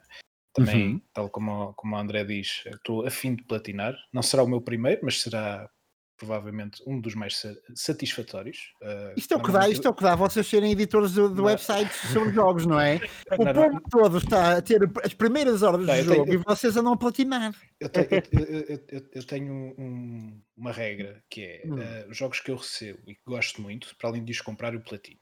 Também, 0.53 0.93
Uhum. 0.93 1.01
tal 1.13 1.29
como, 1.29 1.73
como 1.73 1.93
o 1.93 1.99
André 1.99 2.23
diz, 2.23 2.63
estou 2.65 3.05
a 3.05 3.11
fim 3.11 3.35
de 3.35 3.43
platinar. 3.43 3.93
Não 4.13 4.21
será 4.23 4.43
o 4.43 4.47
meu 4.47 4.61
primeiro, 4.61 5.01
mas 5.03 5.21
será 5.21 5.69
provavelmente 6.17 6.81
um 6.87 6.99
dos 6.99 7.15
mais 7.15 7.41
satisfatórios. 7.75 8.73
Uh, 8.81 9.17
isto, 9.17 9.33
é 9.33 9.37
o 9.37 9.41
que 9.41 9.51
dá, 9.51 9.69
isto 9.69 9.87
é 9.87 9.89
o 9.89 9.93
que 9.93 10.03
dá 10.03 10.15
vocês 10.15 10.47
serem 10.47 10.71
editores 10.71 11.13
de, 11.13 11.27
de 11.29 11.41
websites 11.41 11.95
sobre 12.11 12.33
jogos, 12.33 12.65
não 12.65 12.79
é? 12.79 12.99
O 13.37 13.43
não, 13.43 13.53
povo 13.53 13.73
não. 13.73 13.81
todo 13.81 14.17
está 14.17 14.57
a 14.57 14.61
ter 14.61 14.81
as 15.03 15.13
primeiras 15.13 15.61
horas 15.61 15.85
não, 15.85 15.95
do 15.95 16.03
jogo 16.03 16.25
tenho, 16.25 16.39
e 16.39 16.43
vocês 16.43 16.77
andam 16.77 16.93
a 16.93 16.97
platinar. 16.97 17.53
Eu 17.79 17.89
tenho, 17.89 18.07
eu, 18.09 18.79
eu, 18.87 19.09
eu 19.13 19.23
tenho 19.23 19.53
um, 19.77 20.41
uma 20.55 20.71
regra 20.71 21.21
que 21.29 21.41
é 21.41 21.63
hum. 21.65 21.75
uh, 21.75 22.13
jogos 22.13 22.39
que 22.39 22.51
eu 22.51 22.55
recebo 22.55 22.99
e 23.07 23.15
que 23.15 23.21
gosto 23.25 23.61
muito, 23.61 23.95
para 23.97 24.09
além 24.09 24.23
disso 24.23 24.43
comprar 24.43 24.75
o 24.75 24.81
platino. 24.81 25.19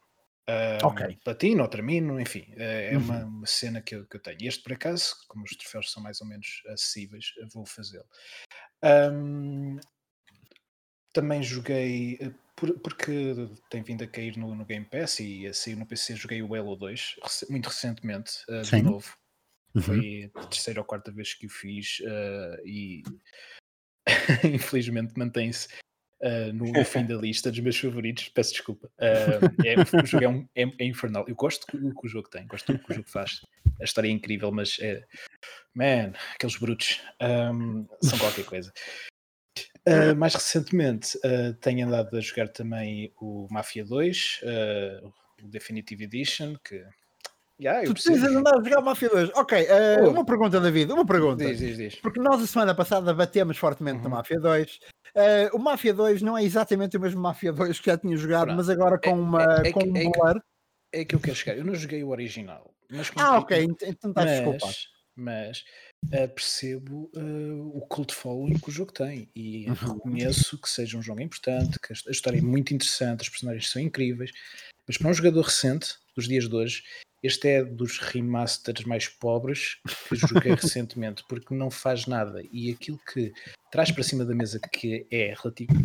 Um, 0.48 0.88
ok. 0.88 1.18
Platino 1.24 1.64
ou 1.64 1.70
termino, 1.70 2.20
enfim, 2.20 2.45
é 2.57 2.91
uhum. 2.94 3.03
uma, 3.03 3.26
uma, 3.26 3.48
cena 3.48 3.82
que 3.82 3.95
eu, 3.95 4.06
que 4.06 4.18
eu, 4.18 4.22
tenho. 4.22 4.38
Este, 4.41 4.61
por 4.61 4.74
acaso, 4.74 5.15
como 5.28 5.45
os 5.45 5.56
troféus 5.56 5.91
são 5.91 6.03
mais 6.03 6.20
ou 6.20 6.28
menos 6.28 6.61
acessíveis, 6.68 7.28
vou 7.53 7.65
fazê-lo. 7.65 8.06
Um, 8.84 9.80
também 11.14 11.41
joguei, 11.44 12.18
eh, 12.19 12.31
por, 12.56 12.77
porque 12.80 13.35
tem 13.69 13.84
vindo 13.84 14.03
a 14.03 14.07
cair 14.07 14.35
no, 14.38 14.53
no, 14.56 14.65
Game 14.65 14.85
Pass 14.85 15.19
e 15.19 15.48
a 15.48 15.53
sair 15.53 15.76
no 15.76 15.85
PC, 15.85 16.15
joguei 16.15 16.41
o 16.41 16.56
Halo 16.56 16.76
2 16.76 17.15
muito 17.49 17.68
recentemente, 17.68 18.44
uh, 18.49 18.61
de 18.61 18.81
novo. 18.81 19.15
Uhum. 19.76 19.81
Foi 19.81 20.31
a 20.35 20.48
terceira 20.48 20.81
ou 20.81 20.85
quarta 20.85 21.11
vez 21.11 21.34
que 21.34 21.48
o 21.48 21.49
fiz 21.49 21.99
uh, 22.02 22.68
e 22.68 23.03
infelizmente 24.53 25.14
mantém-se 25.18 25.68
uh, 26.22 26.53
no, 26.53 26.72
no, 26.72 26.85
fim 26.85 27.06
da 27.06 27.15
lista 27.15 27.52
dos 27.52 27.60
meus 27.60 27.77
favoritos. 27.77 28.30
Peço 28.30 28.52
desculpa. 28.52 28.88
Uh, 28.98 29.65
é, 29.65 30.02
o 30.02 30.06
jogo 30.06 30.23
é, 30.23 30.30
um, 30.30 30.48
é, 30.56 30.64
é, 30.80 30.85
infernal. 30.85 31.26
Eu 31.27 31.35
gosto 31.35 31.65
do 31.77 31.94
que 31.94 32.06
o 32.06 32.10
jogo 32.10 32.30
tem, 32.30 32.48
gosto 32.48 32.73
do 32.73 32.80
que 32.80 32.91
o 32.91 32.95
jogo 32.95 33.10
faz. 33.10 33.41
A 33.80 33.84
história 33.84 34.07
é 34.07 34.11
incrível, 34.11 34.52
mas 34.52 34.77
é. 34.80 35.03
Man, 35.76 36.14
aqueles 36.35 36.56
brutos 36.57 37.02
um, 37.19 37.88
são 38.02 38.19
qualquer 38.19 38.45
coisa. 38.45 38.72
Uh, 39.85 40.15
mais 40.15 40.34
recentemente 40.34 41.18
uh, 41.18 41.53
tenho 41.60 41.85
andado 41.85 42.15
a 42.15 42.22
jogar 42.22 42.47
também 42.47 43.14
o 43.19 43.47
Mafia 43.51 43.84
2, 43.84 44.41
uh, 44.43 45.14
o 45.43 45.47
Definitive 45.47 46.05
Edition, 46.05 46.55
que 46.64 46.84
Yeah, 47.61 47.85
tu 47.85 47.93
precisas 47.93 48.35
andar 48.35 48.57
a 48.57 48.64
jogar 48.64 48.81
Mafia 48.81 49.10
2. 49.10 49.30
Ok, 49.35 49.68
uh, 49.68 50.10
uma 50.10 50.26
pergunta, 50.26 50.60
David, 50.60 50.91
uma 50.91 51.05
pergunta. 51.05 51.45
Diz, 51.45 51.60
diz, 51.60 51.77
diz. 51.77 51.95
Porque 51.95 52.19
nós 52.19 52.41
a 52.41 52.47
semana 52.47 52.73
passada 52.73 53.14
batemos 53.14 53.57
fortemente 53.57 53.97
uhum. 53.97 54.03
no 54.03 54.10
Mafia 54.10 54.39
2. 54.39 54.80
Uh, 55.15 55.55
o 55.55 55.60
Mafia 55.60 55.93
2 55.93 56.22
não 56.23 56.38
é 56.38 56.43
exatamente 56.43 56.97
o 56.97 56.99
mesmo 56.99 57.22
Mafia 57.22 57.53
2 57.53 57.80
que 57.80 57.85
já 57.85 57.97
tinha 57.97 58.18
jogado, 58.18 58.45
Pronto. 58.45 58.57
mas 58.57 58.69
agora 58.69 58.99
com, 58.99 59.10
é, 59.10 59.14
uma, 59.14 59.43
é, 59.43 59.69
é, 59.69 59.72
com 59.72 59.84
um 59.84 59.97
é, 59.97 60.03
blur. 60.03 60.41
É 60.91 61.05
que 61.05 61.15
eu 61.15 61.19
quero 61.19 61.35
chegar. 61.35 61.57
Eu 61.57 61.64
não 61.64 61.76
joguei 61.76 62.03
o 62.03 62.10
original. 62.10 62.73
Mas 62.89 63.11
ah, 63.18 63.39
ok, 63.39 63.64
então 63.64 64.10
estás 64.10 64.31
desculpado. 64.31 64.73
Mas 65.15 65.64
uh, 66.06 66.30
percebo 66.34 67.10
uh, 67.16 67.78
o 67.78 67.82
cult 67.88 68.14
following 68.14 68.60
que 68.60 68.70
o 68.70 68.72
jogo 68.72 68.92
tem 68.92 69.30
e 69.36 69.68
uhum. 69.68 69.74
reconheço 69.74 70.60
que 70.60 70.70
seja 70.70 70.98
um 70.98 71.02
jogo 71.02 71.22
importante, 71.22 71.80
que 71.80 71.94
a 71.94 72.12
história 72.12 72.38
é 72.38 72.42
muito 72.42 72.74
interessante, 72.74 73.22
os 73.22 73.30
personagens 73.30 73.70
são 73.70 73.82
incríveis, 73.82 74.32
mas 74.88 74.98
para 74.98 75.10
um 75.10 75.14
jogador 75.14 75.42
recente, 75.42 75.96
dos 76.16 76.28
dias 76.28 76.48
de 76.48 76.56
hoje, 76.56 76.84
este 77.22 77.48
é 77.48 77.64
dos 77.64 78.00
remasters 78.00 78.84
mais 78.86 79.08
pobres 79.08 79.78
que 80.10 80.16
joguei 80.16 80.54
recentemente, 80.56 81.24
porque 81.28 81.54
não 81.56 81.72
faz 81.72 82.06
nada. 82.06 82.44
E 82.52 82.70
aquilo 82.70 83.00
que 83.12 83.32
traz 83.72 83.92
para 83.92 84.04
cima 84.04 84.26
da 84.26 84.36
mesa, 84.36 84.60
que 84.60 85.08
é 85.10 85.34
relativo, 85.34 85.82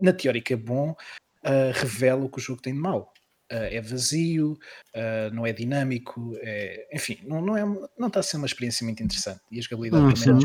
na 0.00 0.12
teórica 0.12 0.52
é 0.52 0.56
bom, 0.56 0.90
uh, 0.90 1.72
revela 1.72 2.24
o 2.24 2.28
que 2.28 2.38
o 2.38 2.42
jogo 2.42 2.60
tem 2.60 2.74
de 2.74 2.78
mal. 2.78 3.12
Uh, 3.52 3.70
é 3.70 3.80
vazio, 3.80 4.58
uh, 4.92 5.32
não 5.32 5.46
é 5.46 5.52
dinâmico, 5.52 6.36
é, 6.40 6.88
enfim, 6.92 7.20
não, 7.22 7.40
não, 7.40 7.56
é, 7.56 7.64
não 7.96 8.08
está 8.08 8.18
a 8.18 8.22
ser 8.22 8.38
uma 8.38 8.46
experiência 8.46 8.84
muito 8.84 9.00
interessante. 9.04 9.40
E 9.52 9.60
a 9.60 9.62
jogabilidade 9.62 10.04
hum, 10.04 10.12
também 10.12 10.32
não 10.32 10.38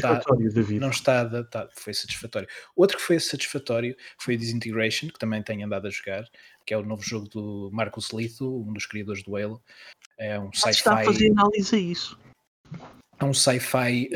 está, 0.91 1.23
não 1.23 1.39
está, 1.39 1.39
está, 1.41 1.69
foi 1.73 1.95
satisfatório. 1.95 2.47
Outro 2.75 2.97
que 2.97 3.03
foi 3.03 3.19
satisfatório 3.19 3.95
foi 4.19 4.35
o 4.35 4.37
Disintegration, 4.37 5.07
que 5.07 5.17
também 5.17 5.41
tenho 5.41 5.65
andado 5.65 5.87
a 5.87 5.89
jogar, 5.89 6.29
que 6.63 6.75
é 6.75 6.77
o 6.77 6.85
novo 6.85 7.01
jogo 7.01 7.27
do 7.27 7.71
Marcus 7.73 8.11
Lito, 8.11 8.47
um 8.47 8.71
dos 8.71 8.85
criadores 8.85 9.23
do 9.23 9.35
Halo, 9.35 9.59
é 10.19 10.39
um 10.39 10.53
sci-fi. 10.53 10.69
Está 10.69 10.99
a 10.99 11.03
fazer 11.03 11.31
análise 11.31 11.75
a 11.75 11.79
isso. 11.79 12.19
É 13.21 13.25
um 13.25 13.33
sci-fi 13.35 14.09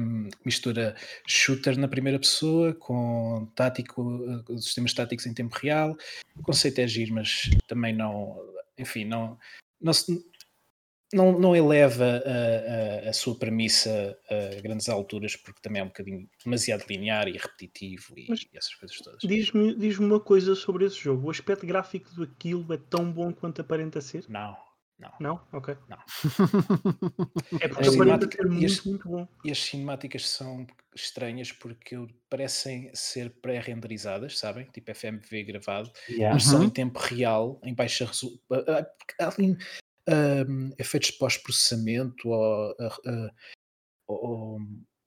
um, 0.00 0.28
mistura 0.44 0.96
shooter 1.24 1.78
na 1.78 1.86
primeira 1.86 2.18
pessoa 2.18 2.74
com 2.74 3.46
tático, 3.54 4.02
uh, 4.02 4.58
sistemas 4.58 4.92
táticos 4.92 5.26
em 5.26 5.32
tempo 5.32 5.56
real. 5.62 5.96
O 6.36 6.42
conceito 6.42 6.80
é 6.80 6.88
giro, 6.88 7.14
mas 7.14 7.48
também 7.68 7.94
não, 7.94 8.36
enfim, 8.76 9.04
não, 9.04 9.38
não, 9.80 9.92
se, 9.92 10.24
não, 11.12 11.38
não 11.38 11.54
eleva 11.54 12.20
a, 12.26 13.06
a, 13.06 13.10
a, 13.10 13.12
sua 13.12 13.38
premissa 13.38 14.18
a 14.28 14.60
grandes 14.60 14.88
alturas, 14.88 15.36
porque 15.36 15.60
também 15.62 15.80
é 15.80 15.84
um 15.84 15.88
bocadinho 15.88 16.28
demasiado 16.44 16.84
linear 16.88 17.28
e 17.28 17.32
repetitivo 17.32 18.14
e, 18.16 18.26
e 18.28 18.58
essas 18.58 18.74
coisas 18.74 18.98
todas. 18.98 19.20
Diz-me 19.22 19.76
diz 19.76 19.98
uma 19.98 20.18
coisa 20.18 20.56
sobre 20.56 20.84
esse 20.84 20.96
jogo: 20.96 21.28
o 21.28 21.30
aspecto 21.30 21.64
gráfico 21.64 22.10
daquilo 22.16 22.72
é 22.72 22.76
tão 22.76 23.12
bom 23.12 23.32
quanto 23.32 23.60
aparenta 23.60 24.00
ser? 24.00 24.24
Não, 24.28 24.56
não. 24.98 25.12
Não? 25.20 25.40
Ok. 25.52 25.76
Não. 25.88 25.96
é 27.60 27.68
porque 27.68 27.88
aparenta 27.88 28.28
ser 28.30 28.46
muito, 28.46 28.66
as, 28.66 28.84
muito 28.84 29.08
bom. 29.08 29.28
E 29.44 29.50
as 29.50 29.58
cinemáticas 29.58 30.28
são 30.28 30.66
estranhas 30.94 31.52
porque 31.52 31.96
parecem 32.28 32.90
ser 32.94 33.30
pré-renderizadas, 33.30 34.38
sabem? 34.38 34.66
Tipo 34.72 34.94
FMV 34.94 35.44
gravado, 35.44 35.92
yeah. 36.08 36.34
mas 36.34 36.44
são 36.44 36.64
em 36.64 36.70
tempo 36.70 36.98
real, 36.98 37.60
em 37.62 37.74
baixa 37.74 38.04
resolução. 38.04 38.40
Há 39.20 39.28
ali 39.28 39.56
um, 40.08 40.70
efeitos 40.78 41.10
de 41.10 41.18
pós-processamento 41.18 42.28
ou, 42.28 42.70
uh, 42.72 43.30
ou, 44.08 44.60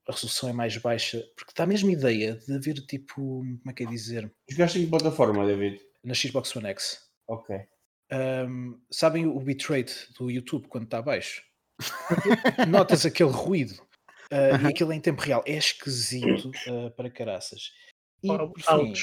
a 0.07 0.11
resolução 0.11 0.49
é 0.49 0.53
mais 0.53 0.77
baixa, 0.77 1.23
porque 1.35 1.53
dá 1.55 1.63
a 1.63 1.67
mesma 1.67 1.91
ideia 1.91 2.35
de 2.35 2.55
haver 2.55 2.75
tipo, 2.85 3.15
como 3.15 3.61
é 3.69 3.73
que 3.73 3.83
é 3.83 3.85
dizer? 3.87 4.33
Jogaste 4.49 4.79
em 4.79 4.89
plataforma, 4.89 5.45
David? 5.45 5.79
Na 6.03 6.13
Xbox 6.13 6.55
One 6.55 6.67
X. 6.67 7.11
Ok. 7.27 7.55
Um, 8.11 8.77
sabem 8.89 9.25
o 9.25 9.39
bitrate 9.39 10.11
do 10.19 10.29
YouTube 10.29 10.67
quando 10.67 10.83
está 10.83 10.97
abaixo? 10.97 11.43
Notas 12.67 13.05
aquele 13.05 13.31
ruído 13.31 13.73
uh, 14.31 14.65
e 14.65 14.67
aquilo 14.67 14.91
é 14.91 14.95
em 14.95 15.01
tempo 15.01 15.21
real. 15.21 15.43
É 15.45 15.55
esquisito 15.55 16.51
uh, 16.67 16.91
para 16.91 17.09
caraças. 17.09 17.71
E 18.21 18.27
por 18.27 18.53
fim, 18.59 18.93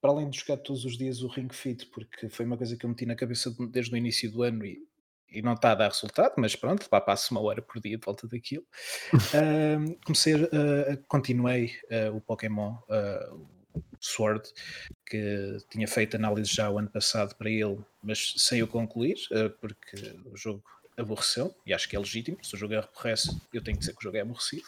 para 0.00 0.10
além 0.10 0.28
de 0.30 0.38
jogar 0.38 0.58
todos 0.58 0.84
os 0.84 0.96
dias 0.96 1.22
o 1.22 1.28
Ring 1.28 1.48
Fit, 1.50 1.86
porque 1.86 2.28
foi 2.28 2.44
uma 2.44 2.56
coisa 2.56 2.76
que 2.76 2.84
eu 2.84 2.90
meti 2.90 3.06
na 3.06 3.16
cabeça 3.16 3.54
desde 3.70 3.92
o 3.92 3.96
início 3.96 4.30
do 4.30 4.42
ano 4.42 4.64
e, 4.64 4.86
e 5.30 5.42
não 5.42 5.54
está 5.54 5.72
a 5.72 5.74
dar 5.74 5.88
resultado, 5.88 6.34
mas 6.38 6.54
pronto, 6.54 6.86
lá 6.90 7.00
passo 7.00 7.34
uma 7.34 7.40
hora 7.42 7.60
por 7.60 7.80
dia 7.80 7.98
de 7.98 8.04
volta 8.04 8.28
daquilo. 8.28 8.66
Uh, 9.30 9.98
comecei 10.04 10.34
a, 10.34 10.96
continuei 11.08 11.72
o 12.14 12.20
Pokémon, 12.20 12.76
Sword, 14.00 14.48
que 15.06 15.58
tinha 15.70 15.86
feito 15.86 16.16
análise 16.16 16.52
já 16.52 16.70
o 16.70 16.78
ano 16.78 16.88
passado 16.88 17.34
para 17.34 17.50
ele, 17.50 17.78
mas 18.02 18.34
sem 18.38 18.62
o 18.62 18.68
concluir, 18.68 19.16
eh, 19.32 19.48
porque 19.60 20.16
o 20.24 20.36
jogo 20.36 20.62
aborreceu, 20.96 21.54
e 21.66 21.72
acho 21.72 21.88
que 21.88 21.96
é 21.96 21.98
legítimo, 21.98 22.38
se 22.42 22.54
o 22.54 22.58
jogo 22.58 22.76
aborrece, 22.76 23.30
eu 23.52 23.62
tenho 23.62 23.76
que 23.76 23.80
dizer 23.80 23.92
que 23.92 24.00
o 24.00 24.02
jogo 24.02 24.16
é 24.16 24.20
aborrecido. 24.20 24.66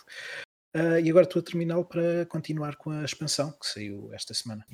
Uh, 0.75 0.99
e 1.05 1.11
agora 1.11 1.27
estou 1.27 1.41
a 1.41 1.43
terminá-lo 1.43 1.85
para 1.85 2.25
continuar 2.27 2.77
com 2.77 2.91
a 2.91 3.05
expansão 3.05 3.53
que 3.53 3.67
saiu 3.67 4.09
esta 4.15 4.33
semana. 4.33 4.65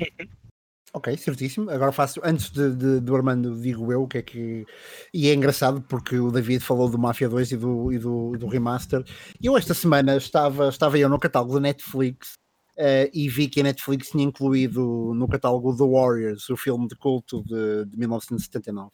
Ok, 0.93 1.15
certíssimo. 1.17 1.71
Agora 1.71 1.91
faço, 1.93 2.21
antes 2.25 2.51
de, 2.51 2.75
de, 2.75 3.01
do 3.01 3.17
Armando, 3.17 3.61
digo 3.61 3.93
eu 3.93 4.05
o 4.05 4.09
que 4.09 4.19
é 4.19 4.23
que. 4.23 4.67
E 5.13 5.29
é 5.29 5.35
engraçado 5.35 5.83
porque 5.83 6.19
o 6.19 6.31
David 6.31 6.65
falou 6.65 6.89
do 6.89 6.97
Mafia 6.97 7.29
2 7.29 7.53
e 7.53 7.57
do, 7.57 7.93
e 7.93 7.99
do, 7.99 8.37
do 8.39 8.47
remaster. 8.47 9.05
Eu 9.43 9.59
esta 9.59 9.75
semana 9.75 10.17
estava, 10.17 10.69
estava 10.69 10.97
eu 10.99 11.09
no 11.09 11.19
catálogo 11.19 11.55
da 11.55 11.61
Netflix 11.61 12.39
Uh, 12.79 13.11
e 13.13 13.29
vi 13.29 13.49
que 13.49 13.59
a 13.59 13.65
Netflix 13.65 14.11
tinha 14.11 14.23
incluído 14.23 15.13
no 15.13 15.27
catálogo 15.27 15.77
The 15.77 15.83
Warriors, 15.83 16.49
o 16.49 16.57
filme 16.57 16.87
de 16.87 16.95
culto 16.95 17.43
de, 17.43 17.87
de 17.87 17.99
1979, 17.99 18.87
uh, 18.87 18.91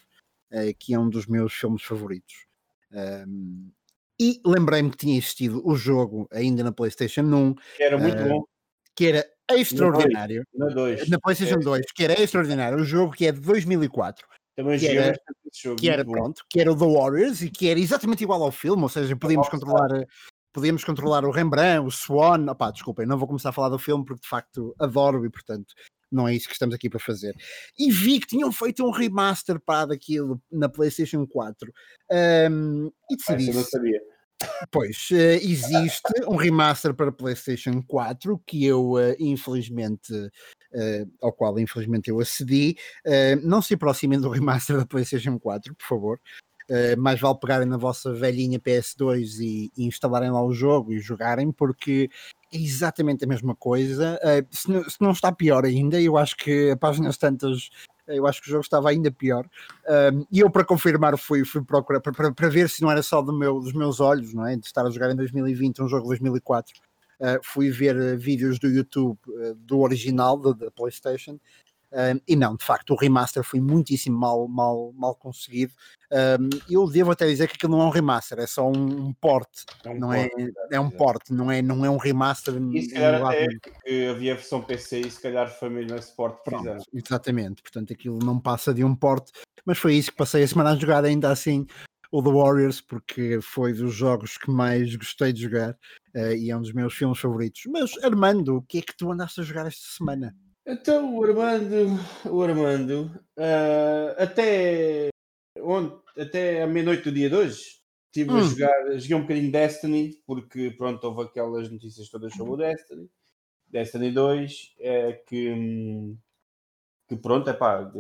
eh, 0.53 0.73
que 0.73 0.95
é 0.95 0.99
um 0.99 1.11
dos 1.11 1.27
meus 1.27 1.53
filmes 1.53 1.83
favoritos. 1.83 2.47
Um, 2.91 2.97
ehm, 2.99 3.71
e 4.19 4.41
lembrei-me 4.47 4.91
que 4.91 4.97
tinha 4.97 5.19
existido 5.19 5.61
o 5.69 5.77
jogo 5.77 6.27
ainda 6.33 6.65
na 6.65 6.73
PlayStation 6.73 7.25
1, 7.25 7.55
que 7.77 7.83
era 7.83 7.99
muito 7.99 8.23
uh, 8.23 8.29
bom, 8.29 8.45
que 8.97 9.07
era 9.07 9.27
extraordinário 9.51 10.47
na, 10.55 10.69
dois. 10.69 11.07
na 11.07 11.19
PlayStation 11.19 11.59
é. 11.59 11.65
2, 11.65 11.87
que 11.95 12.05
era 12.05 12.23
extraordinário. 12.23 12.79
O 12.79 12.85
jogo 12.85 13.13
que 13.13 13.27
é 13.27 13.33
de 13.33 13.41
2004. 13.41 14.27
Também 14.57 14.79
que 14.79 14.87
era, 14.87 15.15
jogo, 15.53 15.77
que 15.77 15.91
era 15.91 16.05
pronto, 16.05 16.43
que 16.49 16.61
era 16.61 16.73
o 16.73 16.79
The 16.79 16.87
Warriors 16.87 17.43
e 17.43 17.51
que 17.51 17.69
era 17.69 17.79
exatamente 17.79 18.23
igual 18.23 18.43
ao 18.43 18.53
filme, 18.53 18.83
ou 18.83 18.89
seja, 18.89 19.15
podíamos 19.17 19.49
controlar 19.49 20.07
podíamos 20.55 20.85
controlar 20.85 21.25
o 21.25 21.31
Rembrandt, 21.31 21.87
o 21.87 21.91
Swan. 21.91 22.47
Opá, 22.49 22.71
desculpem, 22.71 23.05
não 23.05 23.19
vou 23.19 23.27
começar 23.27 23.51
a 23.51 23.53
falar 23.53 23.69
do 23.69 23.79
filme 23.79 24.05
porque 24.05 24.23
de 24.23 24.29
facto 24.29 24.75
adoro 24.79 25.27
e 25.27 25.31
portanto 25.31 25.75
não 26.11 26.29
é 26.29 26.35
isso 26.35 26.47
que 26.47 26.53
estamos 26.53 26.75
aqui 26.75 26.89
para 26.89 27.01
fazer. 27.01 27.35
E 27.77 27.91
vi 27.91 28.21
que 28.21 28.29
tinham 28.29 28.53
feito 28.53 28.87
um 28.87 28.91
remaster 28.91 29.59
para 29.59 29.87
daquilo 29.87 30.41
na 30.51 30.69
PlayStation 30.69 31.27
4 31.27 31.73
um, 32.51 32.91
e 33.11 33.17
decidi. 33.17 33.51
Ah, 33.51 33.55
não 33.55 33.65
sabia. 33.65 34.01
Pois, 34.71 35.09
uh, 35.11 35.41
existe 35.43 36.25
um 36.29 36.37
remaster 36.37 36.95
para 36.95 37.11
PlayStation 37.11 37.83
4 37.83 38.41
que 38.47 38.65
eu, 38.65 38.93
uh, 38.93 39.15
infelizmente, 39.19 40.13
uh, 40.13 41.11
ao 41.21 41.33
qual 41.33 41.59
infelizmente 41.59 42.11
eu 42.11 42.21
acedi. 42.21 42.77
não 43.43 43.61
se 43.61 43.75
aproximem 43.75 44.21
do 44.21 44.29
remaster 44.29 44.77
da 44.77 44.87
PlayStation 44.87 45.39
4, 45.39 45.75
por 45.75 45.87
favor. 45.87 46.21
Uh, 46.71 46.99
mais 46.99 47.21
vale 47.21 47.39
pegarem 47.39 47.69
na 47.69 47.77
vossa 47.77 48.13
velhinha 48.15 48.59
PS2 48.59 49.39
e, 49.39 49.71
e, 49.77 49.85
instalarem 49.85 50.31
lá 50.31 50.43
o 50.43 50.53
jogo 50.53 50.95
e 50.95 50.99
jogarem, 50.99 51.53
porque 51.53 52.09
é 52.51 52.57
exatamente 52.57 53.25
a 53.25 53.29
mesma 53.29 53.55
coisa. 53.55 54.19
Uh, 54.23 54.47
se, 54.51 54.71
não, 54.71 54.89
se, 54.89 54.97
não, 54.99 55.11
está 55.11 55.31
pior 55.31 55.67
ainda, 55.67 56.01
eu 56.01 56.17
acho 56.17 56.37
que 56.37 56.71
a 56.71 56.77
páginas 56.77 57.19
tantas. 57.19 57.69
Eu 58.07 58.27
acho 58.27 58.41
que 58.43 58.49
o 58.49 58.51
jogo 58.51 58.63
estava 58.63 58.89
ainda 58.89 59.11
pior. 59.11 59.45
Uh, 59.85 60.27
e 60.31 60.41
eu, 60.41 60.51
para 60.51 60.65
confirmar, 60.65 61.19
fui, 61.19 61.45
fui 61.45 61.63
procurar 61.63 62.01
para, 62.01 62.13
para, 62.13 62.33
para, 62.33 62.49
ver 62.49 62.71
se 62.71 62.81
não 62.81 62.91
era 62.91 63.03
só 63.03 63.21
do 63.21 63.33
meu, 63.33 63.61
dos 63.61 63.73
meus 63.73 64.01
olhos, 64.01 64.33
não 64.33 64.47
é? 64.47 64.57
De 64.57 64.65
estar 64.67 64.87
a 64.87 64.91
jogar 64.91 65.11
em 65.11 65.17
2020 65.17 65.83
um 65.83 65.89
jogo 65.89 66.03
de 66.03 66.09
2004. 66.09 66.73
Uh, 67.21 67.41
fui 67.43 67.71
ver 67.71 68.17
vídeos 68.17 68.59
do 68.59 68.69
YouTube 68.69 69.19
do 69.57 69.81
original 69.81 70.37
da 70.39 70.71
PlayStation 70.71 71.39
um, 71.95 72.21
e 72.27 72.35
não, 72.35 72.57
de 72.57 72.65
facto, 72.65 72.91
o 72.91 72.97
remaster 72.97 73.45
foi 73.45 73.61
muitíssimo 73.61 74.19
mal, 74.19 74.49
mal, 74.49 74.93
mal 74.97 75.15
conseguido. 75.15 75.73
Um, 76.13 76.49
eu 76.69 76.89
devo 76.91 77.13
até 77.13 77.27
dizer 77.27 77.47
que 77.47 77.55
aquilo 77.55 77.77
não 77.77 77.83
é 77.83 77.87
um 77.87 77.91
remaster, 77.91 78.41
é 78.41 78.47
só 78.47 78.69
um, 78.69 79.07
um 79.07 79.13
porte, 79.13 79.65
é 79.85 79.91
um 79.91 79.99
não 79.99 80.13
é, 80.13 80.29
porte, 80.29 80.43
é, 80.43 80.77
é 80.77 80.81
um 80.81 80.91
porte, 80.91 81.33
não 81.33 81.51
é, 81.53 81.63
não 81.63 81.85
é 81.85 81.91
um 81.91 81.97
remaster. 81.97 82.55
E 82.73 82.83
se 82.83 82.95
calhar 82.95 83.25
até 83.25 83.47
que 83.85 84.07
havia 84.09 84.35
versão 84.35 84.61
PC 84.61 85.01
e 85.01 85.11
se 85.11 85.21
calhar 85.21 85.49
foi 85.49 85.69
mesmo 85.71 85.97
esse 85.97 86.15
porte 86.15 86.43
que 86.43 86.57
fizeram. 86.57 86.83
Exatamente, 86.93 87.63
portanto 87.63 87.93
aquilo 87.93 88.19
não 88.19 88.41
passa 88.41 88.75
de 88.75 88.83
um 88.83 88.95
porte, 88.95 89.33
mas 89.65 89.79
foi 89.79 89.95
isso 89.95 90.11
que 90.11 90.17
passei 90.17 90.43
a 90.43 90.49
semana 90.49 90.73
a 90.73 90.77
jogar 90.77 91.05
ainda 91.05 91.31
assim 91.31 91.65
o 92.11 92.23
The 92.23 92.31
Warriors, 92.31 92.81
porque 92.81 93.41
foi 93.43 93.73
dos 93.73 93.93
jogos 93.93 94.39
que 94.39 94.49
mais 94.49 94.95
gostei 94.95 95.33
de 95.33 95.43
jogar 95.43 95.77
uh, 96.15 96.33
e 96.33 96.49
é 96.49 96.57
um 96.57 96.61
dos 96.61 96.73
meus 96.73 96.95
filmes 96.95 97.19
favoritos. 97.19 97.63
Mas 97.67 97.93
Armando, 98.05 98.57
o 98.57 98.63
que 98.63 98.79
é 98.79 98.83
que 98.83 98.97
tu 98.97 99.11
andaste 99.11 99.41
a 99.41 99.45
jogar 99.45 99.67
esta 99.67 99.85
semana? 99.97 100.33
Então, 100.67 101.15
o 101.15 101.23
Armando, 101.23 101.99
o 102.25 102.43
Armando, 102.43 103.11
uh, 103.37 104.15
até, 104.17 105.11
onde, 105.61 105.95
até 106.17 106.63
a 106.63 106.67
meia-noite 106.67 107.05
do 107.05 107.13
dia 107.13 107.29
de 107.29 107.37
hoje, 107.37 107.83
estive 108.07 108.33
hum. 108.33 108.39
a 108.39 108.43
jogar, 108.43 108.99
joguei 108.99 109.17
um 109.17 109.21
bocadinho 109.23 109.53
Destiny, 109.53 110.23
porque 110.27 110.71
pronto, 110.71 111.05
houve 111.05 111.23
aquelas 111.23 111.71
notícias 111.71 112.09
todas 112.09 112.33
sobre 112.33 112.55
o 112.55 112.57
Destiny. 112.57 113.11
Destiny 113.69 114.11
2, 114.11 114.75
é, 114.79 115.13
que, 115.13 116.17
que 117.09 117.17
pronto, 117.17 117.51
é 117.51 117.53
pá, 117.53 117.93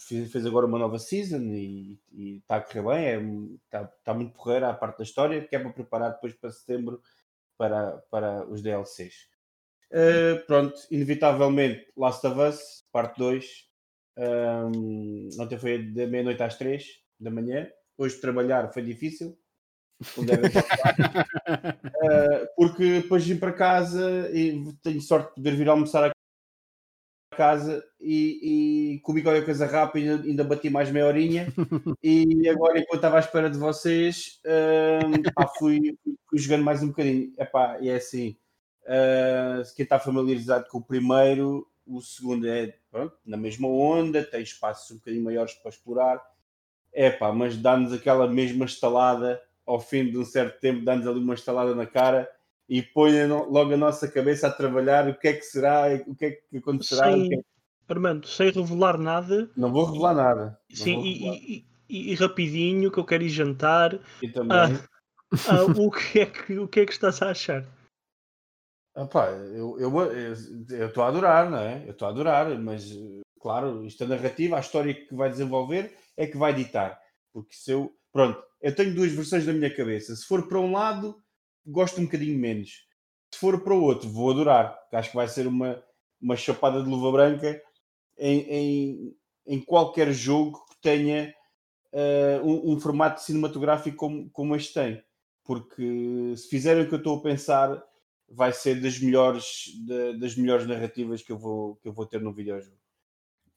fez, 0.00 0.32
fez 0.32 0.46
agora 0.46 0.64
uma 0.64 0.78
nova 0.78 0.98
season 0.98 1.42
e 1.42 1.98
está 2.14 2.56
a 2.56 2.60
correr 2.62 2.82
bem, 2.82 3.58
está 3.66 3.78
é, 3.80 3.82
tá, 3.82 3.92
tá 4.04 4.14
muito 4.14 4.32
porreira 4.32 4.70
a 4.70 4.74
parte 4.74 4.98
da 4.98 5.04
história, 5.04 5.46
que 5.46 5.54
é 5.54 5.58
para 5.58 5.72
preparar 5.72 6.12
depois 6.12 6.32
para 6.32 6.50
setembro 6.52 7.02
para, 7.58 7.98
para 8.10 8.48
os 8.48 8.62
DLCs. 8.62 9.28
Uh, 9.90 10.44
pronto, 10.46 10.74
inevitavelmente 10.90 11.90
Last 11.96 12.26
of 12.26 12.40
Us, 12.40 12.84
parte 12.92 13.18
2. 13.18 13.68
Um, 14.18 15.28
ontem 15.38 15.58
foi 15.58 15.82
da 15.92 16.06
meia-noite 16.06 16.42
às 16.42 16.56
3 16.56 16.84
da 17.18 17.30
manhã. 17.30 17.70
Hoje 17.96 18.20
trabalhar 18.20 18.72
foi 18.72 18.82
difícil. 18.82 19.38
uh, 20.00 20.24
porque 22.56 23.00
depois 23.00 23.26
vim 23.26 23.36
para 23.36 23.52
casa 23.52 24.30
e 24.32 24.72
tenho 24.82 25.00
sorte 25.00 25.28
de 25.28 25.34
poder 25.36 25.56
vir 25.56 25.68
almoçar 25.68 26.04
a 26.04 26.12
casa 27.36 27.84
e, 28.00 28.94
e 28.96 29.00
comi 29.00 29.22
qualquer 29.22 29.44
coisa 29.44 29.64
rápida, 29.64 30.12
ainda, 30.12 30.24
ainda 30.24 30.44
bati 30.44 30.68
mais 30.68 30.90
meia 30.90 31.06
horinha 31.06 31.46
e 32.02 32.48
agora 32.48 32.80
enquanto 32.80 32.96
estava 32.96 33.16
à 33.16 33.20
espera 33.20 33.48
de 33.48 33.56
vocês 33.56 34.40
uh, 34.44 35.32
pá, 35.34 35.46
fui, 35.56 35.96
fui, 36.28 36.38
jogando 36.38 36.64
mais 36.64 36.82
um 36.82 36.88
bocadinho 36.88 37.32
epá, 37.38 37.78
e 37.80 37.88
é 37.90 37.94
assim 37.94 38.36
Uh, 38.88 39.62
quem 39.76 39.82
está 39.82 39.98
familiarizado 39.98 40.66
com 40.70 40.78
o 40.78 40.82
primeiro, 40.82 41.68
o 41.86 42.00
segundo 42.00 42.48
é 42.48 42.74
pronto, 42.90 43.14
na 43.24 43.36
mesma 43.36 43.68
onda, 43.68 44.24
tem 44.24 44.42
espaços 44.42 44.90
um 44.90 44.94
bocadinho 44.94 45.24
maiores 45.24 45.52
para 45.54 45.68
explorar. 45.68 46.22
É 46.90 47.10
pá, 47.10 47.30
mas 47.30 47.56
dá-nos 47.56 47.92
aquela 47.92 48.26
mesma 48.26 48.64
estalada 48.64 49.40
ao 49.66 49.78
fim 49.78 50.10
de 50.10 50.16
um 50.16 50.24
certo 50.24 50.58
tempo, 50.58 50.84
dá-nos 50.84 51.06
ali 51.06 51.20
uma 51.20 51.34
estalada 51.34 51.74
na 51.74 51.84
cara 51.84 52.26
e 52.66 52.82
põe 52.82 53.26
logo 53.26 53.74
a 53.74 53.76
nossa 53.76 54.08
cabeça 54.08 54.48
a 54.48 54.52
trabalhar 54.52 55.06
o 55.06 55.18
que 55.18 55.28
é 55.28 55.32
que 55.34 55.42
será, 55.42 55.84
o 56.06 56.14
que 56.14 56.24
é 56.24 56.30
que 56.30 56.56
acontecerá. 56.56 57.12
Sim, 57.12 57.28
que 57.28 57.34
é... 57.34 57.38
Armando, 57.88 58.26
sem 58.26 58.50
revelar 58.50 58.98
nada. 58.98 59.50
Não 59.54 59.70
vou 59.70 59.84
revelar 59.84 60.14
nada. 60.14 60.58
Sim, 60.70 61.02
revelar. 61.02 61.36
E, 61.36 61.66
e, 61.88 62.12
e, 62.12 62.14
rapidinho 62.14 62.90
que 62.90 62.98
eu 62.98 63.04
quero 63.04 63.22
ir 63.22 63.30
jantar. 63.30 63.98
E 64.22 64.28
também. 64.28 64.56
Ah, 64.56 64.70
ah, 65.48 65.64
o, 65.64 65.90
que 65.90 66.20
é 66.20 66.26
que, 66.26 66.58
o 66.58 66.68
que 66.68 66.80
é 66.80 66.86
que 66.86 66.92
estás 66.92 67.20
a 67.22 67.30
achar? 67.30 67.64
Opa, 68.98 69.28
eu 69.28 69.76
estou 70.88 71.04
a 71.04 71.08
adorar, 71.08 71.48
não 71.48 71.58
é? 71.58 71.84
Eu 71.86 71.92
estou 71.92 72.08
a 72.08 72.10
adorar, 72.10 72.58
mas 72.58 72.90
claro, 73.40 73.86
isto 73.86 74.02
é 74.02 74.06
narrativa, 74.08 74.56
a 74.56 74.60
história 74.60 74.92
que 74.92 75.14
vai 75.14 75.30
desenvolver 75.30 75.96
é 76.16 76.26
que 76.26 76.36
vai 76.36 76.52
ditar. 76.52 77.00
Porque 77.32 77.54
se 77.54 77.70
eu. 77.70 77.94
Pronto, 78.12 78.42
eu 78.60 78.74
tenho 78.74 78.92
duas 78.92 79.12
versões 79.12 79.46
na 79.46 79.52
minha 79.52 79.72
cabeça. 79.72 80.16
Se 80.16 80.26
for 80.26 80.48
para 80.48 80.58
um 80.58 80.72
lado, 80.72 81.22
gosto 81.64 82.00
um 82.00 82.06
bocadinho 82.06 82.36
menos. 82.36 82.88
Se 83.32 83.38
for 83.38 83.62
para 83.62 83.72
o 83.72 83.82
outro, 83.82 84.08
vou 84.08 84.32
adorar. 84.32 84.76
Acho 84.92 85.10
que 85.10 85.16
vai 85.16 85.28
ser 85.28 85.46
uma, 85.46 85.80
uma 86.20 86.34
chapada 86.34 86.82
de 86.82 86.88
luva 86.88 87.12
branca 87.12 87.62
em, 88.18 88.40
em, 88.50 89.16
em 89.46 89.60
qualquer 89.60 90.12
jogo 90.12 90.64
que 90.70 90.80
tenha 90.82 91.32
uh, 91.92 92.44
um, 92.44 92.72
um, 92.72 92.80
formato 92.80 93.22
cinematográfico 93.22 93.96
como, 93.96 94.28
como 94.30 94.56
este 94.56 94.74
tem. 94.74 95.04
Porque 95.44 96.34
se 96.36 96.48
fizerem 96.48 96.82
o 96.82 96.88
que 96.88 96.94
eu 96.94 96.98
estou 96.98 97.18
a 97.18 97.22
pensar 97.22 97.87
vai 98.30 98.52
ser 98.52 98.80
das 98.80 98.98
melhores, 98.98 99.72
de, 99.86 100.18
das 100.18 100.36
melhores 100.36 100.66
narrativas 100.66 101.22
que 101.22 101.32
eu 101.32 101.38
vou, 101.38 101.76
que 101.76 101.88
eu 101.88 101.92
vou 101.92 102.06
ter 102.06 102.20
no 102.20 102.32
videojogo. 102.32 102.76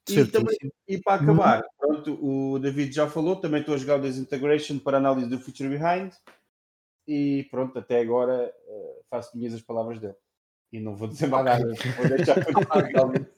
E, 0.09 0.25
também, 0.25 0.57
e 0.87 0.97
para 0.97 1.21
uhum. 1.21 1.31
acabar, 1.31 1.63
pronto, 1.77 2.19
o 2.21 2.59
David 2.59 2.91
já 2.91 3.07
falou, 3.07 3.35
também 3.35 3.59
estou 3.59 3.75
a 3.75 3.77
jogar 3.77 3.99
o 3.99 4.01
Desintegration 4.01 4.79
para 4.79 4.97
análise 4.97 5.29
do 5.29 5.39
Future 5.39 5.69
Behind 5.69 6.11
e 7.07 7.47
pronto, 7.51 7.77
até 7.77 8.01
agora 8.01 8.51
uh, 8.67 9.05
faço 9.09 9.37
minhas 9.37 9.53
as 9.53 9.61
palavras 9.61 9.99
dele. 9.99 10.15
E 10.71 10.79
não 10.79 10.95
vou 10.95 11.07
dizer 11.07 11.27
mais 11.27 11.45
nada, 11.45 11.63
vou 11.65 12.07
deixar 12.07 12.35
realmente. 12.93 13.29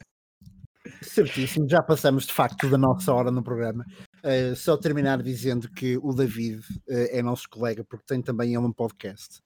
Certíssimo, 1.02 1.68
já 1.68 1.82
passamos 1.82 2.26
de 2.26 2.34
facto 2.34 2.70
da 2.70 2.78
nossa 2.78 3.14
hora 3.14 3.32
no 3.32 3.44
programa. 3.44 3.86
Uh, 4.24 4.56
só 4.56 4.78
terminar 4.78 5.22
dizendo 5.22 5.70
que 5.70 5.98
o 5.98 6.14
David 6.14 6.60
uh, 6.60 7.10
é 7.10 7.22
nosso 7.22 7.50
colega, 7.50 7.84
porque 7.84 8.06
tem 8.06 8.22
também 8.22 8.56
ele 8.56 8.66
um 8.66 8.72
podcast 8.72 9.42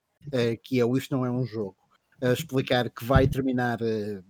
que 0.64 0.80
é 0.80 0.86
o 0.86 0.98
Isto 0.98 1.16
Não 1.16 1.26
É 1.26 1.32
Um 1.32 1.46
Jogo, 1.46 1.76
a 2.22 2.34
explicar 2.34 2.90
que 2.90 3.06
vai 3.06 3.28
terminar 3.28 3.80
uh, 3.82 4.24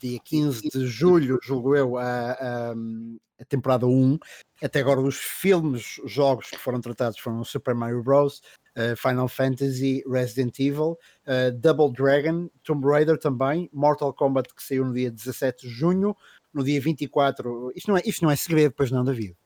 dia 0.00 0.18
15 0.24 0.68
de 0.68 0.86
julho, 0.86 1.38
julgo 1.42 1.76
eu, 1.76 1.98
a, 1.98 2.32
a, 2.32 2.72
a, 2.72 3.44
temporada 3.48 3.86
1. 3.86 4.18
Até 4.62 4.80
agora, 4.80 5.00
os 5.00 5.16
filmes, 5.16 5.98
os 5.98 6.10
jogos 6.10 6.50
que 6.50 6.58
foram 6.58 6.80
tratados 6.80 7.18
foram 7.18 7.44
Super 7.44 7.74
Mario 7.74 8.02
Bros., 8.02 8.40
uh, 8.76 8.96
Final 8.96 9.28
Fantasy, 9.28 10.02
Resident 10.08 10.58
Evil, 10.58 10.96
uh, 11.26 11.52
Double 11.54 11.92
Dragon, 11.92 12.48
Tomb 12.64 12.86
Raider 12.86 13.18
também, 13.18 13.68
Mortal 13.72 14.12
Kombat, 14.12 14.52
que 14.54 14.62
saiu 14.62 14.84
no 14.84 14.94
dia 14.94 15.10
17 15.10 15.68
de 15.68 15.72
junho, 15.72 16.16
no 16.52 16.64
dia 16.64 16.80
24. 16.80 17.72
Isto 17.76 17.90
não 17.90 17.98
é, 17.98 18.02
isto 18.04 18.24
não 18.24 18.30
é 18.30 18.36
segredo, 18.36 18.74
pois 18.76 18.90
não, 18.90 19.04
David? 19.04 19.36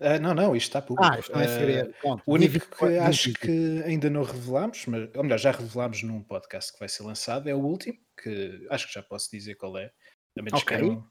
Uh, 0.00 0.20
não, 0.20 0.34
não, 0.34 0.56
isto 0.56 0.68
está 0.68 0.82
público. 0.82 1.12
Ah, 1.12 1.18
isto 1.18 1.32
não 1.32 1.40
é 1.40 1.48
segredo. 1.48 1.94
Uh, 2.04 2.20
o 2.26 2.34
único 2.34 2.76
que 2.76 2.98
acho 2.98 3.32
que 3.34 3.82
ainda 3.84 4.10
não 4.10 4.22
revelámos, 4.22 4.84
mas, 4.86 5.08
ou 5.14 5.22
melhor, 5.22 5.38
já 5.38 5.50
revelámos 5.50 6.02
num 6.02 6.22
podcast 6.22 6.72
que 6.72 6.78
vai 6.78 6.88
ser 6.88 7.02
lançado, 7.02 7.48
é 7.48 7.54
o 7.54 7.58
último, 7.58 7.98
que 8.22 8.66
acho 8.70 8.86
que 8.86 8.94
já 8.94 9.02
posso 9.02 9.30
dizer 9.30 9.54
qual 9.54 9.78
é. 9.78 9.90
A 10.38 10.42
menos 10.42 10.62
okay. 10.62 10.78
queiram, 10.78 11.06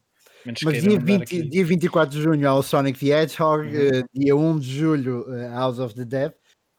menos 0.46 0.62
mas 0.64 0.82
dia, 0.82 1.00
20, 1.00 1.50
dia 1.50 1.66
24 1.66 2.18
de 2.18 2.24
junho 2.24 2.50
ao 2.50 2.64
Sonic 2.64 3.00
the 3.00 3.12
Hedgehog, 3.12 3.68
uhum. 3.68 4.00
uh, 4.00 4.04
dia 4.14 4.36
1 4.36 4.60
de 4.60 4.78
julho 4.78 5.26
House 5.50 5.80
of 5.80 5.96
the 5.96 6.06
Dead, 6.06 6.34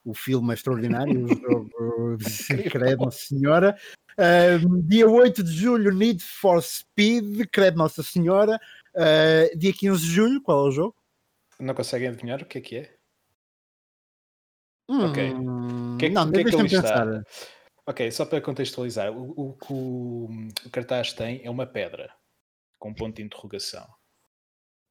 o 0.04 0.14
filme 0.14 0.52
extraordinário, 0.52 1.24
o 1.24 1.28
jogo 1.28 2.18
credo 2.70 3.04
Nossa 3.04 3.24
Senhora. 3.26 3.76
dia 4.84 5.08
8 5.08 5.42
de 5.42 5.52
julho, 5.52 5.94
Need 5.94 6.22
for 6.22 6.60
Speed, 6.62 7.46
credo 7.52 7.78
Nossa 7.78 8.02
Senhora. 8.02 8.60
dia 9.56 9.72
15 9.72 10.00
de 10.00 10.10
julho, 10.10 10.42
qual 10.42 10.66
é 10.66 10.68
o 10.68 10.72
jogo? 10.72 11.01
Não 11.62 11.74
conseguem 11.74 12.08
adivinhar 12.08 12.42
o 12.42 12.46
que 12.46 12.58
é 12.58 12.60
que 12.60 12.76
é? 12.76 12.98
Hum, 14.88 15.10
ok. 15.10 15.32
O 15.32 15.96
que 15.96 16.06
é, 16.06 16.08
não, 16.08 16.30
que, 16.32 16.40
é 16.40 16.44
que 16.44 16.56
ele 16.56 16.66
está? 16.66 17.04
Ok, 17.86 18.10
só 18.10 18.26
para 18.26 18.40
contextualizar, 18.40 19.16
o, 19.16 19.56
que 19.56 19.72
o, 19.72 20.28
o, 20.66 20.70
cartaz 20.70 21.12
tem 21.12 21.44
é 21.44 21.50
uma 21.50 21.64
pedra 21.64 22.12
com 22.80 22.90
um 22.90 22.94
ponto 22.94 23.16
de 23.16 23.22
interrogação. 23.22 23.88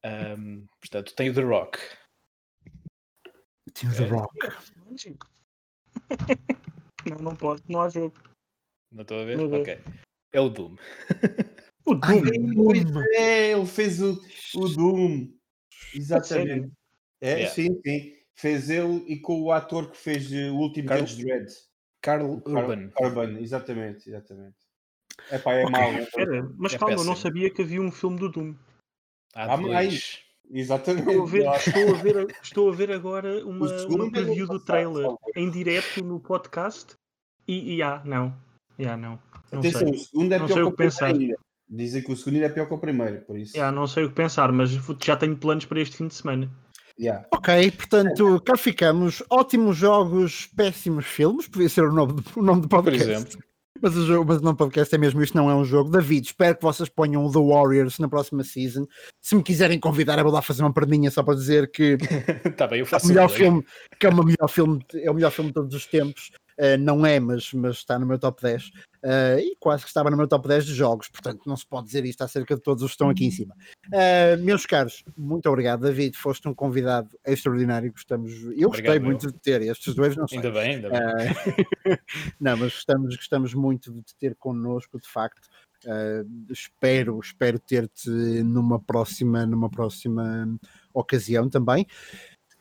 Um, 0.04 0.66
portanto, 0.80 1.14
tem 1.14 1.28
o 1.28 1.34
The 1.34 1.42
Rock. 1.42 1.78
Tem 3.74 3.90
o 3.90 3.94
The 3.94 4.06
Rock. 4.06 4.38
Não, 7.04 7.16
não 7.16 7.34
pode, 7.34 7.64
não 7.68 7.80
há 7.80 7.88
jogo. 7.88 8.16
Não 8.92 9.02
estou 9.02 9.18
a 9.18 9.24
ver? 9.24 9.36
Não 9.36 9.50
ok. 9.60 9.76
É 10.32 10.40
o 10.40 10.48
Doom. 10.48 10.76
O 11.84 11.96
Doom. 11.96 12.00
Ai, 12.04 12.20
Doom. 12.20 13.02
É, 13.14 13.50
ele 13.50 13.66
fez 13.66 14.00
o, 14.00 14.16
o 14.54 14.68
Doom. 14.68 15.32
Exatamente. 15.94 16.72
É, 17.20 17.32
yeah. 17.34 17.54
sim, 17.54 17.80
sim. 17.84 18.14
Fez 18.34 18.70
ele 18.70 19.04
e 19.06 19.18
com 19.18 19.42
o 19.42 19.52
ator 19.52 19.90
que 19.90 19.96
fez 19.96 20.32
eh, 20.32 20.50
o 20.50 20.56
último 20.56 20.88
Carl, 20.88 21.06
Judge 21.06 21.24
Dredd. 21.24 21.52
Carl 22.00 22.42
Urban. 22.46 22.90
Carl 22.90 23.08
Urban, 23.08 23.40
exatamente, 23.40 24.08
exatamente. 24.08 24.56
Epá, 25.30 25.52
é 25.54 25.64
okay. 25.64 25.70
mau. 25.70 26.08
Era, 26.16 26.50
mas 26.56 26.74
é 26.74 26.78
calma, 26.78 26.94
eu 26.94 27.04
não 27.04 27.14
sabia 27.14 27.50
que 27.50 27.62
havia 27.62 27.80
um 27.80 27.92
filme 27.92 28.18
do 28.18 28.30
Doom. 28.30 28.54
Há, 29.34 29.54
Há 29.54 29.56
mais. 29.56 30.20
Exatamente. 30.50 31.08
Estou 31.08 31.22
a 31.22 31.26
ver, 31.26 31.46
estou 31.46 31.94
a 31.94 31.98
ver, 31.98 32.36
estou 32.42 32.68
a 32.68 32.74
ver 32.74 32.92
agora 32.92 33.44
uma, 33.46 33.70
uma 33.86 34.10
preview 34.10 34.44
é 34.44 34.48
do 34.48 34.60
passado, 34.60 34.64
trailer 34.64 35.16
em 35.36 35.50
direto 35.50 36.04
no 36.04 36.20
podcast 36.20 36.94
e, 37.46 37.76
e 37.76 37.82
ah, 37.82 38.02
não. 38.04 38.36
Yeah, 38.78 39.00
não. 39.00 39.18
Não 39.50 39.60
Atenção, 39.60 39.80
sei. 39.80 39.90
o 39.90 39.98
segundo 39.98 40.32
é 40.32 40.38
Não 40.38 40.46
pior 40.46 40.54
sei 40.54 40.62
que 40.62 40.68
o 40.68 40.70
que 40.72 40.76
pensar. 40.76 41.06
ainda. 41.06 41.38
Dizem 41.74 42.02
que 42.02 42.12
o 42.12 42.16
segundo 42.16 42.34
ainda 42.34 42.46
é 42.46 42.50
pior 42.50 42.66
que 42.66 42.74
o 42.74 42.78
primeiro, 42.78 43.22
por 43.22 43.38
isso. 43.38 43.56
Yeah, 43.56 43.74
não 43.74 43.86
sei 43.86 44.04
o 44.04 44.10
que 44.10 44.14
pensar, 44.14 44.52
mas 44.52 44.70
já 45.02 45.16
tenho 45.16 45.34
planos 45.34 45.64
para 45.64 45.80
este 45.80 45.96
fim 45.96 46.06
de 46.06 46.14
semana. 46.14 46.50
Yeah. 47.00 47.26
Ok, 47.32 47.70
portanto, 47.70 48.42
cá 48.44 48.58
ficamos. 48.58 49.22
Ótimos 49.30 49.78
jogos, 49.78 50.50
péssimos 50.54 51.06
filmes. 51.06 51.48
Podia 51.48 51.70
ser 51.70 51.84
o 51.84 51.92
nome 51.92 52.12
do, 52.12 52.24
o 52.36 52.42
nome 52.42 52.60
do 52.60 52.68
Por 52.68 52.82
podcast. 52.82 53.10
exemplo. 53.10 53.38
Mas 53.80 53.96
o, 53.96 54.06
jogo, 54.06 54.28
mas 54.28 54.38
o 54.38 54.42
nome 54.42 54.54
do 54.54 54.58
podcast 54.58 54.94
é 54.94 54.98
mesmo 54.98 55.22
isto, 55.22 55.34
não 55.34 55.50
é 55.50 55.54
um 55.54 55.64
jogo. 55.64 55.90
David, 55.90 56.26
espero 56.26 56.56
que 56.56 56.62
vocês 56.62 56.90
ponham 56.90 57.24
o 57.24 57.32
The 57.32 57.40
Warriors 57.40 57.98
na 57.98 58.08
próxima 58.08 58.44
season. 58.44 58.86
Se 59.20 59.34
me 59.34 59.42
quiserem 59.42 59.80
convidar, 59.80 60.18
eu 60.18 60.24
vou 60.24 60.32
lá 60.32 60.42
fazer 60.42 60.62
uma 60.62 60.74
perninha 60.74 61.10
só 61.10 61.22
para 61.22 61.34
dizer 61.34 61.70
que 61.70 61.96
Está 62.44 62.66
bem, 62.68 62.80
eu 62.80 62.84
é 62.84 62.88
faço 62.88 63.06
o 63.06 63.08
melhor 63.08 63.28
filme, 63.28 63.64
que 63.98 64.06
é 64.06 64.10
o 64.10 64.24
melhor 64.24 64.48
filme, 64.48 64.84
é 64.94 65.10
o 65.10 65.14
melhor 65.14 65.32
filme 65.32 65.50
de 65.50 65.54
todos 65.54 65.74
os 65.74 65.86
tempos. 65.86 66.30
Uh, 66.58 66.78
não 66.78 67.04
é, 67.04 67.18
mas, 67.18 67.52
mas 67.52 67.76
está 67.76 67.98
no 67.98 68.06
meu 68.06 68.18
top 68.18 68.42
10. 68.42 68.68
Uh, 69.04 69.38
e 69.40 69.56
quase 69.58 69.82
que 69.82 69.88
estava 69.88 70.10
no 70.10 70.16
meu 70.16 70.28
top 70.28 70.46
10 70.46 70.66
de 70.66 70.74
jogos, 70.74 71.08
portanto 71.08 71.42
não 71.44 71.56
se 71.56 71.66
pode 71.66 71.86
dizer 71.86 72.04
isto 72.04 72.22
acerca 72.22 72.54
de 72.54 72.62
todos 72.62 72.84
os 72.84 72.90
que 72.90 72.94
estão 72.94 73.10
aqui 73.10 73.26
em 73.26 73.30
cima. 73.30 73.54
Uh, 73.88 74.40
meus 74.42 74.64
caros, 74.64 75.02
muito 75.16 75.48
obrigado, 75.48 75.80
David. 75.80 76.16
Foste 76.16 76.46
um 76.46 76.54
convidado 76.54 77.08
extraordinário. 77.26 77.90
Gostamos, 77.90 78.32
eu 78.32 78.68
gostei 78.68 78.90
Obrigado, 78.90 79.04
muito 79.04 79.32
de 79.32 79.38
ter 79.40 79.62
estes 79.62 79.94
dois, 79.94 80.16
não 80.16 80.28
sei. 80.28 80.38
Ainda 80.38 80.50
bem, 80.52 80.74
ainda 80.76 80.88
bem. 80.90 81.98
Não, 82.40 82.56
mas 82.56 82.72
gostamos, 82.74 83.16
gostamos 83.16 83.54
muito 83.54 83.92
de 83.92 84.02
te 84.02 84.14
ter 84.16 84.36
connosco, 84.36 85.00
de 85.00 85.08
facto. 85.08 85.48
Espero, 86.48 87.18
espero 87.18 87.58
ter-te 87.58 88.08
numa 88.08 88.78
próxima, 88.78 89.44
numa 89.44 89.68
próxima 89.68 90.48
ocasião 90.94 91.48
também. 91.48 91.86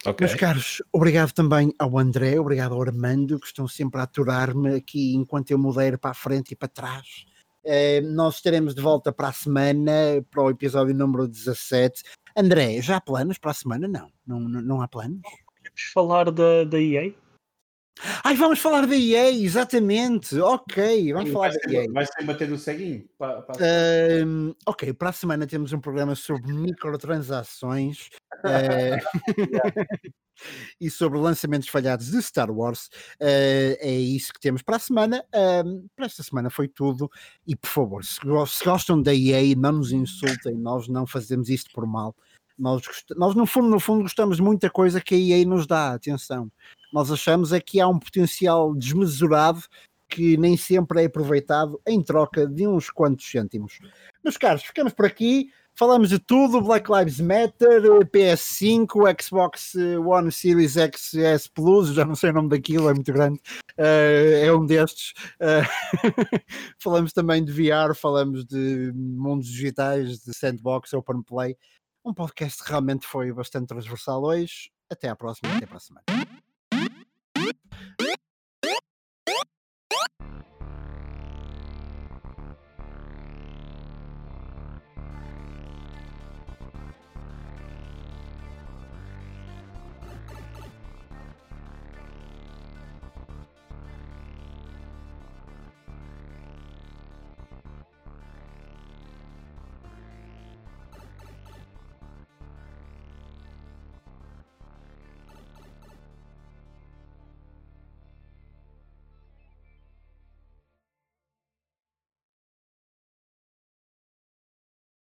Ok. 0.06 0.26
Meus 0.26 0.40
caros, 0.40 0.82
obrigado 0.92 1.32
também 1.32 1.72
ao 1.78 1.98
André, 2.00 2.40
obrigado 2.40 2.74
ao 2.74 2.82
Armando, 2.82 3.40
que 3.40 3.46
estão 3.46 3.68
sempre 3.68 4.00
a 4.00 4.04
aturar-me 4.04 4.76
aqui 4.76 5.14
enquanto 5.14 5.52
eu 5.52 5.60
mudeiro 5.60 6.00
para 6.00 6.12
a 6.12 6.16
frente 6.16 6.52
e 6.52 6.56
para 6.56 6.68
trás. 6.68 7.26
Uh, 7.64 8.02
nós 8.12 8.36
estaremos 8.38 8.74
de 8.74 8.82
volta 8.82 9.12
para 9.12 9.28
a 9.28 9.34
semana, 9.34 9.92
para 10.32 10.42
o 10.42 10.50
episódio 10.50 10.96
número 10.96 11.28
17. 11.28 12.02
André, 12.36 12.82
já 12.82 12.96
há 12.98 13.02
planos 13.02 13.38
para 13.38 13.52
a 13.52 13.54
semana? 13.54 13.88
Não, 13.88 14.10
não, 14.26 14.40
não, 14.40 14.82
há 14.82 14.88
planos. 14.88 15.22
Vamos 15.64 15.82
falar 15.94 16.32
da, 16.32 16.64
da 16.64 16.80
EA? 16.82 17.14
Ai, 18.24 18.36
vamos 18.36 18.58
falar 18.60 18.88
da 18.88 18.96
EA, 18.96 19.30
exatamente. 19.32 20.40
Ok, 20.40 21.14
vamos 21.14 21.32
falar 21.32 21.50
vai, 21.50 21.60
da 21.60 21.74
EA. 21.74 21.92
vai 21.92 22.06
ser 22.08 22.26
bater 22.26 22.50
no 22.50 22.58
ceguinho. 22.58 23.08
Pa- 23.20 23.44
pa- 23.44 23.54
Um, 24.26 24.56
ok, 24.66 24.94
para 24.94 25.10
a 25.10 25.14
semana 25.14 25.46
temos 25.46 25.72
um 25.72 25.80
programa 25.80 26.16
sobre 26.16 26.52
microtransações 26.52 28.10
uh, 28.44 29.02
e 30.80 30.90
sobre 30.90 31.20
lançamentos 31.20 31.70
falhados 31.70 32.12
de 32.12 32.22
Star 32.22 32.52
Wars. 32.52 32.88
Uh, 33.20 33.78
é 33.80 33.92
isso 33.92 34.34
que 34.34 34.40
temos 34.40 34.62
para 34.62 34.76
a 34.78 34.80
semana. 34.80 35.24
Para 35.96 36.06
esta 36.06 36.24
semana 36.24 36.50
foi 36.50 36.68
tudo. 36.68 37.10
E 37.46 37.56
por 37.56 37.70
favor, 37.70 38.04
se, 38.04 38.20
go- 38.22 38.46
se 38.46 38.64
gostam 38.64 39.02
da 39.02 39.14
EA, 39.14 39.56
não 39.56 39.74
nos 39.74 39.92
insultem, 39.92 40.56
nós 40.56 40.88
não 40.88 41.06
fazemos 41.06 41.50
isto 41.50 41.72
por 41.72 41.86
mal. 41.86 42.16
Nós, 42.58 42.82
nós 43.16 43.34
no, 43.34 43.46
fundo, 43.46 43.70
no 43.70 43.80
fundo 43.80 44.04
gostamos 44.04 44.38
de 44.38 44.44
muita 44.44 44.70
coisa 44.70 45.02
que 45.02 45.16
a 45.16 45.18
EA 45.18 45.46
nos 45.46 45.66
dá, 45.66 45.94
atenção. 45.94 46.52
Nós 46.94 47.12
achamos 47.12 47.54
é 47.54 47.60
que 47.60 47.80
há 47.80 47.88
um 47.88 47.98
potencial 47.98 48.76
desmesurado 48.76 49.64
que 50.08 50.36
nem 50.36 50.58
sempre 50.58 51.02
é 51.02 51.06
aproveitado 51.06 51.82
em 51.88 52.04
troca 52.04 52.46
de 52.46 52.68
uns 52.68 52.90
quantos 52.90 53.26
cêntimos. 53.32 53.80
Meus 54.22 54.38
caros, 54.38 54.62
ficamos 54.62 54.94
por 54.94 55.06
aqui. 55.06 55.50
Falamos 55.82 56.10
de 56.10 56.20
tudo: 56.20 56.62
Black 56.62 56.92
Lives 56.92 57.20
Matter, 57.20 57.82
PS5, 58.06 59.20
Xbox 59.20 59.74
One 59.74 60.32
Series 60.32 60.74
XS 60.74 61.48
Plus, 61.48 61.92
já 61.96 62.06
não 62.06 62.14
sei 62.14 62.30
o 62.30 62.34
nome 62.34 62.50
daquilo, 62.50 62.88
é 62.88 62.94
muito 62.94 63.12
grande. 63.12 63.42
eh, 63.80 64.46
é 64.46 64.54
um 64.54 64.64
destes. 64.64 65.12
Eh, 65.40 65.64
falamos 66.78 67.12
também 67.14 67.44
de 67.44 67.52
VR, 67.52 67.96
falamos 67.96 68.46
de 68.46 68.94
mundos 68.94 69.48
digitais, 69.48 70.20
de 70.20 70.32
sandbox, 70.36 70.94
open 70.94 71.24
play. 71.24 71.58
Um 72.06 72.14
podcast 72.14 72.64
que 72.64 72.70
realmente 72.70 73.08
foi 73.08 73.34
bastante 73.34 73.66
transversal 73.66 74.24
hoje. 74.24 74.70
Até 74.88 75.10
à 75.10 75.16
próxima, 75.16 75.52
até 75.58 75.66
para 75.66 75.78
a 75.78 75.80
semana. 75.80 76.06